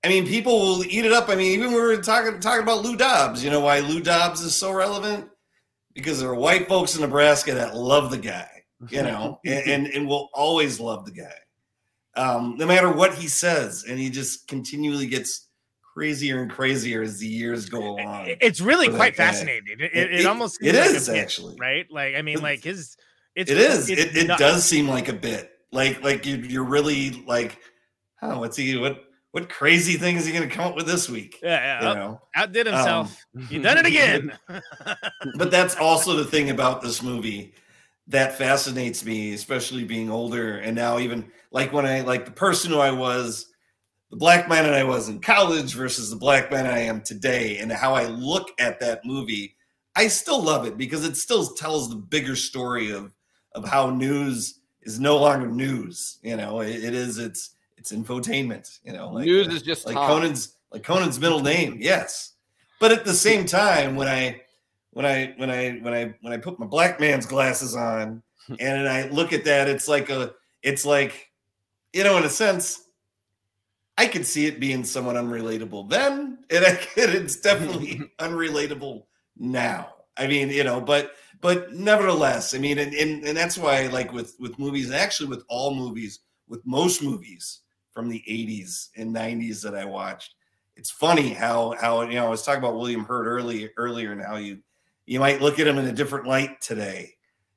I 0.06 0.08
mean, 0.08 0.28
people 0.28 0.60
will 0.60 0.84
eat 0.86 1.04
it 1.04 1.12
up. 1.12 1.30
I 1.30 1.36
mean, 1.36 1.52
even 1.54 1.74
we 1.74 1.80
were 1.82 1.98
talking 1.98 2.40
talking 2.40 2.62
about 2.62 2.84
Lou 2.84 2.96
Dobbs. 2.96 3.44
You 3.44 3.50
know 3.50 3.62
why 3.62 3.80
Lou 3.80 4.00
Dobbs 4.02 4.42
is 4.42 4.54
so 4.56 4.72
relevant? 4.72 5.28
Because 5.94 6.20
there 6.20 6.30
are 6.30 6.36
white 6.36 6.68
folks 6.68 6.96
in 6.96 7.02
Nebraska 7.02 7.56
that 7.56 7.76
love 7.76 8.12
the 8.12 8.18
guy. 8.18 8.48
You 8.90 9.02
know, 9.02 9.40
and, 9.46 9.68
and 9.68 9.88
and 9.88 10.08
will 10.08 10.30
always 10.34 10.80
love 10.80 11.06
the 11.06 11.12
guy, 11.12 11.34
um, 12.22 12.56
no 12.58 12.68
matter 12.68 12.92
what 12.92 13.16
he 13.16 13.28
says, 13.28 13.86
and 13.90 13.98
he 13.98 14.10
just 14.12 14.48
continually 14.48 15.08
gets 15.08 15.48
crazier 15.96 16.42
and 16.42 16.52
crazier 16.52 17.02
as 17.02 17.20
the 17.20 17.28
years 17.28 17.68
go 17.68 17.80
along. 17.96 18.26
It's 18.42 18.62
really 18.62 18.90
quite 18.90 19.16
fascinating. 19.16 19.78
It, 19.80 19.92
it, 19.96 20.14
It- 20.20 20.26
almost 20.26 20.62
it 20.62 20.76
like 20.76 20.90
is, 20.92 21.08
bit, 21.08 21.18
actually. 21.18 21.56
right. 21.60 21.88
Like 21.90 22.16
I 22.16 22.22
mean, 22.22 22.42
like 22.42 22.64
his. 22.64 22.96
It's, 23.34 23.50
it 23.50 23.58
is. 23.58 23.90
it's 23.90 24.02
It, 24.02 24.16
it 24.18 24.38
does 24.38 24.66
seem 24.66 24.88
like 24.88 25.08
a 25.08 25.14
bit. 25.14 25.52
Like 25.72 26.04
like 26.04 26.26
you 26.26 26.36
you're 26.36 26.64
really 26.64 27.24
like, 27.26 27.58
oh, 28.22 28.40
what's 28.40 28.56
he 28.58 28.78
what 28.78 29.05
what 29.36 29.50
crazy 29.50 29.98
thing 29.98 30.16
is 30.16 30.26
he 30.26 30.32
going 30.32 30.48
to 30.48 30.56
come 30.56 30.66
up 30.66 30.78
with 30.78 30.88
this 30.88 31.10
week? 31.10 31.42
Yeah, 31.44 31.82
yeah. 31.82 31.90
You 31.90 31.96
know. 31.96 32.22
outdid 32.38 32.68
himself. 32.68 33.26
Um, 33.36 33.46
he 33.48 33.60
done 33.60 33.78
it 33.78 33.86
again. 33.86 34.32
but 35.38 35.52
that's 35.52 35.76
also 35.76 36.16
the 36.16 36.24
thing 36.24 36.52
about 36.52 36.82
this 36.82 37.04
movie 37.04 37.54
that 38.08 38.38
fascinates 38.38 39.04
me, 39.04 39.34
especially 39.34 39.84
being 39.84 40.10
older 40.10 40.60
and 40.60 40.74
now 40.74 41.00
even 41.00 41.30
like 41.52 41.74
when 41.74 41.86
I 41.86 42.00
like 42.00 42.24
the 42.24 42.32
person 42.32 42.72
who 42.72 42.80
I 42.80 42.92
was, 42.92 43.48
the 44.10 44.16
black 44.16 44.48
man 44.48 44.64
that 44.64 44.74
I 44.74 44.86
was 44.86 45.10
in 45.10 45.20
college 45.20 45.74
versus 45.74 46.10
the 46.10 46.16
black 46.16 46.50
man 46.50 46.66
I 46.66 46.80
am 46.80 47.02
today, 47.02 47.58
and 47.58 47.70
how 47.70 47.94
I 47.94 48.06
look 48.06 48.52
at 48.58 48.80
that 48.80 49.04
movie. 49.04 49.58
I 49.98 50.08
still 50.08 50.42
love 50.42 50.66
it 50.66 50.78
because 50.78 51.04
it 51.04 51.18
still 51.18 51.46
tells 51.46 51.90
the 51.90 51.98
bigger 51.98 52.38
story 52.38 52.92
of 52.92 53.14
of 53.52 53.68
how 53.68 53.90
news 53.90 54.62
is 54.84 54.98
no 54.98 55.18
longer 55.18 55.48
news. 55.48 56.20
You 56.24 56.38
know, 56.38 56.62
it, 56.62 56.86
it 56.86 56.94
is 56.94 57.18
it's 57.18 57.55
it's 57.86 58.08
infotainment. 58.08 58.80
You 58.84 58.94
know, 58.94 59.10
like 59.10 59.26
News 59.26 59.48
is 59.48 59.62
just 59.62 59.86
like 59.86 59.96
talk. 59.96 60.10
Conan's 60.10 60.56
like 60.72 60.84
Conan's 60.84 61.20
middle 61.20 61.42
name. 61.42 61.78
Yes, 61.80 62.34
but 62.80 62.92
at 62.92 63.06
the 63.06 63.14
same 63.14 63.46
time, 63.46 63.96
when 63.96 64.08
I 64.08 64.42
when 64.92 65.06
I 65.06 65.34
when 65.38 65.50
I 65.50 65.72
when 65.82 65.94
I 65.94 66.16
when 66.22 66.34
I 66.34 66.38
put 66.38 66.60
my 66.60 66.66
black 66.66 67.00
man's 67.00 67.26
glasses 67.26 67.76
on 67.76 68.24
and 68.60 68.88
I 68.88 69.08
look 69.10 69.34
at 69.34 69.46
that, 69.46 69.68
it's 69.68 69.88
like 69.88 70.10
a 70.10 70.34
it's 70.64 70.86
like 70.86 71.32
you 71.94 72.04
know, 72.04 72.18
in 72.18 72.24
a 72.24 72.30
sense, 72.30 72.82
I 73.98 74.08
could 74.08 74.26
see 74.26 74.48
it 74.48 74.60
being 74.60 74.84
somewhat 74.84 75.16
unrelatable 75.16 75.90
then, 75.90 76.40
and 76.50 76.66
I 76.66 76.76
could, 76.94 77.10
it's 77.10 77.38
definitely 77.38 78.12
unrelatable 78.20 79.04
now. 79.38 79.94
I 80.18 80.28
mean, 80.28 80.50
you 80.50 80.64
know, 80.64 80.82
but 80.82 81.12
but 81.42 81.74
nevertheless, 81.74 82.56
I 82.56 82.58
mean, 82.58 82.80
and, 82.80 82.94
and 82.96 83.24
and 83.24 83.38
that's 83.38 83.60
why, 83.60 83.88
like 83.88 84.12
with 84.12 84.36
with 84.40 84.58
movies, 84.58 84.88
and 84.88 84.96
actually 84.96 85.30
with 85.30 85.44
all 85.50 85.76
movies, 85.76 86.22
with 86.48 86.66
most 86.66 87.04
movies 87.04 87.62
from 87.96 88.10
the 88.10 88.22
'80s 88.30 88.90
and 88.98 89.16
'90s 89.16 89.64
that 89.64 89.74
I 89.74 89.86
watched, 89.86 90.36
it's 90.76 90.92
funny 90.92 91.30
how 91.30 91.74
how 91.80 92.02
you 92.04 92.16
know 92.16 92.28
I 92.28 92.30
was 92.30 92.44
talking 92.44 92.60
about 92.60 92.76
William 92.78 93.06
Hurt 93.06 93.26
earlier 93.26 93.70
earlier, 93.78 94.12
and 94.12 94.22
how 94.22 94.36
you 94.36 94.60
you 95.08 95.20
might 95.20 95.42
look 95.42 95.58
at 95.60 95.66
him 95.68 95.80
in 95.80 95.86
a 95.88 95.94
different 95.94 96.28
light 96.28 96.62
today. 96.62 97.14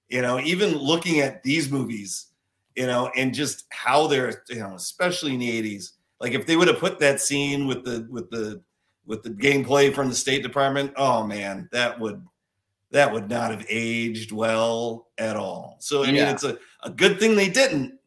You 0.09 0.23
know, 0.23 0.39
even 0.41 0.75
looking 0.79 1.21
at 1.21 1.43
these 1.43 1.71
movies, 1.71 2.29
you 2.77 2.87
know, 2.87 3.11
and 3.17 3.35
just 3.35 3.67
how 3.71 4.07
they're, 4.07 4.43
you 4.49 4.61
know, 4.61 4.75
especially 4.75 5.35
in 5.35 5.41
the 5.41 5.63
'80s, 5.63 5.93
like 6.21 6.33
if 6.33 6.47
they 6.47 6.57
would 6.57 6.69
have 6.69 6.79
put 6.79 6.99
that 7.01 7.21
scene 7.21 7.67
with 7.67 7.85
the 7.85 8.07
with 8.09 8.31
the 8.31 8.63
with 9.07 9.23
the 9.23 9.31
gameplay 9.31 9.93
from 9.93 10.09
the 10.09 10.15
State 10.15 10.43
Department, 10.43 10.93
oh 10.97 11.25
man, 11.27 11.69
that 11.73 11.99
would 11.99 12.25
that 12.91 13.13
would 13.13 13.29
not 13.29 13.51
have 13.51 13.67
aged 13.69 14.33
well 14.33 15.09
at 15.19 15.37
all. 15.37 15.77
So 15.81 16.03
I 16.05 16.07
mean, 16.07 16.17
Yeah. 16.17 16.31
it's 16.33 16.45
a, 16.45 16.59
a 16.85 16.91
good 16.91 17.19
thing 17.21 17.37
they 17.37 17.51
didn't, 17.51 17.98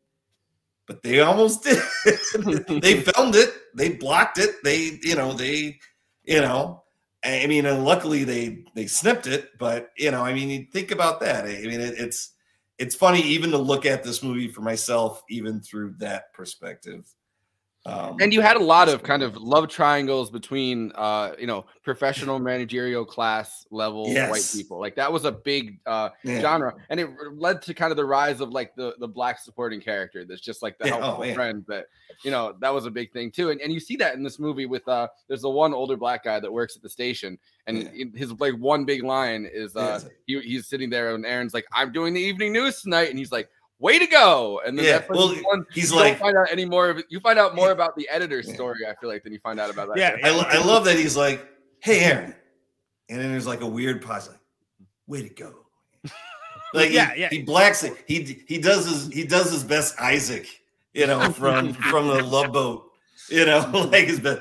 but 0.92 1.04
they 1.04 1.22
almost 1.22 1.64
did. 1.64 1.82
they 2.82 3.00
filmed 3.00 3.36
it, 3.36 3.54
they 3.76 3.94
blocked 3.94 4.38
it, 4.38 4.56
they 4.64 5.00
you 5.02 5.16
know 5.16 5.32
they 5.32 5.80
you 6.24 6.42
know. 6.42 6.84
I 7.24 7.46
mean, 7.48 7.66
and 7.66 7.86
luckily 7.86 8.24
they 8.24 8.66
they 8.76 8.88
snipped 8.88 9.28
it, 9.28 9.52
but 9.58 9.92
you 9.98 10.12
know, 10.12 10.24
I 10.26 10.34
mean, 10.34 10.50
you 10.50 10.66
think 10.72 10.92
about 10.92 11.22
that. 11.22 11.46
I 11.46 11.62
mean, 11.62 11.80
it, 11.80 11.96
it's 11.98 12.34
it's 12.78 12.96
funny 12.96 13.22
even 13.22 13.52
to 13.52 13.58
look 13.58 13.86
at 13.86 14.04
this 14.04 14.22
movie 14.22 14.50
for 14.50 14.62
myself, 14.62 15.24
even 15.30 15.62
through 15.62 15.96
that 16.00 16.34
perspective. 16.34 17.06
Um, 17.84 18.18
and 18.22 18.32
you 18.32 18.42
had 18.42 18.58
a 18.58 18.64
lot 18.64 18.90
of 18.90 19.02
kind 19.02 19.24
of 19.24 19.38
love 19.38 19.68
triangles 19.68 20.30
between 20.30 20.92
uh 20.94 21.32
you 21.40 21.48
know 21.48 21.66
professional 21.84 22.38
managerial 22.52 23.04
class 23.04 23.66
level 23.72 24.04
white 24.14 24.48
people. 24.54 24.80
Like 24.80 24.96
that 24.98 25.12
was 25.12 25.26
a 25.26 25.32
big 25.32 25.80
uh 25.88 26.10
Yeah. 26.24 26.42
genre 26.42 26.76
and 26.92 27.00
it 27.00 27.10
led 27.34 27.64
to 27.64 27.74
kind 27.74 27.90
of 27.92 27.98
the 27.98 28.06
rise 28.06 28.40
of 28.40 28.50
like 28.52 28.76
the 28.76 28.94
the 29.00 29.08
black 29.08 29.40
supporting 29.40 29.82
character 29.82 30.26
that's 30.26 30.42
just 30.42 30.62
like 30.62 30.78
the 30.78 30.90
Yeah, 30.90 30.98
oh, 30.98 31.02
helpful 31.02 31.26
yeah. 31.26 31.34
friend 31.34 31.66
that 31.70 31.88
you 32.24 32.30
know 32.30 32.54
that 32.60 32.72
was 32.72 32.86
a 32.86 32.92
big 32.92 33.12
thing 33.14 33.32
too 33.32 33.50
and, 33.50 33.60
and 33.62 33.74
you 33.74 33.80
see 33.80 33.96
that 33.96 34.14
in 34.14 34.22
this 34.22 34.38
movie 34.38 34.68
with 34.68 34.88
uh 34.88 35.08
there's 35.28 35.42
the 35.42 35.50
one 35.50 35.74
older 35.74 35.98
black 35.98 36.24
guy 36.24 36.40
that 36.40 36.54
works 36.54 36.76
at 36.76 36.84
the 36.84 36.90
station 36.90 37.36
and 37.66 37.78
in- 37.96 38.14
his 38.16 38.32
like 38.40 38.54
one 38.60 38.86
big 38.86 39.02
line 39.04 39.50
is 39.52 39.76
uh 39.76 40.00
he, 40.28 40.40
he's 40.42 40.68
sitting 40.68 40.92
there 40.92 41.16
and 41.16 41.26
Aaron's 41.26 41.56
like 41.56 41.66
I'm 41.74 41.92
doing 41.92 42.14
the 42.14 42.22
evening 42.22 42.54
news 42.54 42.80
tonight 42.82 43.10
and 43.10 43.18
he's 43.18 43.32
like 43.32 43.50
way 43.82 44.00
to 44.00 44.06
go 44.08 44.62
and 44.66 44.78
then 44.78 44.86
Yeah, 44.86 45.04
well, 45.10 45.34
like 45.34 45.46
one 45.46 45.66
he's 45.74 45.92
you 45.92 45.98
don't 45.98 46.08
like- 46.08 46.20
find 46.20 46.38
out 46.38 46.48
any 46.52 46.66
more 46.66 46.90
of 46.90 46.98
it 47.00 47.06
you 47.10 47.20
find 47.20 47.38
out 47.40 47.56
more 47.56 47.72
about 47.72 47.96
the 47.98 48.08
editor's 48.10 48.54
story 48.54 48.80
I 48.88 48.94
feel 49.02 49.10
like 49.10 49.24
than 49.24 49.34
you 49.34 49.40
find 49.40 49.60
out 49.60 49.70
about 49.70 49.90
that 49.90 49.98
Yeah. 49.98 50.18
I, 50.24 50.30
lo- 50.30 50.46
I 50.48 50.64
love 50.64 50.86
that 50.86 50.96
he's 50.98 51.18
like, 51.18 51.46
"Hey, 51.80 52.02
Aaron," 52.04 52.36
and 53.10 53.20
then 53.20 53.32
there's 53.32 53.48
like 53.48 53.62
a 53.62 53.68
weird 53.68 54.02
pause, 54.02 54.30
like, 54.30 54.40
"Way 55.08 55.28
to 55.28 55.34
go!" 55.34 55.66
Like, 56.74 56.92
Yeah, 56.92 57.14
he, 57.14 57.22
yeah. 57.22 57.30
he 57.30 57.42
blacks 57.42 57.84
it. 57.84 57.94
He 58.08 58.44
he 58.48 58.58
does 58.60 58.86
his 58.88 59.08
he 59.12 59.26
does 59.26 59.52
his 59.52 59.64
best 59.64 60.00
Isaac 60.00 60.48
you 60.94 61.08
know, 61.08 61.30
from 61.32 61.74
from 61.74 62.08
the 62.08 62.24
Love 62.24 62.52
Boat. 62.54 62.92
You 63.30 63.46
know, 63.46 63.60
like 63.92 64.08
it's 64.08 64.20
been 64.20 64.40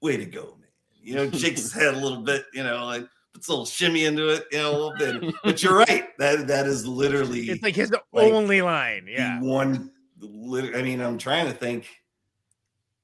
way 0.00 0.16
to 0.16 0.24
go, 0.24 0.56
man. 0.60 0.68
You 1.02 1.14
know, 1.16 1.30
shakes 1.30 1.60
his 1.62 1.72
head 1.72 1.94
a 1.94 1.98
little 1.98 2.22
bit. 2.22 2.44
You 2.54 2.62
know, 2.64 2.84
like 2.86 3.06
puts 3.32 3.48
a 3.48 3.52
little 3.52 3.66
shimmy 3.66 4.04
into 4.04 4.28
it. 4.28 4.44
You 4.52 4.58
know, 4.58 4.70
a 4.70 4.76
little 4.78 5.20
bit. 5.22 5.34
But 5.44 5.62
you're 5.62 5.76
right. 5.76 6.08
That 6.18 6.46
that 6.48 6.66
is 6.66 6.86
literally 6.86 7.50
It's 7.50 7.62
like 7.62 7.74
his 7.76 7.90
like, 7.90 8.32
only 8.32 8.62
line. 8.62 9.06
Yeah. 9.08 9.40
one. 9.40 9.90
lit- 10.20 10.74
I 10.76 10.82
mean, 10.82 11.00
I'm 11.00 11.18
trying 11.18 11.46
to 11.46 11.52
think. 11.52 11.86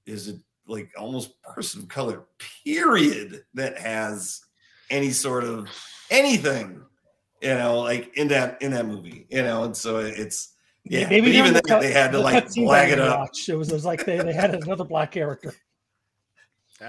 Is 0.07 0.29
it 0.29 0.37
like 0.69 0.91
almost 0.97 1.41
person 1.43 1.83
of 1.83 1.89
color? 1.89 2.25
Period. 2.65 3.43
That 3.55 3.79
has 3.79 4.41
any 4.91 5.11
sort 5.11 5.45
of 5.45 5.69
anything. 6.11 6.83
You 7.43 7.55
know, 7.55 7.81
like 7.81 8.17
in 8.17 8.29
that 8.29 8.61
in 8.63 8.71
that 8.73 8.87
movie. 8.87 9.27
You 9.31 9.43
know, 9.43 9.65
and 9.65 9.77
so 9.77 9.99
it's 9.99 10.55
yeah. 10.85 11.09
Maybe 11.09 11.29
even 11.31 11.41
during 11.41 11.53
that, 11.55 11.65
cut- 11.65 11.83
they 11.83 11.93
had 11.93 12.13
to 12.13 12.19
the 12.19 12.23
like 12.25 12.45
cutscenes 12.47 12.67
flag 12.67 12.93
it 12.93 13.01
up. 13.01 13.19
watch, 13.19 13.49
It 13.49 13.57
was, 13.57 13.71
it 13.71 13.75
was 13.75 13.85
like 13.85 14.05
they, 14.05 14.19
they 14.19 14.33
had 14.33 14.55
another 14.55 14.85
black 14.85 15.11
character. 15.13 15.53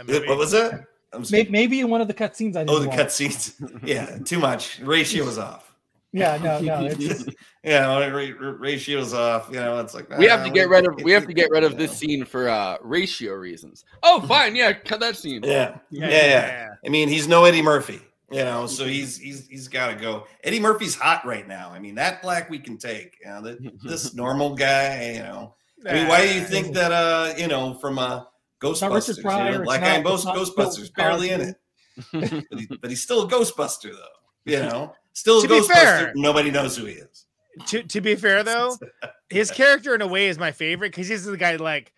What 0.05 0.37
was 0.37 0.51
that? 0.51 0.81
I'm 1.13 1.23
sorry. 1.23 1.43
Maybe, 1.43 1.51
maybe 1.51 1.79
in 1.79 1.89
one 1.89 2.01
of 2.01 2.07
the 2.07 2.13
cutscenes 2.13 2.55
I 2.55 2.59
didn't 2.63 2.69
Oh, 2.71 2.79
the 2.79 2.89
watch. 2.89 2.97
cutscenes. 2.97 3.53
Yeah, 3.85 4.17
too 4.19 4.39
much. 4.39 4.79
Ratio 4.79 5.25
was 5.25 5.37
off. 5.37 5.73
Yeah, 6.13 6.37
no, 6.37 6.59
no. 6.59 6.85
It's, 6.85 7.25
yeah, 7.63 7.99
when 7.99 8.13
ra- 8.13 8.47
ra- 8.49 8.55
ratio's 8.57 9.13
off. 9.13 9.49
You 9.49 9.57
know, 9.57 9.79
it's 9.79 9.93
like 9.93 10.09
We 10.17 10.25
have 10.25 10.43
to 10.45 10.49
get 10.49 10.69
rid 10.69 10.87
of 10.87 10.95
we 11.03 11.11
have 11.11 11.27
to 11.27 11.33
get 11.33 11.49
rid 11.51 11.63
of 11.63 11.77
this 11.77 11.91
scene 11.95 12.23
for 12.25 12.49
uh 12.49 12.77
ratio 12.81 13.33
reasons. 13.33 13.83
Oh, 14.03 14.21
fine, 14.27 14.55
yeah, 14.55 14.71
cut 14.73 14.99
that 15.01 15.15
scene. 15.17 15.41
Yeah, 15.43 15.77
yeah, 15.91 16.07
yeah. 16.09 16.67
I 16.85 16.89
mean, 16.89 17.09
he's 17.09 17.27
no 17.27 17.43
Eddie 17.45 17.61
Murphy. 17.61 17.99
You 18.31 18.39
know, 18.43 18.67
so 18.67 18.85
he's 18.85 19.17
he's 19.17 19.47
he's 19.47 19.67
got 19.67 19.87
to 19.87 19.95
go. 19.95 20.25
Eddie 20.43 20.59
Murphy's 20.59 20.95
hot 20.95 21.25
right 21.25 21.47
now. 21.47 21.69
I 21.71 21.79
mean, 21.79 21.95
that 21.95 22.21
black 22.21 22.49
we 22.49 22.59
can 22.59 22.77
take. 22.77 23.17
You 23.23 23.27
know, 23.29 23.41
the, 23.41 23.71
this 23.83 24.13
normal 24.13 24.55
guy. 24.55 25.11
You 25.13 25.19
know, 25.19 25.55
I 25.87 25.93
mean, 25.93 26.07
why 26.07 26.25
do 26.27 26.33
you 26.33 26.41
think 26.41 26.73
that? 26.73 26.91
Uh, 26.91 27.33
you 27.37 27.47
know, 27.47 27.73
from 27.75 27.99
uh, 27.99 28.07
not 28.07 28.17
Richard 28.17 28.36
Ghostbusters, 28.61 29.21
Pryor, 29.21 29.45
you 29.45 29.51
know, 29.51 29.57
it's 29.59 29.65
black 29.65 29.81
not- 29.81 29.87
guy 29.87 29.95
in 29.95 30.01
it's 30.01 30.09
Ghost, 30.09 30.25
not 30.25 30.35
Ghostbusters, 30.37 30.93
barely 30.95 31.29
in 31.29 31.41
it, 31.41 31.55
but, 32.49 32.59
he, 32.59 32.67
but 32.81 32.89
he's 32.89 33.01
still 33.03 33.23
a 33.23 33.27
Ghostbuster 33.29 33.91
though. 33.91 34.51
You 34.51 34.59
know, 34.59 34.93
still 35.13 35.39
a 35.39 35.41
To 35.43 35.47
be 35.47 35.53
Ghostbuster. 35.55 35.67
fair- 35.73 36.13
Nobody 36.15 36.51
knows 36.51 36.75
who 36.77 36.85
he 36.85 36.93
is. 36.93 37.25
To 37.67 37.83
to 37.83 38.01
be 38.01 38.15
fair 38.15 38.43
though, 38.43 38.77
his 39.29 39.49
character 39.51 39.93
in 39.95 40.01
a 40.01 40.07
way 40.07 40.27
is 40.27 40.37
my 40.37 40.51
favorite 40.51 40.89
because 40.91 41.07
he's 41.07 41.25
the 41.25 41.35
guy 41.37 41.55
like, 41.57 41.91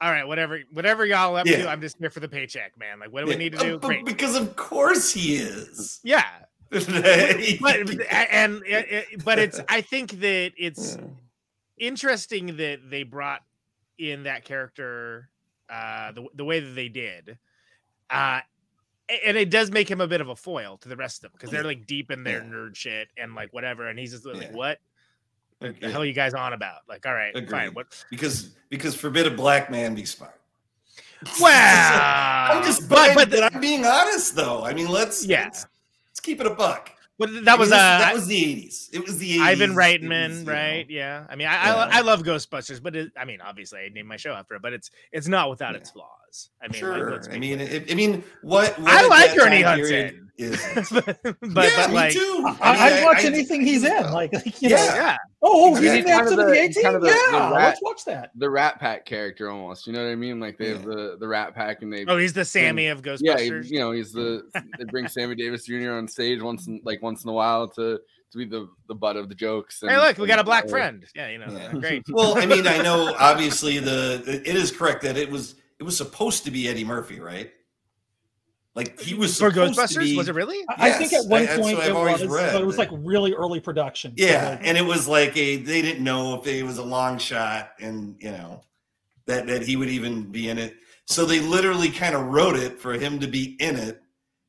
all 0.00 0.10
right, 0.10 0.26
whatever, 0.26 0.60
whatever 0.72 1.04
y'all 1.04 1.36
up 1.36 1.46
to, 1.46 1.68
I'm 1.68 1.80
just 1.82 1.98
here 1.98 2.08
for 2.10 2.20
the 2.20 2.28
paycheck, 2.28 2.78
man. 2.78 2.98
Like, 2.98 3.12
what 3.12 3.20
do 3.20 3.26
we 3.28 3.36
need 3.36 3.52
to 3.52 3.58
uh, 3.58 3.62
do? 3.62 3.78
but 3.78 3.86
Great. 3.88 4.06
because 4.06 4.34
of 4.36 4.56
course 4.56 5.12
he 5.12 5.36
is. 5.36 6.00
Yeah. 6.02 6.24
But 6.70 6.88
and 6.88 8.62
it, 8.64 8.86
it- 9.12 9.24
but 9.24 9.38
it's 9.38 9.60
I 9.68 9.80
think 9.82 10.12
that 10.20 10.52
it's 10.56 10.96
interesting 11.78 12.56
that 12.56 12.78
they 12.90 13.02
brought 13.02 13.40
in 13.98 14.22
that 14.24 14.44
character 14.44 15.28
uh 15.70 16.12
the, 16.12 16.26
the 16.34 16.44
way 16.44 16.60
that 16.60 16.70
they 16.74 16.88
did 16.88 17.38
uh 18.10 18.40
and 19.26 19.36
it 19.36 19.50
does 19.50 19.70
make 19.70 19.90
him 19.90 20.00
a 20.00 20.06
bit 20.06 20.20
of 20.20 20.28
a 20.28 20.36
foil 20.36 20.76
to 20.78 20.88
the 20.88 20.96
rest 20.96 21.18
of 21.18 21.22
them 21.22 21.32
because 21.34 21.50
they're 21.50 21.64
like 21.64 21.86
deep 21.86 22.10
in 22.10 22.22
their 22.24 22.40
nerd 22.42 22.76
shit 22.76 23.08
and 23.16 23.34
like 23.34 23.52
whatever 23.52 23.88
and 23.88 23.98
he's 23.98 24.12
just 24.12 24.24
like 24.24 24.40
Yeah. 24.42 24.52
what 24.52 24.78
the 25.60 25.68
Agreed. 25.68 25.90
hell 25.90 26.02
are 26.02 26.06
you 26.06 26.12
guys 26.12 26.32
on 26.34 26.52
about 26.52 26.80
like 26.88 27.04
all 27.06 27.14
right 27.14 27.34
fine 27.50 27.70
what 27.74 27.86
Because 28.10 28.50
because 28.68 28.94
forbid 28.94 29.26
a 29.26 29.30
black 29.30 29.70
man 29.70 29.94
be 29.94 30.04
smart. 30.04 30.40
well 31.40 32.52
I'm 32.56 32.64
just 32.64 32.88
but 32.88 33.14
but, 33.14 33.30
but 33.30 33.52
I'm 33.54 33.60
being 33.60 33.84
honest 33.84 34.34
though. 34.34 34.62
I 34.64 34.72
mean, 34.72 34.88
let's 34.88 35.24
Yeah. 35.24 35.44
let's, 35.44 35.66
let's 36.08 36.20
keep 36.20 36.40
it 36.40 36.46
a 36.46 36.54
buck. 36.54 36.90
But 37.20 37.32
that 37.44 37.52
mean, 37.52 37.58
was 37.60 37.70
uh 37.70 37.76
that 37.76 38.12
was 38.14 38.26
the 38.26 38.42
80s. 38.42 38.88
It 38.92 39.04
was 39.06 39.18
the 39.18 39.36
80s. 39.38 39.40
Ivan 39.42 39.70
It 39.70 39.74
Reitman, 39.76 40.28
was, 40.30 40.38
you 40.40 40.44
know, 40.46 40.52
right? 40.52 40.90
Yeah. 40.90 41.26
I 41.28 41.36
mean, 41.36 41.46
I, 41.46 41.52
Yeah. 41.52 41.74
I 41.76 41.98
I 41.98 42.00
love 42.00 42.22
Ghostbusters, 42.24 42.82
but 42.82 42.96
it, 42.96 43.12
I 43.16 43.24
mean, 43.24 43.40
obviously, 43.40 43.78
I 43.80 43.88
named 43.90 44.08
my 44.08 44.16
show 44.16 44.32
after 44.32 44.56
it, 44.56 44.62
but 44.62 44.72
it's 44.72 44.90
it's 45.12 45.28
not 45.28 45.48
without 45.50 45.76
its 45.76 45.90
flaws. 45.92 46.50
I 46.62 46.66
mean, 46.68 46.80
Sure. 46.80 47.10
let's 47.12 47.28
I 47.28 47.38
mean, 47.38 47.60
it, 47.60 47.90
I 47.90 47.94
mean, 47.94 48.24
what, 48.42 48.78
what 48.80 48.92
I 48.92 49.06
like 49.06 49.38
Ernie 49.38 49.62
Hudson. 49.62 49.86
period 49.86 50.29
Is, 50.40 50.60
but 50.92 51.06
yeah, 51.22 51.32
but 51.42 51.88
me 51.90 51.94
like, 51.94 52.12
too. 52.12 52.44
I, 52.60 52.72
mean, 52.72 52.82
I'd 52.82 53.04
watch 53.04 53.18
I- 53.18 53.26
anything 53.26 53.60
he's 53.60 53.84
in. 53.84 54.10
Like, 54.12 54.32
like, 54.34 54.60
Yeah. 54.62 54.68
know, 54.70 54.76
yeah, 54.76 55.16
oh, 55.42 55.50
oh 55.52 55.74
He's 55.74 55.92
he's 55.92 56.04
kind 56.04 56.26
in 56.26 56.32
of 56.32 56.36
that 56.36 56.36
the- 56.36 56.44
the 56.52 56.60
18? 56.60 56.82
kind 56.82 56.96
of 56.96 57.02
the- 57.02 57.08
the 57.08 57.28
yeah, 57.32 57.50
rat- 57.50 57.52
let's 57.52 57.82
watch 57.82 58.04
that. 58.06 58.30
The 58.36 58.48
Rat 58.50 58.80
Pack 58.80 59.04
character 59.06 59.50
almost. 59.50 59.86
You 59.86 59.92
know 59.92 60.04
what 60.04 60.10
I 60.10 60.16
mean? 60.16 60.40
Like 60.40 60.58
they 60.58 60.70
have 60.70 60.84
the 60.84 61.16
the 61.20 61.28
Rat 61.28 61.54
Pack 61.54 61.82
and 61.82 61.92
they 61.92 62.04
oh, 62.06 62.16
he's 62.16 62.32
the 62.32 62.44
Sammy 62.44 62.86
of 62.88 63.02
Ghostbusters. 63.02 63.20
yeah, 63.22 63.36
you 63.64 63.78
know, 63.78 63.92
he's 63.92 64.12
the 64.12 64.42
they 64.78 64.84
bring 64.84 65.06
Sammy 65.08 65.34
Davis 65.34 65.64
Jr. 65.66 65.92
on 65.92 66.08
stage 66.08 66.40
once 66.42 66.66
in 66.66 66.80
like 66.84 67.02
once 67.02 67.24
in 67.24 67.30
a 67.30 67.32
while 67.32 67.68
to 67.68 67.98
to 68.32 68.38
be 68.38 68.44
the 68.44 68.68
the 68.88 68.94
butt 68.94 69.16
of 69.16 69.28
the 69.28 69.34
jokes. 69.34 69.80
hey, 69.86 69.96
look, 69.96 70.16
we 70.18 70.26
got 70.26 70.38
a 70.38 70.44
black 70.44 70.68
friend. 70.68 71.04
Yeah, 71.14 71.28
you 71.28 71.38
know, 71.38 71.46
Yeah. 71.50 71.72
great. 71.80 72.04
Well, 72.08 72.38
I 72.38 72.46
mean, 72.46 72.66
I 72.66 72.78
know 72.78 73.14
obviously 73.18 73.78
the 73.78 74.22
it 74.46 74.56
is 74.56 74.70
correct 74.70 75.02
that 75.02 75.16
it 75.16 75.28
was 75.30 75.56
it 75.78 75.82
was 75.82 75.96
supposed 75.96 76.44
to 76.44 76.50
be 76.50 76.68
Eddie 76.68 76.84
Murphy, 76.84 77.18
right? 77.20 77.50
Like 78.76 79.00
he 79.00 79.14
was 79.14 79.36
for 79.36 79.50
supposed 79.50 79.74
to 79.74 79.80
Ghostbusters. 79.82 79.98
be- 80.04 80.16
Was 80.16 80.28
it 80.28 80.34
really? 80.34 80.64
I 80.68 80.90
I 80.90 80.92
think 80.92 81.12
at 81.12 81.26
one 81.26 81.42
I- 81.42 81.56
point 81.58 81.78
it 81.80 81.92
was, 81.94 82.24
read, 82.26 82.52
but 82.52 82.62
it 82.62 82.66
was 82.66 82.78
like 82.78 82.88
really 82.92 83.34
early 83.34 83.58
production. 83.60 84.16
So, 84.16 84.24
Yeah, 84.24 84.50
like, 84.50 84.60
and 84.62 84.78
it 84.78 84.84
was 84.84 85.08
like 85.08 85.36
a 85.36 85.56
they 85.56 85.82
didn't 85.82 86.04
know 86.04 86.40
if 86.40 86.46
it 86.46 86.62
was 86.62 86.78
a 86.78 86.84
long 86.84 87.18
shot, 87.18 87.72
and 87.80 88.14
you 88.20 88.30
know 88.30 88.62
that 89.26 89.46
that 89.48 89.62
he 89.62 89.74
would 89.76 89.88
even 89.88 90.30
be 90.30 90.48
in 90.50 90.58
it. 90.58 90.76
So 91.06 91.24
they 91.24 91.40
literally 91.40 91.90
kind 91.90 92.14
of 92.14 92.26
wrote 92.26 92.54
it 92.56 92.78
for 92.78 92.92
him 92.92 93.18
to 93.18 93.26
be 93.26 93.56
in 93.58 93.74
it, 93.74 94.00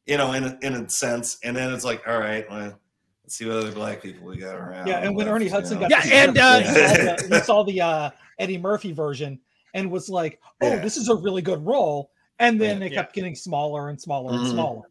you 0.06 0.18
know, 0.18 0.34
in 0.34 0.44
a, 0.44 0.58
in 0.62 0.74
a 0.76 0.88
sense. 0.88 1.40
And 1.44 1.58
then 1.58 1.74
it's 1.74 1.84
like, 1.84 2.04
all 2.08 2.20
right, 2.20 2.48
well, 2.52 2.80
let's 3.24 3.36
see 3.36 3.48
what 3.48 3.58
other 3.58 3.72
black 3.72 4.04
people 4.04 4.28
we 4.28 4.38
got 4.38 4.54
around. 4.56 4.86
yeah, 4.86 5.00
and 5.00 5.16
when 5.16 5.26
left, 5.26 5.36
Ernie 5.36 5.46
you 5.46 5.52
Hudson 5.52 5.80
know? 5.80 5.90
got 5.90 6.06
Yeah, 6.06 6.24
and, 6.30 6.38
script, 6.38 6.38
uh, 6.38 6.60
he 6.60 6.66
saw 6.68 6.94
the, 7.28 7.36
he 7.38 7.44
saw 7.44 7.64
the 7.64 7.82
uh, 7.82 8.10
Eddie 8.38 8.60
Murphy 8.60 8.92
version 8.92 9.40
and 9.74 9.90
was 9.90 10.08
like, 10.08 10.40
"Oh, 10.62 10.68
Yeah. 10.68 10.76
this 10.82 10.98
is 10.98 11.10
a 11.10 11.16
really 11.16 11.42
good 11.42 11.66
role." 11.66 12.12
And 12.42 12.60
then 12.60 12.80
Yeah. 12.82 12.88
it 12.88 12.94
kept 12.94 13.14
getting 13.14 13.36
smaller 13.36 13.90
and 13.90 14.02
smaller 14.02 14.34
and 14.34 14.42
Mhm. 14.46 14.52
smaller. 14.52 14.82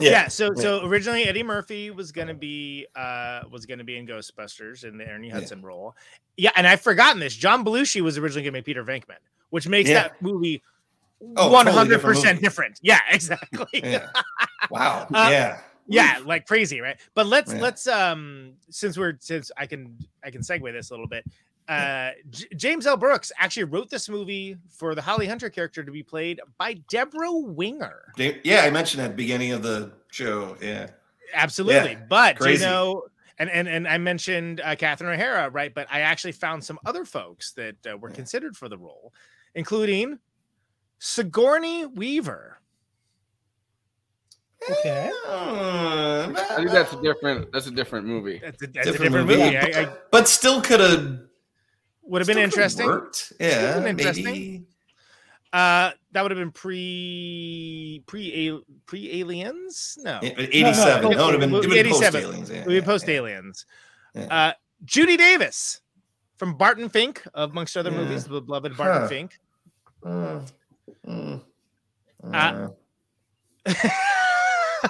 Yeah. 0.00 0.28
so 0.28 0.54
so 0.54 0.84
originally 0.86 1.24
Eddie 1.24 1.42
Murphy 1.42 1.90
was 1.90 2.12
gonna 2.12 2.34
be 2.34 2.86
uh 2.94 3.40
was 3.50 3.66
gonna 3.66 3.82
be 3.82 3.96
in 3.96 4.06
Ghostbusters 4.06 4.84
in 4.84 4.96
the 4.96 5.04
Ernie 5.08 5.28
Hudson 5.30 5.60
role. 5.62 5.96
Yeah, 6.36 6.52
and 6.54 6.68
I've 6.68 6.80
forgotten 6.80 7.18
this. 7.18 7.34
John 7.34 7.64
Belushi 7.64 8.00
was 8.00 8.16
originally 8.16 8.44
gonna 8.44 8.58
be 8.58 8.62
Peter 8.62 8.84
Venkman, 8.84 9.16
which 9.50 9.66
makes 9.66 9.88
Yeah. 9.90 10.04
that 10.04 10.22
movie 10.22 10.62
Oh, 11.36 11.50
one 11.50 11.64
totally 11.64 11.76
hundred 11.78 11.96
different 11.96 12.16
percent 12.16 12.40
different. 12.40 12.78
Yeah, 12.80 13.00
exactly. 13.10 13.66
Yeah. 13.72 14.08
Wow. 14.70 15.08
Uh, 15.12 15.28
yeah. 15.32 15.60
yeah 15.88 16.18
like 16.24 16.46
crazy 16.46 16.80
right 16.82 17.00
but 17.14 17.26
let's 17.26 17.52
Yeah. 17.52 17.60
let's 17.60 17.86
um 17.88 18.52
since 18.70 18.98
we're 18.98 19.14
since 19.20 19.50
i 19.56 19.64
can 19.66 19.96
i 20.22 20.30
can 20.30 20.42
segue 20.42 20.70
this 20.70 20.90
a 20.90 20.92
little 20.92 21.08
bit 21.08 21.24
uh 21.68 22.10
J- 22.30 22.46
james 22.56 22.86
l 22.86 22.96
brooks 22.96 23.30
actually 23.38 23.64
wrote 23.64 23.90
this 23.90 24.08
movie 24.08 24.56
for 24.70 24.94
the 24.94 25.02
holly 25.02 25.26
hunter 25.26 25.50
character 25.50 25.84
to 25.84 25.92
be 25.92 26.02
played 26.02 26.40
by 26.56 26.74
Debra 26.88 27.30
Winger 27.30 28.12
Yeah, 28.16 28.62
I 28.62 28.70
mentioned 28.70 29.02
at 29.02 29.08
the 29.08 29.16
beginning 29.16 29.52
of 29.52 29.62
the 29.62 29.92
show. 30.10 30.56
Yeah. 30.62 30.88
absolutely 31.34 31.92
Yeah, 31.92 32.06
but 32.08 32.38
do 32.38 32.50
you 32.50 32.58
know 32.58 33.04
and, 33.38 33.50
and 33.50 33.68
and 33.68 33.86
I 33.86 33.98
mentioned 33.98 34.60
uh, 34.64 34.74
Catherine 34.74 35.14
O'Hara, 35.14 35.48
right? 35.50 35.72
But 35.72 35.86
I 35.90 36.00
actually 36.00 36.32
found 36.32 36.64
some 36.64 36.78
other 36.84 37.04
folks 37.04 37.52
that 37.52 37.76
uh, 37.86 37.96
were 37.96 38.10
considered 38.10 38.56
for 38.56 38.68
the 38.68 38.76
role, 38.76 39.12
including 39.54 40.18
Sigourney 40.98 41.86
Weaver. 41.86 42.58
Okay. 44.68 45.10
I 45.28 46.54
think 46.56 46.70
that's 46.72 46.92
a 46.92 47.00
different 47.00 47.52
that's 47.52 47.68
a 47.68 47.70
different 47.70 48.06
movie. 48.06 48.40
That's 48.42 48.62
a, 48.62 48.66
that's 48.66 48.88
a 48.88 48.92
different 48.98 49.28
movie. 49.28 49.56
I, 49.56 49.82
I 49.82 49.88
but 50.10 50.26
still 50.26 50.60
could 50.60 50.80
have 50.80 51.20
would 52.08 52.20
have 52.20 52.26
been 52.26 52.38
interesting. 52.38 52.86
worked. 52.86 53.32
Yeah, 53.40 53.78
been 53.80 53.86
interesting. 53.88 54.24
maybe. 54.24 54.62
Uh, 55.52 55.92
that 56.12 56.22
would 56.22 56.30
have 56.30 56.38
been 56.38 56.50
pre 56.52 58.02
pre 58.06 58.60
pre 58.86 59.20
aliens. 59.20 59.96
No, 60.02 60.18
87. 60.22 61.02
No, 61.02 61.10
it 61.10 61.16
would've 61.16 61.40
been- 61.40 61.48
it 61.48 61.52
would've 61.52 61.70
been 61.70 61.78
eighty-seven. 61.78 62.20
post-aliens, 62.22 62.50
yeah, 62.50 62.56
it 62.58 62.66
would 62.66 62.72
be 62.74 62.82
post 62.82 63.08
aliens. 63.08 63.64
Yeah. 64.14 64.22
Uh, 64.24 64.52
Judy 64.84 65.16
Davis 65.16 65.80
from 66.36 66.56
Barton 66.56 66.88
Fink, 66.88 67.22
amongst 67.34 67.76
other 67.76 67.90
Yeah. 67.90 67.96
movies, 67.96 68.24
the 68.24 68.40
beloved 68.40 68.76
Barton 68.76 69.02
Huh. 69.02 69.08
Fink. 69.08 69.40
Uh, 70.04 70.40
mm, 71.06 71.42
Uh, 72.32 72.68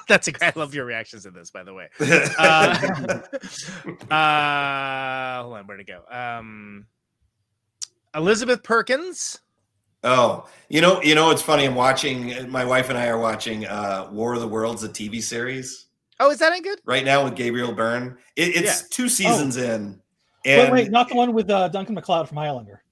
That's 0.07 0.28
a 0.28 0.32
great. 0.32 0.55
I 0.57 0.59
love 0.61 0.74
your 0.74 0.85
reactions 0.85 1.23
to 1.23 1.31
this, 1.31 1.51
by 1.51 1.62
the 1.62 1.73
way. 1.74 1.89
Uh, 2.01 3.20
uh, 4.15 5.43
hold 5.43 5.55
on, 5.57 5.66
where'd 5.66 5.81
it 5.81 5.86
go? 5.86 6.03
Um, 6.11 6.86
Elizabeth 8.14 8.62
Perkins. 8.62 9.40
Oh, 10.05 10.47
you 10.68 10.80
know, 10.80 11.02
you 11.02 11.14
know, 11.14 11.30
it's 11.30 11.43
funny. 11.43 11.64
I'm 11.64 11.74
watching. 11.74 12.48
My 12.51 12.64
wife 12.64 12.89
and 12.89 12.97
I 12.98 13.09
are 13.09 13.18
watching 13.18 13.66
uh, 13.66 14.09
War 14.12 14.35
of 14.35 14.40
the 14.40 14.48
Worlds, 14.48 14.85
a 14.85 14.89
TV 14.89 15.22
series 15.22 15.86
Oh, 16.20 16.30
is 16.30 16.39
that 16.39 16.52
any 16.52 16.60
good? 16.60 16.80
right 16.85 17.05
now 17.05 17.24
with 17.24 17.35
Gabriel 17.36 17.72
Byrne. 17.72 18.16
It, 18.36 18.56
it's 18.56 18.82
Yeah. 18.82 18.86
two 18.90 19.09
seasons 19.09 19.56
in, 19.56 20.01
Wait, 20.47 20.59
and 20.60 20.72
wait, 20.72 20.90
not 20.90 21.09
the 21.09 21.14
one 21.16 21.32
with 21.32 21.51
uh, 21.51 21.68
Duncan 21.68 21.94
MacLeod 21.94 22.28
from 22.28 22.36
Highlander. 22.39 22.82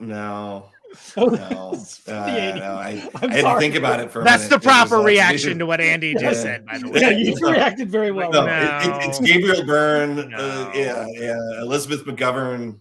no, 0.00 0.68
Oh, 0.68 0.71
No, 1.16 1.24
uh, 1.26 1.76
no, 2.08 2.14
I, 2.14 3.10
I'm 3.16 3.30
I 3.30 3.34
had 3.34 3.54
to 3.54 3.58
think 3.58 3.74
about 3.74 4.00
it 4.00 4.10
for 4.10 4.20
a 4.20 4.24
That's 4.24 4.44
the 4.48 4.58
minute. 4.58 4.64
It 4.64 4.66
was, 4.68 4.88
proper 4.88 4.96
uh, 4.96 5.04
reaction 5.04 5.58
to 5.58 5.66
what 5.66 5.80
Andy 5.80 6.12
just 6.14 6.24
Yeah. 6.24 6.32
said, 6.42 6.66
by 6.66 6.78
the 6.78 6.88
way. 6.90 7.00
Yeah, 7.00 7.10
you 7.10 7.34
reacted 7.40 7.90
very 7.90 8.10
well. 8.12 8.30
No, 8.32 8.46
No. 8.46 8.52
it- 8.52 8.86
it- 8.86 9.08
it's 9.08 9.20
Gabriel 9.20 9.64
Byrne. 9.64 10.34
Uh, 10.34 10.70
yeah, 10.74 11.06
yeah. 11.10 11.60
Elizabeth 11.60 12.04
McGovern. 12.04 12.78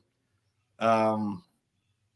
Um, 0.79 1.43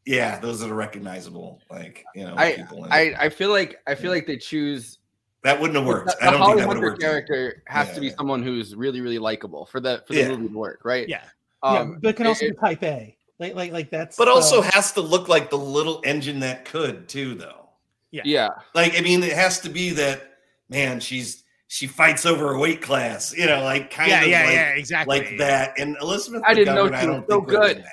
yeah, 0.04 0.38
those 0.38 0.62
are 0.62 0.68
the 0.68 0.74
recognizable, 0.74 1.60
like 1.70 2.04
you 2.14 2.24
know, 2.24 2.34
I, 2.36 2.52
people. 2.52 2.86
I. 2.90 3.14
I 3.18 3.28
feel 3.28 3.50
like 3.50 3.76
I 3.86 3.94
feel 3.94 4.10
like 4.12 4.26
they 4.26 4.36
choose 4.36 4.98
that 5.42 5.60
wouldn't 5.60 5.76
have 5.76 5.86
worked. 5.86 6.08
The, 6.18 6.26
I 6.26 6.30
don't 6.30 6.40
Holly 6.40 6.48
think 6.54 6.60
that 6.60 6.68
would 6.68 6.76
have 6.76 6.82
Hunter 6.82 6.86
worked. 6.90 7.00
character 7.02 7.62
has 7.66 7.92
to 7.94 8.00
be 8.00 8.10
someone 8.10 8.42
who's 8.42 8.74
really 8.74 9.00
really 9.00 9.18
likable 9.18 9.66
for 9.66 9.80
the 9.80 10.02
for 10.06 10.12
the 10.14 10.20
Yeah. 10.20 10.28
movie 10.28 10.48
to 10.48 10.58
work, 10.58 10.80
right? 10.84 11.08
Yeah. 11.08 11.22
yeah, 11.64 11.68
Um, 11.80 11.98
but 12.02 12.10
it 12.10 12.16
can 12.16 12.26
also 12.26 12.46
it- 12.46 12.50
be 12.52 12.56
type 12.56 12.82
A. 12.84 13.15
Like, 13.38 13.54
like, 13.54 13.72
like 13.72 13.90
that's. 13.90 14.16
But 14.16 14.28
also 14.28 14.60
uh, 14.60 14.70
has 14.72 14.92
to 14.92 15.00
look 15.00 15.28
like 15.28 15.50
the 15.50 15.58
little 15.58 16.00
engine 16.04 16.40
that 16.40 16.64
could 16.64 17.08
too, 17.08 17.34
though. 17.34 17.68
Yeah. 18.10 18.22
yeah. 18.24 18.48
Like 18.74 18.96
I 18.96 19.02
mean, 19.02 19.22
it 19.22 19.32
has 19.32 19.60
to 19.60 19.68
be 19.68 19.90
that 19.90 20.38
man. 20.68 21.00
She's 21.00 21.44
she 21.68 21.86
fights 21.86 22.24
over 22.24 22.54
a 22.54 22.58
weight 22.58 22.80
class, 22.80 23.36
you 23.36 23.46
know, 23.46 23.62
like 23.62 23.90
kind 23.90 24.10
Yeah, 24.10 24.22
of 24.22 24.28
yeah, 24.28 24.44
like, 24.44 24.54
yeah, 24.54 24.68
exactly. 24.70 25.18
like 25.18 25.38
that. 25.38 25.78
And 25.78 25.96
Elizabeth, 26.00 26.42
I 26.46 26.54
didn't 26.54 26.74
know 26.74 26.88
McGovern, 26.88 27.00
she 27.00 27.08
was 27.08 27.16
so 27.16 27.26
think 27.28 27.46
would've 27.46 27.46
been 27.46 27.60
good. 27.60 27.84
That. 27.84 27.92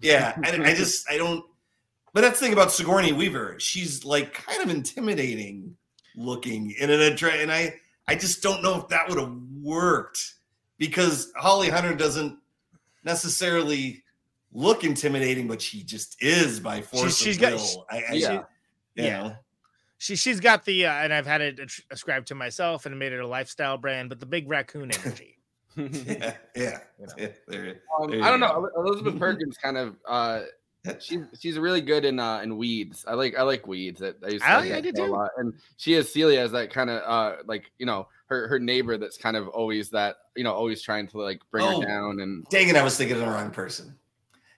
Yeah, 0.00 0.36
I, 0.44 0.70
I 0.70 0.74
just 0.74 1.10
I 1.10 1.16
don't. 1.16 1.44
But 2.14 2.22
that's 2.22 2.38
the 2.38 2.46
thing 2.46 2.52
about 2.52 2.70
Sigourney 2.70 3.12
Weaver. 3.12 3.56
She's 3.58 4.04
like 4.04 4.32
kind 4.32 4.62
of 4.62 4.70
intimidating 4.70 5.76
looking 6.16 6.72
in 6.78 6.90
an 6.90 7.00
address, 7.00 7.38
and 7.40 7.50
I 7.50 7.74
I 8.06 8.14
just 8.14 8.42
don't 8.42 8.62
know 8.62 8.78
if 8.80 8.88
that 8.88 9.08
would 9.08 9.18
have 9.18 9.34
worked 9.60 10.34
because 10.78 11.32
Holly 11.36 11.68
Hunter 11.68 11.94
doesn't 11.94 12.38
necessarily 13.04 14.02
look 14.52 14.84
intimidating, 14.84 15.46
but 15.48 15.60
she 15.60 15.82
just 15.82 16.16
is 16.22 16.60
by 16.60 16.80
force 16.80 17.16
she's 17.18 17.36
of 17.36 17.42
got- 17.42 17.52
will. 17.54 17.86
I, 17.90 17.96
I, 17.96 18.12
Yeah. 18.14 18.32
you 18.32 19.04
Yeah. 19.04 19.22
know. 19.22 19.36
She 20.00 20.14
she's 20.14 20.38
got 20.38 20.64
the 20.64 20.86
uh, 20.86 20.92
and 20.92 21.12
I've 21.12 21.26
had 21.26 21.40
it 21.40 21.58
ascribed 21.90 22.28
to 22.28 22.34
myself 22.36 22.86
and 22.86 22.96
made 22.98 23.12
it 23.12 23.18
a 23.20 23.26
lifestyle 23.26 23.76
brand, 23.76 24.08
but 24.08 24.20
the 24.20 24.26
big 24.26 24.48
raccoon 24.48 24.92
energy. 24.92 25.38
yeah, 25.76 26.34
yeah, 26.56 26.78
You 27.00 27.06
know. 27.06 27.12
yeah, 27.18 27.28
there- 27.48 27.80
Um, 28.00 28.10
there 28.10 28.22
I 28.22 28.30
don't 28.30 28.40
you 28.40 28.46
know. 28.46 28.68
Elizabeth 28.76 29.18
Perkins 29.18 29.56
kind 29.56 29.76
of 29.76 29.96
uh 30.06 30.42
she's 31.00 31.22
she's 31.38 31.58
really 31.58 31.80
good 31.80 32.04
in 32.04 32.20
uh 32.20 32.38
in 32.40 32.56
weeds. 32.56 33.04
I 33.08 33.14
like 33.14 33.36
I 33.36 33.42
like 33.42 33.66
weeds. 33.66 34.00
I, 34.00 34.12
I 34.24 34.28
used 34.30 34.44
to 34.44 34.50
I- 34.50 34.60
like 34.60 34.72
I 34.72 34.80
did 34.80 34.94
a 34.98 35.06
too. 35.06 35.12
lot. 35.12 35.30
And 35.36 35.52
she 35.76 35.92
has 35.94 36.12
Celia 36.12 36.40
as 36.40 36.52
that 36.52 36.70
kind 36.72 36.90
of 36.90 37.02
uh 37.04 37.42
like 37.46 37.70
you 37.78 37.86
know 37.86 38.06
her 38.26 38.46
her 38.46 38.58
neighbor 38.60 38.96
that's 38.98 39.18
kind 39.18 39.36
of 39.36 39.48
always 39.48 39.90
that 39.90 40.16
you 40.36 40.44
know 40.44 40.52
always 40.52 40.80
trying 40.80 41.08
to 41.08 41.18
like 41.18 41.40
bring 41.50 41.64
Oh. 41.66 41.80
her 41.80 41.86
down 41.86 42.20
and 42.20 42.44
Dang 42.50 42.68
it, 42.68 42.76
I 42.76 42.84
was 42.84 42.96
thinking 42.96 43.16
of 43.16 43.22
the 43.22 43.28
wrong 43.28 43.50
person. 43.50 43.96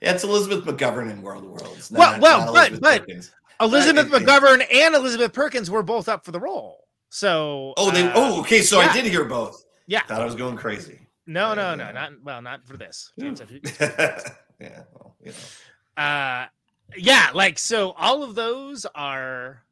It's 0.01 0.24
Elizabeth 0.24 0.64
McGovern 0.64 1.10
in 1.10 1.22
World 1.22 1.44
of 1.44 1.51
Worlds. 1.51 1.90
Well- 1.90 2.12
not- 2.12 2.20
well, 2.20 2.39
not 2.47 2.55
but- 2.55 2.68
Elizabeth 2.72 3.31
but-. 3.59 3.66
Elizabeth 3.66 4.06
it- 4.06 4.22
McGovern 4.27 4.64
and 4.74 4.94
Elizabeth 4.94 5.32
Perkins 5.32 5.70
were 5.70 5.82
both 5.82 6.09
up 6.09 6.24
for 6.24 6.31
the 6.32 6.40
role. 6.40 6.86
So 7.10 7.74
Oh, 7.77 7.90
they. 7.90 8.02
uh, 8.06 8.12
oh, 8.14 8.40
okay. 8.40 8.62
So 8.62 8.81
yeah. 8.81 8.89
I 8.89 8.93
did 8.93 9.05
hear 9.05 9.24
both. 9.24 9.64
Yeah. 9.86 10.02
Thought 10.05 10.20
I 10.22 10.24
was 10.24 10.35
going 10.36 10.56
crazy. 10.56 11.01
No, 11.27 11.55
no, 11.55 11.74
no, 11.74 11.93
not 11.93 12.12
well, 12.24 12.40
not 12.43 12.64
for 12.66 12.77
this. 12.77 13.12
James, 13.18 13.40
yeah. 13.81 14.82
Well, 14.93 15.16
you 15.22 15.32
know. 15.97 16.02
uh 16.02 16.47
yeah 16.97 17.31
like 17.35 17.59
so 17.59 17.90
all 17.93 18.22
of 18.24 18.35
those 18.35 18.85
are 18.97 19.62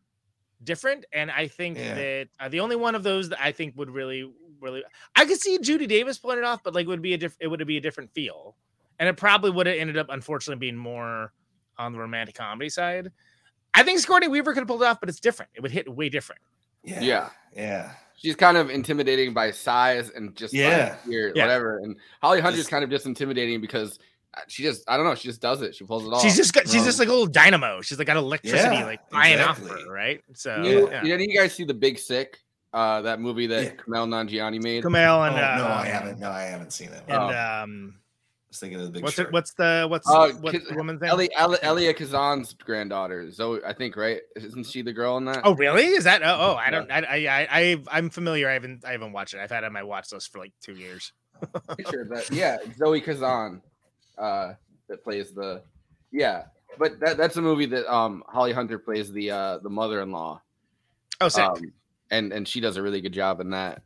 different 0.63 1.05
and 1.13 1.31
i 1.33 1.49
think 1.49 1.77
Yeah. 1.79 1.95
that 1.95 2.29
uh, 2.39 2.49
the 2.49 2.61
only 2.61 2.77
one 2.77 2.95
of 2.95 3.03
those 3.03 3.29
that 3.31 3.41
i 3.43 3.51
think 3.51 3.77
would 3.77 3.91
really 3.91 4.31
really 4.61 4.85
i 5.17 5.25
could 5.25 5.41
see 5.41 5.59
judy 5.59 5.87
davis 5.89 6.19
pulling 6.19 6.39
it 6.39 6.45
off 6.45 6.63
but 6.63 6.75
like 6.77 6.85
it 6.85 6.89
would 6.89 7.03
be 7.03 7.15
a 7.15 7.19
different 7.19 7.39
it 7.43 7.49
would 7.49 7.67
be 7.67 7.77
a 7.77 7.81
different 7.81 8.13
feel 8.15 8.55
and 8.99 9.09
it 9.09 9.17
probably 9.17 9.51
would 9.51 9.67
have 9.67 9.77
ended 9.77 9.97
up 9.99 10.07
unfortunately 10.11 10.59
being 10.59 10.77
more 10.77 11.33
on 11.79 11.93
the 11.93 11.99
romantic 11.99 12.35
comedy 12.35 12.69
side 12.69 13.11
i 13.75 13.83
think 13.83 13.99
Sigourney 14.01 14.29
weaver 14.29 14.53
could 14.53 14.61
have 14.61 14.69
pulled 14.69 14.83
it 14.83 14.87
off 14.87 15.01
but 15.01 15.09
it's 15.09 15.21
different 15.21 15.51
it 15.55 15.61
would 15.63 15.71
hit 15.71 15.89
way 15.89 16.09
different 16.09 16.41
Yeah. 16.85 17.01
yeah. 17.01 17.29
Yeah. 17.55 17.91
She's 18.17 18.35
kind 18.37 18.57
of 18.57 18.69
intimidating 18.71 19.33
by 19.33 19.51
size 19.53 20.11
and 20.11 20.35
just 20.37 20.53
by 20.53 20.59
Yeah. 20.61 20.95
fear, 20.97 21.33
Yeah. 21.35 21.45
whatever. 21.45 21.79
And 21.79 21.97
Holly 22.21 22.41
Hunter's 22.41 22.61
Just- 22.61 22.71
kind 22.71 22.83
of 22.83 22.91
just 22.91 23.07
intimidating 23.07 23.61
because 23.61 23.99
uh, 24.37 24.41
she 24.49 24.63
just 24.65 24.83
I 24.89 24.97
don't 24.97 25.07
know, 25.07 25.15
she 25.15 25.29
just 25.29 25.41
does 25.41 25.63
it. 25.63 25.75
She 25.77 25.85
pulls 25.85 26.05
it 26.05 26.09
off. 26.13 26.21
she's 26.23 26.37
just 26.37 26.53
got, 26.53 26.65
she's 26.69 26.81
Um, 26.81 26.85
just 26.85 26.99
like 26.99 27.07
a 27.09 27.13
little 27.13 27.27
dynamo 27.29 27.81
she's 27.81 27.97
like 27.99 28.07
got 28.09 28.17
electricity 28.17 28.77
Yeah, 28.77 28.85
like 28.85 29.09
flying 29.11 29.39
off 29.41 29.59
her 29.61 29.91
right 29.91 30.21
so 30.35 30.63
You, 30.63 30.91
yeah. 30.91 31.03
Did 31.03 31.13
any 31.13 31.25
of 31.25 31.31
you 31.31 31.39
guys 31.41 31.55
see 31.55 31.65
the 31.65 31.75
Big 31.75 31.99
Sick? 31.99 32.39
Uh, 32.73 33.01
that 33.03 33.21
movie 33.21 33.47
that 33.47 33.63
Yeah. 33.65 33.71
Kumail 33.71 34.07
Nanjiani 34.09 34.63
made. 34.63 34.83
Kumail 34.85 35.19
Oh, 35.19 35.23
and 35.23 35.37
no, 35.37 35.43
uh, 35.43 35.81
I 35.83 35.87
haven't. 35.87 36.19
No, 36.19 36.31
I 36.31 36.43
haven't 36.43 36.73
seen 36.73 36.89
it. 36.91 37.03
and 37.09 37.17
I 37.17 37.63
um 37.63 37.95
was 38.59 38.69
thinking 38.69 38.81
of 38.81 38.87
the 38.87 38.93
big 38.93 39.03
what's 39.03 39.17
Short. 39.17 39.29
it 39.29 39.33
what's 39.33 39.53
the 39.53 39.87
what's 39.89 40.09
Uh, 40.09 40.33
what's 40.41 40.69
the 40.69 40.75
woman's 40.75 41.01
name 41.01 41.11
Ellie, 41.11 41.31
Ellie, 41.37 41.59
Elia 41.63 41.95
Kazan's 41.95 42.55
granddaughter, 42.55 43.31
Zoe, 43.31 43.61
I 43.65 43.73
think, 43.73 43.97
right? 43.97 44.21
Isn't 44.37 44.65
she 44.67 44.83
the 44.83 44.93
girl 44.93 45.17
in 45.17 45.25
that? 45.27 45.43
Oh, 45.45 45.55
really? 45.55 45.87
Is 45.87 46.05
that? 46.05 46.23
Oh, 46.23 46.37
oh 46.39 46.55
I 46.57 46.71
don't. 46.71 46.91
I, 46.91 46.99
I, 46.99 47.17
I, 47.17 47.49
I, 47.51 47.77
I'm 47.91 48.11
familiar. 48.11 48.49
I 48.49 48.55
haven't, 48.55 48.85
I 48.85 48.93
haven't 48.93 49.13
watched 49.13 49.35
it. 49.35 49.41
I've 49.41 49.51
had 49.51 49.65
it 49.65 49.67
on 49.67 49.73
my 49.73 49.83
watch 49.83 50.13
list 50.13 50.33
for 50.33 50.39
like 50.39 50.53
two 50.61 50.75
years. 50.75 51.13
picture 51.77 52.03
of 52.03 52.09
that. 52.09 52.31
Yeah, 52.31 52.59
Zoe 52.77 53.01
Kazan, 53.01 53.63
uh, 54.19 54.55
that 54.89 55.05
plays 55.05 55.33
the, 55.33 55.63
yeah. 56.11 56.45
But 56.79 57.01
that 57.01 57.17
that's 57.17 57.37
a 57.37 57.43
movie 57.43 57.67
that 57.67 57.93
um 57.93 58.23
Holly 58.27 58.53
Hunter 58.53 58.79
plays 58.79 59.13
the 59.13 59.31
uh 59.31 59.59
the 59.59 59.71
mother-in-law. 59.71 60.41
Oh, 61.21 61.29
sick. 61.29 61.45
Um, 61.45 61.73
and 62.11 62.33
and 62.33 62.47
she 62.47 62.61
does 62.61 62.77
a 62.77 62.83
really 62.83 63.01
good 63.01 63.13
job 63.13 63.41
in 63.41 63.51
that. 63.51 63.83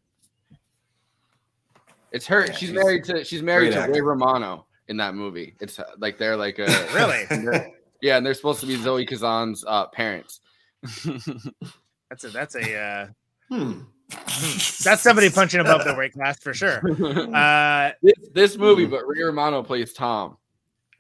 It's 2.13 2.27
her. 2.27 2.41
Yeah, 2.47 2.53
she's, 2.53 2.59
she's 2.59 2.73
married 2.73 3.05
to 3.05 3.25
she's 3.25 3.43
married 3.43 3.73
to 3.73 3.79
actor. 3.81 3.93
Ray 3.93 4.01
Romano 4.01 4.67
in 4.89 4.97
that 4.99 5.15
movie. 5.15 5.55
It's 5.61 5.79
uh, 5.79 5.85
like 5.99 6.19
they're 6.19 6.37
like 6.37 6.59
a 6.59 6.67
Really? 6.95 7.25
they're- 7.31 7.71
yeah, 8.03 8.17
and 8.17 8.27
they're 8.27 8.35
supposed 8.35 8.61
to 8.61 8.67
be 8.67 8.77
Zoe 8.77 9.07
Kazan's 9.07 9.65
uh, 9.67 9.87
parents. 9.87 10.41
That's 12.11 12.25
a, 12.25 12.29
that's 12.29 12.55
a, 12.57 12.77
uh, 12.79 13.07
Hmm. 13.49 13.81
that's 14.85 15.01
somebody 15.01 15.31
punching 15.31 15.61
above 15.61 15.85
their 15.85 15.97
weight 15.97 16.13
class 16.13 16.39
for 16.41 16.53
sure. 16.53 16.83
Uh, 17.35 17.93
this, 18.03 18.15
this 18.35 18.57
movie, 18.59 18.85
but 18.85 19.07
Ray 19.07 19.23
Romano 19.23 19.63
plays 19.63 19.95
Tom. 19.95 20.37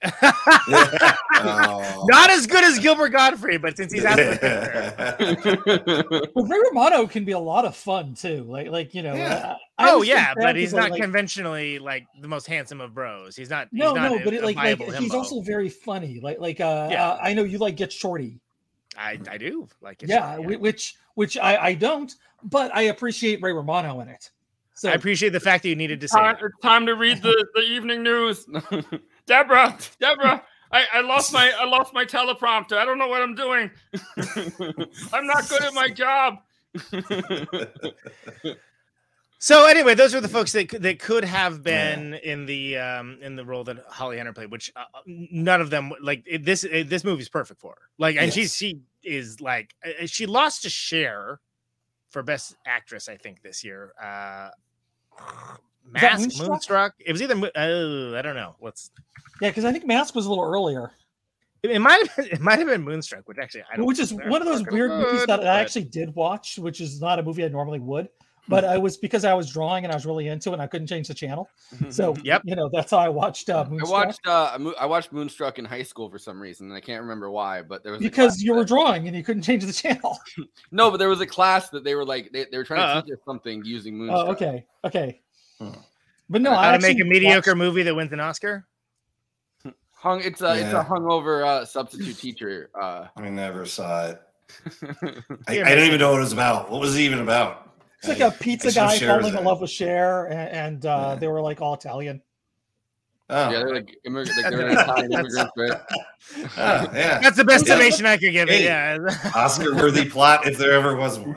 Oh. 0.04 2.04
not 2.08 2.30
as 2.30 2.46
good 2.46 2.64
as 2.64 2.78
Gilbert 2.78 3.10
Gottfried, 3.10 3.62
but 3.62 3.76
since 3.76 3.92
he's 3.92 4.04
out 4.04 4.18
of 4.18 4.40
the 4.40 6.30
Well, 6.34 6.46
Ray 6.46 6.58
Romano 6.70 7.06
can 7.06 7.24
be 7.24 7.32
a 7.32 7.38
lot 7.38 7.64
of 7.64 7.76
fun 7.76 8.14
too. 8.14 8.44
Like, 8.44 8.68
like 8.68 8.94
you 8.94 9.02
know. 9.02 9.14
Yeah. 9.14 9.34
uh, 9.34 9.56
I 9.78 9.88
Oh 9.88 9.92
always 9.94 10.08
yeah, 10.08 10.34
but 10.36 10.56
he's 10.56 10.72
not 10.72 10.90
like, 10.90 11.00
conventionally 11.00 11.78
like 11.78 12.06
the 12.20 12.28
most 12.28 12.46
handsome 12.46 12.80
of 12.80 12.94
bros. 12.94 13.36
He's 13.36 13.50
not. 13.50 13.68
No, 13.72 13.88
he's 13.88 13.94
not 13.94 14.10
no, 14.12 14.18
a- 14.18 14.24
but 14.24 14.34
it, 14.34 14.44
like, 14.44 14.56
like 14.56 14.80
he's 14.94 15.14
also 15.14 15.40
very 15.42 15.68
funny. 15.68 16.20
Like, 16.20 16.40
like 16.40 16.60
uh, 16.60 16.88
Yeah. 16.90 17.10
uh, 17.10 17.18
I 17.22 17.34
know 17.34 17.44
you 17.44 17.58
like 17.58 17.76
Get 17.76 17.92
Shorty. 17.92 18.38
I, 18.96 19.18
I 19.30 19.38
do 19.38 19.68
like 19.80 20.02
it. 20.02 20.08
Yeah, 20.10 20.36
whi- 20.36 20.58
which 20.58 20.96
which 21.14 21.38
I 21.38 21.56
I 21.56 21.74
don't, 21.74 22.12
but 22.44 22.74
I 22.74 22.82
appreciate 22.82 23.40
Ray 23.42 23.52
Romano 23.52 24.00
in 24.00 24.08
it. 24.08 24.30
So 24.74 24.90
I 24.90 24.94
appreciate 24.94 25.30
the 25.30 25.40
fact 25.40 25.62
that 25.62 25.68
you 25.68 25.76
needed 25.76 26.00
to 26.00 26.08
say. 26.08 26.18
Time, 26.18 26.36
that. 26.40 26.46
it's 26.46 26.58
time 26.60 26.86
to 26.86 26.94
read 26.94 27.22
the, 27.22 27.46
the 27.54 27.60
evening 27.60 28.02
news. 28.02 28.46
Deborah, 29.27 29.78
Deborah, 30.01 30.43
I, 30.70 30.85
I 30.94 31.01
lost 31.03 31.32
my 31.32 31.53
I 31.59 31.65
lost 31.65 31.93
my 31.94 32.05
teleprompter. 32.05 32.77
I 32.77 32.85
don't 32.85 32.99
know 32.99 33.09
what 33.09 33.23
I'm 33.23 33.35
doing. 33.35 33.70
I'm 35.12 35.27
not 35.27 35.49
good 35.49 35.62
at 35.62 35.74
my 35.74 35.89
job. 35.89 36.39
So 39.39 39.66
anyway, 39.66 39.97
those 39.97 40.15
were 40.15 40.20
the 40.20 40.28
folks 40.28 40.53
that 40.53 40.69
could- 40.69 40.82
that 40.82 41.01
could 41.01 41.24
have 41.24 41.65
been 41.65 42.15
in 42.15 42.47
the 42.47 42.78
um 42.78 43.19
in 43.20 43.35
the 43.35 43.44
role 43.44 43.65
that 43.65 43.85
Holly 43.89 44.16
Hunter 44.16 44.32
played, 44.32 44.53
which 44.53 44.73
uh, 44.77 44.85
none 45.07 45.61
of 45.61 45.69
them 45.69 45.93
like 46.01 46.23
it, 46.27 46.44
this. 46.44 46.62
It, 46.62 46.89
this 46.89 47.03
movie's 47.03 47.28
perfect 47.28 47.61
for 47.61 47.73
her. 47.73 47.89
Like, 47.99 48.15
and 48.16 48.32
she's 48.32 48.55
she 48.57 48.82
is 49.03 49.40
like 49.40 49.74
uh, 49.85 50.07
she 50.07 50.27
lost 50.27 50.65
a 50.65 50.70
share 50.70 51.40
for 52.11 52.23
best 52.23 52.55
actress, 52.66 53.09
I 53.09 53.16
think, 53.16 53.43
this 53.43 53.65
year. 53.65 53.93
Uh 54.01 54.51
Is 55.19 55.24
that 55.27 55.72
Mask, 55.90 56.20
Moonstruck? 56.20 56.48
Moonstruck. 56.50 56.94
It 57.00 57.12
was 57.12 57.22
either 57.22 57.34
Mo- 57.34 57.50
oh, 57.54 58.14
I 58.16 58.22
don't 58.22 58.36
know. 58.36 58.56
Let's. 58.60 58.90
yeah, 59.40 59.50
because 59.50 59.64
I 59.64 59.72
think 59.72 59.86
Mask 59.86 60.14
was 60.14 60.26
a 60.26 60.28
little 60.30 60.44
earlier, 60.44 60.92
It, 61.62 61.70
it 61.70 61.78
might 61.80 62.06
have 62.06 62.16
been, 62.16 62.26
it 62.34 62.40
might 62.40 62.59
have 62.59 62.68
been 62.68 62.82
Moonstruck, 62.82 63.28
which 63.28 63.38
actually 63.38 63.62
I 63.72 63.76
don't. 63.76 63.86
which 63.86 63.98
is 63.98 64.12
one 64.12 64.40
of 64.40 64.46
those 64.46 64.60
fucking 64.60 64.74
weird 64.74 64.90
movies 64.90 65.20
would, 65.20 65.28
that 65.28 65.40
I 65.46 65.60
actually 65.60 65.84
did 65.84 66.14
watch, 66.14 66.59
which 66.59 66.80
is 66.80 67.00
not 67.00 67.18
a 67.18 67.22
movie 67.22 67.44
I 67.44 67.48
normally 67.48 67.80
would. 67.80 68.09
But 68.48 68.64
I 68.64 68.76
was 68.76 68.96
because 68.96 69.24
I 69.24 69.34
was 69.34 69.48
drawing 69.52 69.84
and 69.84 69.92
I 69.92 69.94
was 69.94 70.04
really 70.04 70.26
into 70.26 70.50
it, 70.50 70.54
and 70.54 70.62
I 70.62 70.66
couldn't 70.66 70.88
change 70.88 71.06
the 71.06 71.14
channel. 71.14 71.48
So 71.90 72.16
Yep. 72.24 72.42
you 72.44 72.56
know 72.56 72.68
that's 72.72 72.90
how 72.90 72.98
I 72.98 73.09
watched 73.09 73.48
uh, 73.50 73.64
I 73.70 73.88
watched 73.88 74.26
uh 74.26 74.59
I 74.80 74.84
watched 74.86 75.12
Moonstruck 75.12 75.60
in 75.60 75.64
high 75.64 75.84
school 75.84 76.10
for 76.10 76.18
some 76.18 76.42
reason, 76.42 76.66
and 76.66 76.74
I 76.76 76.80
can't 76.80 77.02
remember 77.02 77.30
why. 77.30 77.62
But 77.62 77.84
there 77.84 77.92
was 77.92 78.00
because 78.00 78.42
you 78.42 78.52
were 78.52 78.60
that- 78.62 78.66
drawing 78.68 79.06
and 79.06 79.16
you 79.16 79.22
couldn't 79.22 79.42
change 79.44 79.64
the 79.64 79.72
channel. 79.72 80.18
no, 80.72 80.90
but 80.90 80.96
there 80.96 81.09
was 81.09 81.20
a 81.20 81.26
class 81.26 81.68
that 81.68 81.84
they 81.84 81.94
were 81.94 82.04
like 82.04 82.32
they, 82.32 82.46
they 82.50 82.59
were 82.59 82.64
trying 82.64 82.80
Uh-uh. 82.80 83.02
to 83.02 83.06
teach 83.06 83.12
us 83.14 83.20
something 83.24 83.64
using 83.64 83.96
Moonstruck. 83.96 84.26
Oh, 84.26 84.32
okay, 84.32 84.66
okay. 84.84 85.20
Hmm. 85.62 85.78
But 86.30 86.40
no, 86.43 86.55
how 86.55 86.70
I 86.72 86.76
to 86.78 86.82
make 86.82 87.01
a 87.01 87.05
mediocre 87.05 87.51
watched- 87.51 87.59
movie 87.59 87.82
that 87.82 87.94
wins 87.94 88.12
an 88.12 88.20
Oscar. 88.20 88.66
Hung, 89.93 90.20
it's 90.20 90.40
a 90.40 90.55
it's 90.55 90.72
a 90.72 90.82
hungover 90.82 91.44
uh, 91.47 91.64
substitute 91.64 92.18
teacher. 92.18 92.70
Uh, 92.74 93.06
I 93.16 93.28
never 93.28 93.64
saw 93.66 94.09
it. 94.09 94.22
I, 95.47 95.52
Yeah, 95.55 95.66
I 95.68 95.74
don't 95.76 95.86
even 95.86 96.01
know 96.01 96.10
what 96.10 96.18
it 96.18 96.24
was 96.24 96.32
about. 96.32 96.70
What 96.70 96.80
was 96.80 96.97
it 96.97 97.01
even 97.02 97.20
about? 97.20 97.70
It's 97.98 98.09
like 98.09 98.20
I- 98.20 98.26
a 98.26 98.30
pizza 98.32 98.68
I 98.68 98.72
guy 98.72 98.97
Cher 98.97 99.09
falling 99.20 99.32
in 99.34 99.39
in 99.39 99.44
love 99.44 99.60
with 99.60 99.70
Cher, 99.70 100.26
and, 100.26 100.51
and 100.51 100.86
uh, 100.86 101.10
Yeah. 101.10 101.14
they 101.20 101.28
were 101.28 101.40
like 101.40 101.60
all 101.60 101.74
Italian. 101.74 102.20
Oh. 103.34 103.50
Yeah, 103.50 103.59
they're 103.60 103.74
like, 103.74 103.96
immig- 104.06 104.28
like 104.36 104.50
they're 104.52 104.68
Italian 104.78 105.12
immigrants, 105.12 105.52
right? 105.56 105.72
Oh, 106.59 106.90
yeah. 106.94 107.18
That's 107.20 107.36
the 107.38 107.44
best 107.44 107.66
Yeah. 107.66 107.74
summation 107.74 108.04
I 108.04 108.18
could 108.18 108.32
give 108.32 108.48
it. 108.50 108.56
Hey, 108.60 108.64
Yeah. 108.64 108.98
Oscar-worthy 109.34 110.10
plot 110.10 110.46
if 110.46 110.59
there 110.59 110.72
ever 110.72 110.96
was 110.96 111.18
one. 111.18 111.36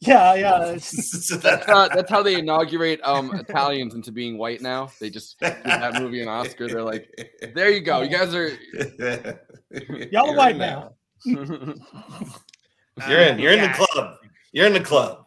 Yeah, 0.00 0.34
yeah. 0.34 0.58
That's, 0.72 1.30
uh, 1.44 1.88
that's 1.94 2.10
how 2.10 2.22
they 2.22 2.38
inaugurate 2.38 3.00
um, 3.04 3.34
Italians 3.34 3.94
into 3.94 4.10
being 4.10 4.38
white 4.38 4.62
now. 4.62 4.90
They 5.00 5.10
just 5.10 5.38
give 5.38 5.54
that 5.64 6.00
movie 6.00 6.22
an 6.22 6.28
Oscar. 6.28 6.66
They're 6.66 6.82
like, 6.82 7.08
there 7.54 7.70
you 7.70 7.82
go. 7.82 8.00
You 8.00 8.08
guys 8.08 8.34
are. 8.34 8.50
Y'all 10.10 10.30
are 10.30 10.36
white 10.36 10.56
now. 10.56 10.94
You're 11.24 13.20
in. 13.20 13.38
You're 13.38 13.52
in 13.52 13.60
the 13.60 13.68
club. 13.74 14.16
You're 14.52 14.66
in 14.66 14.72
the 14.72 14.80
club. 14.80 15.23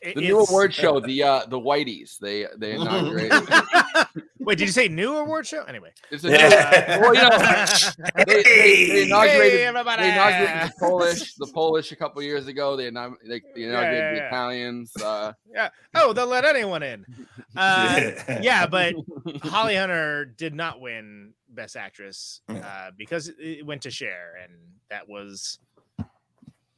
It- 0.00 0.14
The 0.14 0.20
new 0.22 0.38
award 0.40 0.72
show, 0.72 1.00
the 1.00 1.22
uh, 1.22 1.46
the 1.46 1.58
Whiteys, 1.58 2.18
they 2.18 2.46
they 2.56 2.72
inaugurated. 2.74 3.42
Wait, 4.40 4.56
did 4.56 4.66
you 4.66 4.72
say 4.72 4.88
new 4.88 5.14
award 5.16 5.46
show? 5.46 5.64
Anyway, 5.64 5.90
It's 6.10 6.24
a 6.24 6.28
new, 6.28 6.36
well, 6.38 7.14
you 7.14 7.20
know, 7.20 7.28
they, 8.16 8.24
they, 8.24 8.42
they 8.44 9.02
inaugurated, 9.02 9.58
Hey, 9.58 9.66
everybody. 9.66 10.02
they 10.04 10.12
inaugurated 10.12 10.70
the 10.70 10.74
Polish, 10.78 11.34
the 11.34 11.46
Polish 11.48 11.92
a 11.92 11.96
couple 11.96 12.22
years 12.22 12.46
ago. 12.46 12.74
They, 12.74 12.90
inaug- 12.90 13.16
they, 13.26 13.42
they 13.54 13.64
inaugurated 13.64 13.98
yeah, 13.98 14.10
the 14.12 14.16
yeah. 14.16 14.26
Italians. 14.28 14.92
Uh, 14.96 15.32
yeah. 15.52 15.68
Oh, 15.94 16.14
they'll 16.14 16.26
let 16.26 16.44
anyone 16.44 16.82
in. 16.82 17.04
Uh, 17.56 18.12
yeah, 18.40 18.66
but 18.68 18.94
Holly 19.42 19.74
Hunter 19.74 20.26
did 20.26 20.54
not 20.54 20.80
win 20.80 21.32
Best 21.48 21.76
Actress 21.76 22.40
uh, 22.48 22.90
because 22.96 23.32
it 23.36 23.66
went 23.66 23.82
to 23.82 23.90
Cher, 23.90 24.34
and 24.44 24.52
that 24.90 25.08
was 25.08 25.58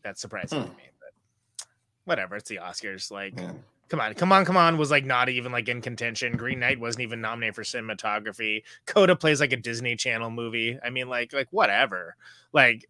that's 0.02 0.22
surprising 0.22 0.62
to 0.62 0.70
me. 0.70 0.89
Whatever, 2.10 2.34
it's 2.34 2.48
the 2.48 2.56
Oscars. 2.56 3.12
Like, 3.12 3.36
come 3.88 4.00
on, 4.00 4.14
come 4.14 4.32
on, 4.32 4.44
come 4.44 4.56
on. 4.56 4.76
Was 4.78 4.90
like 4.90 5.04
not 5.04 5.28
even 5.28 5.52
like 5.52 5.68
in 5.68 5.80
contention. 5.80 6.36
Green 6.36 6.58
Knight 6.58 6.80
wasn't 6.80 7.02
even 7.02 7.20
nominated 7.20 7.54
for 7.54 7.62
cinematography. 7.62 8.64
Coda 8.84 9.14
plays 9.14 9.38
like 9.38 9.52
a 9.52 9.56
Disney 9.56 9.94
Channel 9.94 10.28
movie. 10.30 10.76
I 10.82 10.90
mean, 10.90 11.08
like, 11.08 11.32
like 11.32 11.46
whatever. 11.52 12.16
Like, 12.52 12.88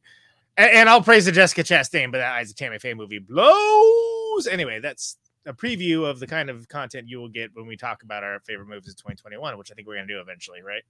and, 0.56 0.70
and 0.70 0.88
I'll 0.88 1.02
praise 1.02 1.26
the 1.26 1.32
Jessica 1.32 1.62
Chastain, 1.62 2.10
but 2.10 2.16
that 2.16 2.32
Isaac 2.38 2.56
Tammy 2.56 2.78
Faye 2.78 2.94
movie 2.94 3.18
blows. 3.18 4.46
Anyway, 4.46 4.80
that's 4.80 5.18
a 5.44 5.52
preview 5.52 6.08
of 6.08 6.18
the 6.18 6.26
kind 6.26 6.48
of 6.48 6.66
content 6.68 7.06
you 7.06 7.18
will 7.18 7.28
get 7.28 7.50
when 7.52 7.66
we 7.66 7.76
talk 7.76 8.02
about 8.02 8.24
our 8.24 8.40
favorite 8.40 8.68
movies 8.68 8.92
of 8.92 8.96
2021, 8.96 9.58
which 9.58 9.70
I 9.70 9.74
think 9.74 9.86
we're 9.86 9.96
gonna 9.96 10.06
do 10.06 10.20
eventually, 10.20 10.62
right? 10.62 10.82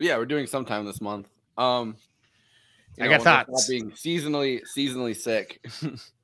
yeah, 0.00 0.16
we're 0.16 0.26
doing 0.26 0.46
sometime 0.46 0.84
this 0.84 1.00
month. 1.00 1.28
Um, 1.56 1.96
I 3.00 3.08
got 3.08 3.18
know, 3.18 3.24
not 3.24 3.46
thoughts. 3.46 3.68
Being 3.68 3.90
seasonally 3.92 4.60
seasonally 4.76 5.16
sick. 5.16 5.64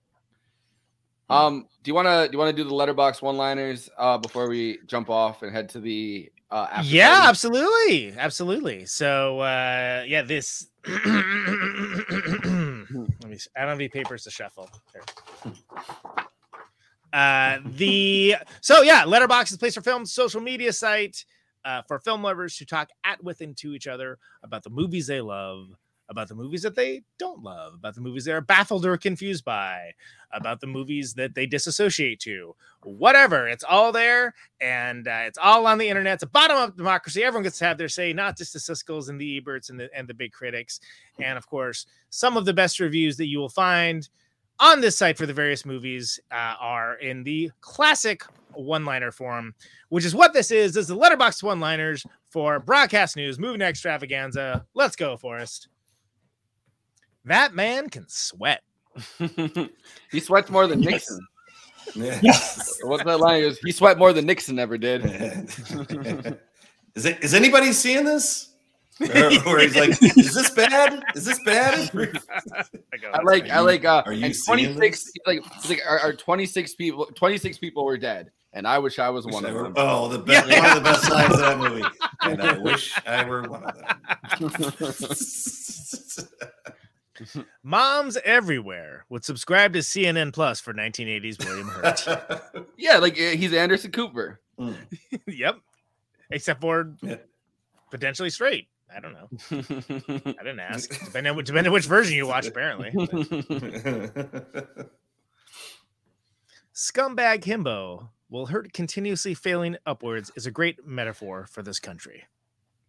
um, 1.33 1.67
do 1.83 1.91
you 1.91 1.95
want 1.95 2.07
to 2.07 2.29
do 2.29 2.33
you 2.33 2.39
want 2.39 2.55
to 2.55 2.63
do 2.63 2.69
the 2.69 2.75
letterboxd 2.75 3.23
one 3.23 3.37
liners 3.37 3.91
uh, 3.99 4.19
before 4.19 4.49
we 4.49 4.79
jump 4.87 5.11
off 5.11 5.43
and 5.43 5.53
head 5.53 5.69
to 5.71 5.81
the 5.81 6.31
uh, 6.51 6.83
yeah, 6.85 7.15
party? 7.15 7.29
absolutely, 7.29 8.15
absolutely. 8.19 8.85
So, 8.87 9.41
uh, 9.41 10.05
yeah, 10.07 10.23
this. 10.23 10.69
Let 10.87 10.95
me. 13.29 13.39
See. 13.39 13.51
I 13.57 13.61
don't 13.61 13.69
have 13.69 13.79
any 13.79 13.89
papers 13.89 14.25
to 14.25 14.31
shuffle. 14.31 14.69
There. 14.93 15.03
Uh, 17.13 17.59
the 17.65 18.37
so 18.61 18.83
yeah, 18.83 19.05
Letterboxd 19.05 19.53
is 19.53 19.57
place 19.59 19.75
for 19.75 19.83
film 19.83 20.07
social 20.07 20.41
media 20.41 20.73
site 20.73 21.25
uh, 21.65 21.83
for 21.83 21.99
film 21.99 22.23
lovers 22.23 22.57
to 22.57 22.67
talk 22.67 22.89
at 23.05 23.23
with 23.23 23.41
and 23.41 23.57
to 23.59 23.75
each 23.75 23.87
other 23.87 24.19
about 24.43 24.63
the 24.63 24.71
movies 24.71 25.07
they 25.07 25.21
love, 25.21 25.69
about 26.13 26.29
the 26.29 26.35
movies 26.37 26.63
that 26.63 26.77
they 26.77 27.03
don't 27.19 27.43
love, 27.43 27.75
about 27.75 27.97
the 27.97 28.01
movies 28.01 28.25
they 28.25 28.33
are 28.33 28.41
baffled 28.41 28.87
or 28.87 28.97
confused 28.97 29.45
by, 29.45 29.91
about 30.33 30.61
the 30.61 30.67
movies 30.67 31.15
that 31.15 31.35
they 31.35 31.47
disassociate 31.47 32.21
to, 32.21 32.55
whatever. 32.85 33.49
It's 33.49 33.65
all 33.65 33.91
there, 33.91 34.35
and 34.61 35.09
uh, 35.09 35.23
it's 35.25 35.39
all 35.39 35.67
on 35.67 35.79
the 35.79 35.89
internet. 35.89 36.15
It's 36.15 36.23
a 36.23 36.29
bottom 36.29 36.57
up 36.57 36.77
democracy. 36.77 37.25
Everyone 37.25 37.43
gets 37.43 37.59
to 37.59 37.65
have 37.65 37.79
their 37.79 37.89
say, 37.89 38.13
not 38.13 38.39
just 38.39 38.53
the 38.53 38.61
Siskel's 38.61 39.09
and 39.09 39.21
the 39.21 39.41
Eberts 39.41 39.71
and 39.71 39.81
the 39.81 39.91
and 39.97 40.07
the 40.07 40.15
big 40.15 40.33
critics, 40.33 40.79
and 41.19 41.37
of 41.37 41.47
course, 41.49 41.87
some 42.11 42.37
of 42.37 42.45
the 42.45 42.55
best 42.55 42.79
reviews 42.79 43.17
that 43.17 43.27
you 43.27 43.41
will 43.41 43.49
find 43.49 44.09
on 44.61 44.81
this 44.81 44.97
site 44.97 45.19
for 45.19 45.27
the 45.27 45.33
various 45.33 45.67
movies 45.67 46.21
uh, 46.31 46.55
are 46.61 46.95
in 46.97 47.25
the 47.25 47.51
classic 47.61 48.23
one-liner 48.53 49.11
form, 49.11 49.55
which 49.89 50.05
is 50.05 50.15
what 50.15 50.33
this 50.35 50.51
is. 50.51 50.75
This 50.75 50.83
is 50.83 50.89
the 50.89 50.97
letterboxd 50.97 51.43
one-liners 51.43 52.07
for 52.29 52.61
broadcast 52.61 53.17
news, 53.17 53.39
movie 53.39 53.65
extravaganza. 53.65 54.65
Let's 54.75 54.95
go, 54.95 55.17
Forrest. 55.17 55.69
That 57.25 57.55
man 57.55 57.89
can 57.89 58.07
sweat. 58.09 58.63
he 60.11 60.21
sweats 60.21 60.51
more 60.51 60.67
than 60.67 60.81
Nixon. 60.81 61.21
Yes. 61.95 62.79
What's 62.83 63.05
that 63.05 63.19
line? 63.21 63.37
He 63.37 63.43
goes, 63.43 63.59
He 63.59 63.73
sweat 63.73 63.99
more 63.99 64.13
than 64.13 64.27
Nixon 64.27 64.59
ever 64.59 64.77
did. 64.79 65.05
Is 66.95 67.07
it? 67.07 67.23
Is 67.25 67.33
anybody 67.33 67.73
seeing 67.73 68.05
this? 68.05 68.49
Or, 69.01 69.09
or 69.47 69.59
he's 69.59 69.75
like, 69.75 69.91
is 70.03 70.35
this 70.35 70.51
bad? 70.51 71.03
Is 71.17 71.25
this 71.25 71.41
bad? 71.45 71.91
I 73.15 73.23
like, 73.25 73.49
I 73.49 73.59
like, 73.61 73.85
uh, 73.87 74.03
Are 74.05 74.13
you 74.13 74.27
and 74.27 74.37
seeing 74.37 74.75
26, 74.75 75.11
like, 75.27 75.41
like 75.69 75.81
our, 75.89 75.99
our 76.01 76.13
26 76.13 76.75
people, 76.75 77.07
26 77.07 77.57
people 77.59 77.85
were 77.87 77.97
dead, 77.97 78.31
and 78.53 78.69
I 78.69 78.79
wish 78.79 78.99
I 78.99 79.09
was 79.09 79.27
one 79.27 79.47
I 79.47 79.49
of 79.49 79.55
were- 79.55 79.63
them. 79.65 79.73
oh, 79.77 80.09
the 80.09 80.19
best, 80.19 80.47
one 80.47 80.65
of 80.67 80.75
the 80.75 80.81
best 80.83 81.11
lines 81.11 81.33
of 81.33 81.41
that 81.41 81.59
movie. 81.59 81.83
And 82.21 82.43
I 82.43 82.59
wish 82.59 82.93
I 83.07 83.25
were 83.25 83.43
one 83.49 83.65
of 83.65 83.75
them. 83.75 83.87
Moms 87.63 88.17
everywhere 88.25 89.05
would 89.09 89.25
subscribe 89.25 89.73
to 89.75 89.81
CNN 89.81 90.33
Plus 90.33 90.61
for 90.61 90.73
1980s 90.73 91.45
William 91.45 91.69
Hurt. 91.69 92.67
yeah, 92.79 92.99
like 92.99 93.15
uh, 93.15 93.31
he's 93.31 93.53
Anderson 93.53 93.91
Cooper. 93.93 94.41
yep. 95.27 95.57
Except 96.31 96.61
for 96.61 96.95
potentially 97.91 98.31
straight. 98.31 98.69
I 98.95 99.01
don't 99.01 99.15
know. 99.15 99.29
I 99.51 100.43
didn't 100.43 100.61
ask. 100.61 100.91
Depending 101.05 101.33
on, 101.33 101.45
depending 101.45 101.69
on 101.69 101.73
which 101.73 101.87
version 101.87 102.15
you 102.15 102.27
watch, 102.27 102.47
apparently. 102.47 102.91
Scumbag 106.75 107.43
himbo 107.45 108.09
will 108.31 108.47
hurt 108.47 108.73
continuously 108.73 109.35
failing 109.35 109.77
upwards 109.85 110.31
is 110.37 110.47
a 110.47 110.51
great 110.51 110.87
metaphor 110.87 111.47
for 111.51 111.63
this 111.63 111.79
country. 111.79 112.25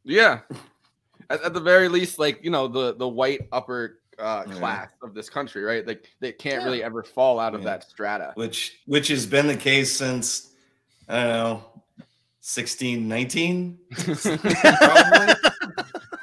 Yeah. 0.04 0.40
At, 1.30 1.44
at 1.44 1.54
the 1.54 1.60
very 1.60 1.90
least, 1.90 2.18
like 2.18 2.44
you 2.44 2.50
know, 2.50 2.68
the 2.68 2.96
the 2.96 3.08
white 3.08 3.48
upper 3.52 4.00
uh, 4.20 4.44
class 4.44 4.90
of 5.02 5.14
this 5.14 5.30
country, 5.30 5.64
right? 5.64 5.86
Like 5.86 6.08
they 6.20 6.32
can't 6.32 6.64
really 6.64 6.84
ever 6.84 7.04
fall 7.04 7.40
out 7.40 7.56
of 7.56 7.64
that 7.64 7.84
strata. 7.90 8.32
which 8.36 8.80
which 8.86 9.08
has 9.10 9.26
been 9.26 9.48
the 9.48 9.56
case 9.58 9.96
since 9.96 10.52
I 11.10 11.24
don't 11.24 11.30
know, 11.34 11.64
sixteen 12.42 13.08
nineteen. 13.08 13.78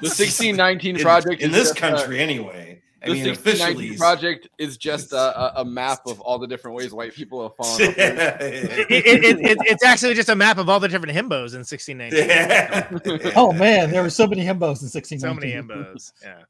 The 0.03 0.07
1619 0.09 0.99
project 1.01 1.43
in 1.43 1.51
is 1.51 1.57
this 1.57 1.69
just, 1.69 1.77
country, 1.79 2.21
anyway. 2.21 2.81
I 3.03 3.09
the 3.09 3.13
mean, 3.13 3.27
1619 3.27 3.93
officially, 3.93 3.97
project 3.99 4.49
is 4.59 4.79
just 4.79 5.13
a, 5.13 5.59
a, 5.59 5.61
a 5.61 5.65
map 5.67 6.01
of 6.07 6.21
all 6.21 6.39
the 6.39 6.47
different 6.47 6.75
ways 6.75 6.95
white 6.95 7.13
people 7.13 7.43
have 7.43 7.55
fallen. 7.55 7.83
off. 7.91 7.97
It- 8.01 8.91
it- 8.91 9.25
it- 9.25 9.41
it- 9.41 9.59
it's 9.67 9.85
actually 9.85 10.15
just 10.15 10.31
a 10.31 10.35
map 10.35 10.57
of 10.57 10.71
all 10.71 10.81
the 10.81 10.89
different 10.89 11.15
himbos 11.15 11.53
in 11.53 11.61
1619. 11.67 13.33
oh 13.37 13.53
man, 13.53 13.91
there 13.91 14.03
were 14.03 14.09
so 14.09 14.27
many 14.27 14.43
himbos 14.43 14.81
in 14.81 14.89
16. 14.89 15.21
So 15.21 15.35
many 15.35 15.53
himbos. 15.53 16.13
Yeah. 16.23 16.45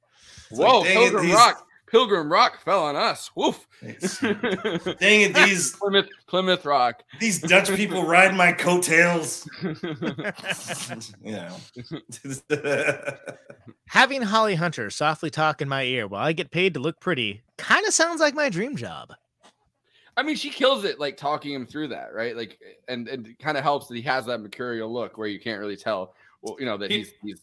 Whoa, 0.52 0.80
like, 0.80 0.88
dang 0.88 0.96
it, 0.96 1.00
Pilgrim 1.04 1.26
these- 1.26 1.34
Rock. 1.34 1.66
Pilgrim 1.90 2.32
Rock 2.32 2.60
fell 2.60 2.84
on 2.84 2.94
us. 2.94 3.32
Woof. 3.34 3.66
Dang 3.82 3.96
it, 5.22 5.34
these 5.34 5.74
Plymouth 5.74 6.08
Plymouth 6.28 6.64
Rock. 6.64 7.02
these 7.18 7.40
Dutch 7.40 7.68
people 7.74 8.04
ride 8.04 8.32
my 8.36 8.52
coattails. 8.52 9.48
you 9.62 11.32
know. 11.32 11.56
Having 13.88 14.22
Holly 14.22 14.54
Hunter 14.54 14.88
softly 14.90 15.30
talk 15.30 15.60
in 15.60 15.68
my 15.68 15.82
ear 15.82 16.06
while 16.06 16.24
I 16.24 16.32
get 16.32 16.52
paid 16.52 16.74
to 16.74 16.80
look 16.80 17.00
pretty 17.00 17.42
kind 17.58 17.84
of 17.84 17.92
sounds 17.92 18.20
like 18.20 18.34
my 18.34 18.48
dream 18.50 18.76
job. 18.76 19.12
I 20.16 20.22
mean, 20.22 20.36
she 20.36 20.50
kills 20.50 20.84
it, 20.84 21.00
like 21.00 21.16
talking 21.16 21.52
him 21.54 21.66
through 21.66 21.88
that, 21.88 22.14
right? 22.14 22.36
Like, 22.36 22.60
and 22.86 23.08
and 23.08 23.26
it 23.26 23.38
kind 23.40 23.56
of 23.58 23.64
helps 23.64 23.88
that 23.88 23.96
he 23.96 24.02
has 24.02 24.26
that 24.26 24.38
mercurial 24.40 24.92
look 24.92 25.18
where 25.18 25.26
you 25.28 25.40
can't 25.40 25.58
really 25.58 25.76
tell, 25.76 26.14
well, 26.42 26.54
you 26.60 26.66
know, 26.66 26.76
that 26.76 26.92
he's 26.92 27.12
he's. 27.20 27.40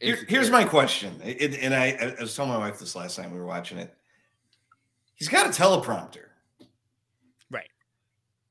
Here- 0.00 0.24
here's 0.28 0.50
my 0.50 0.64
question, 0.64 1.20
It- 1.24 1.58
and 1.60 1.74
I, 1.74 2.14
I 2.18 2.20
was 2.22 2.34
telling 2.34 2.50
my 2.50 2.58
wife 2.58 2.78
this 2.78 2.96
last 2.96 3.16
time 3.16 3.32
we 3.32 3.38
were 3.38 3.46
watching 3.46 3.78
it. 3.78 3.94
He's 5.14 5.28
got 5.28 5.46
a 5.46 5.50
teleprompter, 5.50 6.28
right? 7.50 7.68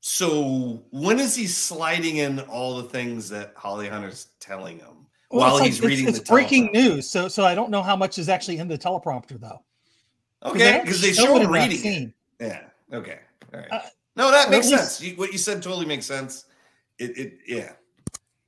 So 0.00 0.84
when 0.90 1.18
is 1.18 1.34
he 1.34 1.46
sliding 1.48 2.18
in 2.18 2.38
all 2.40 2.76
the 2.76 2.88
things 2.88 3.28
that 3.30 3.52
Holly 3.56 3.88
Hunter's 3.88 4.28
telling 4.38 4.78
him 4.78 5.06
Well, 5.30 5.40
while 5.40 5.54
it's 5.56 5.60
like- 5.60 5.66
he's 5.70 5.78
it's- 5.78 5.88
reading 5.90 6.08
it's, 6.08 6.18
the 6.20 6.24
breaking 6.24 6.70
news, 6.72 7.08
so 7.10 7.26
so 7.28 7.44
I 7.44 7.54
don't 7.56 7.70
know 7.70 7.82
how 7.82 7.96
much 7.96 8.18
is 8.18 8.28
actually 8.28 8.58
in 8.58 8.68
the 8.68 8.78
teleprompter 8.78 9.40
though. 9.40 9.62
Okay, 10.44 10.80
because 10.82 11.02
they 11.02 11.12
show 11.12 11.24
show 11.26 11.36
him 11.40 11.50
reading. 11.50 11.84
it. 11.84 12.14
Yeah. 12.40 12.62
Okay. 12.96 13.18
All 13.52 13.60
right. 13.60 13.70
Uh, 13.72 13.80
no, 14.16 14.30
that 14.30 14.50
makes 14.50 14.68
least- 14.68 14.98
sense. 14.98 15.00
You, 15.02 15.16
what 15.16 15.32
you 15.32 15.38
said 15.38 15.62
totally 15.62 15.84
makes 15.86 16.06
sense. 16.06 16.44
It. 16.98 17.18
it 17.18 17.38
yeah. 17.46 17.72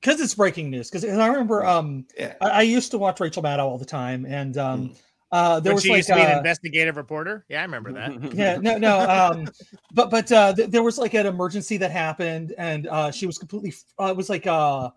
Because 0.03 0.21
it's 0.21 0.35
breaking 0.35 0.69
news. 0.71 0.91
Because 0.91 1.05
I 1.05 1.27
remember, 1.29 1.65
um, 1.65 2.07
Yeah. 2.19 2.35
I, 2.41 2.49
I 2.49 2.63
used 2.63 2.91
to 2.91 2.99
watch 2.99 3.21
Rachel 3.21 3.43
Maddow 3.43 3.61
all 3.61 3.79
the 3.79 3.85
time, 3.85 4.27
and 4.27 4.59
um, 4.59 4.89
Mm. 4.89 4.99
uh, 5.31 5.61
there 5.61 5.71
When 5.71 5.77
was 5.77 5.85
she 5.85 5.91
like 5.91 5.97
used 5.99 6.09
to 6.09 6.15
be 6.17 6.23
an 6.23 6.35
uh, 6.35 6.39
investigative 6.39 6.97
reporter. 6.97 7.47
Yeah, 7.49 7.61
I 7.61 7.63
remember 7.63 7.93
that. 7.93 8.13
yeah, 8.35 8.57
no, 8.61 8.77
no, 8.77 9.01
um, 9.09 9.49
but 9.95 10.11
but 10.11 10.31
uh, 10.31 10.55
th- 10.55 10.71
there 10.71 10.83
was 10.83 10.99
like 10.99 11.15
an 11.15 11.27
emergency 11.27 11.77
that 11.79 11.91
happened, 11.91 12.53
and 12.59 12.87
uh, 12.89 13.11
she 13.11 13.27
was 13.27 13.39
completely. 13.39 13.73
Uh, 13.99 14.07
it 14.07 14.17
was 14.17 14.29
like 14.29 14.47
uh, 14.47 14.91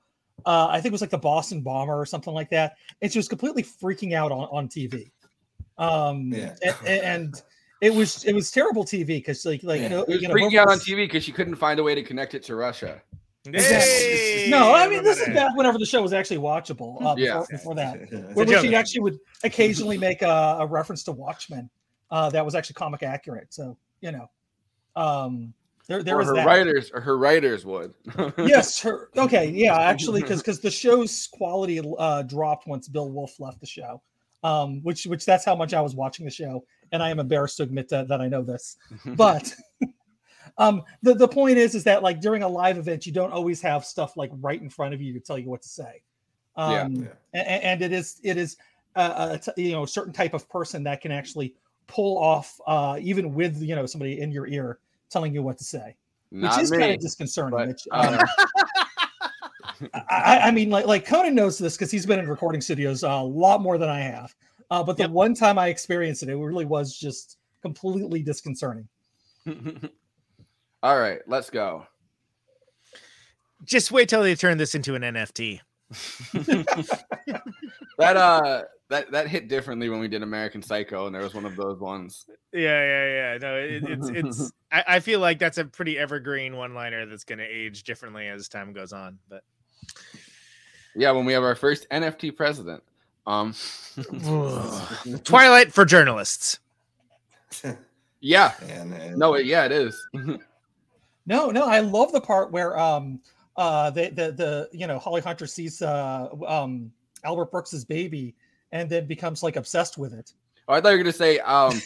Uh, 0.45 0.67
I 0.69 0.75
think 0.81 0.87
it 0.87 0.91
was 0.91 1.01
like 1.01 1.09
the 1.09 1.17
Boston 1.17 1.61
Bomber 1.61 1.97
or 1.99 2.05
something 2.05 2.33
like 2.33 2.49
that, 2.49 2.75
and 3.01 3.11
she 3.11 3.17
was 3.17 3.27
completely 3.27 3.63
freaking 3.63 4.13
out 4.13 4.31
on 4.31 4.47
on 4.51 4.67
TV. 4.67 5.11
Um, 5.77 6.31
Yeah. 6.33 6.55
and, 6.85 7.01
and 7.01 7.41
it 7.81 7.93
was 7.93 8.23
it 8.25 8.33
was 8.33 8.51
terrible 8.51 8.83
TV 8.83 9.17
because 9.17 9.45
like 9.45 9.63
like 9.63 9.79
Yeah. 9.79 9.83
you 9.83 9.89
know, 9.89 10.01
It 10.03 10.07
was 10.09 10.21
you 10.21 10.27
know, 10.27 10.33
freaking 10.35 10.59
out 10.59 10.69
on 10.69 10.79
TV 10.79 11.07
because 11.07 11.23
she 11.23 11.31
couldn't 11.31 11.55
find 11.55 11.79
a 11.79 11.83
way 11.83 11.95
to 11.95 12.03
connect 12.03 12.33
it 12.35 12.43
to 12.43 12.55
Russia. 12.55 13.01
Exactly. 13.47 14.49
No, 14.49 14.73
I 14.73 14.87
mean 14.87 15.03
this 15.03 15.19
is 15.19 15.27
back 15.33 15.55
whenever 15.55 15.77
the 15.77 15.85
show 15.85 16.01
was 16.01 16.13
actually 16.13 16.37
watchable. 16.37 17.01
Uh, 17.01 17.15
Yeah. 17.17 17.39
before, 17.39 17.47
before 17.51 17.75
that, 17.75 18.29
where 18.33 18.61
she 18.61 18.75
actually 18.75 19.01
would 19.01 19.19
occasionally 19.43 19.97
make 19.97 20.21
a, 20.21 20.57
a 20.59 20.65
reference 20.67 21.03
to 21.03 21.11
Watchmen. 21.11 21.69
Uh, 22.11 22.29
that 22.29 22.45
was 22.45 22.55
actually 22.55 22.75
comic 22.75 23.03
accurate. 23.03 23.53
So 23.53 23.77
you 24.01 24.11
know, 24.11 24.29
um, 24.95 25.53
there 25.87 26.01
there 26.03 26.15
or 26.15 26.19
was 26.19 26.27
her 26.27 26.35
that. 26.35 26.45
writers, 26.45 26.91
or 26.93 27.01
her 27.01 27.17
writers 27.17 27.65
would. 27.65 27.93
yes, 28.37 28.79
her. 28.81 29.09
Okay, 29.17 29.49
yeah, 29.49 29.75
actually, 29.79 30.21
because 30.21 30.41
because 30.41 30.59
the 30.59 30.71
show's 30.71 31.27
quality 31.31 31.81
uh, 31.97 32.21
dropped 32.23 32.67
once 32.67 32.87
Bill 32.87 33.11
Wolff 33.11 33.39
left 33.39 33.59
the 33.59 33.67
show, 33.67 34.01
um, 34.43 34.81
which 34.83 35.05
which 35.05 35.25
that's 35.25 35.45
how 35.45 35.55
much 35.55 35.73
I 35.73 35.81
was 35.81 35.95
watching 35.95 36.25
the 36.25 36.31
show, 36.31 36.63
and 36.91 37.03
I 37.03 37.09
am 37.09 37.19
embarrassed 37.19 37.57
to 37.57 37.63
admit 37.63 37.89
that, 37.89 38.07
that 38.07 38.21
I 38.21 38.27
know 38.27 38.41
this, 38.43 38.77
but. 39.05 39.53
Um, 40.57 40.83
the, 41.01 41.13
the 41.13 41.27
point 41.27 41.57
is 41.57 41.75
is 41.75 41.83
that 41.83 42.01
like 42.03 42.21
during 42.21 42.43
a 42.43 42.47
live 42.47 42.77
event, 42.77 43.05
you 43.05 43.11
don't 43.11 43.31
always 43.31 43.61
have 43.61 43.83
stuff 43.85 44.15
like 44.15 44.31
right 44.39 44.61
in 44.61 44.69
front 44.69 44.93
of 44.93 45.01
you 45.01 45.13
to 45.13 45.19
tell 45.19 45.37
you 45.37 45.49
what 45.49 45.61
to 45.63 45.69
say. 45.69 46.01
Yeah. 46.57 46.83
Um, 46.83 47.09
a- 47.33 47.37
a- 47.37 47.65
and, 47.65 47.81
it 47.81 47.91
is 47.91 48.19
it 48.23 48.37
is 48.37 48.55
uh, 48.95 49.29
a 49.33 49.37
t- 49.37 49.61
you 49.61 49.73
know 49.73 49.83
a 49.83 49.87
certain 49.87 50.13
type 50.13 50.33
of 50.33 50.47
person 50.49 50.83
that 50.83 51.01
can 51.01 51.11
actually 51.11 51.53
pull 51.87 52.17
off 52.17 52.59
uh, 52.65 52.97
even 53.01 53.33
with 53.33 53.61
you 53.61 53.75
know 53.75 53.85
somebody 53.85 54.21
in 54.21 54.31
your 54.31 54.47
ear 54.47 54.79
telling 55.09 55.33
you 55.33 55.43
what 55.43 55.57
to 55.57 55.65
say, 55.65 55.95
Not 56.31 56.55
which 56.55 56.63
is 56.63 56.71
me, 56.71 56.77
kind 56.77 56.93
of 56.93 56.99
disconcerting. 57.01 57.51
but, 57.57 57.67
which, 57.67 57.87
um, 57.91 58.17
uh, 59.93 59.99
I, 60.09 60.39
I 60.43 60.51
mean, 60.51 60.69
like 60.69 60.85
like 60.87 61.05
Conan 61.05 61.35
knows 61.35 61.57
this 61.57 61.75
because 61.75 61.91
he's 61.91 62.05
been 62.05 62.19
in 62.19 62.29
recording 62.29 62.61
studios 62.61 63.03
a 63.03 63.11
lot 63.17 63.61
more 63.61 63.77
than 63.77 63.89
I 63.89 63.99
have. 63.99 64.33
Uh, 64.71 64.81
but 64.81 64.95
the 64.97 65.09
one 65.09 65.33
time 65.35 65.59
I 65.59 65.67
experienced 65.67 66.23
it, 66.23 66.29
it 66.29 66.35
really 66.37 66.65
was 66.65 66.97
just 66.97 67.37
completely 67.61 68.23
disconcerting. 68.23 68.87
All 70.85 70.99
right, 70.99 71.17
let's 71.25 71.49
go. 71.49 71.87
Just 73.63 73.91
wait 73.91 74.07
till 74.07 74.21
they 74.21 74.35
turn 74.35 74.59
this 74.59 74.75
into 74.75 74.93
an 74.93 75.01
NFT. 75.01 75.61
That 77.97 78.17
uh, 78.17 78.63
that 78.89 79.09
that 79.11 79.29
hit 79.29 79.47
differently 79.47 79.87
when 79.87 80.01
we 80.01 80.09
did 80.09 80.21
American 80.21 80.61
Psycho, 80.61 81.05
and 81.05 81.15
there 81.15 81.21
was 81.21 81.33
one 81.33 81.45
of 81.45 81.55
those 81.55 81.79
ones. 81.79 82.25
Yeah, 82.51 82.59
yeah, 82.61 83.05
yeah. 83.05 83.37
No, 83.37 83.55
it, 83.55 83.83
it's 83.83 84.09
it's. 84.09 84.51
I, 84.71 84.83
I 84.87 84.99
feel 84.99 85.21
like 85.21 85.39
that's 85.39 85.57
a 85.57 85.63
pretty 85.63 85.97
evergreen 85.97 86.57
one-liner 86.57 87.05
that's 87.05 87.23
going 87.23 87.39
to 87.39 87.45
age 87.45 87.83
differently 87.83 88.27
as 88.27 88.49
time 88.49 88.73
goes 88.73 88.91
on. 88.91 89.17
But 89.29 89.43
Yeah, 90.93 91.11
when 91.11 91.23
we 91.25 91.31
have 91.31 91.43
our 91.43 91.55
first 91.55 91.87
NFT 91.89 92.35
president. 92.35 92.83
Um, 93.25 93.55
Twilight 95.23 95.73
for 95.73 95.85
journalists. 95.85 96.59
yeah, 98.19 98.53
And, 98.67 98.93
uh, 98.93 99.15
no, 99.15 99.33
it, 99.35 99.45
yeah, 99.45 99.65
it 99.65 99.71
is. 99.71 99.95
No, 101.25 101.49
no, 101.51 101.65
I 101.65 101.79
love 101.79 102.11
the 102.11 102.21
part 102.21 102.51
where 102.51 102.77
um 102.77 103.19
uh 103.57 103.89
the 103.89 104.09
the 104.09 104.31
the 104.31 104.69
you 104.71 104.87
know 104.87 104.99
Holly 104.99 105.21
Hunter 105.21 105.47
sees 105.47 105.81
uh 105.81 106.29
um 106.47 106.91
Albert 107.23 107.51
Brooks's 107.51 107.85
baby 107.85 108.35
and 108.71 108.89
then 108.89 109.05
becomes 109.07 109.41
like 109.43 109.55
obsessed 109.55 109.97
with 109.97 110.13
it. 110.13 110.33
Oh, 110.67 110.73
I 110.73 110.81
thought 110.81 110.89
you 110.89 110.97
were 110.97 111.03
gonna 111.03 111.13
say, 111.13 111.39
um, 111.39 111.79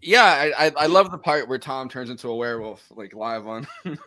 yeah, 0.00 0.24
I, 0.24 0.66
I 0.66 0.72
I 0.76 0.86
love 0.86 1.10
the 1.10 1.18
part 1.18 1.48
where 1.48 1.58
Tom 1.58 1.88
turns 1.88 2.10
into 2.10 2.28
a 2.28 2.36
werewolf, 2.36 2.82
like 2.90 3.14
live 3.14 3.46
on. 3.46 3.66
It 3.84 3.98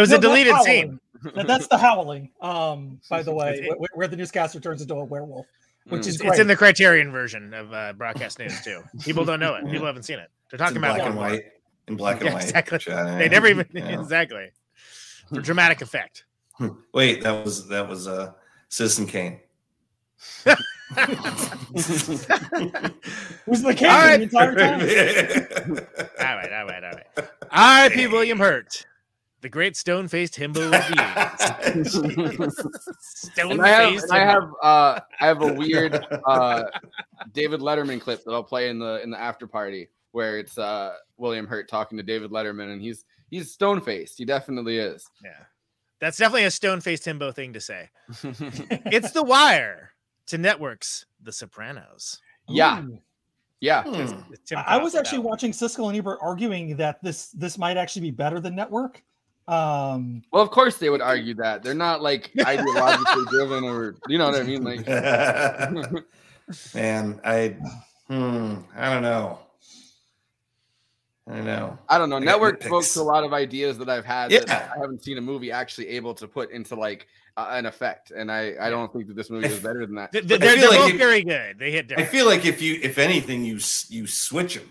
was 0.00 0.10
No, 0.10 0.16
a 0.16 0.20
deleted 0.20 0.52
howling. 0.52 0.64
scene. 0.64 1.00
That- 1.34 1.46
That's 1.46 1.68
the 1.68 1.78
howling. 1.78 2.30
Um, 2.40 3.00
by 3.08 3.22
the 3.22 3.32
way, 3.34 3.68
where, 3.76 3.88
where 3.94 4.08
the 4.08 4.16
newscaster 4.16 4.58
turns 4.60 4.82
into 4.82 4.94
a 4.94 5.04
werewolf, 5.04 5.46
which 5.88 6.00
is 6.00 6.08
It's, 6.08 6.16
great. 6.18 6.30
it's 6.30 6.38
in 6.40 6.46
the 6.48 6.56
Criterion 6.56 7.10
version 7.12 7.54
of 7.54 7.72
uh, 7.72 7.92
broadcast 7.92 8.38
news 8.38 8.60
too. 8.62 8.82
People 9.00 9.24
don't 9.24 9.40
know 9.40 9.54
it. 9.54 9.64
People 9.70 9.86
haven't 9.86 10.02
seen 10.04 10.18
it. 10.18 10.30
They're 10.50 10.58
talking 10.58 10.76
in 10.76 10.82
about 10.84 10.96
black 10.96 11.02
one 11.02 11.12
and 11.12 11.18
white. 11.20 11.44
In 11.88 11.96
black 11.96 12.16
and 12.18 12.26
Yeah, 12.26 12.34
white. 12.34 12.44
Exactly. 12.44 12.78
shot, 12.78 13.18
They 13.18 13.28
never 13.28 13.46
even 13.48 13.66
yeah. 13.72 14.00
exactly 14.00 14.50
for 15.28 15.40
dramatic 15.40 15.82
effect. 15.82 16.24
Wait, 16.92 17.22
that 17.22 17.44
was 17.44 17.66
that 17.68 17.88
was 17.88 18.06
uh 18.06 18.32
Citizen 18.68 19.06
Kane. 19.06 19.40
was 23.46 23.62
the 23.62 23.74
king 23.76 23.88
All 23.88 23.98
right. 23.98 24.16
the 24.18 24.22
entire 24.24 24.54
time. 24.54 24.80
all 26.20 26.36
right, 26.36 26.52
all 26.52 26.66
right, 26.66 26.84
all 26.84 26.92
right. 26.92 27.06
R.I.P. 27.50 28.06
William 28.08 28.38
Hurt, 28.38 28.86
the 29.40 29.48
great 29.48 29.76
stone-faced 29.76 30.36
himbo 30.36 30.64
of 30.66 30.70
the 30.70 30.78
and 33.50 33.62
I 33.62 33.68
have, 33.68 34.00
Stone-faced 34.00 34.04
and 34.04 34.12
I 34.12 34.18
have, 34.20 34.50
uh, 34.62 35.00
I 35.20 35.26
have 35.26 35.42
a 35.42 35.52
weird 35.54 36.06
uh, 36.26 36.64
David 37.32 37.60
Letterman 37.60 38.00
clip 38.00 38.22
that 38.24 38.32
I'll 38.32 38.44
play 38.44 38.68
in 38.68 38.78
the 38.78 39.02
in 39.02 39.10
the 39.10 39.18
after 39.18 39.46
party 39.46 39.88
where 40.12 40.38
it's 40.38 40.56
uh, 40.56 40.94
William 41.16 41.46
Hurt 41.46 41.68
talking 41.68 41.98
to 41.98 42.04
David 42.04 42.30
Letterman, 42.30 42.72
and 42.72 42.80
he's 42.80 43.04
he's 43.30 43.50
stone 43.50 43.80
faced. 43.80 44.16
He 44.18 44.24
definitely 44.24 44.78
is. 44.78 45.06
Yeah, 45.22 45.30
that's 46.00 46.18
definitely 46.18 46.44
a 46.44 46.50
stone-faced 46.50 47.04
Timbo 47.04 47.32
thing 47.32 47.52
to 47.52 47.60
say. 47.60 47.90
it's 48.22 49.12
The 49.12 49.22
Wire 49.22 49.92
to 50.26 50.38
networks 50.38 51.06
The 51.22 51.32
Sopranos. 51.32 52.20
yeah, 52.48 52.82
Ooh. 52.82 52.98
yeah. 53.60 53.82
Hmm. 53.82 54.20
I 54.56 54.76
I 54.76 54.76
was 54.78 54.94
actually 54.94 55.18
that 55.18 55.28
watching 55.28 55.52
Siskel 55.52 55.88
and 55.88 55.96
Ebert 55.96 56.18
arguing 56.22 56.76
that 56.76 57.02
this 57.02 57.28
this 57.30 57.58
might 57.58 57.76
actually 57.76 58.02
be 58.02 58.10
better 58.10 58.40
than 58.40 58.54
Network. 58.54 59.02
Um, 59.48 60.22
Well, 60.32 60.42
of 60.42 60.50
course 60.50 60.76
they 60.78 60.88
would 60.88 61.00
argue 61.02 61.34
that 61.34 61.62
they're 61.62 61.74
not 61.74 62.00
like 62.00 62.32
ideologically 62.38 63.26
driven, 63.28 63.64
or 63.64 63.96
you 64.08 64.18
know 64.18 64.26
what 64.26 64.40
I 64.40 64.44
mean. 64.44 64.62
Like, 64.62 64.86
Man, 66.74 67.20
I 67.24 67.56
hmm, 68.08 68.56
I 68.76 68.92
don't 68.92 69.02
know. 69.02 69.38
I 71.28 71.36
don't 71.36 71.44
know. 71.46 71.78
I 71.88 71.98
don't 71.98 72.10
know. 72.10 72.16
I 72.16 72.20
Network 72.20 72.62
spoke 72.62 72.82
nitpicks. 72.82 72.94
to 72.94 73.00
a 73.00 73.02
lot 73.02 73.22
of 73.24 73.32
ideas 73.32 73.78
that 73.78 73.88
I've 73.88 74.04
had 74.04 74.30
that 74.32 74.50
I 74.50 74.78
haven't 74.80 75.04
seen 75.04 75.18
a 75.18 75.20
movie 75.20 75.52
actually 75.52 75.88
able 75.88 76.14
to 76.14 76.26
put 76.26 76.50
into 76.50 76.74
like 76.74 77.06
uh, 77.36 77.48
an 77.52 77.64
effect, 77.66 78.10
and 78.10 78.30
I 78.30 78.54
I 78.60 78.70
don't 78.70 78.92
think 78.92 79.06
that 79.06 79.14
this 79.14 79.30
movie 79.30 79.46
is 79.46 79.60
better 79.60 79.86
than 79.86 79.94
that. 79.94 80.10
Th- 80.12 80.26
th- 80.26 80.40
They're, 80.40 80.56
they're 80.56 80.68
like 80.68 80.78
both 80.80 80.92
you- 80.92 80.98
very 80.98 81.22
good. 81.22 81.58
They 81.58 81.70
hit 81.70 81.92
I 81.96 82.04
feel 82.04 82.26
like 82.26 82.44
if 82.44 82.60
you, 82.60 82.78
if 82.82 82.98
anything, 82.98 83.44
you 83.44 83.58
you 83.88 84.06
switch 84.08 84.56
them. 84.56 84.68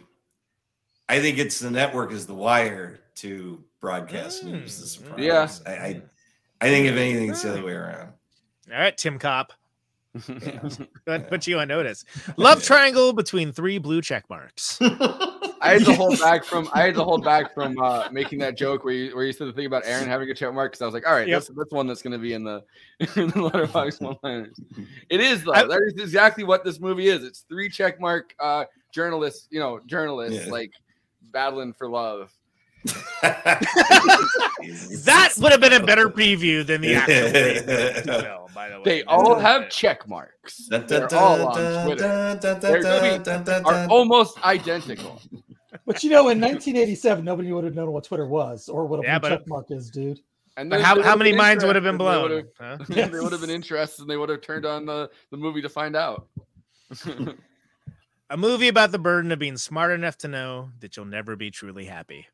I 1.07 1.19
think 1.21 1.37
it's 1.39 1.59
the 1.59 1.71
network 1.71 2.11
is 2.11 2.27
the 2.27 2.33
wire 2.35 2.99
to 3.15 3.63
broadcast 3.79 4.43
news. 4.43 4.79
The 4.79 4.87
Sopranos. 4.87 5.19
Yeah. 5.65 5.71
I, 5.71 5.71
I, 5.75 6.01
I 6.61 6.67
think 6.69 6.85
if 6.87 6.95
anything, 6.97 7.29
it's 7.31 7.41
the 7.43 7.51
other 7.51 7.63
way 7.65 7.73
around. 7.73 8.09
All 8.71 8.77
right, 8.77 8.97
Tim 8.97 9.19
Cop. 9.19 9.53
That 11.05 11.29
put 11.29 11.47
you 11.47 11.59
on 11.59 11.67
notice. 11.69 12.05
Love 12.37 12.61
triangle 12.63 13.11
between 13.13 13.51
three 13.51 13.77
blue 13.77 14.01
check 14.01 14.29
marks. 14.29 14.77
I 15.61 15.73
had 15.73 15.85
to 15.85 15.93
hold 15.95 16.19
back 16.19 16.43
from 16.43 16.69
I 16.73 16.81
had 16.83 16.95
to 16.95 17.03
hold 17.03 17.23
back 17.23 17.53
from 17.55 17.77
uh, 17.79 18.09
making 18.11 18.39
that 18.39 18.57
joke 18.57 18.83
where 18.83 18.93
you 18.93 19.15
where 19.15 19.25
you 19.25 19.31
said 19.33 19.47
the 19.47 19.53
thing 19.53 19.65
about 19.67 19.83
Aaron 19.85 20.07
having 20.07 20.29
a 20.29 20.33
check 20.33 20.53
mark 20.53 20.71
because 20.71 20.81
I 20.81 20.85
was 20.85 20.93
like, 20.93 21.07
all 21.07 21.13
right, 21.13 21.27
Yep. 21.27 21.35
that's 21.43 21.51
that's 21.55 21.71
one 21.71 21.87
that's 21.87 22.01
going 22.01 22.13
to 22.13 22.19
be 22.19 22.33
in 22.33 22.43
the 22.43 22.63
in 22.99 23.27
the 23.27 23.49
letterboxd 23.49 24.01
one 24.01 24.17
liners. 24.23 24.59
It 25.09 25.19
is 25.21 25.43
though. 25.43 25.53
I- 25.53 25.63
that 25.67 25.81
is 25.93 26.01
exactly 26.01 26.43
what 26.43 26.63
this 26.63 26.79
movie 26.79 27.07
is. 27.07 27.23
It's 27.23 27.41
three 27.47 27.69
check 27.69 27.99
mark 27.99 28.33
uh, 28.39 28.65
journalists, 28.93 29.47
you 29.51 29.59
know, 29.59 29.79
journalists 29.85 30.45
Yeah. 30.45 30.51
like 30.51 30.71
battling 31.31 31.73
for 31.73 31.87
love. 31.89 32.31
That 35.05 35.33
would 35.39 35.51
have 35.51 35.61
been 35.61 35.73
a 35.73 35.83
better 35.83 36.09
preview 36.09 36.65
than 36.65 36.81
the 36.81 36.95
actual 36.95 37.15
preview 37.15 38.23
film, 38.23 38.49
by 38.53 38.69
the 38.69 38.77
way. 38.77 38.81
They 38.83 39.03
all 39.03 39.37
have 39.39 39.69
check 39.69 40.07
marks. 40.07 40.67
They're 40.69 41.13
all 41.15 41.47
on 41.47 41.85
Twitter. 41.85 42.35
They're 42.59 43.65
are 43.65 43.87
almost 43.89 44.43
identical. 44.43 45.21
But 45.85 46.03
you 46.03 46.09
know, 46.09 46.29
in 46.29 46.39
1987, 46.41 47.23
nobody 47.23 47.51
would 47.51 47.63
have 47.63 47.75
known 47.75 47.91
what 47.91 48.03
Twitter 48.03 48.25
was 48.27 48.67
or 48.69 48.85
what 48.85 48.99
a 48.99 49.03
Yeah, 49.03 49.19
blue 49.19 49.29
check 49.29 49.47
mark 49.47 49.71
is, 49.71 49.89
dude. 49.89 50.19
And 50.57 50.69
But 50.69 50.81
how- 50.81 51.01
how 51.01 51.15
many 51.15 51.33
minds 51.33 51.63
would 51.63 51.75
have 51.75 51.83
been 51.83 51.97
blown, 51.97 52.29
They 52.29 52.35
would 52.35 52.89
have, 52.89 53.11
they 53.11 53.19
would 53.19 53.31
have 53.31 53.41
been 53.41 53.49
interested, 53.61 54.01
and 54.01 54.09
they 54.09 54.17
would 54.17 54.29
have 54.29 54.41
turned 54.41 54.65
on 54.65 54.85
the, 54.85 55.09
the 55.31 55.37
movie 55.37 55.61
to 55.61 55.69
find 55.69 55.95
out. 55.95 56.27
A 58.29 58.37
movie 58.37 58.69
about 58.69 58.91
the 58.93 58.99
burden 58.99 59.31
of 59.33 59.39
being 59.39 59.57
smart 59.57 59.91
enough 59.91 60.17
to 60.19 60.27
know 60.29 60.69
that 60.79 60.95
you'll 60.95 61.05
never 61.05 61.35
be 61.35 61.51
truly 61.51 61.83
happy. 61.85 62.27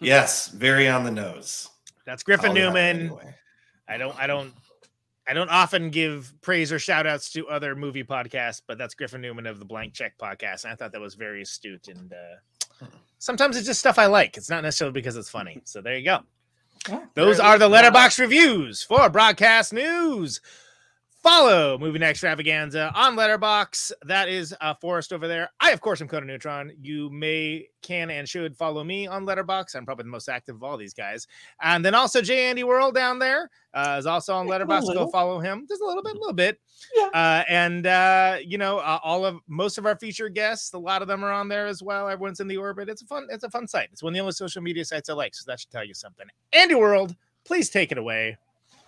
yes, 0.00 0.48
very 0.48 0.86
on 0.86 1.04
the 1.04 1.10
nose. 1.10 1.70
That's 2.04 2.22
Griffin 2.22 2.48
All 2.50 2.54
that 2.54 2.60
Newman. 2.60 3.00
anyway. 3.00 3.34
I 3.88 3.96
don't 3.96 4.18
I 4.18 4.26
don't 4.26 4.52
I 5.26 5.32
don't 5.32 5.48
often 5.48 5.88
give 5.88 6.34
praise 6.42 6.70
or 6.72 6.78
shout 6.78 7.06
outs 7.06 7.32
to 7.32 7.48
other 7.48 7.74
movie 7.74 8.04
podcasts, 8.04 8.60
but 8.66 8.76
that's 8.76 8.94
Griffin 8.94 9.22
Newman 9.22 9.46
of 9.46 9.58
the 9.58 9.64
Blank 9.64 9.94
Check 9.94 10.18
podcast. 10.18 10.64
And 10.64 10.72
I 10.74 10.76
thought 10.76 10.92
that 10.92 11.00
was 11.00 11.14
very 11.14 11.40
astute. 11.40 11.88
And 11.88 12.12
uh, 12.12 12.16
sometimes 13.24 13.56
it's 13.56 13.66
just 13.66 13.80
stuff 13.80 13.98
I 13.98 14.04
like. 14.06 14.36
It's 14.36 14.50
not 14.50 14.62
necessarily 14.62 14.92
because 14.92 15.16
it's 15.16 15.30
funny. 15.30 15.62
So 15.64 15.80
there 15.80 15.96
you 15.96 16.04
go. 16.04 16.20
Those 17.14 17.40
are 17.40 17.58
the 17.58 17.70
letterboxd 17.70 18.18
reviews 18.18 18.82
for 18.82 19.08
broadcast 19.08 19.72
news 19.72 20.42
Follow 21.24 21.78
Movie 21.78 22.04
Extravaganza 22.04 22.92
on 22.94 23.16
Letterboxd. 23.16 23.92
That 24.04 24.28
is 24.28 24.54
uh, 24.60 24.74
Forrest 24.74 25.10
over 25.10 25.26
there. 25.26 25.48
I, 25.58 25.70
of 25.70 25.80
course, 25.80 26.02
am 26.02 26.06
Conan 26.06 26.26
Neutron. 26.26 26.70
You 26.82 27.08
may, 27.08 27.68
can, 27.80 28.10
and 28.10 28.28
should 28.28 28.54
follow 28.54 28.84
me 28.84 29.06
on 29.06 29.24
Letterboxd. 29.24 29.74
I'm 29.74 29.86
probably 29.86 30.02
the 30.02 30.10
most 30.10 30.28
active 30.28 30.54
of 30.54 30.62
all 30.62 30.76
these 30.76 30.92
guys. 30.92 31.26
And 31.62 31.82
then 31.82 31.94
also 31.94 32.20
J 32.20 32.44
Andy 32.50 32.62
World 32.62 32.94
down 32.94 33.18
there 33.18 33.48
uh, 33.72 33.96
is 33.98 34.04
also 34.04 34.34
on 34.34 34.46
Letterboxd. 34.46 34.92
Go 34.92 35.06
follow 35.08 35.40
him 35.40 35.64
just 35.66 35.80
a 35.80 35.86
little 35.86 36.02
bit, 36.02 36.14
a 36.14 36.18
little 36.18 36.34
bit. 36.34 36.60
Yeah. 36.94 37.08
Uh, 37.14 37.42
and 37.48 37.86
uh, 37.86 38.36
you 38.44 38.58
know, 38.58 38.80
uh, 38.80 38.98
all 39.02 39.24
of 39.24 39.38
most 39.48 39.78
of 39.78 39.86
our 39.86 39.96
featured 39.96 40.34
guests, 40.34 40.74
a 40.74 40.78
lot 40.78 41.00
of 41.00 41.08
them 41.08 41.24
are 41.24 41.32
on 41.32 41.48
there 41.48 41.66
as 41.66 41.82
well. 41.82 42.06
Everyone's 42.06 42.40
in 42.40 42.48
the 42.48 42.58
orbit. 42.58 42.90
It's 42.90 43.00
a 43.00 43.06
fun, 43.06 43.28
it's 43.30 43.44
a 43.44 43.50
fun 43.50 43.66
site. 43.66 43.88
It's 43.92 44.02
one 44.02 44.12
of 44.12 44.14
the 44.14 44.20
only 44.20 44.32
social 44.32 44.60
media 44.60 44.84
sites 44.84 45.08
I 45.08 45.14
like. 45.14 45.34
So 45.34 45.44
that 45.46 45.58
should 45.58 45.70
tell 45.70 45.84
you 45.84 45.94
something. 45.94 46.26
Andy 46.52 46.74
World, 46.74 47.16
please 47.46 47.70
take 47.70 47.92
it 47.92 47.96
away. 47.96 48.36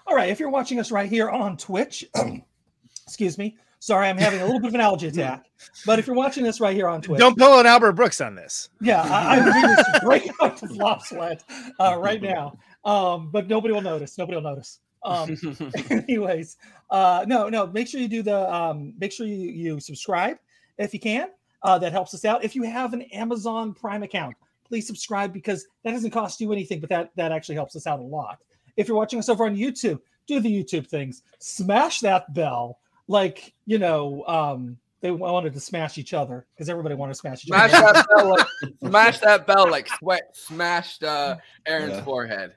All 0.06 0.14
right, 0.14 0.30
if 0.30 0.38
you're 0.38 0.50
watching 0.50 0.78
us 0.78 0.90
right 0.90 1.08
here 1.08 1.28
on 1.28 1.56
Twitch, 1.56 2.04
excuse 3.06 3.38
me. 3.38 3.56
Sorry, 3.78 4.08
I'm 4.08 4.16
having 4.16 4.40
a 4.40 4.44
little 4.44 4.60
bit 4.60 4.68
of 4.68 4.74
an 4.74 4.80
allergy 4.80 5.08
attack. 5.08 5.44
But 5.84 5.98
if 5.98 6.06
you're 6.06 6.16
watching 6.16 6.42
this 6.42 6.60
right 6.60 6.74
here 6.74 6.88
on 6.88 7.02
Twitch, 7.02 7.20
Don't 7.20 7.36
pull 7.36 7.60
an 7.60 7.66
Albert 7.66 7.92
Brooks 7.92 8.20
on 8.20 8.34
this. 8.34 8.70
yeah, 8.80 9.02
I, 9.02 9.36
I'm 9.36 9.44
really 9.44 9.76
just 9.76 10.02
breaking 10.02 10.32
out 10.42 10.56
the 10.58 10.68
flop 10.68 11.02
sweat 11.02 11.44
uh, 11.78 11.96
right 11.98 12.20
now. 12.20 12.58
Um, 12.84 13.30
but 13.30 13.48
nobody 13.48 13.74
will 13.74 13.82
notice. 13.82 14.16
Nobody 14.18 14.36
will 14.36 14.42
notice. 14.42 14.80
Um, 15.04 15.36
anyways, 15.90 16.56
uh, 16.90 17.24
no, 17.28 17.48
no. 17.48 17.66
Make 17.66 17.86
sure 17.86 18.00
you 18.00 18.08
do 18.08 18.22
the. 18.22 18.52
Um, 18.52 18.94
make 18.98 19.12
sure 19.12 19.26
you 19.26 19.36
you 19.36 19.80
subscribe 19.80 20.38
if 20.78 20.94
you 20.94 21.00
can. 21.00 21.28
Uh, 21.62 21.78
that 21.78 21.92
helps 21.92 22.14
us 22.14 22.24
out. 22.24 22.44
If 22.44 22.54
you 22.54 22.62
have 22.62 22.92
an 22.92 23.02
Amazon 23.02 23.74
Prime 23.74 24.02
account, 24.02 24.36
please 24.66 24.86
subscribe 24.86 25.32
because 25.32 25.66
that 25.84 25.92
doesn't 25.92 26.10
cost 26.10 26.40
you 26.40 26.52
anything, 26.52 26.80
but 26.80 26.88
that 26.90 27.10
that 27.16 27.30
actually 27.30 27.56
helps 27.56 27.76
us 27.76 27.86
out 27.86 28.00
a 28.00 28.02
lot. 28.02 28.38
If 28.76 28.88
you're 28.88 28.96
watching 28.96 29.18
us 29.18 29.28
over 29.28 29.44
on 29.44 29.56
YouTube, 29.56 30.00
do 30.26 30.40
the 30.40 30.48
YouTube 30.64 30.86
things. 30.86 31.22
Smash 31.38 32.00
that 32.00 32.32
bell, 32.34 32.78
like 33.08 33.54
you 33.66 33.78
know. 33.78 34.24
Um, 34.26 34.76
they 35.02 35.10
wanted 35.10 35.52
to 35.52 35.60
smash 35.60 35.98
each 35.98 36.14
other 36.14 36.46
because 36.54 36.68
everybody 36.68 36.94
wanted 36.94 37.12
to 37.12 37.18
smash 37.18 37.44
each 37.44 37.48
Smash 37.48 37.72
other. 37.74 37.92
that 37.92 38.06
bell 38.16 38.28
like 38.30 38.46
smash 38.82 39.18
that 39.20 39.46
bell 39.46 39.70
like 39.70 39.88
sweat 39.98 40.34
smashed 40.34 41.04
uh, 41.04 41.36
Aaron's 41.66 41.92
Yeah. 41.92 42.02
forehead. 42.04 42.54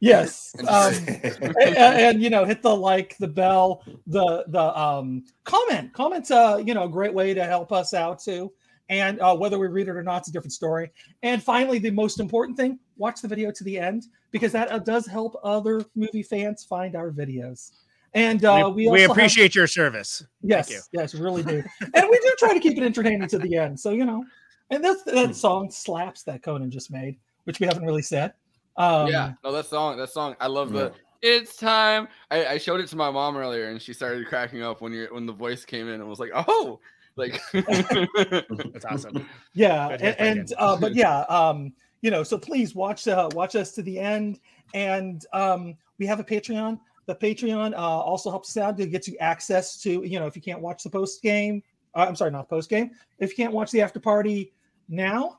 Yes. 0.00 0.52
And- 0.58 0.68
Um, 0.68 0.94
and, 1.06 1.76
and, 1.76 2.22
you 2.22 2.28
know, 2.30 2.44
hit 2.44 2.60
the 2.62 2.74
like, 2.74 3.16
the 3.18 3.28
bell, 3.28 3.84
the 4.08 4.44
the 4.48 4.76
um 4.78 5.22
comment. 5.44 5.92
Comments 5.92 6.28
uh, 6.30 6.60
you 6.64 6.74
know, 6.74 6.84
a 6.84 6.88
great 6.88 7.14
way 7.14 7.34
to 7.34 7.44
help 7.44 7.70
us 7.72 7.94
out 7.94 8.18
too. 8.20 8.50
And 8.88 9.20
uh, 9.20 9.34
whether 9.36 9.58
we 9.58 9.68
read 9.68 9.88
it 9.88 9.96
or 9.96 10.02
not, 10.02 10.18
it's 10.18 10.28
a 10.28 10.32
different 10.32 10.52
story. 10.52 10.90
And 11.22 11.42
finally, 11.42 11.78
the 11.78 11.90
most 11.90 12.20
important 12.20 12.56
thing: 12.56 12.78
watch 12.96 13.20
the 13.22 13.28
video 13.28 13.50
to 13.50 13.64
the 13.64 13.78
end 13.78 14.04
because 14.30 14.52
that 14.52 14.70
uh, 14.70 14.78
does 14.78 15.06
help 15.06 15.38
other 15.42 15.84
movie 15.94 16.22
fans 16.22 16.64
find 16.64 16.96
our 16.96 17.10
videos. 17.10 17.72
And 18.14 18.44
uh, 18.44 18.70
we, 18.74 18.86
we, 18.86 18.90
we 18.90 18.90
also 18.90 19.00
have- 19.00 19.10
appreciate 19.12 19.54
your 19.54 19.66
service. 19.66 20.24
Yes, 20.42 20.68
Thank 20.68 20.82
you. 20.92 21.00
yes, 21.00 21.14
really 21.14 21.42
do. 21.42 21.62
and 21.94 22.06
we 22.10 22.18
do 22.18 22.34
try 22.38 22.52
to 22.52 22.60
keep 22.60 22.76
it 22.76 22.82
entertaining 22.84 23.28
to 23.28 23.38
the 23.38 23.56
end. 23.56 23.80
So 23.80 23.90
you 23.90 24.04
know, 24.04 24.24
and 24.70 24.84
that's 24.84 25.02
that 25.04 25.34
song 25.36 25.70
slaps 25.70 26.22
that 26.24 26.42
Conan 26.42 26.70
just 26.70 26.90
made, 26.90 27.16
which 27.44 27.60
we 27.60 27.66
haven't 27.66 27.84
really 27.84 28.02
said. 28.02 28.34
Um, 28.76 29.06
yeah, 29.08 29.32
no, 29.44 29.52
that 29.52 29.66
song, 29.66 29.96
that 29.98 30.10
song, 30.10 30.36
I 30.40 30.46
love 30.48 30.72
the. 30.72 30.92
It's 31.22 31.56
time. 31.56 32.08
I, 32.32 32.46
I 32.46 32.58
showed 32.58 32.80
it 32.80 32.88
to 32.88 32.96
my 32.96 33.08
mom 33.10 33.36
earlier, 33.36 33.68
and 33.68 33.80
she 33.80 33.92
started 33.92 34.26
cracking 34.26 34.62
up 34.62 34.80
when 34.80 34.92
you 34.92 35.06
when 35.12 35.24
the 35.24 35.32
voice 35.32 35.64
came 35.64 35.88
in 35.88 36.00
and 36.00 36.08
was 36.08 36.18
like, 36.18 36.32
"Oh, 36.34 36.80
like." 37.16 37.40
That's 37.52 38.84
awesome. 38.84 39.26
yeah 39.54 39.88
Good 39.88 40.02
and, 40.02 40.38
and 40.38 40.54
uh 40.58 40.76
but 40.76 40.94
yeah 40.94 41.20
um 41.22 41.72
you 42.00 42.10
know 42.10 42.22
so 42.22 42.38
please 42.38 42.74
watch 42.74 43.06
uh 43.08 43.28
watch 43.32 43.56
us 43.56 43.72
to 43.72 43.82
the 43.82 43.98
end. 43.98 44.40
And 44.74 45.24
um 45.32 45.76
we 45.98 46.06
have 46.06 46.20
a 46.20 46.24
patreon. 46.24 46.78
The 47.06 47.14
patreon 47.14 47.74
uh 47.74 47.76
also 47.76 48.30
helps 48.30 48.50
us 48.50 48.62
out 48.62 48.76
to 48.78 48.86
get 48.86 49.06
you 49.06 49.16
access 49.18 49.80
to 49.82 50.02
you 50.04 50.18
know 50.18 50.26
if 50.26 50.36
you 50.36 50.42
can't 50.42 50.60
watch 50.60 50.82
the 50.82 50.90
post 50.90 51.22
game 51.22 51.62
uh, 51.94 52.06
i'm 52.08 52.16
sorry 52.16 52.30
not 52.30 52.48
post 52.48 52.70
game. 52.70 52.90
If 53.18 53.30
you 53.30 53.36
can't 53.36 53.52
watch 53.52 53.70
the 53.70 53.80
after 53.82 54.00
party 54.00 54.52
now 54.88 55.38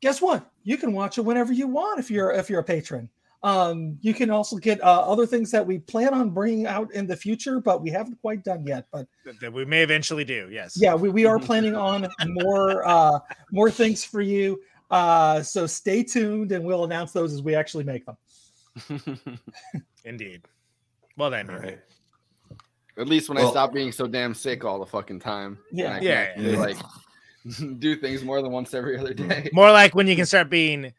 guess 0.00 0.20
what? 0.20 0.50
You 0.62 0.76
can 0.76 0.92
watch 0.92 1.18
it 1.18 1.22
whenever 1.22 1.52
you 1.52 1.66
want 1.66 1.98
if 1.98 2.10
you're 2.10 2.30
if 2.32 2.50
you're 2.50 2.60
a 2.60 2.64
patron 2.64 3.08
um 3.46 3.96
you 4.00 4.12
can 4.12 4.28
also 4.28 4.56
get 4.56 4.82
uh, 4.82 5.00
other 5.12 5.24
things 5.24 5.50
that 5.52 5.64
we 5.64 5.78
plan 5.78 6.12
on 6.12 6.30
bringing 6.30 6.66
out 6.66 6.92
in 6.92 7.06
the 7.06 7.16
future 7.16 7.60
but 7.60 7.80
we 7.80 7.88
haven't 7.90 8.20
quite 8.20 8.42
done 8.42 8.66
yet 8.66 8.86
but 8.92 9.06
That- 9.24 9.38
that 9.40 9.52
we 9.52 9.64
may 9.64 9.82
eventually 9.82 10.24
do. 10.24 10.48
Yes. 10.50 10.76
yeah 10.76 10.94
we, 10.94 11.08
we 11.10 11.24
are 11.26 11.38
planning 11.48 11.74
on 11.76 12.08
more 12.26 12.86
uh 12.86 13.18
more 13.52 13.70
things 13.70 14.04
for 14.04 14.20
you 14.20 14.60
uh 14.90 15.42
so 15.42 15.66
stay 15.66 16.02
tuned 16.02 16.50
and 16.52 16.64
we'll 16.64 16.84
announce 16.84 17.12
those 17.12 17.32
as 17.32 17.40
we 17.42 17.54
actually 17.54 17.84
make 17.84 18.04
them 18.06 18.16
Indeed. 20.04 20.42
Well 21.16 21.30
then. 21.30 21.48
All 21.50 21.56
right. 21.58 21.80
At 22.98 23.08
least 23.08 23.28
when 23.28 23.38
I 23.38 23.48
stop 23.50 23.72
being 23.72 23.92
so 23.92 24.06
damn 24.06 24.34
sick 24.34 24.64
all 24.64 24.78
the 24.78 24.86
fucking 24.86 25.20
time. 25.20 25.58
and 25.70 25.78
Yeah. 25.78 25.94
Can 25.94 26.02
Yeah, 26.04 26.50
yeah. 26.52 26.58
like 26.58 26.76
do 27.78 27.96
things 27.96 28.22
more 28.24 28.42
than 28.42 28.52
once 28.52 28.74
every 28.74 28.98
other 28.98 29.14
day. 29.14 29.48
More 29.52 29.70
like 29.72 29.94
when 29.94 30.06
you 30.06 30.16
can 30.16 30.26
start 30.26 30.50
being 30.50 30.92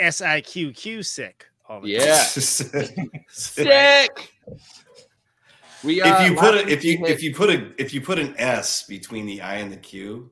S 0.00 0.20
I 0.20 0.40
Q 0.40 0.72
Q 0.72 1.02
sick. 1.02 1.46
All 1.68 1.80
the 1.80 1.96
time. 1.96 2.06
Yeah, 2.06 2.22
if 2.36 3.24
sick. 3.30 4.30
We 5.82 6.00
if 6.02 6.30
you 6.30 6.36
put 6.36 6.54
last 6.54 6.66
a, 6.66 6.68
if 6.72 6.84
you 6.84 7.00
week 7.02 7.10
if 7.10 7.22
you 7.22 7.34
put 7.34 7.50
a 7.50 7.72
if 7.80 7.92
you 7.94 8.00
put 8.00 8.18
an 8.18 8.34
S 8.38 8.84
between 8.84 9.26
the 9.26 9.42
I 9.42 9.56
and 9.56 9.70
the 9.70 9.76
Q 9.76 10.30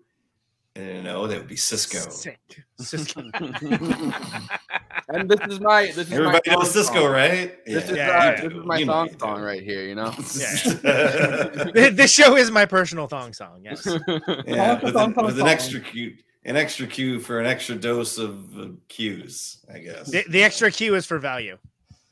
and 0.75 0.89
an 0.89 1.07
O, 1.09 1.27
that 1.27 1.39
would 1.39 1.49
be 1.49 1.55
Sisqó. 1.57 2.11
Sick. 2.11 2.39
Sisqó. 2.81 3.21
and 5.11 5.29
this 5.31 5.41
is 5.51 5.61
my 5.61 5.87
this 5.87 5.99
is 6.07 6.13
Everybody 6.13 6.51
my 6.51 6.55
knows 6.57 6.75
Sisqó, 6.75 6.95
song. 6.95 7.11
right? 7.13 7.65
This 7.67 7.91
is 7.91 7.97
Yeah, 7.97 8.09
uh, 8.09 8.43
you 8.43 8.49
this 8.49 8.59
is 8.59 8.65
my 8.65 8.79
You 8.79 8.87
know 8.87 8.93
song 8.93 9.09
do. 9.09 9.19
song 9.19 9.43
right 9.43 9.63
here. 9.63 9.83
You 9.85 9.95
know. 9.95 10.11
this 11.93 12.11
show 12.11 12.37
is 12.37 12.51
my 12.51 12.65
personal 12.65 13.07
thong 13.07 13.35
song. 13.35 13.61
Yes. 13.63 13.87
yeah, 14.47 14.83
with, 14.83 14.97
an, 14.97 15.15
with 15.15 15.39
an 15.39 15.47
extra 15.49 15.81
Q, 15.81 16.15
an 16.45 16.57
extra 16.57 16.87
Q 16.87 17.21
for 17.21 17.39
an 17.41 17.47
extra 17.47 17.75
dose 17.77 18.19
of 18.19 18.59
uh, 18.59 18.67
Qs, 18.89 19.59
I 19.73 19.79
guess. 19.79 20.11
The, 20.11 20.25
the 20.29 20.43
extra 20.43 20.71
Q 20.71 20.95
is 20.95 21.07
for 21.07 21.19
value. 21.19 21.59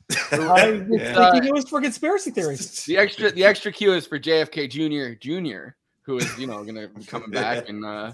i 0.33 0.83
was 0.89 0.99
Yeah. 1.01 1.31
thinking 1.31 1.45
it 1.49 1.53
was 1.53 1.69
for 1.69 1.79
conspiracy 1.81 2.31
theories 2.31 2.83
The 2.85 2.97
extra 2.97 3.31
the 3.31 3.45
extra 3.45 3.71
Q 3.71 3.93
is 3.93 4.05
for 4.05 4.19
JFK 4.19 4.69
Jr. 4.69 5.15
Jr. 5.19 5.69
who 6.05 6.17
is 6.17 6.37
you 6.37 6.47
know 6.47 6.63
gonna 6.65 6.89
be 6.89 7.03
coming 7.05 7.29
back 7.31 7.69
and 7.69 7.85
uh, 7.85 8.11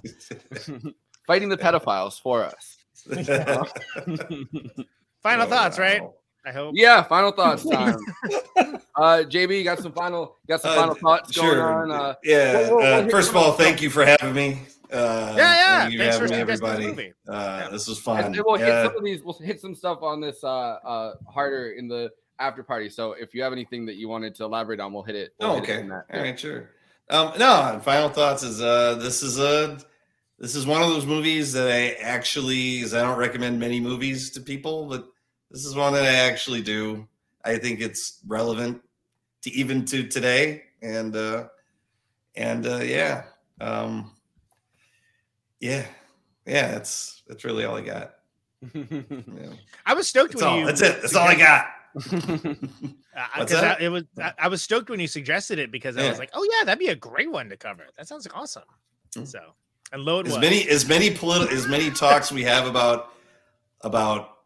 fighting 1.26 1.50
the 1.50 1.58
pedophiles 1.58 2.22
for 2.22 2.44
us. 2.44 2.78
Final 5.24 5.46
Oh, 5.46 5.50
thoughts, 5.50 5.80
right? 5.80 6.02
Wow. 6.48 6.50
I 6.50 6.54
hope. 6.54 6.74
Yeah, 6.76 7.04
final 7.04 7.32
thoughts 7.32 7.64
time. 7.70 7.98
uh, 8.96 9.24
JB, 9.28 9.58
you 9.60 9.64
got 9.64 9.80
some 9.80 9.92
final 9.92 10.38
got 10.48 10.62
some 10.62 10.72
Uh, 10.72 10.76
final 10.76 10.96
thoughts 10.96 11.32
going 11.36 11.50
sure. 11.52 11.74
on. 11.74 11.92
Uh, 11.92 12.16
yeah. 12.24 12.54
we'll- 12.54 12.78
we'll- 12.78 12.78
we'll 12.78 13.06
uh, 13.06 13.10
first 13.10 13.30
of 13.30 13.36
all, 13.36 13.52
thank 13.54 13.82
you 13.82 13.90
for 13.90 14.06
having 14.06 14.34
me. 14.34 14.62
Uh, 14.92 15.34
Yeah, 15.36 15.38
yeah. 15.38 15.80
thank 15.82 15.94
you 15.94 16.00
Thanks 16.00 16.16
for 16.18 16.24
having 16.24 16.38
me, 16.38 16.42
everybody. 16.42 16.88
movie. 16.88 17.14
Uh, 17.28 17.70
This 17.70 17.88
was 17.88 18.00
fun. 18.00 18.32
then 18.32 18.42
we'll 18.46 18.56
hit 18.58 18.86
some 18.86 18.96
of 18.96 19.04
these. 19.04 19.22
We'll 19.24 19.38
hit 19.40 19.60
some 19.60 19.76
stuff 19.76 20.02
on 20.02 20.22
this 20.22 20.44
uh, 20.44 20.48
uh, 20.48 21.14
harder 21.28 21.72
in 21.72 21.88
the 21.90 22.10
after 22.40 22.64
party. 22.64 22.90
So 22.90 23.14
if 23.14 23.34
you 23.34 23.42
have 23.44 23.52
anything 23.52 23.86
that 23.88 23.96
you 23.96 24.08
wanted 24.08 24.34
to 24.36 24.44
elaborate 24.46 24.80
on, 24.80 24.94
we'll 24.94 25.04
hit 25.04 25.16
it. 25.16 25.34
we'll 25.40 25.52
Oh, 25.52 25.56
hit 25.56 25.64
it 25.64 25.70
okay. 25.72 25.80
in 25.82 25.90
that. 25.90 26.06
All 26.14 26.22
right, 26.22 26.40
sure. 26.40 26.70
Um, 27.10 27.34
no, 27.40 27.82
final 27.84 28.10
thoughts 28.10 28.44
is 28.44 28.62
uh 28.62 28.96
this 28.96 29.24
is 29.24 29.40
a 29.40 29.78
this 30.40 30.56
is 30.56 30.66
one 30.68 30.82
of 30.82 30.90
those 30.90 31.06
movies 31.06 31.52
that 31.54 31.68
I 31.72 31.94
actually 32.02 32.80
is 32.80 32.94
I 32.94 33.02
don't 33.02 33.18
recommend 33.18 33.60
many 33.60 33.80
movies 33.80 34.30
to 34.32 34.42
people, 34.42 34.86
but 34.88 35.08
this 35.52 35.66
is 35.66 35.76
one 35.76 35.94
that 35.94 36.04
I 36.04 36.14
actually 36.14 36.62
do. 36.62 37.08
I 37.44 37.58
think 37.58 37.80
it's 37.82 38.20
relevant 38.28 38.82
to 39.44 39.52
even 39.52 39.86
to 39.86 40.08
today. 40.08 40.64
And 40.82 41.16
uh 41.16 41.48
and 42.36 42.66
uh 42.68 42.78
yeah. 42.78 43.24
Um 43.62 44.12
yeah. 45.60 45.86
Yeah, 46.46 46.72
that's 46.72 47.24
that's 47.28 47.44
really 47.44 47.66
all 47.66 47.78
I 47.78 47.82
got. 47.82 48.14
Yeah. 48.74 49.54
I 49.86 49.94
was 49.94 50.08
stoked 50.08 50.34
That's 50.34 50.42
when 50.44 50.52
all. 50.52 50.60
you. 50.60 50.66
That's 50.66 50.82
it. 50.82 51.02
That's 51.02 51.16
all 51.16 51.28
I 51.28 51.36
got. 51.36 51.68
Because 53.40 53.62
that? 53.62 53.82
it 53.82 53.90
was, 53.90 54.04
I, 54.22 54.34
I 54.38 54.48
was 54.48 54.62
stoked 54.62 54.92
when 54.92 55.00
you 55.00 55.08
suggested 55.08 55.58
it 55.58 55.72
because 55.72 55.98
I 55.98 56.08
was 56.08 56.20
like, 56.20 56.30
oh 56.34 56.48
yeah, 56.52 56.66
that'd 56.66 56.78
be 56.78 56.90
a 56.90 56.96
great 56.96 57.32
one 57.32 57.50
to 57.50 57.58
cover. 57.58 57.88
That 57.98 58.08
sounds 58.08 58.28
awesome. 58.32 58.62
So, 59.24 59.40
and 59.92 60.04
load 60.04 60.28
as 60.28 60.34
was. 60.34 60.42
many 60.42 60.70
as 60.70 60.88
many 60.88 61.10
political 61.10 61.56
as 61.56 61.68
many 61.68 61.90
talks 61.90 62.32
we 62.32 62.44
have 62.44 62.68
about 62.68 63.14
about 63.82 64.37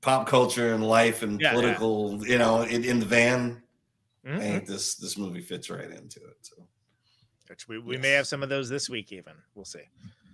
pop 0.00 0.26
culture 0.26 0.74
and 0.74 0.86
life 0.86 1.22
and 1.22 1.40
Yeah, 1.40 1.48
yeah. 1.48 1.54
political, 1.54 2.26
you 2.26 2.38
know, 2.38 2.62
in, 2.62 2.84
in 2.84 3.00
the 3.00 3.06
van. 3.06 3.62
I 4.24 4.28
Mhm. 4.28 4.38
think 4.40 4.66
this 4.66 4.96
this 4.96 5.16
movie 5.16 5.40
fits 5.40 5.70
right 5.70 5.90
into 5.90 6.20
it. 6.20 6.36
So 6.40 6.66
Which 7.48 7.68
we, 7.68 7.78
we 7.78 7.96
may 7.96 8.10
have 8.10 8.26
some 8.26 8.42
of 8.42 8.48
those 8.48 8.68
this 8.68 8.90
week, 8.90 9.12
even. 9.12 9.34
We'll 9.54 9.64
see. 9.64 9.84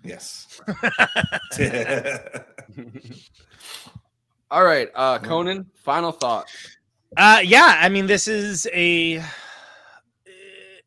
yes. 0.02 0.60
All 4.50 4.64
right, 4.64 4.88
uh, 4.94 5.18
Conan. 5.18 5.66
Final 5.76 6.12
thought. 6.12 6.46
Uh, 7.16 7.40
yeah, 7.44 7.76
I 7.80 7.88
mean, 7.88 8.06
this 8.06 8.28
is 8.28 8.68
a 8.72 9.22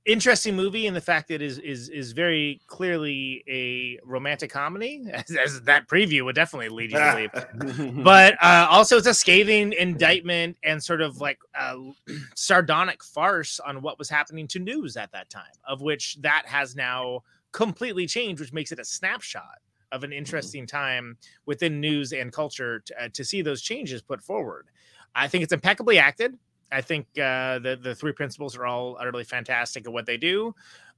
interesting 0.05 0.55
movie 0.55 0.87
in 0.87 0.93
the 0.93 1.01
fact 1.01 1.27
that 1.27 1.35
it 1.35 1.41
is 1.41 1.57
is 1.59 1.89
is 1.89 2.11
very 2.11 2.61
clearly 2.67 3.43
a 3.47 3.99
romantic 4.05 4.51
comedy, 4.51 5.03
as, 5.11 5.35
as 5.35 5.61
that 5.61 5.87
preview 5.87 6.23
would 6.25 6.35
definitely 6.35 6.69
lead 6.69 6.91
you 6.91 6.99
to 6.99 7.29
believe. 7.61 8.03
but 8.03 8.35
uh, 8.41 8.67
also, 8.69 8.97
it's 8.97 9.07
a 9.07 9.13
scathing 9.13 9.73
indictment 9.73 10.57
and 10.63 10.83
sort 10.83 11.01
of 11.01 11.19
like 11.19 11.39
a 11.59 11.77
sardonic 12.35 13.03
farce 13.03 13.59
on 13.59 13.81
what 13.81 13.99
was 13.99 14.09
happening 14.09 14.47
to 14.47 14.59
news 14.59 14.97
at 14.97 15.11
that 15.11 15.29
time, 15.29 15.43
of 15.67 15.81
which 15.81 16.17
that 16.21 16.43
has 16.45 16.75
now 16.75 17.21
completely 17.51 18.05
changed, 18.05 18.41
which 18.41 18.53
makes 18.53 18.71
it 18.71 18.79
a 18.79 18.85
snapshot 18.85 19.59
of 19.91 20.03
an 20.03 20.11
interesting 20.11 20.67
time 20.67 21.17
within 21.45 21.79
news 21.79 22.11
and 22.11 22.33
culture 22.33 22.79
to, 22.79 23.03
uh, 23.03 23.09
to 23.13 23.23
see 23.23 23.41
those 23.41 23.61
changes 23.61 24.01
put 24.01 24.21
forward. 24.21 24.67
I 25.15 25.29
think 25.29 25.43
it's 25.43 25.53
impeccably 25.53 25.97
acted. 25.97 26.37
I 26.75 26.81
think 26.81 27.07
uh, 27.17 27.59
the 27.59 27.79
the 27.81 27.95
three 27.95 28.11
principals 28.11 28.57
are 28.57 28.65
all 28.65 28.97
utterly 28.99 29.23
fantastic 29.23 29.85
at 29.87 29.93
what 29.93 30.05
they 30.05 30.17
do. 30.17 30.53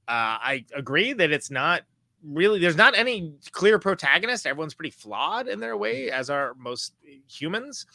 Uh, 0.08 0.36
I 0.42 0.64
agree 0.74 1.12
that 1.12 1.30
it's 1.30 1.50
not 1.50 1.82
really 2.24 2.58
there's 2.58 2.76
not 2.76 2.96
any 2.96 3.34
clear 3.52 3.78
protagonist. 3.78 4.46
Everyone's 4.46 4.74
pretty 4.74 4.90
flawed 4.90 5.46
in 5.46 5.60
their 5.60 5.76
way, 5.76 6.10
as 6.10 6.30
are 6.30 6.54
most 6.58 6.94
humans. 7.28 7.86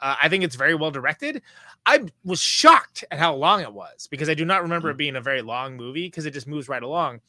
Uh, 0.00 0.16
I 0.20 0.28
think 0.28 0.42
it's 0.42 0.56
very 0.56 0.74
well 0.74 0.90
directed. 0.90 1.42
I 1.86 2.06
was 2.24 2.40
shocked 2.40 3.04
at 3.10 3.18
how 3.18 3.34
long 3.34 3.60
it 3.60 3.72
was 3.72 4.08
because 4.08 4.28
I 4.28 4.34
do 4.34 4.44
not 4.44 4.62
remember 4.62 4.90
it 4.90 4.96
being 4.96 5.16
a 5.16 5.20
very 5.20 5.42
long 5.42 5.76
movie 5.76 6.06
because 6.06 6.26
it 6.26 6.32
just 6.32 6.48
moves 6.48 6.68
right 6.68 6.82
along. 6.82 7.20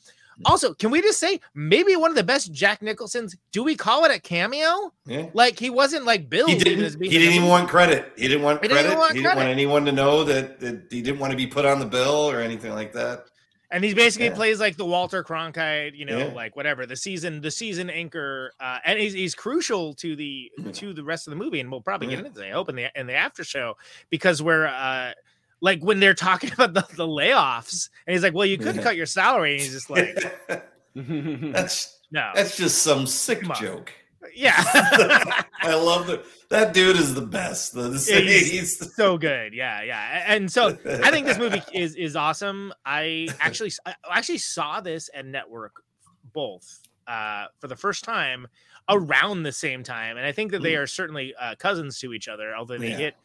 Also, 0.46 0.74
can 0.74 0.90
we 0.92 1.02
just 1.02 1.20
say 1.20 1.40
maybe 1.54 1.96
one 1.96 2.10
of 2.12 2.16
the 2.16 2.24
best 2.24 2.52
Jack 2.52 2.82
Nicholson's? 2.82 3.36
Do 3.52 3.64
we 3.64 3.76
call 3.76 4.06
it 4.06 4.12
a 4.12 4.20
cameo? 4.20 4.94
Yeah. 5.06 5.28
Like 5.34 5.60
he 5.60 5.70
wasn't 5.70 6.06
like 6.06 6.30
Bill. 6.30 6.48
He 6.48 6.56
didn't. 6.58 7.02
He 7.02 7.10
didn't 7.10 7.34
even 7.34 7.48
want 7.50 7.68
credit. 7.70 8.14
He 8.16 8.28
didn't 8.28 8.44
want 8.44 8.62
He 8.62 8.68
didn't 8.70 8.84
credit. 8.84 8.98
want 8.98 9.16
he 9.16 9.22
didn't 9.22 9.36
want 9.38 9.50
anyone 9.50 9.86
to 9.86 9.92
know 9.92 10.24
that, 10.24 10.60
that 10.62 10.84
he 10.90 11.02
didn't 11.02 11.20
want 11.20 11.32
to 11.32 11.38
be 11.38 11.48
put 11.48 11.66
on 11.66 11.80
the 11.80 11.86
bill 11.86 12.30
or 12.32 12.40
anything 12.40 12.74
like 12.74 12.94
that. 12.94 13.26
and 13.72 13.84
he 13.84 13.94
basically 13.94 14.26
Yeah. 14.30 14.34
plays 14.34 14.60
like 14.60 14.78
the 14.78 14.86
Walter 14.86 15.24
Cronkite, 15.24 15.96
you 15.96 16.04
know, 16.06 16.18
Yeah. 16.18 16.34
like 16.34 16.56
whatever 16.56 16.88
the 16.88 16.96
season, 16.96 17.40
the 17.42 17.52
season 17.52 17.88
anchor, 17.92 18.52
uh, 18.60 18.80
and 18.84 18.98
he's, 18.98 19.14
he's 19.14 19.36
crucial 19.36 19.94
to 19.96 20.16
the 20.16 20.50
to 20.74 20.92
the 20.92 21.04
rest 21.04 21.28
of 21.28 21.32
the 21.32 21.36
movie, 21.38 21.60
and 21.60 21.70
we'll 21.70 21.80
probably 21.82 22.08
get 22.08 22.26
into 22.26 22.42
it. 22.42 22.48
I 22.48 22.52
hope 22.52 22.70
in 22.70 22.76
the 22.76 22.88
in 23.00 23.06
the 23.06 23.14
after 23.14 23.44
show 23.44 23.76
because 24.10 24.42
we're 24.42 24.66
uh, 24.66 25.12
like 25.62 25.82
when 25.84 26.00
they're 26.00 26.14
talking 26.14 26.52
about 26.58 26.74
the, 26.74 26.82
the 26.96 27.08
layoffs, 27.08 27.90
and 28.08 28.14
he's 28.14 28.24
like, 28.24 28.34
"Well, 28.34 28.46
you 28.46 28.58
couldn't 28.58 28.78
Yeah. 28.78 28.84
cut 28.84 28.96
your 28.96 29.06
salary," 29.06 29.54
and 29.54 29.62
he's 29.62 29.72
just 29.74 29.90
like, 29.90 30.16
That's 30.96 32.00
"No, 32.12 32.32
that's 32.36 32.58
just 32.58 32.80
some 32.84 33.06
sick 33.08 33.42
joke. 33.60 33.92
yeah." 34.34 34.56
I 35.62 35.76
love 35.76 36.08
that. 36.08 36.24
That 36.50 36.74
dude 36.74 36.96
is 36.98 37.14
the 37.14 37.22
best. 37.22 37.74
The, 37.74 37.84
the- 37.84 37.98
he's, 38.00 38.52
he's- 38.52 38.96
so 38.96 39.18
good. 39.18 39.54
Yeah, 39.54 39.84
yeah. 39.84 40.24
And 40.28 40.52
so 40.52 40.70
I 40.86 41.12
think 41.12 41.28
this 41.28 41.38
movie 41.38 41.62
is 41.74 41.96
is 41.96 42.16
awesome. 42.16 42.74
I 42.86 43.30
actually 43.40 43.72
I 43.86 43.94
actually 44.12 44.40
saw 44.40 44.82
this 44.82 45.10
at 45.14 45.26
Network 45.26 45.84
both 46.34 46.82
uh, 47.08 47.46
for 47.60 47.68
the 47.68 47.76
first 47.76 48.04
time 48.04 48.48
around 48.90 49.44
the 49.44 49.52
same 49.52 49.84
time, 49.84 50.18
and 50.18 50.26
I 50.26 50.32
think 50.32 50.52
that 50.52 50.64
they 50.64 50.76
are 50.76 50.88
certainly 50.88 51.36
uh, 51.40 51.54
cousins 51.56 52.00
to 52.00 52.14
each 52.14 52.28
other, 52.28 52.56
although 52.56 52.78
they. 52.80 52.90
Yeah, 52.90 52.98
hit 52.98 53.16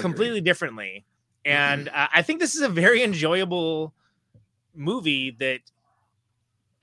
completely 0.00 0.40
differently. 0.40 1.04
And 1.48 1.88
uh, 1.88 2.08
I 2.12 2.20
think 2.22 2.40
this 2.40 2.54
is 2.54 2.60
a 2.60 2.68
very 2.68 3.02
enjoyable 3.02 3.94
movie 4.74 5.30
that 5.40 5.60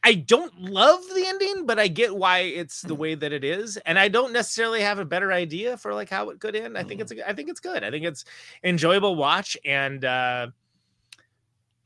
I 0.03 0.15
don't 0.15 0.59
love 0.59 1.01
the 1.13 1.25
ending, 1.25 1.65
but 1.67 1.79
I 1.79 1.87
get 1.87 2.15
why 2.15 2.39
it's 2.39 2.81
the 2.81 2.95
way 2.95 3.13
that 3.15 3.31
it 3.31 3.43
is, 3.43 3.77
and 3.77 3.97
I 3.97 4.07
don't 4.07 4.33
necessarily 4.33 4.81
have 4.81 4.97
a 4.97 5.05
better 5.05 5.31
idea 5.31 5.77
for 5.77 5.93
like 5.93 6.09
how 6.09 6.29
it 6.29 6.39
could 6.39 6.55
end. 6.55 6.77
I 6.77 6.83
think 6.83 7.01
it's 7.01 7.11
a, 7.11 7.27
I 7.27 7.33
think 7.33 7.49
it's 7.49 7.59
good. 7.59 7.83
I 7.83 7.91
think 7.91 8.05
it's 8.05 8.25
enjoyable 8.63 9.15
watch, 9.15 9.55
and 9.65 10.03
uh, 10.03 10.47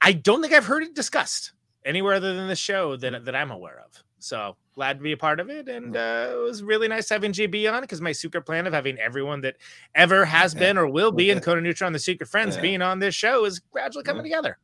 I 0.01 0.13
don't 0.13 0.41
think 0.41 0.53
I've 0.53 0.65
heard 0.65 0.83
it 0.83 0.95
discussed 0.95 1.51
anywhere 1.85 2.13
other 2.13 2.33
than 2.33 2.47
the 2.47 2.55
show 2.55 2.95
that 2.97 3.25
that 3.25 3.35
I'm 3.35 3.51
aware 3.51 3.83
of. 3.85 4.03
So 4.19 4.55
glad 4.75 4.97
to 4.97 5.03
be 5.03 5.11
a 5.13 5.17
part 5.17 5.39
of 5.39 5.49
it, 5.49 5.67
and 5.67 5.95
uh, 5.95 6.29
it 6.31 6.37
was 6.37 6.61
really 6.61 6.87
nice 6.87 7.09
having 7.09 7.31
GB 7.31 7.71
on 7.71 7.81
because 7.81 8.01
my 8.01 8.11
secret 8.11 8.43
plan 8.45 8.67
of 8.67 8.73
having 8.73 8.97
everyone 8.99 9.41
that 9.41 9.55
ever 9.95 10.25
has 10.25 10.53
been 10.53 10.77
or 10.77 10.87
will 10.87 11.11
be 11.11 11.29
in 11.31 11.39
Coda 11.39 11.61
Neutron, 11.61 11.93
the 11.93 11.99
Secret 11.99 12.27
Friends, 12.29 12.57
being 12.57 12.81
on 12.81 12.99
this 12.99 13.15
show 13.15 13.45
is 13.45 13.59
gradually 13.59 14.03
coming 14.03 14.23
together. 14.23 14.57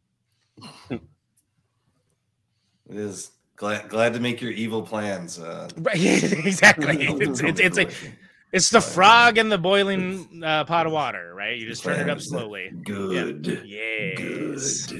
It 0.92 1.02
is 2.90 3.32
glad 3.56 3.90
glad 3.90 4.14
to 4.14 4.20
make 4.20 4.42
your 4.42 4.52
evil 4.52 4.82
plans. 4.82 5.40
Uh, 5.40 5.70
Right, 5.78 5.96
exactly. 6.46 7.08
It's 7.22 7.42
it's 7.42 7.60
it's 7.60 7.78
a 7.78 7.88
it's 8.52 8.70
the 8.70 8.82
frog 8.82 9.38
in 9.38 9.50
the 9.50 9.58
boiling 9.58 10.44
uh, 10.44 10.64
pot 10.66 10.86
of 10.86 10.94
water, 10.94 11.34
right? 11.36 11.58
You 11.58 11.68
just 11.68 11.84
turn 11.84 12.00
it 12.00 12.10
up 12.10 12.22
slowly. 12.22 12.72
Good. 12.84 13.46
Yeah. 13.66 14.20
Yes. 14.20 14.94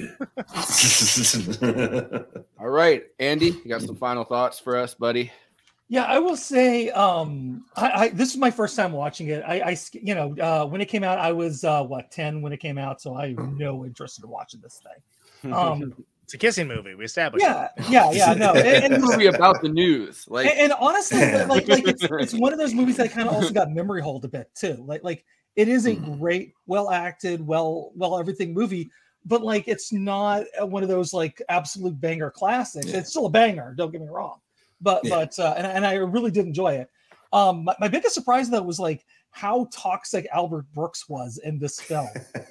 All 2.60 2.68
right, 2.68 3.04
Andy, 3.18 3.46
you 3.46 3.68
got 3.68 3.82
some 3.82 3.96
final 3.96 4.24
thoughts 4.24 4.58
for 4.58 4.76
us, 4.76 4.94
buddy? 4.94 5.32
Yeah, 5.88 6.04
I 6.04 6.18
will 6.18 6.36
say, 6.36 6.90
um, 6.90 7.64
I, 7.76 7.90
I 7.90 8.08
this 8.08 8.30
is 8.30 8.36
my 8.36 8.50
first 8.50 8.74
time 8.74 8.90
watching 8.92 9.28
it. 9.28 9.44
I, 9.46 9.60
I 9.60 9.76
you 9.92 10.16
know, 10.16 10.34
uh, 10.40 10.66
when 10.66 10.80
it 10.80 10.86
came 10.86 11.04
out, 11.04 11.18
I 11.18 11.30
was 11.30 11.62
uh, 11.62 11.84
what 11.84 12.10
ten 12.10 12.42
when 12.42 12.52
it 12.52 12.58
came 12.58 12.76
out, 12.76 13.00
so 13.00 13.14
I 13.14 13.28
have 13.28 13.52
no 13.52 13.84
interest 13.84 14.22
in 14.22 14.28
watching 14.28 14.60
this 14.60 14.80
thing. 14.82 15.02
Um, 15.52 15.94
it's 16.26 16.34
a 16.34 16.38
kissing 16.38 16.66
movie. 16.66 16.96
We 16.96 17.04
established. 17.04 17.44
yeah, 17.44 17.68
yeah, 17.88 18.10
yeah, 18.10 18.34
no, 18.34 18.52
and, 18.52 18.58
it's 18.66 18.88
a 18.90 18.94
and- 18.94 19.04
movie 19.04 19.26
about 19.26 19.62
the 19.62 19.68
news. 19.68 20.24
Like, 20.28 20.50
and, 20.50 20.58
and 20.58 20.72
honestly, 20.80 21.20
like, 21.20 21.46
like 21.48 21.68
like, 21.68 21.86
it's 21.86 22.02
it's 22.10 22.34
one 22.34 22.52
of 22.52 22.58
those 22.58 22.74
movies 22.74 22.96
that 22.96 23.12
kind 23.12 23.28
of 23.28 23.34
also 23.36 23.52
got 23.52 23.70
memory 23.70 24.02
hold 24.02 24.24
a 24.24 24.28
bit 24.28 24.50
too. 24.56 24.82
Like 24.84 25.04
like 25.04 25.24
it 25.54 25.68
is 25.68 25.86
a 25.86 25.94
great, 25.94 26.52
well 26.66 26.90
acted, 26.90 27.46
well 27.46 27.92
well 27.94 28.18
everything 28.18 28.52
movie, 28.52 28.90
but 29.24 29.42
like 29.42 29.68
it's 29.68 29.92
not 29.92 30.42
uh, 30.60 30.66
one 30.66 30.82
of 30.82 30.88
those 30.88 31.12
like 31.14 31.40
absolute 31.48 32.00
banger 32.00 32.32
classics. 32.32 32.86
It's 32.88 33.10
still 33.10 33.26
a 33.26 33.30
banger. 33.30 33.72
Don't 33.78 33.92
get 33.92 34.00
me 34.00 34.08
wrong, 34.08 34.40
but 34.80 35.04
Yeah. 35.04 35.10
but 35.10 35.38
uh, 35.38 35.54
and 35.56 35.64
and 35.64 35.86
I 35.86 35.94
really 35.94 36.32
did 36.32 36.44
enjoy 36.44 36.72
it. 36.74 36.90
Um, 37.32 37.62
my, 37.62 37.76
my 37.78 37.86
biggest 37.86 38.14
surprise 38.16 38.50
though 38.50 38.62
was 38.62 38.80
like 38.80 39.06
how 39.30 39.68
toxic 39.72 40.26
Albert 40.32 40.64
Brooks 40.74 41.08
was 41.08 41.38
in 41.44 41.60
this 41.60 41.78
film, 41.80 42.08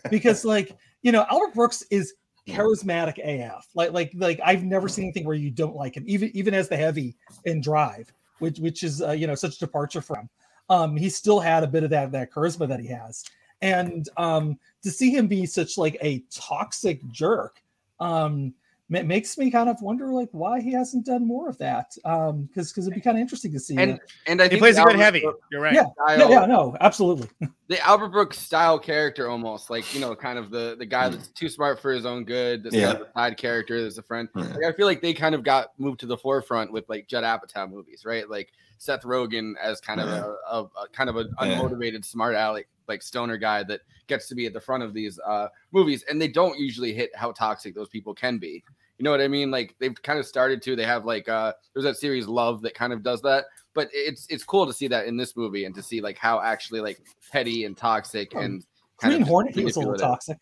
because 0.10 0.46
like 0.46 0.78
you 1.02 1.12
know 1.12 1.26
Albert 1.30 1.54
Brooks 1.56 1.84
is 1.92 2.14
charismatic 2.48 3.18
AF. 3.20 3.68
Like 3.74 3.92
like 3.92 4.12
like 4.16 4.40
I've 4.44 4.64
never 4.64 4.88
seen 4.88 5.06
anything 5.06 5.26
where 5.26 5.36
you 5.36 5.52
don't 5.52 5.76
like 5.76 5.96
him, 5.96 6.04
even 6.08 6.32
even 6.34 6.54
as 6.54 6.70
the 6.70 6.78
heavy 6.78 7.16
in 7.46 7.62
Drive, 7.62 8.12
which 8.40 8.60
which 8.60 8.84
is 8.84 9.02
uh, 9.02 9.12
you 9.12 9.28
know 9.28 9.36
such 9.36 9.56
a 9.56 9.60
departure 9.60 10.02
from. 10.02 10.30
Um, 10.70 10.98
he 10.98 11.10
still 11.10 11.40
had 11.40 11.64
a 11.64 11.68
bit 11.68 11.84
of 11.84 11.90
that 11.92 12.12
that 12.12 12.32
charisma 12.32 12.68
that 12.68 12.80
he 12.80 12.88
has, 12.88 13.24
and 13.62 14.08
um, 14.18 14.60
to 14.84 14.92
see 14.92 15.12
him 15.12 15.28
be 15.28 15.46
such 15.46 15.78
like 15.78 15.98
a 16.02 16.24
toxic 16.32 17.06
jerk, 17.12 17.62
um, 18.00 18.54
ma- 18.90 19.02
makes 19.04 19.38
me 19.38 19.50
kind 19.52 19.70
of 19.70 19.82
wonder 19.82 20.08
like 20.08 20.30
why 20.32 20.60
he 20.62 20.72
hasn't 20.72 21.06
done 21.06 21.26
more 21.28 21.50
of 21.50 21.58
that. 21.60 21.96
Um, 22.06 22.44
because 22.44 22.72
because 22.72 22.86
it'd 22.88 22.96
be 22.96 23.02
kind 23.02 23.18
of 23.18 23.22
interesting 23.22 23.52
to 23.54 23.60
see. 23.60 23.76
and 23.78 23.94
that. 23.94 24.00
and 24.28 24.42
I 24.42 24.46
He 24.46 24.50
think 24.52 24.62
plays 24.62 24.78
a 24.78 24.84
good 24.84 24.96
heavy. 24.96 25.22
Brooks 25.22 25.40
You're 25.52 25.62
right. 25.62 25.74
yeah, 25.74 25.84
yeah, 26.08 26.16
style- 26.18 26.30
yeah, 26.32 26.46
no, 26.46 26.76
absolutely. 26.82 27.30
the 27.68 27.80
Albert 27.86 28.10
Brooks 28.10 28.38
style 28.40 28.78
character 28.80 29.30
almost 29.30 29.70
like 29.70 29.94
you 29.94 30.00
know 30.02 30.16
kind 30.16 30.38
of 30.40 30.52
the 30.52 30.76
the 30.78 30.86
guy 30.86 31.10
that's 31.10 31.30
too 31.30 31.50
smart 31.50 31.80
for 31.80 31.92
his 31.92 32.06
own 32.06 32.24
good 32.26 32.64
that's 32.64 32.76
Yeah. 32.76 32.92
kind 32.94 33.02
of 33.02 33.08
a 33.08 33.12
side 33.14 33.38
character 33.38 33.82
that's 33.82 33.98
a 33.98 34.04
friend 34.04 34.30
like, 34.36 34.64
I 34.64 34.72
feel 34.74 34.86
like 34.86 35.02
they 35.02 35.14
kind 35.14 35.34
of 35.36 35.44
got 35.44 35.70
moved 35.80 36.00
to 36.02 36.06
the 36.06 36.18
forefront 36.18 36.72
with 36.72 36.88
like 36.90 37.08
Judd 37.08 37.24
Apatow 37.24 37.70
movies 37.70 38.04
right 38.06 38.30
like 38.30 38.52
Seth 38.78 39.02
Rogen 39.04 39.54
as 39.64 39.80
kind 39.82 40.00
of 40.02 40.10
Yeah. 40.10 40.32
a, 40.50 40.58
a, 40.58 40.64
a 40.64 40.88
kind 40.92 41.10
of 41.10 41.16
an 41.16 41.34
Yeah. 41.42 41.58
unmotivated 41.60 42.04
smart 42.06 42.36
aleck 42.36 42.68
like 42.88 43.02
stoner 43.02 43.38
guy 43.38 43.64
that 43.64 43.82
gets 44.08 44.28
to 44.28 44.36
be 44.36 44.46
at 44.46 44.54
the 44.54 44.62
front 44.62 44.84
of 44.84 44.94
these 44.94 45.20
uh 45.26 45.48
movies 45.72 46.04
and 46.10 46.22
they 46.22 46.28
don't 46.28 46.60
usually 46.60 46.94
hit 46.94 47.10
how 47.16 47.32
toxic 47.32 47.74
those 47.74 47.90
people 47.90 48.14
can 48.14 48.38
be 48.38 48.64
you 48.98 49.04
know 49.04 49.12
what 49.12 49.22
I 49.22 49.28
mean 49.28 49.52
like 49.52 49.76
they've 49.80 50.02
kind 50.04 50.20
of 50.20 50.26
started 50.26 50.62
to 50.64 50.76
they 50.76 50.86
have 50.86 51.06
like 51.06 51.28
uh 51.28 51.54
there's 51.74 51.84
that 51.86 51.98
series 51.98 52.28
Love 52.28 52.62
that 52.62 52.76
kind 52.76 52.94
of 52.94 53.04
does 53.04 53.22
that 53.22 53.46
but 53.74 53.90
it's 53.94 54.26
it's 54.30 54.44
cool 54.44 54.66
to 54.66 54.74
see 54.74 54.88
that 54.88 55.06
in 55.06 55.18
this 55.18 55.36
movie 55.36 55.66
and 55.66 55.76
to 55.76 55.84
see 55.84 56.02
like 56.02 56.18
how 56.18 56.42
actually 56.42 56.82
like 56.82 57.02
petty 57.32 57.66
and 57.66 57.76
toxic 57.78 58.34
and 58.34 58.66
kind 58.98 59.14
Green 59.14 59.22
of 59.22 59.28
Hornet 59.28 59.56
was 59.58 59.76
a 59.76 59.80
little 59.80 59.96
toxic. 59.96 60.38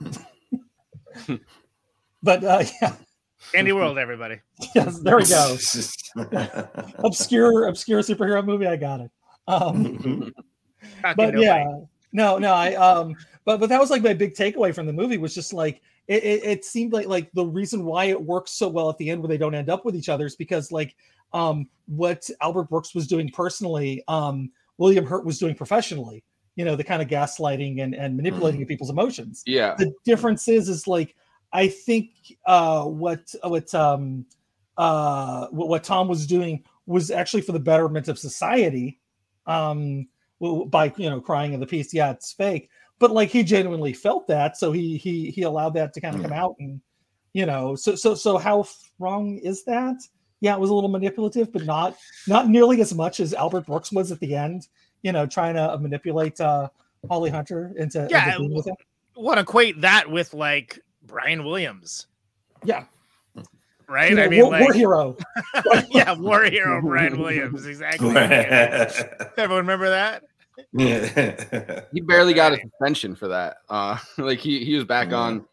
but 2.22 2.44
uh, 2.44 2.64
yeah, 2.82 2.94
Andy 3.54 3.72
World, 3.72 3.98
everybody. 3.98 4.40
yes, 4.74 4.98
there 4.98 5.16
we 5.16 5.26
go. 5.26 5.56
obscure, 7.04 7.66
obscure 7.66 8.00
superhero 8.00 8.44
movie. 8.44 8.66
I 8.66 8.76
got 8.76 9.00
it. 9.00 9.10
Um, 9.46 9.96
Fucking 9.96 10.32
but 11.02 11.16
nobody. 11.16 11.42
yeah, 11.42 11.80
no, 12.12 12.38
no, 12.38 12.52
I 12.54 12.74
um, 12.74 13.14
but 13.44 13.60
but 13.60 13.68
that 13.68 13.80
was 13.80 13.90
like 13.90 14.02
my 14.02 14.14
big 14.14 14.34
takeaway 14.34 14.74
from 14.74 14.86
the 14.86 14.92
movie 14.92 15.18
was 15.18 15.34
just 15.34 15.52
like 15.52 15.80
it, 16.06 16.22
it, 16.24 16.44
it 16.44 16.64
seemed 16.64 16.92
like 16.92 17.06
like 17.06 17.30
the 17.32 17.44
reason 17.44 17.84
why 17.84 18.06
it 18.06 18.20
works 18.20 18.52
so 18.52 18.68
well 18.68 18.88
at 18.88 18.96
the 18.98 19.10
end 19.10 19.20
where 19.20 19.28
they 19.28 19.38
don't 19.38 19.54
end 19.54 19.68
up 19.68 19.84
with 19.84 19.94
each 19.96 20.08
other 20.08 20.26
is 20.26 20.36
because 20.36 20.72
like 20.72 20.96
um 21.32 21.68
what 21.86 22.28
Albert 22.40 22.70
Brooks 22.70 22.94
was 22.94 23.06
doing 23.06 23.30
personally, 23.30 24.02
um 24.08 24.50
William 24.78 25.04
Hurt 25.04 25.24
was 25.24 25.38
doing 25.38 25.54
professionally. 25.54 26.22
You 26.56 26.64
know, 26.64 26.74
the 26.74 26.82
kind 26.84 27.00
of 27.00 27.08
gaslighting 27.08 27.82
and 27.82 27.94
and 27.94 28.16
manipulating 28.16 28.62
of 28.62 28.68
people's 28.68 28.90
emotions 28.90 29.42
Yeah. 29.46 29.74
the 29.78 29.92
difference 30.04 30.48
is 30.48 30.68
is 30.68 30.88
like 30.88 31.14
i 31.52 31.68
think 31.68 32.10
uh 32.46 32.84
what 32.84 33.32
what 33.44 33.72
um 33.74 34.26
uh 34.76 35.46
what, 35.48 35.68
what 35.68 35.84
tom 35.84 36.08
was 36.08 36.26
doing 36.26 36.62
was 36.86 37.10
actually 37.10 37.40
for 37.42 37.52
the 37.52 37.60
betterment 37.60 38.08
of 38.08 38.18
society 38.18 38.98
um 39.46 39.78
w- 39.78 40.06
by 40.66 40.92
you 40.96 41.10
know 41.10 41.20
crying 41.20 41.52
in 41.52 41.60
the 41.60 41.66
piece 41.66 41.92
yeah 41.92 42.10
it's 42.10 42.32
fake 42.32 42.70
but 42.98 43.10
like 43.10 43.28
he 43.28 43.42
genuinely 43.42 43.92
felt 43.92 44.26
that 44.26 44.56
so 44.56 44.72
he 44.72 44.96
he 44.96 45.30
he 45.30 45.42
allowed 45.42 45.74
that 45.74 45.92
to 45.92 46.00
kind 46.00 46.16
of 46.16 46.22
come 46.22 46.32
out 46.32 46.54
and 46.60 46.80
You 47.34 47.44
know, 47.46 47.76
so 47.76 47.94
so 47.94 48.14
so 48.14 48.38
how 48.38 48.64
wrong 48.98 49.38
is 49.44 49.62
that? 49.64 49.96
Yeah, 50.40 50.54
it 50.54 50.60
was 50.60 50.70
a 50.70 50.74
little 50.74 50.88
manipulative, 50.88 51.52
but 51.52 51.66
not 51.66 51.94
not 52.26 52.48
nearly 52.48 52.80
as 52.80 52.94
much 52.94 53.20
as 53.20 53.34
Albert 53.34 53.66
Brooks 53.66 53.92
was 53.92 54.10
at 54.10 54.18
the 54.18 54.34
end. 54.34 54.66
You 55.02 55.12
know, 55.12 55.26
trying 55.26 55.54
to 55.54 55.78
manipulate 55.78 56.40
uh, 56.40 56.70
Holly 57.08 57.30
Hunter 57.30 57.74
into, 57.76 58.02
into 58.02 58.08
Yeah, 58.10 58.38
being 58.38 58.54
with 58.54 58.66
him. 58.66 58.74
Want 59.14 59.36
to 59.36 59.42
equate 59.42 59.82
that 59.82 60.10
with 60.10 60.32
like 60.32 60.80
Brian 61.02 61.44
Williams, 61.44 62.06
Yeah, 62.64 62.84
right? 63.86 64.10
You 64.10 64.16
know, 64.16 64.24
I 64.24 64.28
mean, 64.28 64.40
war, 64.40 64.50
like, 64.50 64.62
war 64.62 64.72
hero. 64.82 65.16
yeah, 65.90 66.14
war 66.14 66.44
hero 66.44 66.80
Brian 66.80 67.18
Williams, 67.18 67.66
exactly. 67.66 68.16
Everyone 68.16 69.66
remember 69.66 69.90
that? 69.90 70.24
he 71.92 72.00
barely 72.00 72.34
got 72.34 72.52
a 72.52 72.60
suspension 72.60 73.14
for 73.14 73.28
that. 73.28 73.58
Uh, 73.68 73.98
like 74.18 74.38
he 74.38 74.64
he 74.64 74.74
was 74.74 74.84
back 74.84 75.12
on. 75.12 75.44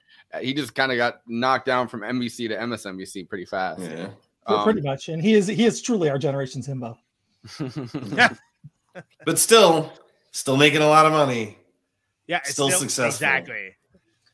He 0.42 0.54
just 0.54 0.76
kind 0.76 0.92
of 0.92 0.98
got 0.98 1.22
knocked 1.28 1.66
down 1.66 1.88
from 1.88 2.02
NBC 2.02 2.50
to 2.50 2.58
MSNBC 2.58 3.30
pretty 3.30 3.46
fast. 3.46 3.82
Yeah, 3.82 4.10
Pre- 4.46 4.64
pretty 4.64 4.82
much. 4.82 5.08
And 5.10 5.22
he 5.22 5.34
is 5.34 5.48
he 5.48 5.66
is 5.66 5.82
truly 5.82 6.10
our 6.10 6.18
generation's 6.18 6.68
himbo. 6.68 6.98
yeah. 8.16 8.30
but 9.26 9.40
still, 9.40 9.94
still 10.32 10.58
making 10.58 10.82
a 10.82 10.88
lot 10.88 11.06
of 11.06 11.14
money. 11.14 11.58
Yeah, 12.28 12.38
it's 12.38 12.52
still, 12.52 12.70
successful. 12.72 13.06
Exactly. 13.28 13.76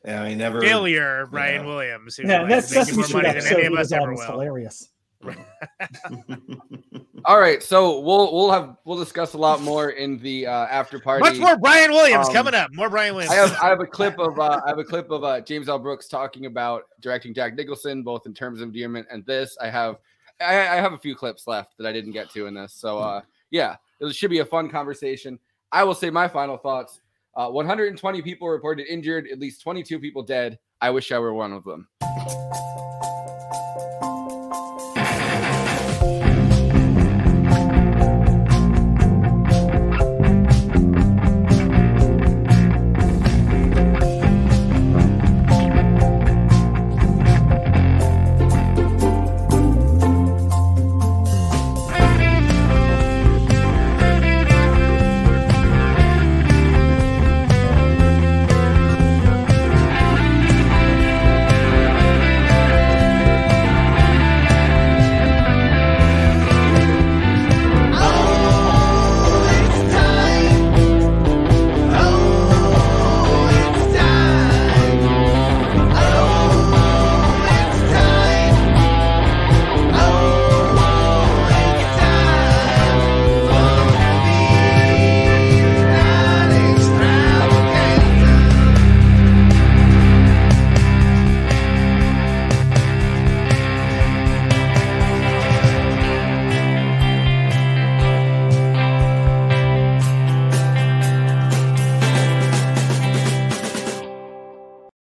Yeah, 0.04 0.26
he 0.28 0.34
never 0.34 0.60
Failure, 0.60 1.28
Brian 1.30 1.62
Yeah. 1.62 1.66
Williams. 1.66 2.16
Who 2.16 2.26
Yeah, 2.26 2.40
like, 2.40 2.48
that's 2.48 2.70
making 2.70 2.84
Sesame 2.84 2.96
more 2.96 3.04
Street 3.06 3.22
money 3.22 3.40
than 3.40 3.52
any 3.54 3.66
of 3.66 3.74
us 3.74 3.92
ever 3.92 4.14
will. 4.14 4.22
hilarious. 4.22 4.88
All 7.24 7.38
right, 7.38 7.62
so 7.62 8.00
we'll 8.00 8.32
we'll 8.32 8.50
have 8.50 8.76
we'll 8.84 8.98
discuss 8.98 9.34
a 9.34 9.38
lot 9.38 9.60
more 9.60 9.90
in 9.90 10.18
the 10.18 10.46
uh, 10.46 10.66
after 10.66 10.98
party. 10.98 11.22
Much 11.22 11.38
more 11.38 11.56
Brian 11.56 11.92
Williams 11.92 12.28
Um, 12.28 12.34
coming 12.34 12.54
up. 12.54 12.74
More 12.74 12.90
Brian 12.90 13.14
Williams. 13.14 13.32
I 13.32 13.36
have 13.36 13.52
I 13.62 13.68
have 13.68 13.80
a 13.80 13.86
clip 13.86 14.18
of 14.18 14.38
uh, 14.40 14.60
I 14.64 14.70
have 14.70 14.78
a 14.78 14.84
clip 14.84 15.10
of 15.10 15.22
uh, 15.22 15.40
James 15.40 15.68
L. 15.68 15.78
Brooks 15.78 16.08
talking 16.08 16.46
about 16.46 16.84
directing 17.00 17.32
Jack 17.32 17.54
Nicholson, 17.54 18.02
both 18.02 18.26
in 18.26 18.34
terms 18.34 18.60
of 18.60 18.68
endearment 18.68 19.06
and 19.10 19.24
this. 19.24 19.56
I 19.60 19.70
have 19.70 19.96
I, 20.40 20.58
I 20.60 20.76
have 20.76 20.94
a 20.94 20.98
few 20.98 21.14
clips 21.14 21.46
left 21.46 21.76
that 21.78 21.86
I 21.86 21.92
didn't 21.92 22.12
get 22.12 22.28
to 22.30 22.46
in 22.46 22.54
this. 22.54 22.74
So 22.74 22.98
uh, 22.98 23.20
yeah, 23.50 23.76
it 24.00 24.12
should 24.14 24.30
be 24.30 24.40
a 24.40 24.44
fun 24.44 24.68
conversation. 24.68 25.38
I 25.70 25.84
will 25.84 25.94
say 25.94 26.10
my 26.10 26.26
final 26.26 26.56
thoughts. 26.56 27.00
Uh, 27.34 27.48
120 27.48 28.20
people 28.20 28.46
reported 28.48 28.86
injured, 28.88 29.26
at 29.32 29.38
least 29.38 29.62
22 29.62 29.98
people 30.00 30.22
dead. 30.22 30.58
I 30.82 30.90
wish 30.90 31.12
I 31.12 31.18
were 31.18 31.32
one 31.32 31.52
of 31.52 31.64
them. 31.64 31.88